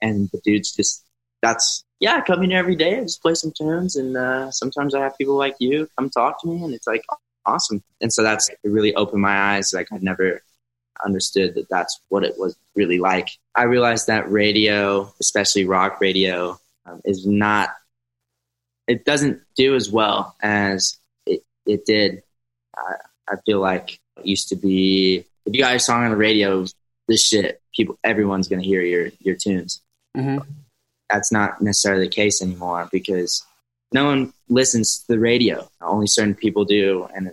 and 0.03 0.29
the 0.33 0.41
dudes 0.45 0.75
just 0.75 1.05
that's 1.43 1.85
yeah 2.01 2.17
i 2.17 2.21
come 2.21 2.43
in 2.43 2.53
every 2.53 2.77
day 2.77 2.99
i 2.99 3.01
just 3.01 3.23
play 3.23 3.35
some 3.35 3.53
tunes 3.57 3.97
and 3.97 4.17
uh, 4.17 4.51
sometimes 4.51 4.95
i 4.95 5.01
have 5.01 5.17
people 5.19 5.37
like 5.37 5.55
you 5.59 5.89
come 5.99 6.11
talk 6.11 6.41
to 6.41 6.49
me 6.49 6.63
and 6.63 6.75
it's 6.75 6.87
like 6.87 7.03
awesome. 7.49 7.83
And 8.01 8.13
so 8.13 8.23
that's 8.23 8.49
it 8.49 8.59
really 8.63 8.95
opened 8.95 9.23
my 9.23 9.55
eyes. 9.55 9.73
Like 9.73 9.89
i 9.93 9.99
never 9.99 10.43
understood 11.05 11.55
that 11.55 11.69
that's 11.71 12.01
what 12.09 12.25
it 12.25 12.35
was 12.39 12.57
really 12.75 12.99
like. 12.99 13.29
I 13.55 13.65
realized 13.65 14.07
that 14.09 14.31
radio 14.31 15.13
especially 15.21 15.65
rock 15.65 16.01
radio 16.01 16.59
um, 16.87 17.01
is 17.05 17.27
not 17.27 17.71
it 18.87 19.05
doesn't 19.05 19.41
do 19.57 19.75
as 19.75 19.91
well 19.91 20.35
as 20.43 20.99
it, 21.27 21.43
it 21.67 21.85
did. 21.85 22.23
Uh, 22.77 22.95
i 23.31 23.35
feel 23.45 23.61
like 23.61 23.99
it 24.19 24.27
used 24.27 24.49
to 24.49 24.57
be 24.57 25.25
if 25.47 25.55
you 25.55 25.61
got 25.61 25.75
a 25.75 25.79
song 25.79 26.05
on 26.05 26.11
the 26.11 26.17
radio 26.17 26.65
this 27.09 27.27
shit 27.27 27.61
people 27.75 27.99
everyone's 28.05 28.49
going 28.49 28.63
to 28.63 28.67
hear 28.67 28.83
your 28.83 29.09
your 29.21 29.35
tunes. 29.37 29.81
Mhm. 30.17 30.45
that's 31.11 31.31
not 31.33 31.61
necessarily 31.61 32.05
the 32.07 32.11
case 32.23 32.41
anymore 32.43 32.89
because 32.91 33.45
no 33.93 34.05
one 34.07 34.33
listens 34.49 34.99
to 34.99 35.05
the 35.09 35.19
radio. 35.19 35.69
Only 35.81 36.07
certain 36.07 36.35
people 36.35 36.65
do 36.65 37.09
and 37.15 37.31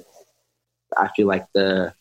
i 0.97 1.10
feel 1.16 1.28
like 1.28 1.45
the 1.53 1.93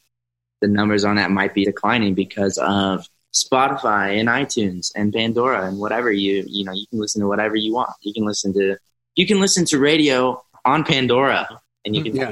the 0.61 0.69
numbers 0.69 1.05
on 1.05 1.17
that 1.17 1.31
might 1.31 1.53
be 1.55 1.65
declining 1.65 2.15
because 2.15 2.59
of 2.59 3.07
spotify 3.35 4.19
and 4.19 4.29
itunes 4.29 4.93
and 4.95 5.13
pandora 5.13 5.67
and 5.67 5.79
whatever 5.79 6.13
you 6.13 6.45
you 6.47 6.65
know 6.65 6.73
you 6.73 6.87
can 6.89 7.01
listen 7.01 7.21
to 7.21 7.27
whatever 7.27 7.57
you 7.57 7.75
want. 7.75 7.91
You 8.03 8.13
can 8.15 8.25
listen 8.25 8.53
to 8.55 8.77
you 9.17 9.27
can 9.27 9.41
listen 9.41 9.65
to 9.67 9.79
radio 9.79 10.43
on 10.65 10.85
pandora 10.85 11.49
and 11.85 11.97
you 11.97 12.03
mm, 12.03 12.07
can 12.07 12.17
Yeah. 12.17 12.31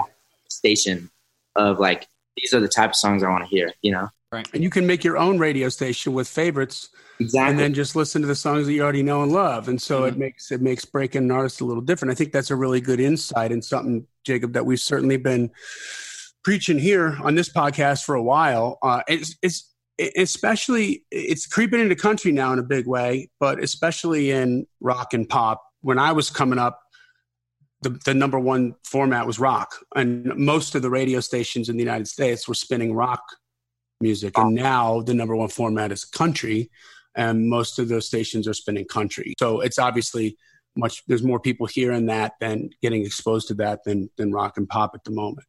station 0.49 1.11
of 1.57 1.81
like 1.81 2.07
these 2.37 2.55
are 2.55 2.61
the 2.61 2.69
type 2.69 2.91
of 2.91 2.97
songs 2.97 3.23
i 3.23 3.29
want 3.29 3.43
to 3.45 3.51
hear 3.51 3.73
you 3.83 3.91
know 3.93 4.09
And 4.33 4.63
you 4.63 4.71
can 4.71 4.87
make 4.87 5.05
your 5.05 5.19
own 5.19 5.39
radio 5.39 5.69
station 5.69 6.15
with 6.15 6.29
favorites 6.29 6.89
exactly 7.21 7.51
and 7.51 7.59
then 7.59 7.75
just 7.75 7.95
listen 7.95 8.23
to 8.23 8.29
the 8.29 8.35
songs 8.35 8.67
that 8.67 8.73
you 8.73 8.83
already 8.83 9.03
know 9.03 9.23
and 9.23 9.33
love. 9.33 9.69
And 9.69 9.81
so 9.81 10.05
it 10.05 10.17
makes 10.17 10.51
it 10.51 10.63
makes 10.63 10.85
breaking 10.85 11.25
an 11.25 11.31
artist 11.31 11.61
a 11.61 11.65
little 11.65 11.83
different. 11.83 12.13
I 12.13 12.15
think 12.15 12.33
that's 12.33 12.51
a 12.51 12.57
really 12.57 12.81
good 12.81 13.01
insight 13.01 13.53
and 13.53 13.65
something, 13.65 14.07
Jacob, 14.25 14.55
that 14.55 14.65
we've 14.65 14.81
certainly 14.81 15.19
been 15.19 15.51
preaching 16.43 16.79
here 16.79 17.19
on 17.23 17.35
this 17.35 17.49
podcast 17.49 18.05
for 18.05 18.15
a 18.15 18.23
while. 18.23 18.79
Uh, 18.83 19.03
it's, 19.07 19.37
it's 19.43 19.71
especially 20.17 21.05
it's 21.11 21.47
creeping 21.47 21.81
into 21.81 21.95
country 21.95 22.33
now 22.33 22.53
in 22.53 22.59
a 22.59 22.65
big 22.65 22.87
way, 22.87 23.31
but 23.39 23.63
especially 23.63 24.31
in 24.31 24.67
rock 24.81 25.13
and 25.13 25.29
pop. 25.29 25.63
When 25.83 25.99
I 25.99 26.13
was 26.13 26.31
coming 26.31 26.59
up, 26.59 26.81
the, 27.83 27.91
the 28.05 28.15
number 28.15 28.39
one 28.39 28.77
format 28.85 29.27
was 29.27 29.39
rock, 29.39 29.75
and 29.95 30.35
most 30.37 30.75
of 30.75 30.83
the 30.83 30.91
radio 30.91 31.21
stations 31.21 31.69
in 31.69 31.77
the 31.77 31.83
United 31.83 32.07
States 32.07 32.49
were 32.49 32.55
spinning 32.55 32.95
rock 32.95 33.23
music. 34.03 34.37
And 34.37 34.55
now 34.55 35.01
the 35.01 35.15
number 35.15 35.35
one 35.37 35.49
format 35.49 35.93
is 35.93 36.05
country, 36.05 36.71
and 37.15 37.49
most 37.49 37.79
of 37.79 37.89
those 37.89 38.07
stations 38.07 38.49
are 38.49 38.55
spinning 38.55 38.87
country. 38.87 39.35
So 39.39 39.61
it's 39.61 39.79
obviously 39.79 40.37
much. 40.77 41.03
There's 41.07 41.23
more 41.23 41.41
people 41.41 41.67
hearing 41.67 42.07
that 42.07 42.33
than 42.41 42.71
getting 42.81 43.05
exposed 43.05 43.49
to 43.49 43.55
that 43.55 43.85
than 43.85 44.11
than 44.17 44.33
rock 44.33 44.57
and 44.57 44.69
pop 44.69 44.93
at 44.95 45.05
the 45.05 45.11
moment. 45.11 45.47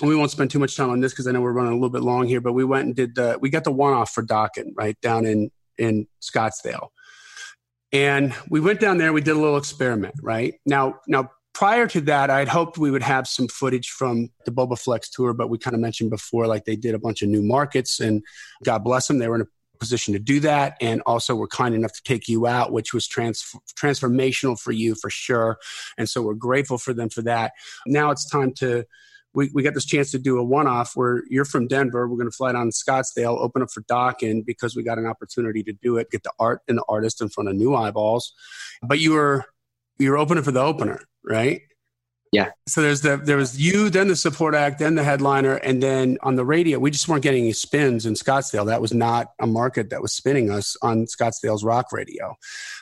And 0.00 0.08
we 0.08 0.16
won't 0.16 0.30
spend 0.30 0.50
too 0.50 0.58
much 0.58 0.76
time 0.76 0.90
on 0.90 1.00
this 1.00 1.12
because 1.12 1.26
I 1.26 1.32
know 1.32 1.40
we're 1.40 1.52
running 1.52 1.72
a 1.72 1.76
little 1.76 1.90
bit 1.90 2.02
long 2.02 2.26
here. 2.26 2.40
But 2.40 2.54
we 2.54 2.64
went 2.64 2.86
and 2.86 2.96
did 2.96 3.14
the 3.14 3.38
we 3.40 3.50
got 3.50 3.64
the 3.64 3.72
one 3.72 3.92
off 3.92 4.10
for 4.12 4.22
Dokken 4.22 4.72
right 4.76 5.00
down 5.00 5.26
in 5.26 5.50
in 5.78 6.06
Scottsdale. 6.22 6.88
And 7.92 8.34
we 8.50 8.58
went 8.58 8.80
down 8.80 8.98
there. 8.98 9.12
We 9.12 9.20
did 9.20 9.36
a 9.36 9.38
little 9.38 9.56
experiment, 9.56 10.16
right? 10.20 10.54
Now, 10.66 10.96
now 11.06 11.30
prior 11.54 11.86
to 11.86 12.00
that, 12.02 12.30
I'd 12.30 12.48
hoped 12.48 12.76
we 12.76 12.90
would 12.90 13.02
have 13.02 13.26
some 13.26 13.48
footage 13.48 13.88
from 13.88 14.28
the 14.44 14.50
Bobaflex 14.50 15.10
tour, 15.10 15.32
but 15.32 15.48
we 15.48 15.56
kind 15.56 15.74
of 15.74 15.80
mentioned 15.80 16.10
before, 16.10 16.46
like 16.46 16.64
they 16.64 16.76
did 16.76 16.94
a 16.94 16.98
bunch 16.98 17.22
of 17.22 17.28
new 17.28 17.42
markets, 17.42 18.00
and 18.00 18.22
God 18.64 18.84
bless 18.84 19.06
them, 19.06 19.18
they 19.18 19.28
were 19.28 19.36
in 19.36 19.42
a 19.42 19.78
position 19.78 20.12
to 20.14 20.20
do 20.20 20.40
that, 20.40 20.76
and 20.80 21.00
also 21.06 21.34
were 21.34 21.48
kind 21.48 21.74
enough 21.74 21.92
to 21.92 22.02
take 22.02 22.28
you 22.28 22.46
out, 22.46 22.72
which 22.72 22.92
was 22.92 23.06
trans- 23.06 23.54
transformational 23.76 24.60
for 24.60 24.72
you 24.72 24.94
for 24.94 25.10
sure. 25.10 25.58
And 25.96 26.08
so 26.08 26.22
we're 26.22 26.34
grateful 26.34 26.78
for 26.78 26.92
them 26.92 27.08
for 27.08 27.22
that. 27.22 27.52
Now 27.86 28.10
it's 28.10 28.28
time 28.28 28.52
to. 28.54 28.84
We, 29.36 29.50
we 29.52 29.64
got 29.64 29.74
this 29.74 29.84
chance 29.84 30.12
to 30.12 30.20
do 30.20 30.38
a 30.38 30.44
one 30.44 30.68
off 30.68 30.92
where 30.94 31.24
you're 31.28 31.44
from 31.44 31.66
Denver. 31.66 32.06
We're 32.06 32.18
going 32.18 32.30
to 32.30 32.36
fly 32.36 32.52
down 32.52 32.70
to 32.70 32.72
Scottsdale, 32.72 33.36
open 33.36 33.62
up 33.62 33.70
for 33.72 33.82
Dokken 33.82 34.46
because 34.46 34.76
we 34.76 34.84
got 34.84 34.96
an 34.96 35.06
opportunity 35.06 35.64
to 35.64 35.72
do 35.72 35.96
it, 35.96 36.12
get 36.12 36.22
the 36.22 36.30
art 36.38 36.60
and 36.68 36.78
the 36.78 36.84
artist 36.88 37.20
in 37.20 37.28
front 37.28 37.48
of 37.48 37.56
new 37.56 37.74
eyeballs. 37.74 38.32
But 38.80 39.00
you 39.00 39.14
were 39.14 39.44
you 39.98 40.10
were 40.10 40.18
opening 40.18 40.44
for 40.44 40.52
the 40.52 40.60
opener, 40.60 41.00
right? 41.24 41.62
Yeah. 42.34 42.50
So 42.66 42.82
there's 42.82 43.02
the 43.02 43.16
there 43.16 43.36
was 43.36 43.60
you, 43.60 43.90
then 43.90 44.08
the 44.08 44.16
support 44.16 44.56
act, 44.56 44.80
then 44.80 44.96
the 44.96 45.04
headliner, 45.04 45.54
and 45.56 45.80
then 45.80 46.18
on 46.22 46.34
the 46.34 46.44
radio, 46.44 46.80
we 46.80 46.90
just 46.90 47.08
weren't 47.08 47.22
getting 47.22 47.44
any 47.44 47.52
spins 47.52 48.06
in 48.06 48.14
Scottsdale. 48.14 48.66
That 48.66 48.80
was 48.80 48.92
not 48.92 49.28
a 49.40 49.46
market 49.46 49.90
that 49.90 50.02
was 50.02 50.12
spinning 50.12 50.50
us 50.50 50.76
on 50.82 51.06
Scottsdale's 51.06 51.62
rock 51.62 51.92
radio. 51.92 52.34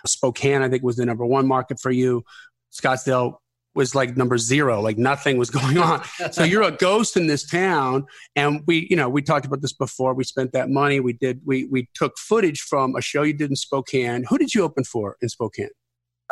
Spokane, 0.06 0.62
I 0.62 0.70
think, 0.70 0.82
was 0.82 0.96
the 0.96 1.04
number 1.04 1.26
one 1.26 1.46
market 1.46 1.78
for 1.80 1.90
you. 1.90 2.24
Scottsdale 2.72 3.36
was 3.74 3.94
like 3.94 4.16
number 4.16 4.38
zero, 4.38 4.80
like 4.80 4.96
nothing 4.96 5.36
was 5.36 5.50
going 5.60 5.76
on. 5.76 6.02
so 6.30 6.44
you're 6.44 6.62
a 6.62 6.70
ghost 6.70 7.18
in 7.18 7.26
this 7.26 7.44
town. 7.44 8.06
And 8.34 8.62
we, 8.66 8.86
you 8.88 8.96
know, 8.96 9.10
we 9.10 9.20
talked 9.20 9.44
about 9.44 9.60
this 9.60 9.74
before. 9.74 10.14
We 10.14 10.24
spent 10.24 10.52
that 10.52 10.70
money. 10.70 10.98
We 10.98 11.12
did, 11.12 11.42
we 11.44 11.66
we 11.66 11.90
took 11.94 12.16
footage 12.16 12.60
from 12.60 12.96
a 12.96 13.02
show 13.02 13.22
you 13.22 13.34
did 13.34 13.50
in 13.50 13.56
Spokane. 13.56 14.24
Who 14.30 14.38
did 14.38 14.54
you 14.54 14.62
open 14.62 14.84
for 14.84 15.16
in 15.20 15.28
Spokane? 15.28 15.68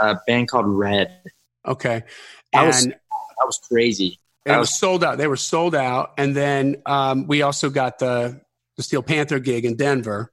A 0.00 0.18
band 0.26 0.48
called 0.48 0.66
red 0.66 1.16
Okay. 1.66 2.02
That 2.52 2.58
And 2.58 2.66
was- 2.66 2.86
that 2.86 3.46
was 3.46 3.60
crazy 3.70 4.18
it 4.46 4.58
was 4.58 4.78
sold 4.78 5.04
out. 5.04 5.18
They 5.18 5.26
were 5.26 5.36
sold 5.36 5.74
out. 5.74 6.12
And 6.18 6.34
then 6.34 6.82
um, 6.86 7.26
we 7.26 7.42
also 7.42 7.70
got 7.70 7.98
the 7.98 8.40
the 8.76 8.82
Steel 8.82 9.02
Panther 9.02 9.38
gig 9.38 9.66
in 9.66 9.76
Denver, 9.76 10.32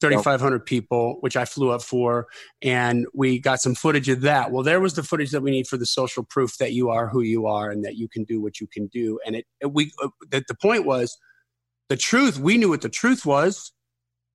3,500 0.00 0.66
people, 0.66 1.18
which 1.20 1.36
I 1.36 1.44
flew 1.44 1.70
up 1.70 1.82
for. 1.82 2.26
And 2.60 3.06
we 3.14 3.38
got 3.38 3.60
some 3.60 3.76
footage 3.76 4.08
of 4.08 4.22
that. 4.22 4.50
Well, 4.50 4.64
there 4.64 4.80
was 4.80 4.94
the 4.94 5.04
footage 5.04 5.30
that 5.30 5.42
we 5.42 5.52
need 5.52 5.68
for 5.68 5.76
the 5.76 5.86
social 5.86 6.24
proof 6.24 6.58
that 6.58 6.72
you 6.72 6.88
are 6.90 7.06
who 7.08 7.20
you 7.20 7.46
are 7.46 7.70
and 7.70 7.84
that 7.84 7.94
you 7.96 8.08
can 8.08 8.24
do 8.24 8.40
what 8.40 8.60
you 8.60 8.66
can 8.66 8.88
do. 8.88 9.20
And 9.24 9.36
it, 9.36 9.46
it 9.60 9.72
we 9.72 9.92
uh, 10.02 10.08
the, 10.30 10.44
the 10.48 10.56
point 10.56 10.86
was 10.86 11.16
the 11.88 11.96
truth, 11.96 12.38
we 12.38 12.56
knew 12.56 12.68
what 12.68 12.82
the 12.82 12.88
truth 12.88 13.24
was, 13.24 13.72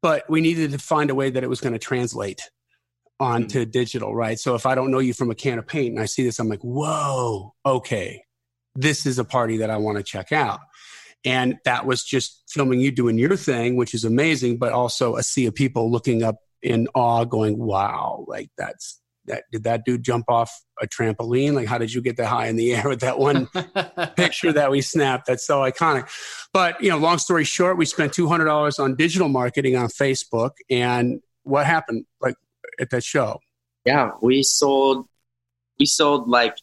but 0.02 0.24
we 0.30 0.40
needed 0.40 0.72
to 0.72 0.78
find 0.78 1.10
a 1.10 1.16
way 1.16 1.30
that 1.30 1.44
it 1.44 1.50
was 1.50 1.60
going 1.60 1.74
to 1.74 1.80
translate 1.80 2.50
onto 3.24 3.62
mm-hmm. 3.62 3.72
digital, 3.72 4.16
right? 4.16 4.40
So 4.40 4.56
if 4.56 4.66
I 4.66 4.76
don't 4.76 4.92
know 4.92 5.00
you 5.00 5.14
from 5.14 5.32
a 5.32 5.36
can 5.36 5.60
of 5.60 5.68
paint 5.68 5.94
and 5.94 6.00
I 6.00 6.06
see 6.06 6.24
this, 6.24 6.40
I'm 6.40 6.50
like, 6.50 6.62
whoa, 6.62 7.54
okay, 7.66 8.24
this 8.76 9.06
is 9.06 9.20
a 9.20 9.26
party 9.26 9.58
that 9.58 9.70
I 9.70 9.78
want 9.78 9.98
to 9.98 10.04
check 10.04 10.32
out. 10.32 10.60
And 11.26 11.58
that 11.64 11.86
was 11.86 12.04
just 12.04 12.44
filming 12.50 12.82
you 12.82 12.92
doing 12.92 13.18
your 13.18 13.38
thing, 13.38 13.78
which 13.78 13.94
is 13.94 14.04
amazing, 14.04 14.58
but 14.58 14.74
also 14.74 15.16
a 15.16 15.24
sea 15.24 15.46
of 15.46 15.56
people 15.56 15.90
looking 15.90 16.22
up 16.22 16.38
in 16.62 16.88
awe, 16.94 17.24
going, 17.24 17.58
wow, 17.58 18.26
like 18.28 18.50
that's 18.58 19.00
that 19.26 19.44
did 19.52 19.64
that 19.64 19.86
dude 19.86 20.04
jump 20.04 20.26
off 20.28 20.52
a 20.82 20.88
trampoline? 20.88 21.54
Like, 21.54 21.68
how 21.68 21.78
did 21.78 21.94
you 21.94 22.02
get 22.02 22.18
that 22.18 22.28
high 22.28 22.48
in 22.48 22.58
the 22.58 22.76
air 22.76 22.90
with 22.90 23.00
that 23.02 23.20
one 23.20 23.48
picture 24.16 24.52
that 24.52 24.70
we 24.70 24.82
snapped? 24.82 25.28
That's 25.28 25.46
so 25.46 25.60
iconic. 25.60 26.10
But 26.52 26.82
you 26.82 26.90
know, 26.90 26.98
long 26.98 27.20
story 27.20 27.46
short, 27.46 27.78
we 27.78 27.86
spent 27.86 28.14
two 28.14 28.28
hundred 28.28 28.46
dollars 28.46 28.80
on 28.80 28.96
digital 28.96 29.30
marketing 29.30 29.76
on 29.76 29.88
Facebook, 29.88 30.52
and 30.70 31.22
what 31.44 31.66
happened? 31.66 32.06
Like 32.22 32.36
at 32.80 32.90
that 32.92 33.04
show? 33.04 33.40
Yeah, 33.86 34.12
we 34.22 34.44
sold. 34.44 35.08
We 35.80 35.86
sold 35.86 36.28
like, 36.28 36.56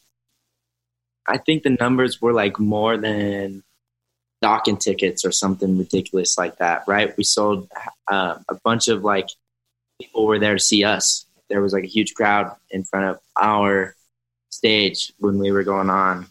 I 1.27 1.37
think 1.37 1.63
the 1.63 1.77
numbers 1.79 2.21
were 2.21 2.33
like 2.33 2.59
more 2.59 2.97
than 2.97 3.63
Dokken 4.43 4.79
tickets 4.79 5.25
or 5.25 5.31
something 5.31 5.77
ridiculous 5.77 6.37
like 6.37 6.57
that, 6.57 6.83
right? 6.87 7.15
We 7.17 7.23
sold 7.23 7.69
uh, 8.09 8.37
a 8.49 8.55
bunch 8.63 8.87
of 8.87 9.03
like 9.03 9.27
people 10.01 10.25
were 10.25 10.39
there 10.39 10.55
to 10.55 10.59
see 10.59 10.83
us 10.83 11.25
there 11.51 11.61
was 11.61 11.73
like 11.73 11.83
a 11.83 11.87
huge 11.87 12.13
crowd 12.15 12.55
in 12.71 12.83
front 12.83 13.05
of 13.05 13.19
our 13.39 13.95
stage 14.49 15.13
when 15.19 15.37
we 15.37 15.51
were 15.51 15.63
going 15.63 15.89
on 15.89 16.27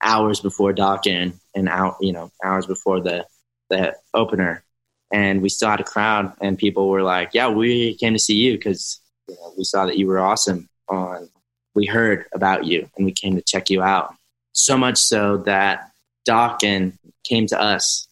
hours 0.00 0.40
before 0.40 0.72
Dokken 0.72 1.32
and 1.54 1.68
out, 1.68 1.96
you 2.00 2.12
know, 2.12 2.30
hours 2.44 2.66
before 2.66 3.00
the 3.00 3.26
the 3.70 3.96
opener, 4.12 4.62
and 5.10 5.40
we 5.40 5.48
still 5.48 5.70
had 5.70 5.80
a 5.80 5.84
crowd, 5.84 6.34
and 6.40 6.58
people 6.58 6.88
were 6.88 7.02
like, 7.02 7.30
"Yeah, 7.32 7.48
we 7.48 7.94
came 7.94 8.12
to 8.12 8.18
see 8.18 8.34
you 8.34 8.52
because 8.52 9.00
you 9.28 9.34
know, 9.34 9.52
we 9.56 9.64
saw 9.64 9.86
that 9.86 9.98
you 9.98 10.06
were 10.06 10.18
awesome. 10.18 10.68
On 10.88 11.28
we 11.74 11.86
heard 11.86 12.26
about 12.34 12.66
you, 12.66 12.88
and 12.96 13.06
we 13.06 13.12
came 13.12 13.36
to 13.36 13.42
check 13.42 13.70
you 13.70 13.82
out. 13.82 14.14
So 14.52 14.76
much 14.76 14.98
so 14.98 15.38
that 15.38 15.90
Dokken 16.28 16.98
came 17.24 17.46
to 17.46 17.60
us, 17.60 18.06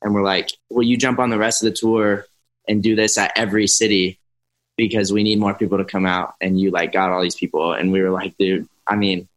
and 0.00 0.14
we're 0.14 0.22
like, 0.22 0.52
"Will 0.70 0.84
you 0.84 0.96
jump 0.96 1.18
on 1.18 1.30
the 1.30 1.38
rest 1.38 1.62
of 1.62 1.70
the 1.70 1.76
tour 1.76 2.26
and 2.68 2.82
do 2.82 2.94
this 2.94 3.18
at 3.18 3.32
every 3.36 3.66
city 3.66 4.18
because 4.76 5.12
we 5.12 5.22
need 5.22 5.38
more 5.38 5.54
people 5.54 5.78
to 5.78 5.84
come 5.84 6.06
out 6.06 6.34
and 6.40 6.58
you 6.60 6.70
like 6.70 6.92
got 6.92 7.10
all 7.10 7.22
these 7.22 7.34
people 7.34 7.72
and 7.72 7.92
we 7.92 8.00
were 8.02 8.10
like 8.10 8.36
dude 8.38 8.68
i 8.86 8.96
mean 8.96 9.28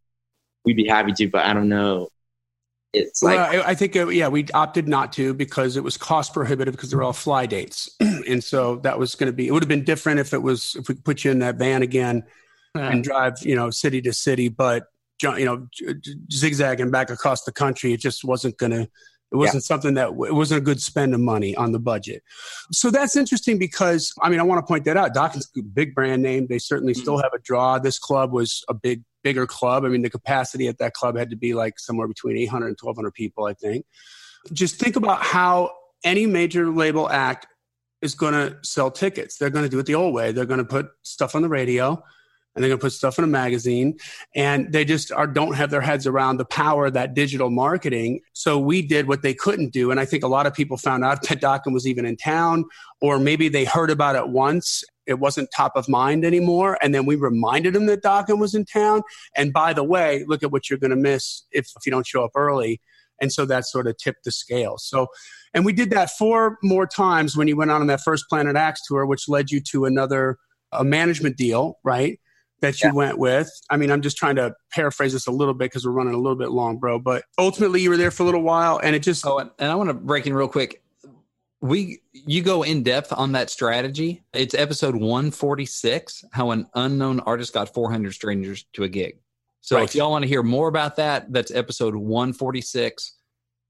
we'd 0.64 0.76
be 0.78 0.88
happy 0.88 1.12
to 1.12 1.28
but 1.28 1.46
i 1.46 1.54
don't 1.54 1.70
know 1.70 2.10
it's 2.96 3.24
like 3.24 3.38
well, 3.38 3.64
I, 3.66 3.76
think 3.76 3.96
uh, 3.96 4.08
yeah 4.08 4.28
we 4.28 4.46
opted 4.54 4.88
not 4.88 5.14
to 5.14 5.34
because 5.34 5.78
it 5.78 5.84
was 5.84 5.98
cost 5.98 6.34
prohibitive 6.34 6.74
because 6.74 6.92
they're 6.92 7.04
all 7.04 7.14
fly 7.14 7.46
dates 7.46 7.90
and 8.00 8.44
so 8.44 8.78
that 8.78 8.98
was 8.98 9.16
going 9.16 9.28
to 9.28 9.34
be 9.34 9.48
it 9.48 9.52
would 9.52 9.64
have 9.64 9.70
been 9.70 9.84
different 9.84 10.20
if 10.20 10.34
it 10.34 10.42
was 10.42 10.76
if 10.76 10.88
we 10.88 10.96
put 10.96 11.24
you 11.24 11.32
in 11.32 11.40
that 11.40 11.56
van 11.56 11.82
again 11.82 12.24
yeah. 12.76 12.90
and 12.90 13.04
drive 13.04 13.34
you 13.42 13.56
know 13.56 13.70
city 13.70 14.02
to 14.02 14.14
city 14.14 14.50
but 14.50 14.88
you 15.22 15.46
know 15.46 15.68
zigzagging 16.32 16.92
back 16.92 17.10
across 17.10 17.44
the 17.44 17.52
country 17.52 17.94
it 17.94 18.00
just 18.00 18.24
wasn't 18.24 18.58
going 18.58 18.72
to 18.72 18.88
it 19.32 19.38
wasn't 19.38 19.64
yeah. 19.64 19.68
something 19.68 19.94
that 19.96 20.10
it 20.10 20.34
wasn't 20.34 20.60
a 20.60 20.64
good 20.64 20.82
spend 20.82 21.14
of 21.14 21.20
money 21.20 21.56
on 21.56 21.72
the 21.72 21.80
budget. 21.80 22.24
So 22.72 22.92
that's 22.92 23.16
interesting 23.16 23.58
because 23.58 24.14
I 24.22 24.30
mean 24.30 24.40
I 24.40 24.44
want 24.44 24.66
to 24.66 24.68
point 24.68 24.86
that 24.86 24.98
out. 24.98 25.14
Dokken's 25.14 25.52
big 25.74 25.96
brand 25.96 26.22
name. 26.22 26.48
They 26.48 26.60
certainly 26.60 26.94
mm-hmm. 26.94 27.02
still 27.02 27.18
have 27.18 27.34
a 27.34 27.40
draw. 27.40 27.80
This 27.80 28.00
club 28.00 28.32
was 28.32 28.64
a 28.70 28.74
big 28.74 29.04
bigger 29.26 29.48
club. 29.48 29.84
I 29.84 29.90
mean 29.90 30.04
the 30.04 30.10
capacity 30.10 30.68
at 30.68 30.78
that 30.78 30.94
club 30.94 31.18
had 31.18 31.32
to 31.32 31.36
be 31.36 31.56
like 31.56 31.80
somewhere 31.80 32.08
between 32.08 32.38
800 32.38 32.68
and 32.68 32.78
1200 32.80 33.12
people, 33.12 33.46
I 33.46 33.56
think. 33.56 33.88
Just 34.54 34.80
think 34.80 34.96
about 34.96 35.24
how 35.24 35.72
any 36.04 36.28
major 36.28 36.70
label 36.70 37.10
act 37.10 37.48
is 38.04 38.14
going 38.14 38.34
to 38.34 38.58
sell 38.62 38.92
tickets. 38.92 39.38
They're 39.38 39.50
going 39.50 39.66
to 39.66 39.70
do 39.70 39.80
it 39.80 39.88
the 39.88 39.96
old 39.96 40.14
way. 40.14 40.32
They're 40.32 40.46
going 40.46 40.60
to 40.60 40.64
put 40.64 40.90
stuff 41.02 41.34
on 41.34 41.42
the 41.42 41.50
radio 41.50 42.04
and 42.56 42.64
they're 42.64 42.70
going 42.70 42.80
to 42.80 42.86
put 42.86 42.94
stuff 42.94 43.18
in 43.18 43.24
a 43.24 43.28
magazine 43.28 43.98
and 44.36 44.72
they 44.72 44.86
just 44.86 45.12
are 45.12 45.26
don't 45.26 45.56
have 45.56 45.72
their 45.72 45.82
heads 45.82 46.06
around 46.06 46.38
the 46.38 46.46
power 46.46 46.86
of 46.86 46.94
that 46.94 47.14
digital 47.14 47.50
marketing 47.50 48.22
so 48.34 48.58
we 48.58 48.82
did 48.82 49.08
what 49.08 49.24
they 49.24 49.34
couldn't 49.34 49.74
do 49.74 49.92
and 49.92 50.00
i 50.00 50.06
think 50.06 50.24
a 50.24 50.28
lot 50.28 50.46
of 50.46 50.54
people 50.54 50.78
found 50.78 51.04
out 51.04 51.22
that 51.28 51.42
Dokken 51.42 51.74
was 51.74 51.86
even 51.86 52.06
in 52.06 52.16
town 52.16 52.64
or 53.02 53.20
maybe 53.20 53.50
they 53.50 53.66
heard 53.66 53.90
about 53.90 54.16
it 54.16 54.30
once 54.30 54.84
it 55.08 55.20
wasn't 55.20 55.50
top 55.56 55.74
of 55.76 55.88
mind 55.88 56.26
anymore 56.26 56.78
and 56.82 56.94
then 56.94 57.06
we 57.06 57.16
reminded 57.16 57.76
him 57.76 57.86
that 57.86 58.04
Dokken 58.04 58.40
was 58.40 58.54
in 58.54 58.66
town 58.66 59.02
and 59.36 59.54
by 59.54 59.74
the 59.74 59.84
way 59.84 60.24
look 60.28 60.44
at 60.44 60.52
what 60.52 60.70
you're 60.70 60.80
going 60.80 60.92
to 60.92 60.96
miss 60.96 61.44
if, 61.52 61.72
if 61.78 61.86
you 61.86 61.92
don't 61.92 62.08
show 62.08 62.24
up 62.24 62.32
early 62.36 62.82
and 63.22 63.32
so 63.32 63.46
that 63.46 63.66
sort 63.66 63.88
of 63.88 63.98
tipped 63.98 64.24
the 64.24 64.32
scale 64.32 64.78
so 64.78 65.08
and 65.54 65.66
we 65.66 65.74
did 65.74 65.90
that 65.92 66.10
four 66.12 66.58
more 66.64 66.86
times 66.86 67.38
when 67.38 67.48
you 67.48 67.56
went 67.56 67.72
on, 67.72 67.82
on 67.82 67.88
that 67.88 68.02
first 68.02 68.26
planet 68.30 68.56
x 68.56 68.82
tour 68.88 69.06
which 69.06 69.28
led 69.30 69.52
you 69.52 69.60
to 69.60 69.86
another 69.86 70.38
a 70.72 70.84
management 70.84 71.38
deal 71.38 71.78
right 71.84 72.20
that 72.62 72.82
you 72.82 72.90
yeah. 72.90 72.94
went 72.94 73.18
with. 73.18 73.50
I 73.70 73.78
mean, 73.78 73.92
I'm 73.92 74.02
just 74.02 74.18
trying 74.18 74.36
to 74.38 74.54
paraphrase 74.72 75.14
this 75.14 75.28
a 75.28 75.32
little 75.32 75.54
bit 75.54 75.66
because 75.66 75.86
we're 75.86 75.92
running 75.92 76.14
a 76.14 76.18
little 76.18 76.38
bit 76.38 76.52
long, 76.52 76.78
bro. 76.78 77.00
But 77.00 77.24
ultimately, 77.38 77.82
you 77.82 77.90
were 77.90 77.98
there 77.98 78.12
for 78.12 78.24
a 78.24 78.26
little 78.26 78.42
while, 78.42 78.80
and 78.82 78.96
it 78.96 79.00
just. 79.04 79.26
Oh, 79.26 79.40
and 79.40 79.52
I 79.60 79.76
want 79.76 79.90
to 79.90 79.94
break 79.94 80.26
in 80.28 80.34
real 80.34 80.48
quick. 80.48 80.82
We 81.66 82.02
you 82.14 82.44
go 82.44 82.62
in 82.62 82.84
depth 82.84 83.12
on 83.12 83.32
that 83.32 83.50
strategy. 83.50 84.24
It's 84.34 84.54
episode 84.54 84.96
146. 84.96 86.26
How 86.32 86.52
an 86.52 86.68
unknown 86.76 87.22
artist 87.22 87.54
got 87.54 87.74
400 87.74 88.14
strangers 88.14 88.66
to 88.74 88.84
a 88.84 88.88
gig. 88.88 89.18
So 89.62 89.78
right. 89.78 89.84
if 89.84 89.96
y'all 89.96 90.12
want 90.12 90.22
to 90.22 90.28
hear 90.28 90.44
more 90.44 90.68
about 90.68 90.98
that, 90.98 91.34
that's 91.34 91.50
episode 91.50 91.96
146. 91.96 93.16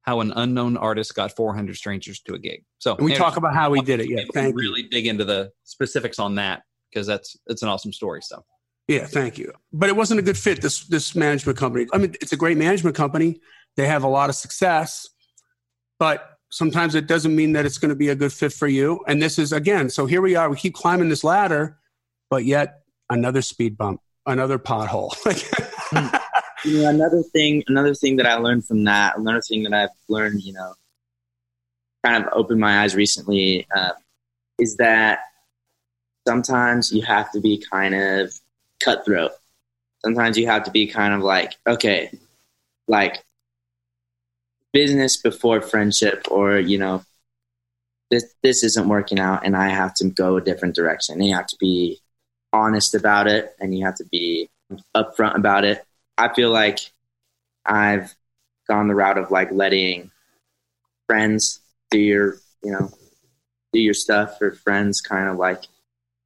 How 0.01 0.19
an 0.19 0.33
unknown 0.35 0.75
artist 0.75 1.15
got 1.15 1.33
400 1.37 1.77
strangers 1.77 2.19
to 2.21 2.33
a 2.33 2.37
gig. 2.37 2.65
So 2.79 2.95
and 2.97 3.05
we 3.05 3.15
talk 3.15 3.37
about 3.37 3.53
how 3.53 3.69
we 3.69 3.79
did 3.79 4.01
it. 4.01 4.09
Yeah, 4.09 4.23
thank 4.33 4.57
really 4.57 4.81
you. 4.81 4.89
dig 4.89 5.07
into 5.07 5.23
the 5.23 5.53
specifics 5.63 6.19
on 6.19 6.35
that 6.35 6.63
because 6.91 7.07
that's 7.07 7.37
it's 7.47 7.63
an 7.63 7.69
awesome 7.69 7.93
story. 7.93 8.21
So 8.21 8.43
yeah, 8.89 9.05
thank 9.05 9.37
you. 9.37 9.53
But 9.71 9.87
it 9.87 9.95
wasn't 9.95 10.19
a 10.19 10.23
good 10.23 10.37
fit. 10.37 10.61
This 10.61 10.85
this 10.87 11.15
management 11.15 11.57
company. 11.57 11.87
I 11.93 11.97
mean, 11.99 12.13
it's 12.21 12.33
a 12.33 12.37
great 12.37 12.57
management 12.57 12.97
company. 12.97 13.39
They 13.77 13.87
have 13.87 14.03
a 14.03 14.09
lot 14.09 14.29
of 14.29 14.35
success, 14.35 15.07
but 15.97 16.34
sometimes 16.55 16.95
it 16.95 17.05
doesn't 17.05 17.35
mean 17.35 17.51
that 17.51 17.65
it's 17.65 17.77
going 17.77 17.89
to 17.89 17.97
be 17.97 18.07
a 18.07 18.15
good 18.15 18.31
fit 18.31 18.53
for 18.53 18.69
you. 18.69 19.03
And 19.09 19.21
this 19.21 19.37
is 19.37 19.51
again. 19.51 19.89
So 19.89 20.05
here 20.05 20.21
we 20.21 20.37
are. 20.37 20.49
We 20.49 20.55
keep 20.55 20.73
climbing 20.73 21.09
this 21.09 21.21
ladder, 21.21 21.77
but 22.29 22.45
yet 22.45 22.83
another 23.09 23.41
speed 23.41 23.77
bump, 23.77 23.99
another 24.25 24.57
pothole. 24.57 25.11
you 26.63 26.81
know, 26.81 26.89
another 26.89 27.23
thing, 27.33 27.61
another 27.67 27.93
thing 27.93 28.15
that 28.15 28.25
I 28.25 28.35
learned 28.35 28.65
from 28.65 28.85
that, 28.85 29.17
another 29.17 29.41
thing 29.41 29.63
that 29.63 29.73
I've 29.73 29.89
learned, 30.07 30.43
you 30.43 30.53
know, 30.53 30.73
kind 32.05 32.23
of 32.23 32.31
opened 32.31 32.61
my 32.61 32.83
eyes 32.83 32.95
recently, 32.95 33.67
uh, 33.75 33.91
is 34.57 34.77
that 34.77 35.19
sometimes 36.25 36.89
you 36.89 37.01
have 37.01 37.33
to 37.33 37.41
be 37.41 37.61
kind 37.69 37.93
of 37.93 38.33
cutthroat. 38.81 39.31
Sometimes 40.05 40.37
you 40.37 40.47
have 40.47 40.63
to 40.63 40.71
be 40.71 40.87
kind 40.87 41.13
of 41.13 41.19
like, 41.19 41.57
okay, 41.67 42.17
like 42.87 43.24
business 44.75 45.15
before 45.15 45.61
friendship, 45.61 46.27
or 46.29 46.59
you 46.59 46.77
know, 46.77 47.01
this 48.11 48.35
this 48.43 48.61
isn't 48.61 48.89
working 48.89 49.19
out, 49.19 49.45
and 49.45 49.55
I 49.55 49.69
have 49.69 49.93
to 49.95 50.09
go 50.09 50.35
a 50.35 50.41
different 50.41 50.75
direction. 50.75 51.15
And 51.15 51.25
you 51.25 51.33
have 51.33 51.47
to 51.47 51.57
be 51.61 52.01
honest 52.51 52.93
about 52.93 53.27
it, 53.27 53.55
and 53.57 53.75
you 53.75 53.85
have 53.85 53.95
to 53.95 54.05
be 54.11 54.49
upfront 54.93 55.35
about 55.35 55.63
it. 55.63 55.81
I 56.17 56.33
feel 56.33 56.51
like 56.51 56.79
I've 57.65 58.13
gone 58.67 58.89
the 58.89 58.95
route 58.95 59.17
of 59.17 59.31
like 59.31 59.49
letting 59.51 60.11
friends 61.07 61.61
do 61.89 61.99
your, 61.99 62.35
you 62.61 62.71
know, 62.71 62.91
do 63.71 63.79
your 63.79 63.93
stuff, 63.93 64.41
or 64.41 64.51
friends 64.51 64.99
kind 64.99 65.29
of 65.29 65.37
like 65.37 65.63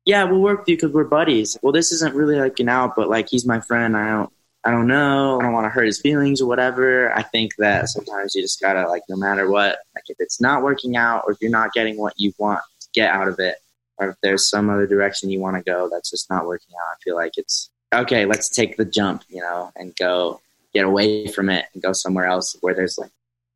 yeah, 0.05 0.23
we'll 0.23 0.41
work 0.41 0.61
with 0.61 0.69
you 0.69 0.75
because 0.75 0.91
we're 0.91 1.03
buddies. 1.03 1.55
Well, 1.61 1.71
this 1.71 1.91
isn't 1.91 2.15
really 2.15 2.35
working 2.35 2.67
out, 2.67 2.95
but 2.95 3.09
like 3.09 3.29
he's 3.29 3.45
my 3.45 3.59
friend. 3.59 3.95
I 3.95 4.09
don't, 4.09 4.33
I 4.65 4.71
don't 4.71 4.87
know. 4.87 5.39
I 5.39 5.43
don't 5.43 5.53
want 5.53 5.65
to 5.65 5.69
hurt 5.69 5.85
his 5.85 6.01
feelings 6.01 6.41
or 6.41 6.47
whatever. 6.47 7.13
I 7.13 7.23
think 7.23 7.55
that 7.59 7.87
sometimes 7.87 8.35
you 8.35 8.41
just 8.41 8.59
gotta 8.59 8.87
like, 8.87 9.03
no 9.07 9.15
matter 9.15 9.49
what, 9.49 9.79
like 9.95 10.03
if 10.07 10.17
it's 10.19 10.41
not 10.41 10.63
working 10.63 10.97
out 10.97 11.23
or 11.25 11.31
if 11.31 11.37
you're 11.41 11.49
not 11.49 11.71
getting 11.73 11.97
what 11.97 12.13
you 12.17 12.33
want 12.37 12.59
to 12.81 12.87
get 12.93 13.09
out 13.09 13.27
of 13.27 13.39
it, 13.39 13.55
or 13.97 14.09
if 14.09 14.15
there's 14.21 14.49
some 14.49 14.69
other 14.69 14.87
direction 14.87 15.29
you 15.29 15.39
want 15.39 15.55
to 15.55 15.63
go 15.63 15.89
that's 15.89 16.09
just 16.09 16.29
not 16.29 16.45
working 16.45 16.75
out, 16.75 16.93
I 16.93 16.95
feel 17.03 17.15
like 17.15 17.33
it's 17.37 17.69
okay. 17.93 18.25
Let's 18.25 18.49
take 18.49 18.75
the 18.75 18.85
jump, 18.85 19.23
you 19.29 19.41
know, 19.41 19.71
and 19.75 19.95
go 19.95 20.41
get 20.73 20.85
away 20.85 21.27
from 21.27 21.49
it 21.49 21.65
and 21.73 21.81
go 21.81 21.93
somewhere 21.93 22.25
else 22.25 22.57
where 22.61 22.73
there's 22.73 22.97
like 22.97 23.11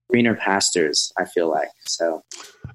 greener 0.10 0.36
pastures. 0.36 1.12
I 1.18 1.26
feel 1.26 1.50
like 1.50 1.70
so. 1.86 2.24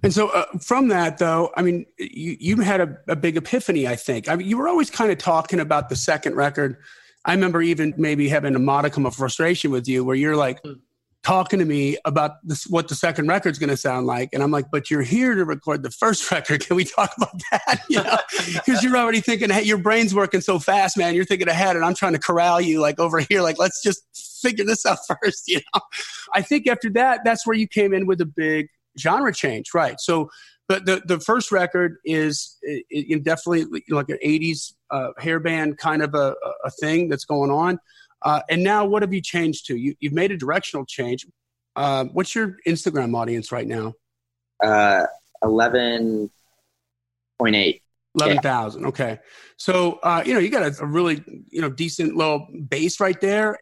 And 0.03 0.13
so, 0.13 0.29
uh, 0.29 0.45
from 0.61 0.89
that, 0.89 1.19
though, 1.19 1.51
I 1.57 1.63
mean, 1.63 1.87
you 1.99 2.37
you 2.39 2.57
had 2.57 2.81
a, 2.81 2.99
a 3.09 3.17
big 3.17 3.37
epiphany. 3.37 3.87
I 3.87 3.97
think. 3.97 4.29
I 4.29 4.37
mean, 4.37 4.49
you 4.49 4.59
were 4.59 4.69
always 4.69 4.91
kind 4.91 5.11
of 5.11 5.19
talking 5.19 5.61
about 5.61 5.89
the 5.89 5.97
second 5.97 6.35
record. 6.35 6.77
I 7.29 7.35
remember 7.35 7.61
even 7.61 7.93
maybe 7.99 8.27
having 8.27 8.57
a 8.57 8.59
modicum 8.59 9.05
of 9.05 9.15
frustration 9.15 9.71
with 9.71 9.87
you, 9.87 10.03
where 10.03 10.17
you're 10.17 10.35
like 10.35 10.63
hmm. 10.65 10.73
talking 11.23 11.59
to 11.59 11.67
me 11.67 11.99
about 12.07 12.33
this, 12.43 12.67
what 12.67 12.89
the 12.89 12.95
second 12.95 13.29
record's 13.29 13.59
going 13.59 13.69
to 13.69 13.77
sound 13.77 14.07
like, 14.07 14.31
and 14.33 14.43
I'm 14.43 14.51
like, 14.51 14.71
"But 14.73 14.91
you're 14.91 15.03
here 15.03 15.35
to 15.35 15.45
record 15.45 15.83
the 15.83 15.91
first 15.91 16.31
record. 16.33 16.67
Can 16.67 16.75
we 16.75 16.85
talk 16.85 17.13
about 17.19 17.39
that?" 17.51 17.83
You 17.91 18.03
know, 18.03 18.17
because 18.55 18.83
you're 18.83 18.97
already 18.97 19.21
thinking, 19.21 19.51
"Hey, 19.51 19.63
your 19.63 19.77
brain's 19.77 20.15
working 20.15 20.41
so 20.41 20.59
fast, 20.59 20.97
man. 20.97 21.15
You're 21.15 21.27
thinking 21.27 21.49
ahead, 21.49 21.77
and 21.77 21.85
I'm 21.85 21.95
trying 21.95 22.15
to 22.15 22.19
corral 22.19 22.63
you 22.63 22.81
like 22.81 22.99
over 22.99 23.19
here. 23.21 23.43
Like, 23.43 23.59
let's 23.59 23.83
just 23.83 24.03
figure 24.41 24.65
this 24.65 24.87
out 24.87 24.99
first. 25.23 25.49
You 25.49 25.61
know, 25.75 25.83
I 26.35 26.41
think 26.41 26.67
after 26.67 26.89
that, 26.91 27.21
that's 27.27 27.47
where 27.47 27.57
you 27.57 27.69
came 27.69 27.93
in 27.93 28.07
with 28.07 28.23
a 28.23 28.27
big 28.27 28.69
genre 28.99 29.35
change, 29.35 29.75
right? 29.75 30.01
So, 30.01 30.31
but 30.69 30.85
the 30.85 31.03
the 31.07 31.19
first 31.19 31.51
record 31.51 31.97
is 32.05 32.59
it, 32.61 32.85
it 32.91 33.25
definitely 33.25 33.83
like 33.89 34.11
an 34.11 34.19
'80s 34.25 34.75
uh, 34.91 35.09
hairband 35.19 35.79
kind 35.79 36.03
of 36.03 36.15
a, 36.15 36.35
a 36.65 36.71
thing 36.71 37.09
that's 37.09 37.25
going 37.25 37.51
on. 37.51 37.81
Uh, 38.23 38.43
and 38.51 38.63
now, 38.63 38.85
what 38.85 39.03
have 39.03 39.13
you 39.13 39.23
changed 39.23 39.67
to? 39.67 39.77
You, 39.77 39.95
have 40.03 40.13
made 40.13 40.31
a 40.31 40.37
directional 40.37 40.85
change. 40.85 41.27
Uh, 41.75 42.05
what's 42.13 42.35
your 42.35 42.57
Instagram 42.67 43.17
audience 43.17 43.51
right 43.51 43.67
now? 43.67 43.95
Uh, 44.63 45.05
eleven 45.43 46.31
point 47.39 47.57
eight. 47.57 47.83
Eleven 48.15 48.39
thousand. 48.39 48.83
Yeah. 48.83 48.89
Okay, 48.89 49.19
so 49.57 50.01
uh, 50.03 50.23
you 50.27 50.35
know 50.35 50.41
you 50.41 50.51
got 50.51 50.63
a, 50.63 50.83
a, 50.83 50.87
really 50.87 51.25
you 51.49 51.63
know 51.63 51.71
decent 51.71 52.17
little 52.17 52.47
base 52.69 53.01
right 53.01 53.21
there. 53.21 53.59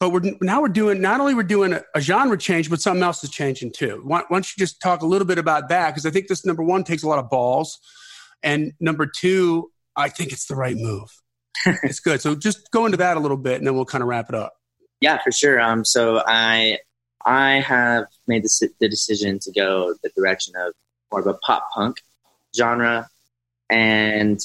But 0.00 0.10
we're 0.10 0.22
now 0.40 0.62
we're 0.62 0.68
doing 0.68 1.02
not 1.02 1.20
only 1.20 1.34
we're 1.34 1.42
doing 1.42 1.74
a, 1.74 1.82
a 1.94 2.00
genre 2.00 2.38
change, 2.38 2.70
but 2.70 2.80
something 2.80 3.02
else 3.02 3.22
is 3.22 3.28
changing 3.28 3.72
too. 3.72 4.00
Why, 4.02 4.20
why 4.20 4.36
don't 4.36 4.46
you 4.46 4.58
just 4.58 4.80
talk 4.80 5.02
a 5.02 5.06
little 5.06 5.26
bit 5.26 5.36
about 5.38 5.68
that? 5.68 5.90
Because 5.90 6.06
I 6.06 6.10
think 6.10 6.26
this 6.26 6.46
number 6.46 6.62
one 6.62 6.84
takes 6.84 7.02
a 7.02 7.08
lot 7.08 7.18
of 7.18 7.28
balls, 7.28 7.78
and 8.42 8.72
number 8.80 9.06
two, 9.06 9.70
I 9.94 10.08
think 10.08 10.32
it's 10.32 10.46
the 10.46 10.56
right 10.56 10.76
move. 10.76 11.10
it's 11.82 12.00
good. 12.00 12.22
So 12.22 12.34
just 12.34 12.70
go 12.70 12.86
into 12.86 12.96
that 12.96 13.18
a 13.18 13.20
little 13.20 13.36
bit, 13.36 13.58
and 13.58 13.66
then 13.66 13.74
we'll 13.74 13.84
kind 13.84 14.00
of 14.00 14.08
wrap 14.08 14.30
it 14.30 14.34
up. 14.34 14.54
Yeah, 15.02 15.18
for 15.22 15.32
sure. 15.32 15.60
Um, 15.60 15.84
so 15.84 16.22
I 16.26 16.78
I 17.24 17.60
have 17.60 18.06
made 18.26 18.42
the, 18.42 18.68
the 18.80 18.88
decision 18.88 19.38
to 19.40 19.52
go 19.52 19.94
the 20.02 20.10
direction 20.16 20.54
of 20.56 20.72
more 21.12 21.20
of 21.20 21.26
a 21.26 21.34
pop 21.34 21.68
punk 21.74 21.98
genre, 22.56 23.06
and 23.68 24.40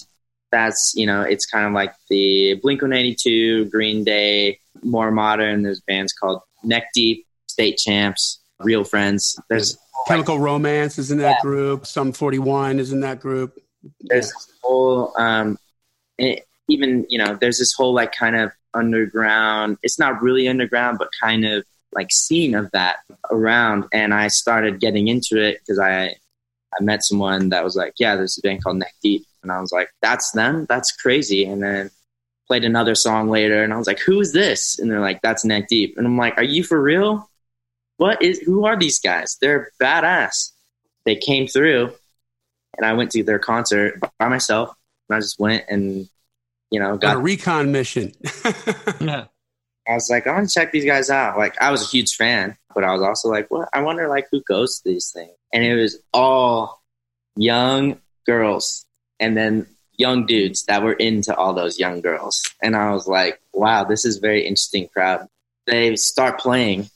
that's 0.51 0.93
you 0.95 1.05
know 1.05 1.21
it's 1.21 1.45
kind 1.45 1.65
of 1.65 1.73
like 1.73 1.93
the 2.09 2.59
Blink 2.61 2.81
One 2.81 2.93
Eighty 2.93 3.15
Two, 3.15 3.65
Green 3.69 4.03
Day, 4.03 4.59
more 4.85 5.11
modern. 5.11 5.63
There's 5.63 5.81
bands 5.81 6.13
called 6.13 6.41
Neck 6.63 6.87
Deep, 6.93 7.25
State 7.47 7.77
Champs, 7.77 8.39
Real 8.59 8.83
Friends. 8.83 9.37
There's 9.49 9.77
Chemical 10.07 10.39
Romance 10.39 10.99
is 10.99 11.11
in 11.11 11.17
that 11.17 11.37
yeah. 11.37 11.41
group. 11.41 11.85
Forty 11.85 12.39
One 12.39 12.79
is 12.79 12.91
in 12.91 13.01
that 13.01 13.19
group. 13.19 13.57
There's 14.01 14.27
yeah. 14.27 14.53
whole 14.63 15.13
um, 15.17 15.57
it, 16.17 16.47
even 16.69 17.05
you 17.09 17.17
know 17.17 17.37
there's 17.39 17.59
this 17.59 17.73
whole 17.73 17.93
like 17.93 18.11
kind 18.11 18.35
of 18.35 18.51
underground. 18.73 19.77
It's 19.83 19.99
not 19.99 20.21
really 20.21 20.47
underground, 20.47 20.97
but 20.99 21.09
kind 21.19 21.45
of 21.45 21.63
like 21.93 22.11
scene 22.11 22.55
of 22.55 22.69
that 22.71 22.97
around. 23.31 23.85
And 23.93 24.13
I 24.13 24.27
started 24.27 24.79
getting 24.79 25.07
into 25.07 25.41
it 25.41 25.59
because 25.59 25.79
I 25.79 26.15
I 26.77 26.83
met 26.83 27.03
someone 27.03 27.49
that 27.49 27.63
was 27.63 27.75
like, 27.75 27.93
yeah, 27.99 28.15
there's 28.15 28.37
a 28.37 28.41
band 28.41 28.63
called 28.63 28.77
Neck 28.77 28.93
Deep, 29.01 29.25
and 29.41 29.51
I 29.51 29.59
was 29.61 29.71
like, 29.71 29.89
that's 30.01 30.31
them. 30.31 30.65
That's 30.67 30.91
crazy. 30.91 31.45
And 31.45 31.63
then 31.63 31.89
played 32.47 32.63
another 32.63 32.95
song 32.95 33.29
later, 33.29 33.63
and 33.63 33.73
I 33.73 33.77
was 33.77 33.87
like, 33.87 33.99
who 33.99 34.19
is 34.19 34.33
this? 34.33 34.79
And 34.79 34.89
they're 34.89 34.99
like, 34.99 35.21
that's 35.21 35.45
Neck 35.45 35.67
Deep. 35.67 35.97
And 35.97 36.05
I'm 36.05 36.17
like, 36.17 36.37
are 36.37 36.43
you 36.43 36.63
for 36.63 36.81
real? 36.81 37.29
What 37.97 38.21
is? 38.21 38.39
Who 38.39 38.65
are 38.65 38.77
these 38.77 38.99
guys? 38.99 39.37
They're 39.39 39.71
badass. 39.81 40.51
They 41.05 41.15
came 41.15 41.47
through, 41.47 41.93
and 42.77 42.85
I 42.85 42.93
went 42.93 43.11
to 43.11 43.23
their 43.23 43.39
concert 43.39 43.99
by 44.19 44.27
myself. 44.27 44.75
And 45.09 45.17
I 45.17 45.19
just 45.19 45.39
went 45.39 45.65
and 45.69 46.09
you 46.71 46.79
know 46.79 46.97
got 46.97 47.17
a 47.17 47.19
recon 47.19 47.71
mission. 47.71 48.13
yeah. 48.99 49.25
I 49.87 49.93
was 49.93 50.09
like, 50.09 50.25
I 50.25 50.31
want 50.33 50.49
to 50.49 50.53
check 50.53 50.71
these 50.71 50.83
guys 50.85 51.11
out. 51.11 51.37
Like, 51.37 51.61
I 51.61 51.69
was 51.69 51.83
a 51.83 51.85
huge 51.85 52.15
fan, 52.15 52.57
but 52.73 52.83
I 52.83 52.91
was 52.91 53.03
also 53.03 53.29
like, 53.29 53.51
what? 53.51 53.69
I 53.71 53.81
wonder 53.81 54.07
like 54.07 54.27
who 54.31 54.41
goes 54.41 54.79
to 54.79 54.89
these 54.89 55.11
things. 55.11 55.31
And 55.53 55.63
it 55.63 55.75
was 55.75 55.99
all 56.11 56.81
young 57.35 57.99
girls 58.25 58.85
and 59.19 59.37
then 59.37 59.67
young 59.97 60.25
dudes 60.25 60.65
that 60.65 60.83
were 60.83 60.93
into 60.93 61.35
all 61.35 61.53
those 61.53 61.79
young 61.79 62.01
girls. 62.01 62.43
And 62.61 62.75
I 62.75 62.91
was 62.91 63.07
like, 63.07 63.41
wow, 63.53 63.83
this 63.83 64.05
is 64.05 64.17
very 64.17 64.45
interesting 64.45 64.87
crowd. 64.87 65.27
They 65.67 65.95
start 65.95 66.39
playing 66.39 66.89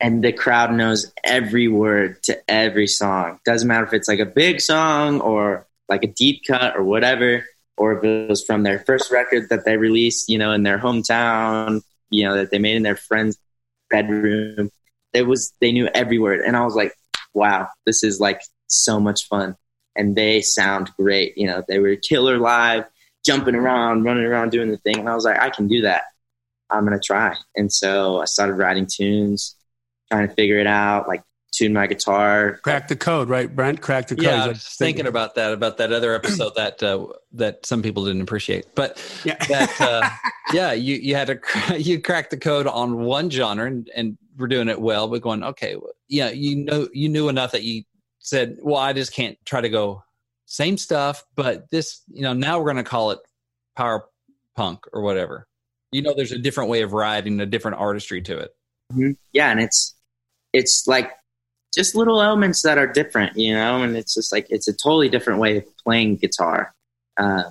and 0.00 0.22
the 0.22 0.32
crowd 0.32 0.72
knows 0.72 1.12
every 1.24 1.68
word 1.68 2.22
to 2.24 2.38
every 2.50 2.86
song. 2.86 3.40
Doesn't 3.44 3.66
matter 3.66 3.86
if 3.86 3.94
it's 3.94 4.08
like 4.08 4.18
a 4.18 4.26
big 4.26 4.60
song 4.60 5.20
or 5.20 5.66
like 5.88 6.04
a 6.04 6.08
deep 6.08 6.42
cut 6.46 6.76
or 6.76 6.84
whatever, 6.84 7.46
or 7.78 7.96
if 7.96 8.04
it 8.04 8.28
was 8.28 8.44
from 8.44 8.62
their 8.62 8.80
first 8.80 9.10
record 9.10 9.48
that 9.48 9.64
they 9.64 9.76
released, 9.76 10.28
you 10.28 10.38
know, 10.38 10.52
in 10.52 10.62
their 10.62 10.78
hometown 10.78 11.82
you 12.10 12.24
know 12.24 12.34
that 12.36 12.50
they 12.50 12.58
made 12.58 12.76
in 12.76 12.82
their 12.82 12.96
friend's 12.96 13.38
bedroom. 13.90 14.70
It 15.12 15.26
was 15.26 15.52
they 15.60 15.72
knew 15.72 15.88
every 15.88 16.18
word, 16.18 16.40
and 16.40 16.56
I 16.56 16.64
was 16.64 16.74
like, 16.74 16.92
wow, 17.34 17.68
this 17.84 18.02
is 18.02 18.20
like 18.20 18.40
so 18.66 19.00
much 19.00 19.26
fun. 19.28 19.56
And 19.96 20.16
they 20.16 20.42
sound 20.42 20.90
great. 20.98 21.36
You 21.36 21.46
know, 21.46 21.62
they 21.66 21.78
were 21.78 21.96
killer 21.96 22.38
live, 22.38 22.84
jumping 23.24 23.54
around, 23.54 24.04
running 24.04 24.24
around, 24.24 24.50
doing 24.50 24.70
the 24.70 24.78
thing. 24.78 24.98
And 24.98 25.08
I 25.08 25.14
was 25.14 25.24
like, 25.24 25.40
I 25.40 25.50
can 25.50 25.68
do 25.68 25.82
that. 25.82 26.04
I'm 26.70 26.84
gonna 26.84 27.00
try. 27.00 27.36
And 27.54 27.72
so 27.72 28.20
I 28.20 28.24
started 28.24 28.54
writing 28.54 28.86
tunes, 28.86 29.54
trying 30.10 30.28
to 30.28 30.34
figure 30.34 30.58
it 30.58 30.66
out, 30.66 31.06
like 31.08 31.22
tune 31.56 31.72
my 31.72 31.86
guitar. 31.86 32.58
Crack 32.62 32.88
the 32.88 32.96
code, 32.96 33.28
right, 33.28 33.54
Brent? 33.54 33.80
Crack 33.80 34.08
the 34.08 34.16
code. 34.16 34.24
Yeah, 34.24 34.44
I 34.44 34.48
was 34.48 34.64
thinking 34.64 35.06
about 35.06 35.34
that, 35.36 35.52
about 35.52 35.78
that 35.78 35.92
other 35.92 36.14
episode 36.14 36.54
that 36.56 36.82
uh, 36.82 37.06
that 37.32 37.64
some 37.64 37.82
people 37.82 38.04
didn't 38.04 38.22
appreciate. 38.22 38.66
But 38.74 39.02
yeah, 39.24 39.36
that, 39.46 39.80
uh, 39.80 40.08
yeah, 40.52 40.72
you 40.72 40.96
you 40.96 41.14
had 41.14 41.28
to 41.28 41.78
you 41.80 42.00
cracked 42.00 42.30
the 42.30 42.36
code 42.36 42.66
on 42.66 43.04
one 43.04 43.30
genre 43.30 43.66
and, 43.66 43.90
and 43.94 44.18
we're 44.36 44.48
doing 44.48 44.68
it 44.68 44.80
well, 44.80 45.08
but 45.08 45.22
going 45.22 45.42
okay, 45.42 45.76
yeah, 46.08 46.30
you 46.30 46.56
know, 46.56 46.88
you 46.92 47.08
knew 47.08 47.28
enough 47.28 47.52
that 47.52 47.62
you 47.62 47.84
said, 48.26 48.58
well, 48.60 48.76
I 48.76 48.92
just 48.92 49.12
can't 49.12 49.38
try 49.44 49.60
to 49.60 49.68
go 49.68 50.02
same 50.46 50.76
stuff, 50.76 51.24
but 51.36 51.70
this, 51.70 52.02
you 52.08 52.22
know, 52.22 52.32
now 52.32 52.58
we're 52.58 52.72
going 52.72 52.76
to 52.76 52.90
call 52.90 53.12
it 53.12 53.20
power 53.76 54.06
punk 54.56 54.84
or 54.92 55.02
whatever. 55.02 55.46
You 55.92 56.02
know, 56.02 56.12
there's 56.12 56.32
a 56.32 56.38
different 56.38 56.68
way 56.68 56.82
of 56.82 56.92
writing, 56.92 57.40
a 57.40 57.46
different 57.46 57.78
artistry 57.78 58.20
to 58.22 58.38
it. 58.38 58.50
Mm-hmm. 58.92 59.12
Yeah, 59.32 59.50
and 59.50 59.60
it's 59.60 59.94
it's 60.52 60.86
like 60.88 61.12
just 61.72 61.94
little 61.94 62.20
elements 62.20 62.62
that 62.62 62.78
are 62.78 62.86
different, 62.86 63.36
you 63.36 63.54
know, 63.54 63.82
and 63.82 63.96
it's 63.96 64.14
just 64.14 64.32
like 64.32 64.46
it's 64.50 64.66
a 64.66 64.72
totally 64.72 65.08
different 65.08 65.38
way 65.38 65.58
of 65.58 65.64
playing 65.84 66.16
guitar, 66.16 66.74
uh, 67.16 67.44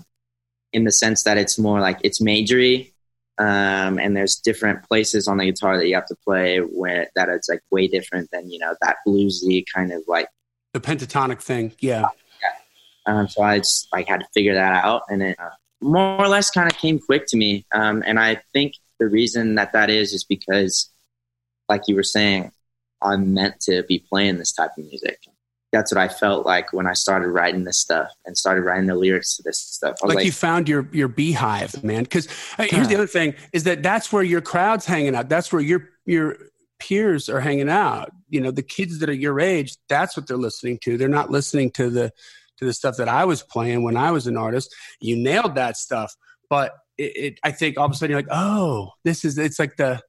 in 0.74 0.84
the 0.84 0.92
sense 0.92 1.24
that 1.24 1.38
it's 1.38 1.58
more 1.58 1.80
like 1.80 2.00
it's 2.04 2.20
majory, 2.20 2.94
um, 3.38 3.98
and 3.98 4.16
there's 4.16 4.36
different 4.36 4.84
places 4.88 5.28
on 5.28 5.38
the 5.38 5.46
guitar 5.46 5.78
that 5.78 5.88
you 5.88 5.96
have 5.96 6.08
to 6.08 6.16
play 6.26 6.60
where 6.60 7.08
that 7.16 7.30
it's 7.30 7.48
like 7.48 7.62
way 7.72 7.88
different 7.88 8.30
than 8.32 8.50
you 8.50 8.60
know 8.60 8.76
that 8.82 8.98
bluesy 9.08 9.64
kind 9.74 9.94
of 9.94 10.04
like 10.08 10.28
the 10.76 10.82
pentatonic 10.82 11.42
thing, 11.42 11.72
yeah. 11.80 12.10
yeah. 12.42 13.14
Um, 13.14 13.30
so 13.30 13.42
I 13.42 13.60
just 13.60 13.88
like 13.94 14.10
had 14.10 14.20
to 14.20 14.28
figure 14.34 14.56
that 14.56 14.84
out, 14.84 15.04
and 15.08 15.24
it 15.24 15.40
uh, 15.40 15.50
more 15.82 16.22
or 16.22 16.28
less 16.28 16.52
kind 16.52 16.70
of 16.70 16.78
came 16.78 17.00
quick 17.00 17.26
to 17.28 17.38
me, 17.38 17.66
um, 17.74 18.04
and 18.06 18.20
I 18.20 18.42
think 18.52 18.74
the 19.00 19.08
reason 19.08 19.56
that 19.56 19.72
that 19.72 19.90
is 19.90 20.12
is 20.12 20.26
because, 20.26 20.92
like 21.70 21.84
you 21.88 21.96
were 21.96 22.04
saying, 22.04 22.52
I'm 23.02 23.34
meant 23.34 23.62
to 23.62 23.84
be 23.84 24.00
playing 24.00 24.38
this 24.38 24.52
type 24.52 24.72
of 24.78 24.86
music. 24.86 25.20
That's 25.72 25.94
what 25.94 26.02
I 26.02 26.10
felt 26.10 26.46
like 26.46 26.74
when 26.74 26.88
I 26.88 26.94
started 26.94 27.30
writing 27.30 27.64
this 27.64 27.80
stuff 27.80 28.10
and 28.26 28.38
started 28.38 28.62
writing 28.62 28.88
the 28.88 28.96
lyrics 28.96 29.38
to 29.38 29.44
this 29.44 29.60
stuff. 29.60 29.96
Like, 30.04 30.16
like, 30.16 30.26
you 30.26 30.32
found 30.34 30.68
your 30.68 30.90
your 30.92 31.08
beehive, 31.08 31.82
man. 31.86 32.04
Because 32.04 32.28
uh, 32.58 32.66
here's 32.70 32.90
the 32.90 32.96
other 32.96 33.08
thing: 33.08 33.34
is 33.54 33.64
that 33.64 33.82
that's 33.82 34.12
where 34.12 34.24
your 34.24 34.42
crowd's 34.42 34.86
hanging 34.86 35.16
out. 35.16 35.30
That's 35.30 35.54
where 35.54 35.62
your 35.62 35.90
your 36.06 36.38
peers 36.80 37.30
are 37.30 37.40
hanging 37.40 37.70
out. 37.70 38.12
You 38.36 38.42
know, 38.42 38.52
the 38.52 38.62
kids 38.62 39.00
that 39.00 39.10
are 39.10 39.14
your 39.14 39.40
age. 39.40 39.76
That's 39.90 40.16
what 40.16 40.28
they're 40.28 40.38
listening 40.38 40.78
to. 40.84 40.98
They're 40.98 41.08
not 41.08 41.32
listening 41.32 41.72
to 41.72 41.90
the 41.90 42.12
to 42.58 42.66
the 42.66 42.74
stuff 42.74 42.98
that 42.98 43.10
I 43.10 43.26
was 43.26 43.42
playing 43.42 43.84
when 43.84 43.98
I 43.98 44.12
was 44.12 44.28
an 44.28 44.38
artist. 44.38 44.74
You 45.00 45.16
nailed 45.16 45.56
that 45.56 45.78
stuff, 45.78 46.14
but 46.50 46.74
it, 46.98 47.18
it 47.18 47.40
I 47.44 47.52
think 47.52 47.78
all 47.78 47.86
of 47.86 47.92
a 47.92 47.96
sudden 47.96 48.12
you're 48.12 48.20
like, 48.20 48.32
oh, 48.32 48.92
this 49.04 49.26
is 49.26 49.38
it's 49.38 49.60
like 49.60 49.78
the 49.78 50.02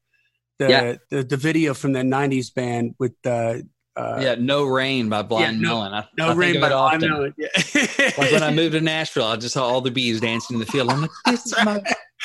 the, 0.59 0.69
yeah. 0.69 0.97
the, 1.11 1.23
the 1.23 1.37
video 1.37 1.75
from 1.75 1.93
the 1.93 2.01
'90s 2.01 2.53
band 2.53 2.95
with 2.99 3.15
the. 3.23 3.67
Uh, 3.97 4.19
yeah, 4.21 4.35
No 4.35 4.67
Rain 4.67 5.09
by 5.09 5.23
Blind 5.23 5.57
yeah, 5.57 5.69
Melon. 5.69 5.95
I, 5.95 6.07
no 6.19 6.29
I 6.29 6.35
Rain 6.35 6.61
by 6.61 6.69
Blind 6.69 7.01
Melon. 7.01 7.35
Yeah. 7.39 7.49
like 8.19 8.31
when 8.31 8.43
I 8.43 8.51
moved 8.53 8.73
to 8.73 8.81
Nashville, 8.83 9.25
I 9.25 9.37
just 9.37 9.55
saw 9.55 9.65
all 9.67 9.81
the 9.81 9.91
bees 9.91 10.21
dancing 10.21 10.57
in 10.57 10.61
the 10.61 10.67
field. 10.67 10.91
I'm 10.91 11.01
like, 11.01 11.11
this 11.25 11.47
is 11.47 11.65
my, 11.65 11.83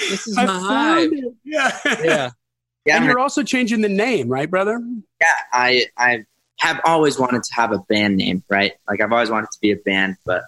this 0.09 0.27
is 0.27 0.35
my 0.35 0.45
hive. 0.47 1.11
Yeah. 1.45 1.79
yeah. 2.03 2.29
Yeah. 2.85 2.97
And 2.97 3.05
you're 3.05 3.19
also 3.19 3.43
changing 3.43 3.81
the 3.81 3.89
name, 3.89 4.27
right, 4.27 4.49
brother? 4.49 4.81
Yeah, 5.19 5.27
I 5.53 5.85
I 5.97 6.25
have 6.59 6.81
always 6.83 7.19
wanted 7.19 7.43
to 7.43 7.53
have 7.55 7.71
a 7.71 7.79
band 7.79 8.17
name, 8.17 8.43
right? 8.49 8.73
Like 8.89 9.01
I've 9.01 9.11
always 9.11 9.29
wanted 9.29 9.49
to 9.51 9.59
be 9.61 9.71
a 9.71 9.77
band, 9.77 10.17
but 10.25 10.43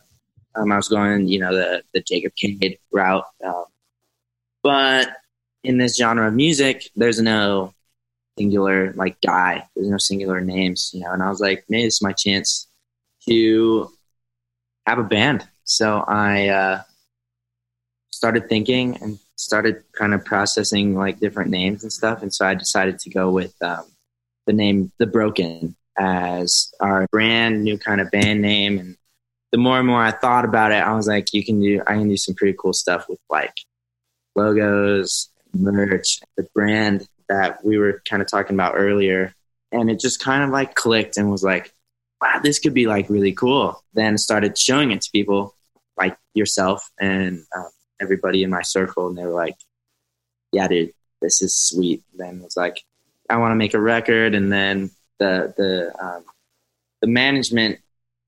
um, 0.55 0.71
I 0.71 0.77
was 0.77 0.87
going, 0.87 1.27
you 1.27 1.39
know, 1.39 1.53
the 1.53 1.83
the 1.93 2.01
Jacob 2.01 2.33
Cade 2.35 2.79
route. 2.91 3.25
Um, 3.45 3.65
but 4.63 5.09
in 5.63 5.77
this 5.77 5.97
genre 5.97 6.27
of 6.27 6.33
music, 6.33 6.89
there's 6.95 7.19
no 7.19 7.73
singular 8.37 8.93
like 8.93 9.17
guy. 9.21 9.67
There's 9.75 9.89
no 9.89 9.97
singular 9.97 10.41
names, 10.41 10.91
you 10.93 11.01
know. 11.01 11.11
And 11.11 11.21
I 11.21 11.29
was 11.29 11.39
like, 11.39 11.65
maybe 11.69 11.85
this 11.85 11.95
is 11.95 12.01
my 12.01 12.13
chance 12.13 12.67
to 13.27 13.91
have 14.85 14.99
a 14.99 15.03
band. 15.03 15.47
So 15.63 16.03
I 16.07 16.47
uh, 16.49 16.81
started 18.11 18.49
thinking 18.49 18.97
and 19.01 19.19
started 19.35 19.83
kind 19.93 20.13
of 20.13 20.23
processing 20.25 20.95
like 20.95 21.19
different 21.19 21.51
names 21.51 21.83
and 21.83 21.91
stuff. 21.91 22.21
And 22.21 22.33
so 22.33 22.45
I 22.45 22.53
decided 22.53 22.99
to 22.99 23.09
go 23.09 23.29
with 23.31 23.53
um, 23.61 23.85
the 24.45 24.53
name 24.53 24.91
The 24.99 25.07
Broken 25.07 25.75
as 25.97 26.73
our 26.79 27.07
brand 27.11 27.63
new 27.63 27.77
kind 27.77 28.01
of 28.01 28.11
band 28.11 28.41
name. 28.41 28.79
And 28.79 28.97
the 29.51 29.57
more 29.57 29.77
and 29.77 29.87
more 29.87 30.01
I 30.01 30.11
thought 30.11 30.45
about 30.45 30.71
it, 30.71 30.83
I 30.83 30.95
was 30.95 31.07
like, 31.07 31.33
you 31.33 31.43
can 31.43 31.61
do, 31.61 31.81
I 31.85 31.93
can 31.93 32.09
do 32.09 32.17
some 32.17 32.35
pretty 32.35 32.57
cool 32.59 32.73
stuff 32.73 33.07
with 33.09 33.19
like 33.29 33.53
logos, 34.35 35.29
merch, 35.53 36.19
the 36.37 36.47
brand 36.53 37.07
that 37.29 37.63
we 37.63 37.77
were 37.77 38.01
kind 38.07 38.21
of 38.21 38.27
talking 38.27 38.55
about 38.55 38.75
earlier. 38.75 39.33
And 39.71 39.89
it 39.89 39.99
just 39.99 40.19
kind 40.19 40.43
of 40.43 40.49
like 40.49 40.75
clicked 40.75 41.17
and 41.17 41.31
was 41.31 41.43
like, 41.43 41.73
wow, 42.21 42.39
this 42.41 42.59
could 42.59 42.73
be 42.73 42.87
like 42.87 43.09
really 43.09 43.33
cool. 43.33 43.83
Then 43.93 44.17
started 44.17 44.57
showing 44.57 44.91
it 44.91 45.01
to 45.01 45.11
people 45.11 45.55
like 45.97 46.17
yourself 46.33 46.89
and 46.99 47.43
um, 47.55 47.69
everybody 48.03 48.43
in 48.43 48.49
my 48.49 48.61
circle, 48.61 49.07
and 49.07 49.17
they 49.17 49.25
were 49.25 49.31
like, 49.31 49.55
yeah, 50.51 50.67
dude, 50.67 50.93
this 51.21 51.41
is 51.41 51.57
sweet. 51.57 52.03
Then 52.15 52.41
was 52.43 52.55
like, 52.55 52.83
I 53.29 53.37
want 53.37 53.51
to 53.51 53.55
make 53.55 53.73
a 53.73 53.81
record, 53.81 54.35
and 54.35 54.51
then 54.51 54.91
the 55.19 55.53
the 55.57 56.05
um, 56.05 56.23
the 57.01 57.07
management 57.07 57.79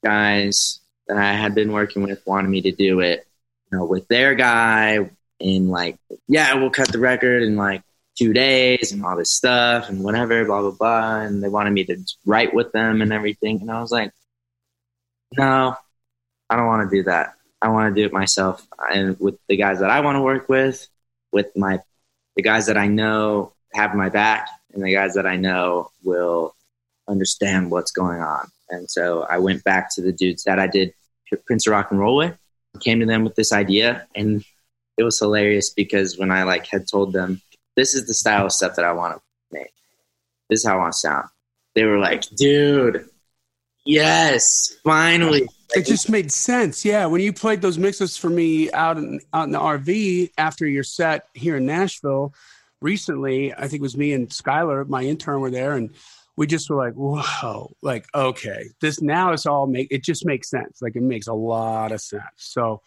guys 0.03 0.79
that 1.07 1.17
I 1.17 1.33
had 1.33 1.53
been 1.53 1.71
working 1.71 2.01
with 2.03 2.25
wanted 2.25 2.49
me 2.49 2.61
to 2.61 2.71
do 2.71 3.01
it, 3.01 3.27
you 3.71 3.77
know, 3.77 3.85
with 3.85 4.07
their 4.07 4.33
guy 4.33 5.09
in 5.39 5.69
like, 5.69 5.97
yeah, 6.27 6.55
we'll 6.55 6.69
cut 6.71 6.91
the 6.91 6.99
record 6.99 7.43
in 7.43 7.55
like 7.55 7.83
two 8.17 8.33
days 8.33 8.91
and 8.91 9.05
all 9.05 9.17
this 9.17 9.31
stuff 9.31 9.89
and 9.89 10.03
whatever, 10.03 10.45
blah 10.45 10.61
blah 10.61 10.71
blah. 10.71 11.19
And 11.21 11.43
they 11.43 11.49
wanted 11.49 11.71
me 11.71 11.83
to 11.85 11.97
write 12.25 12.53
with 12.53 12.71
them 12.71 13.01
and 13.01 13.13
everything, 13.13 13.61
and 13.61 13.69
I 13.69 13.81
was 13.81 13.91
like, 13.91 14.11
no, 15.37 15.75
I 16.49 16.55
don't 16.55 16.67
want 16.67 16.89
to 16.89 16.95
do 16.95 17.03
that. 17.03 17.35
I 17.65 17.69
want 17.69 17.95
to 17.95 17.99
do 17.99 18.05
it 18.05 18.13
myself 18.13 18.67
and 18.93 19.19
with 19.19 19.39
the 19.49 19.57
guys 19.57 19.79
that 19.79 19.89
I 19.89 20.01
want 20.01 20.17
to 20.17 20.21
work 20.21 20.47
with, 20.47 20.87
with 21.31 21.47
my 21.55 21.79
the 22.35 22.43
guys 22.43 22.67
that 22.67 22.77
I 22.77 22.85
know 22.85 23.53
have 23.73 23.95
my 23.95 24.09
back, 24.09 24.49
and 24.71 24.83
the 24.83 24.93
guys 24.93 25.15
that 25.15 25.25
I 25.25 25.35
know 25.35 25.89
will 26.03 26.55
understand 27.07 27.71
what's 27.71 27.91
going 27.91 28.21
on. 28.21 28.51
And 28.69 28.89
so 28.89 29.23
I 29.23 29.39
went 29.39 29.63
back 29.63 29.93
to 29.95 30.01
the 30.03 30.11
dudes 30.11 30.43
that 30.43 30.59
I 30.59 30.67
did 30.67 30.93
Prince 31.47 31.65
of 31.65 31.71
Rock 31.71 31.89
and 31.89 31.99
Roll 31.99 32.17
with, 32.17 32.37
came 32.81 32.99
to 32.99 33.05
them 33.07 33.23
with 33.23 33.33
this 33.33 33.51
idea, 33.51 34.05
and 34.13 34.45
it 34.95 35.03
was 35.03 35.17
hilarious 35.17 35.71
because 35.71 36.19
when 36.19 36.29
I 36.29 36.43
like 36.43 36.67
had 36.67 36.87
told 36.87 37.13
them 37.13 37.41
this 37.75 37.95
is 37.95 38.05
the 38.05 38.13
style 38.13 38.45
of 38.45 38.51
stuff 38.51 38.75
that 38.75 38.85
I 38.85 38.91
want 38.91 39.15
to 39.15 39.21
make, 39.51 39.73
this 40.49 40.59
is 40.59 40.67
how 40.67 40.75
I 40.75 40.81
want 40.81 40.93
to 40.93 40.99
sound, 40.99 41.29
they 41.73 41.83
were 41.83 41.97
like, 41.97 42.29
"Dude, 42.35 43.09
yes, 43.85 44.75
finally." 44.83 45.47
It 45.75 45.85
just 45.85 46.09
made 46.09 46.31
sense. 46.31 46.85
Yeah, 46.85 47.05
when 47.05 47.21
you 47.21 47.33
played 47.33 47.61
those 47.61 47.77
mixes 47.77 48.15
for 48.17 48.29
me 48.29 48.71
out 48.71 48.97
in 48.97 49.19
out 49.33 49.45
in 49.45 49.51
the 49.51 49.59
RV 49.59 50.31
after 50.37 50.65
your 50.65 50.83
set 50.83 51.27
here 51.33 51.57
in 51.57 51.65
Nashville 51.65 52.33
recently, 52.81 53.53
I 53.53 53.67
think 53.67 53.75
it 53.75 53.81
was 53.81 53.97
me 53.97 54.13
and 54.13 54.29
Skylar, 54.29 54.87
my 54.87 55.03
intern, 55.03 55.41
were 55.41 55.51
there, 55.51 55.73
and 55.73 55.93
we 56.37 56.47
just 56.47 56.69
were 56.69 56.75
like, 56.75 56.93
whoa, 56.93 57.71
like, 57.81 58.05
okay, 58.13 58.69
this 58.81 59.01
now 59.01 59.31
it's 59.31 59.45
all 59.45 59.67
make 59.67 59.87
it 59.91 60.03
just 60.03 60.25
makes 60.25 60.49
sense. 60.49 60.81
Like 60.81 60.95
it 60.95 61.03
makes 61.03 61.27
a 61.27 61.33
lot 61.33 61.91
of 61.91 62.01
sense. 62.01 62.23
So, 62.37 62.81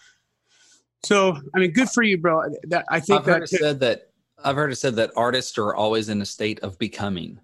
so 1.05 1.39
I 1.55 1.59
mean, 1.59 1.73
good 1.73 1.90
for 1.90 2.02
you, 2.02 2.19
bro. 2.19 2.43
That 2.65 2.85
I 2.90 3.01
think 3.01 3.20
I've 3.20 3.27
that 3.27 3.32
heard 3.32 3.43
it 3.44 3.48
said 3.51 3.81
that 3.81 4.10
I've 4.43 4.56
heard 4.56 4.73
it 4.73 4.77
said 4.77 4.97
that 4.97 5.12
artists 5.16 5.59
are 5.59 5.74
always 5.74 6.09
in 6.09 6.20
a 6.20 6.27
state 6.27 6.60
of 6.60 6.78
becoming. 6.78 7.40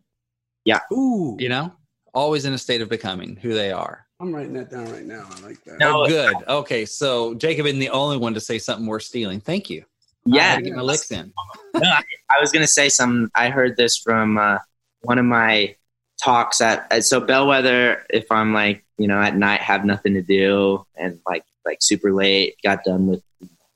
Yeah. 0.65 0.81
Ooh, 0.93 1.37
You 1.39 1.49
know, 1.49 1.73
always 2.15 2.45
in 2.45 2.53
a 2.55 2.59
state 2.59 2.81
of 2.81 2.89
becoming 2.89 3.37
who 3.37 3.53
they 3.53 3.73
are. 3.73 4.04
I'm 4.25 4.35
writing 4.35 4.55
that 4.55 4.71
down 4.71 4.91
right 4.91 5.05
now. 5.05 5.29
I 5.31 5.47
like 5.47 5.63
that. 5.65 5.79
No, 5.79 6.03
Oh, 6.05 6.09
good. 6.09 6.35
Okay, 6.49 6.87
so 6.87 7.35
Jacob 7.35 7.67
isn't 7.67 7.79
the 7.79 7.91
only 7.91 8.17
one 8.17 8.33
to 8.33 8.41
say 8.41 8.59
something 8.59 8.87
worth 8.87 9.03
stealing. 9.03 9.39
Thank 9.39 9.69
you. 9.69 9.81
I 9.83 10.37
Yeah, 10.37 10.55
had 10.55 10.65
get 10.65 10.75
my 10.75 10.81
licks 10.81 11.11
in. 11.11 11.31
I 11.75 12.41
was 12.41 12.51
gonna 12.51 12.67
say 12.67 12.89
some. 12.89 13.31
I 13.35 13.51
heard 13.51 13.77
this 13.77 13.99
from 13.99 14.39
uh, 14.39 14.59
one 15.03 15.19
of 15.19 15.27
my 15.27 15.77
talks 16.23 16.63
at, 16.63 16.91
at 16.91 17.05
so 17.05 17.21
Bellwether. 17.21 18.07
If 18.09 18.33
I'm 18.33 18.55
like 18.55 18.83
you 18.97 19.07
know 19.09 19.21
at 19.21 19.37
night 19.37 19.61
have 19.61 19.85
nothing 19.85 20.15
to 20.15 20.23
do 20.23 20.87
and 20.97 21.21
like 21.27 21.45
like 21.67 21.79
super 21.83 22.15
late, 22.15 22.57
got 22.65 22.83
done 22.85 23.07
with 23.07 23.23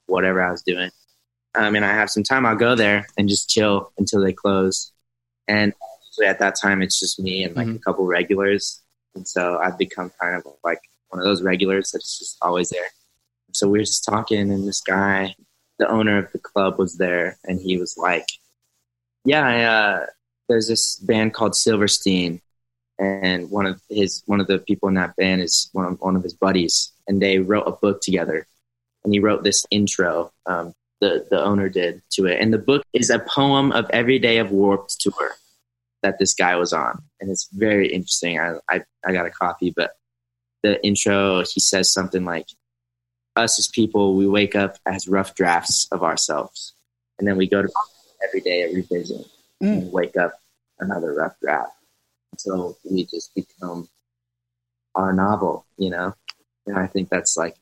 whatever 0.07 0.43
I 0.43 0.51
was 0.51 0.63
doing, 0.63 0.91
um, 1.57 1.77
and 1.77 1.85
I 1.85 1.93
have 1.93 2.09
some 2.09 2.23
time, 2.23 2.47
I'll 2.47 2.57
go 2.57 2.75
there 2.75 3.07
and 3.19 3.29
just 3.29 3.51
chill 3.51 3.93
until 3.99 4.23
they 4.23 4.33
close. 4.33 4.93
And 5.47 5.75
at 6.25 6.39
that 6.39 6.55
time, 6.59 6.81
it's 6.81 6.99
just 6.99 7.21
me 7.21 7.45
and 7.45 7.55
like 7.55 7.67
a 7.67 7.71
Mhm. 7.73 7.83
couple 7.83 8.07
regulars, 8.07 8.81
and 9.19 9.29
so 9.29 9.59
I've 9.59 9.79
become 9.79 10.11
kind 10.21 10.37
of 10.37 10.45
like 10.65 10.81
one 11.11 11.21
of 11.21 11.27
those 11.27 11.43
regulars 11.43 11.91
that's 11.91 12.19
just 12.19 12.39
always 12.41 12.71
there. 12.71 12.89
So 13.53 13.69
we 13.69 13.79
were 13.79 13.85
just 13.85 14.05
talking, 14.05 14.51
and 14.53 14.67
this 14.67 14.81
guy, 14.81 15.35
the 15.79 15.89
owner 15.89 16.19
of 16.19 16.33
the 16.33 16.39
club, 16.39 16.79
was 16.79 16.97
there, 16.97 17.39
and 17.45 17.61
he 17.61 17.77
was 17.79 17.97
like 17.99 18.27
yeah, 19.25 19.47
I, 19.47 19.63
uh, 19.63 20.07
there's 20.49 20.69
this 20.69 20.97
band 20.97 21.35
called 21.35 21.55
Silverstein, 21.55 22.41
and 22.99 23.51
one 23.51 23.67
of 23.67 23.81
his 23.91 24.23
one 24.27 24.41
of 24.41 24.47
the 24.47 24.59
people 24.59 24.89
in 24.89 24.95
that 24.95 25.17
band 25.17 25.43
is 25.43 25.69
one 25.73 25.85
of, 25.85 26.01
one 26.01 26.17
of 26.17 26.23
his 26.23 26.35
buddies, 26.35 26.93
and 27.07 27.21
they 27.21 27.39
wrote 27.39 27.65
a 27.65 27.73
book 27.73 28.01
together, 28.01 28.47
and 29.05 29.13
he 29.13 29.21
wrote 29.21 29.45
this 29.45 29.67
intro. 29.71 30.33
Um, 30.47 30.73
the 31.01 31.27
the 31.31 31.43
owner 31.43 31.69
did 31.69 32.03
to 32.13 32.27
it, 32.27 32.41
and 32.41 32.53
the 32.53 32.59
book 32.59 32.83
is 32.93 33.11
a 33.11 33.19
poem 33.19 33.71
of 33.73 33.89
every 33.91 34.19
day 34.19 34.39
of 34.39 34.51
Warped 34.51 34.99
Tour 35.01 35.37
that 36.03 36.19
this 36.19 36.35
guy 36.35 36.57
was 36.57 36.73
on, 36.73 37.03
and 37.21 37.31
it's 37.31 37.49
very 37.53 37.93
interesting. 37.93 38.39
I 38.39 38.55
I, 38.69 38.83
I 39.07 39.13
got 39.13 39.27
a 39.27 39.31
copy, 39.31 39.73
but 39.75 39.93
the 40.63 40.85
intro 40.85 41.41
he 41.45 41.61
says 41.61 41.93
something 41.93 42.25
like, 42.25 42.47
"Us 43.37 43.59
as 43.59 43.69
people, 43.69 44.17
we 44.17 44.27
wake 44.27 44.55
up 44.55 44.77
as 44.87 45.09
rough 45.09 45.35
drafts 45.35 45.87
of 45.93 46.03
ourselves, 46.03 46.75
and 47.19 47.27
then 47.27 47.37
we 47.37 47.49
go 47.49 47.63
to 47.63 47.69
every 48.27 48.41
day 48.41 48.63
a 48.63 48.75
revision 48.75 49.25
Mm. 49.63 49.73
and 49.83 49.93
wake 49.93 50.17
up 50.17 50.35
another 50.79 51.13
rough 51.15 51.35
draft 51.43 51.73
until 52.31 52.79
we 52.89 53.05
just 53.07 53.35
become 53.35 53.89
our 54.95 55.13
novel, 55.13 55.67
you 55.77 55.91
know? 55.91 56.15
And 56.65 56.79
I 56.79 56.87
think 56.87 57.09
that's 57.09 57.37
like 57.37 57.57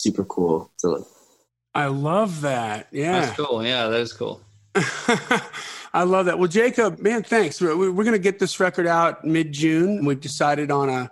super 0.00 0.24
cool 0.24 0.72
to 0.80 1.04
I 1.76 1.86
love 1.86 2.40
that. 2.40 2.88
Yeah. 2.90 3.20
That's 3.20 3.36
cool. 3.36 3.64
Yeah, 3.64 3.86
that 3.88 4.00
is 4.00 4.12
cool. 4.12 4.40
I 5.94 6.02
love 6.02 6.26
that. 6.26 6.38
Well, 6.38 6.48
Jacob, 6.48 6.98
man, 6.98 7.22
thanks. 7.22 7.60
We're, 7.60 7.76
we're 7.76 8.04
going 8.04 8.12
to 8.12 8.18
get 8.18 8.40
this 8.40 8.58
record 8.58 8.86
out 8.86 9.24
mid 9.24 9.52
June. 9.52 10.04
We've 10.04 10.20
decided 10.20 10.70
on 10.70 10.88
a 10.88 11.10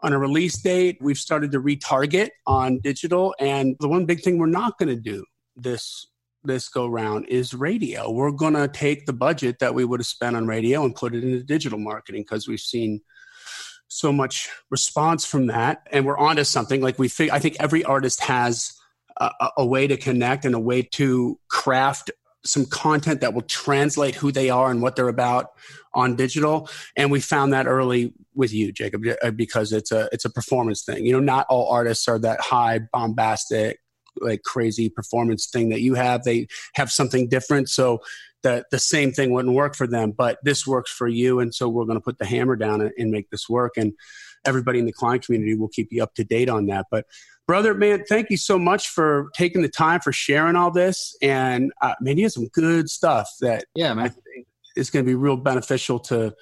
on 0.00 0.12
a 0.12 0.18
release 0.18 0.56
date. 0.58 0.98
We've 1.00 1.18
started 1.18 1.50
to 1.52 1.60
retarget 1.60 2.30
on 2.46 2.78
digital, 2.80 3.34
and 3.40 3.74
the 3.80 3.88
one 3.88 4.06
big 4.06 4.20
thing 4.20 4.38
we're 4.38 4.46
not 4.46 4.78
going 4.78 4.90
to 4.90 5.00
do 5.00 5.24
this 5.56 6.06
this 6.44 6.68
go 6.68 6.86
round 6.86 7.26
is 7.26 7.54
radio. 7.54 8.10
We're 8.10 8.30
going 8.30 8.54
to 8.54 8.68
take 8.68 9.06
the 9.06 9.12
budget 9.12 9.58
that 9.60 9.74
we 9.74 9.84
would 9.84 9.98
have 9.98 10.06
spent 10.06 10.36
on 10.36 10.46
radio 10.46 10.84
and 10.84 10.94
put 10.94 11.14
it 11.14 11.24
into 11.24 11.42
digital 11.42 11.78
marketing 11.78 12.22
because 12.22 12.46
we've 12.46 12.60
seen 12.60 13.00
so 13.88 14.12
much 14.12 14.48
response 14.70 15.24
from 15.24 15.46
that, 15.48 15.88
and 15.90 16.06
we're 16.06 16.18
onto 16.18 16.44
something. 16.44 16.80
Like 16.80 16.98
we 16.98 17.08
think, 17.08 17.32
I 17.32 17.40
think 17.40 17.56
every 17.58 17.82
artist 17.82 18.20
has 18.20 18.72
a- 19.16 19.50
a 19.58 19.66
way 19.66 19.86
to 19.86 19.96
connect 19.96 20.44
and 20.44 20.54
a 20.54 20.60
way 20.60 20.82
to 20.82 21.38
craft 21.48 22.10
some 22.44 22.66
content 22.66 23.20
that 23.20 23.34
will 23.34 23.42
translate 23.42 24.14
who 24.14 24.30
they 24.30 24.50
are 24.50 24.70
and 24.70 24.82
what 24.82 24.96
they're 24.96 25.08
about 25.08 25.52
on 25.94 26.16
digital. 26.16 26.68
And 26.96 27.10
we 27.10 27.20
found 27.20 27.52
that 27.52 27.66
early 27.66 28.12
with 28.34 28.52
you 28.52 28.72
jacob 28.72 29.04
uh, 29.22 29.30
because 29.30 29.72
it's 29.72 29.92
a 29.92 30.08
it's 30.12 30.24
a 30.24 30.30
performance 30.30 30.82
thing. 30.82 31.06
You 31.06 31.12
know 31.12 31.20
not 31.20 31.46
all 31.48 31.68
artists 31.70 32.08
are 32.08 32.18
that 32.20 32.40
high 32.40 32.80
bombastic 32.92 33.80
like 34.20 34.42
crazy 34.42 34.88
performance 34.88 35.46
thing 35.46 35.70
that 35.70 35.80
you 35.80 35.94
have. 35.94 36.22
They 36.24 36.46
have 36.74 36.90
something 36.90 37.28
different. 37.28 37.68
So 37.68 38.00
the 38.42 38.64
the 38.70 38.78
same 38.78 39.12
thing 39.12 39.32
wouldn't 39.32 39.54
work 39.54 39.74
for 39.74 39.86
them 39.86 40.12
but 40.12 40.38
this 40.42 40.66
works 40.66 40.90
for 40.90 41.08
you. 41.08 41.40
And 41.40 41.54
so 41.54 41.68
we're 41.68 41.86
going 41.86 41.98
to 41.98 42.04
put 42.04 42.18
the 42.18 42.26
hammer 42.26 42.56
down 42.56 42.80
and, 42.80 42.92
and 42.98 43.10
make 43.10 43.30
this 43.30 43.48
work. 43.48 43.72
And 43.76 43.94
everybody 44.44 44.78
in 44.78 44.86
the 44.86 44.92
client 44.92 45.24
community 45.24 45.54
will 45.54 45.68
keep 45.68 45.88
you 45.90 46.02
up 46.02 46.14
to 46.14 46.24
date 46.24 46.48
on 46.48 46.66
that. 46.66 46.86
But 46.90 47.06
brother 47.46 47.74
man 47.74 48.02
thank 48.08 48.30
you 48.30 48.36
so 48.36 48.58
much 48.58 48.88
for 48.88 49.28
taking 49.36 49.60
the 49.62 49.68
time 49.68 50.00
for 50.00 50.12
sharing 50.12 50.56
all 50.56 50.70
this 50.70 51.16
and 51.22 51.72
uh, 51.82 51.94
man 52.00 52.16
you 52.16 52.24
have 52.24 52.32
some 52.32 52.48
good 52.48 52.88
stuff 52.88 53.28
that 53.40 53.64
Yeah, 53.74 53.90
I 53.90 53.94
man. 53.94 54.10
think 54.10 54.46
is 54.76 54.90
going 54.90 55.04
to 55.04 55.08
be 55.08 55.14
real 55.14 55.36
beneficial 55.36 55.98
to 56.00 56.34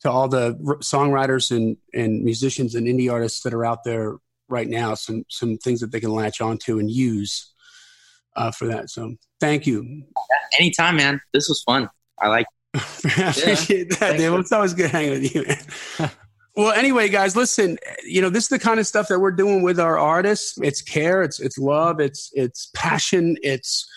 to 0.00 0.10
all 0.10 0.28
the 0.28 0.58
r- 0.66 0.76
songwriters 0.78 1.50
and 1.54 1.76
and 1.94 2.24
musicians 2.24 2.74
and 2.74 2.86
indie 2.86 3.12
artists 3.12 3.42
that 3.42 3.52
are 3.54 3.64
out 3.66 3.84
there 3.84 4.16
right 4.48 4.66
now. 4.68 4.94
Some 4.94 5.24
some 5.28 5.58
things 5.58 5.80
that 5.80 5.92
they 5.92 6.00
can 6.00 6.10
latch 6.10 6.40
onto 6.40 6.78
and 6.78 6.90
use 6.90 7.52
uh, 8.34 8.50
for 8.50 8.66
that. 8.68 8.88
So 8.90 9.14
thank 9.40 9.66
you. 9.66 10.02
anytime, 10.58 10.96
man. 10.96 11.20
This 11.34 11.48
was 11.50 11.62
fun. 11.62 11.88
I 12.18 12.28
like 12.28 12.46
I 12.74 12.78
appreciate 12.78 13.90
that, 13.90 13.98
Thanks 13.98 14.18
Dave. 14.22 14.32
for- 14.32 14.40
It's 14.40 14.52
always 14.52 14.72
good 14.74 14.90
hanging 14.90 15.10
with 15.10 15.34
you, 15.34 15.44
man. 15.46 16.10
well, 16.56 16.72
anyway, 16.72 17.08
guys, 17.08 17.36
listen. 17.36 17.78
You 18.04 18.22
know, 18.22 18.30
this 18.30 18.44
is 18.44 18.48
the 18.48 18.58
kind 18.58 18.80
of 18.80 18.86
stuff 18.86 19.08
that 19.08 19.18
we're 19.18 19.30
doing 19.30 19.62
with 19.62 19.78
our 19.78 19.98
artists. 19.98 20.58
It's 20.62 20.82
care, 20.82 21.22
it's 21.22 21.40
it's 21.40 21.58
love, 21.58 22.00
it's 22.00 22.30
it's 22.34 22.70
passion, 22.74 23.36
it's 23.42 23.88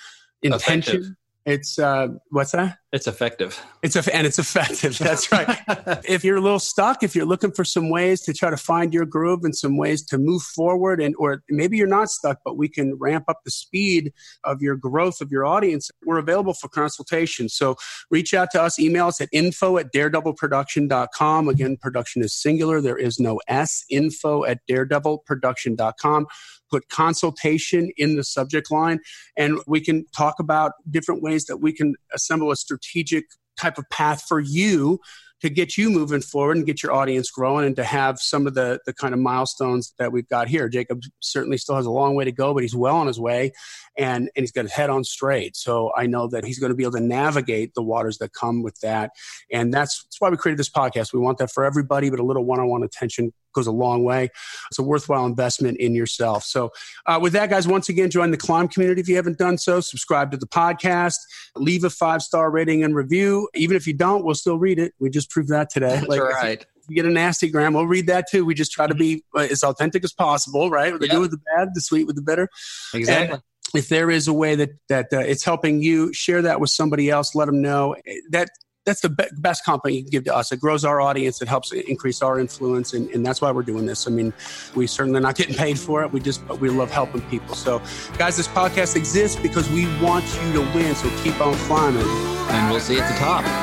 intention. 0.41 0.95
Effective. 0.95 1.15
It's 1.45 1.77
uh, 1.77 2.07
what's 2.29 2.51
that? 2.51 2.77
It's 2.93 3.07
effective. 3.07 3.59
It's 3.81 3.95
a, 3.95 4.15
and 4.15 4.25
it's 4.27 4.37
effective. 4.37 4.97
That's 4.99 5.31
right. 5.31 5.59
if 6.07 6.23
you're 6.23 6.37
a 6.37 6.41
little 6.41 6.59
stuck, 6.59 7.01
if 7.01 7.15
you're 7.15 7.25
looking 7.25 7.51
for 7.51 7.65
some 7.65 7.89
ways 7.89 8.21
to 8.21 8.33
try 8.33 8.49
to 8.51 8.55
find 8.55 8.93
your 8.93 9.05
groove 9.05 9.43
and 9.43 9.55
some 9.55 9.75
ways 9.75 10.05
to 10.05 10.17
move 10.17 10.43
forward, 10.43 11.01
and 11.01 11.15
or 11.17 11.43
maybe 11.49 11.75
you're 11.75 11.87
not 11.87 12.09
stuck, 12.09 12.37
but 12.45 12.55
we 12.55 12.69
can 12.69 12.95
ramp 12.99 13.25
up 13.27 13.39
the 13.43 13.51
speed 13.51 14.13
of 14.43 14.61
your 14.61 14.75
growth 14.75 15.21
of 15.21 15.31
your 15.31 15.43
audience, 15.43 15.89
we're 16.05 16.19
available 16.19 16.53
for 16.53 16.69
consultation. 16.69 17.49
So 17.49 17.75
reach 18.11 18.33
out 18.33 18.49
to 18.51 18.61
us, 18.61 18.79
email 18.79 19.07
us 19.07 19.19
at 19.19 19.29
info 19.31 19.77
at 19.77 19.91
daredevilproduction.com. 19.91 21.49
Again, 21.49 21.77
production 21.77 22.21
is 22.21 22.33
singular. 22.33 22.79
There 22.79 22.97
is 22.97 23.19
no 23.19 23.41
S. 23.47 23.83
Info 23.89 24.45
at 24.45 24.59
daredevilproduction.com. 24.69 26.27
Put 26.73 26.89
consultation 26.89 27.91
in 27.97 28.15
the 28.15 28.23
subject 28.23 28.71
line, 28.71 28.99
and 29.37 29.59
we 29.67 29.79
can 29.79 30.05
talk 30.17 30.39
about 30.39 30.71
different 30.89 31.21
ways 31.21 31.45
that 31.45 31.57
we 31.57 31.71
can 31.71 31.93
assemble 32.15 32.49
a 32.49 32.55
strategic 32.55 33.25
type 33.59 33.77
of 33.77 33.87
path 33.91 34.23
for 34.27 34.39
you 34.39 34.99
to 35.43 35.49
get 35.49 35.77
you 35.77 35.91
moving 35.91 36.21
forward 36.21 36.55
and 36.55 36.65
get 36.65 36.81
your 36.81 36.93
audience 36.93 37.29
growing 37.29 37.65
and 37.65 37.75
to 37.75 37.83
have 37.83 38.17
some 38.17 38.47
of 38.47 38.53
the, 38.53 38.79
the 38.85 38.93
kind 38.93 39.13
of 39.13 39.19
milestones 39.19 39.93
that 39.99 40.11
we've 40.11 40.27
got 40.29 40.47
here. 40.47 40.69
Jacob 40.69 41.01
certainly 41.19 41.57
still 41.57 41.75
has 41.75 41.85
a 41.85 41.91
long 41.91 42.15
way 42.15 42.23
to 42.23 42.31
go, 42.31 42.53
but 42.53 42.63
he's 42.63 42.75
well 42.75 42.95
on 42.95 43.07
his 43.07 43.19
way 43.19 43.51
and, 43.97 44.31
and 44.35 44.43
he's 44.43 44.53
got 44.53 44.63
his 44.63 44.71
head 44.71 44.89
on 44.89 45.03
straight. 45.03 45.57
So 45.57 45.91
I 45.97 46.07
know 46.07 46.27
that 46.29 46.45
he's 46.45 46.59
going 46.59 46.71
to 46.71 46.75
be 46.75 46.83
able 46.83 46.93
to 46.93 47.01
navigate 47.01 47.73
the 47.75 47.83
waters 47.83 48.17
that 48.19 48.31
come 48.33 48.63
with 48.63 48.79
that. 48.79 49.11
And 49.51 49.73
that's, 49.73 50.03
that's 50.05 50.21
why 50.21 50.29
we 50.29 50.37
created 50.37 50.59
this 50.59 50.71
podcast. 50.71 51.13
We 51.13 51.19
want 51.19 51.37
that 51.39 51.51
for 51.51 51.65
everybody, 51.65 52.09
but 52.09 52.19
a 52.19 52.25
little 52.25 52.45
one 52.45 52.61
on 52.61 52.69
one 52.69 52.83
attention 52.83 53.33
goes 53.53 53.67
a 53.67 53.71
long 53.71 54.03
way. 54.03 54.29
It's 54.69 54.79
a 54.79 54.83
worthwhile 54.83 55.25
investment 55.25 55.77
in 55.77 55.95
yourself. 55.95 56.43
So, 56.43 56.71
uh, 57.05 57.19
with 57.21 57.33
that, 57.33 57.49
guys, 57.49 57.67
once 57.67 57.89
again, 57.89 58.09
join 58.09 58.31
the 58.31 58.37
Climb 58.37 58.67
community 58.67 59.01
if 59.01 59.07
you 59.07 59.15
haven't 59.15 59.37
done 59.37 59.57
so. 59.57 59.79
Subscribe 59.79 60.31
to 60.31 60.37
the 60.37 60.47
podcast, 60.47 61.17
leave 61.55 61.83
a 61.83 61.89
five 61.89 62.21
star 62.21 62.49
rating 62.51 62.83
and 62.83 62.95
review. 62.95 63.49
Even 63.53 63.77
if 63.77 63.87
you 63.87 63.93
don't, 63.93 64.23
we'll 64.23 64.35
still 64.35 64.57
read 64.57 64.79
it. 64.79 64.93
We 64.99 65.09
just 65.09 65.29
proved 65.29 65.49
that 65.49 65.69
today. 65.69 65.95
That's 65.95 66.07
like, 66.07 66.21
right. 66.21 66.65
If 66.83 66.89
you 66.89 66.95
get 66.95 67.05
a 67.05 67.09
nasty 67.09 67.49
gram, 67.49 67.73
we'll 67.73 67.87
read 67.87 68.07
that 68.07 68.25
too. 68.29 68.43
We 68.43 68.55
just 68.55 68.73
try 68.73 68.87
to 68.87 68.95
be 68.95 69.23
uh, 69.35 69.47
as 69.49 69.63
authentic 69.63 70.03
as 70.03 70.11
possible, 70.11 70.69
right? 70.69 70.91
The 70.99 71.07
good 71.07 71.19
with 71.19 71.31
the 71.31 71.39
bad, 71.55 71.69
the 71.73 71.79
sweet 71.79 72.05
with 72.05 72.17
the 72.17 72.21
bitter. 72.21 72.49
Exactly. 72.93 73.35
And 73.35 73.43
if 73.73 73.87
there 73.89 74.11
is 74.11 74.27
a 74.27 74.33
way 74.33 74.55
that 74.55 74.71
that 74.89 75.07
uh, 75.13 75.19
it's 75.19 75.43
helping 75.43 75.81
you, 75.81 76.11
share 76.13 76.41
that 76.41 76.59
with 76.59 76.69
somebody 76.69 77.09
else. 77.09 77.35
Let 77.35 77.45
them 77.45 77.61
know 77.61 77.95
that 78.31 78.49
that's 78.85 79.01
the 79.01 79.09
be- 79.09 79.25
best 79.37 79.63
compliment 79.63 79.97
you 79.97 80.03
can 80.03 80.11
give 80.11 80.23
to 80.25 80.35
us. 80.35 80.51
It 80.51 80.59
grows 80.59 80.83
our 80.83 81.01
audience. 81.01 81.41
It 81.41 81.47
helps 81.47 81.71
increase 81.71 82.21
our 82.21 82.39
influence, 82.39 82.93
and, 82.93 83.09
and, 83.11 83.25
that's 83.25 83.41
why 83.41 83.51
we're 83.51 83.63
doing 83.63 83.85
this. 83.85 84.07
I 84.07 84.11
mean, 84.11 84.33
we 84.75 84.87
certainly 84.87 85.19
not 85.19 85.35
getting 85.35 85.55
paid 85.55 85.79
for 85.79 86.03
it. 86.03 86.11
We 86.11 86.19
just 86.19 86.47
we 86.59 86.69
love 86.69 86.91
helping 86.91 87.21
people. 87.29 87.55
So, 87.55 87.81
guys, 88.17 88.37
this 88.37 88.47
podcast 88.47 88.95
exists 88.95 89.39
because 89.41 89.69
we 89.69 89.85
want 90.01 90.25
you 90.43 90.53
to 90.53 90.61
win. 90.75 90.95
So 90.95 91.09
keep 91.23 91.39
on 91.39 91.55
climbing, 91.67 92.07
and 92.07 92.71
we'll 92.71 92.79
see 92.79 92.95
you 92.95 92.99
at 92.99 93.11
the 93.13 93.19
top. 93.19 93.62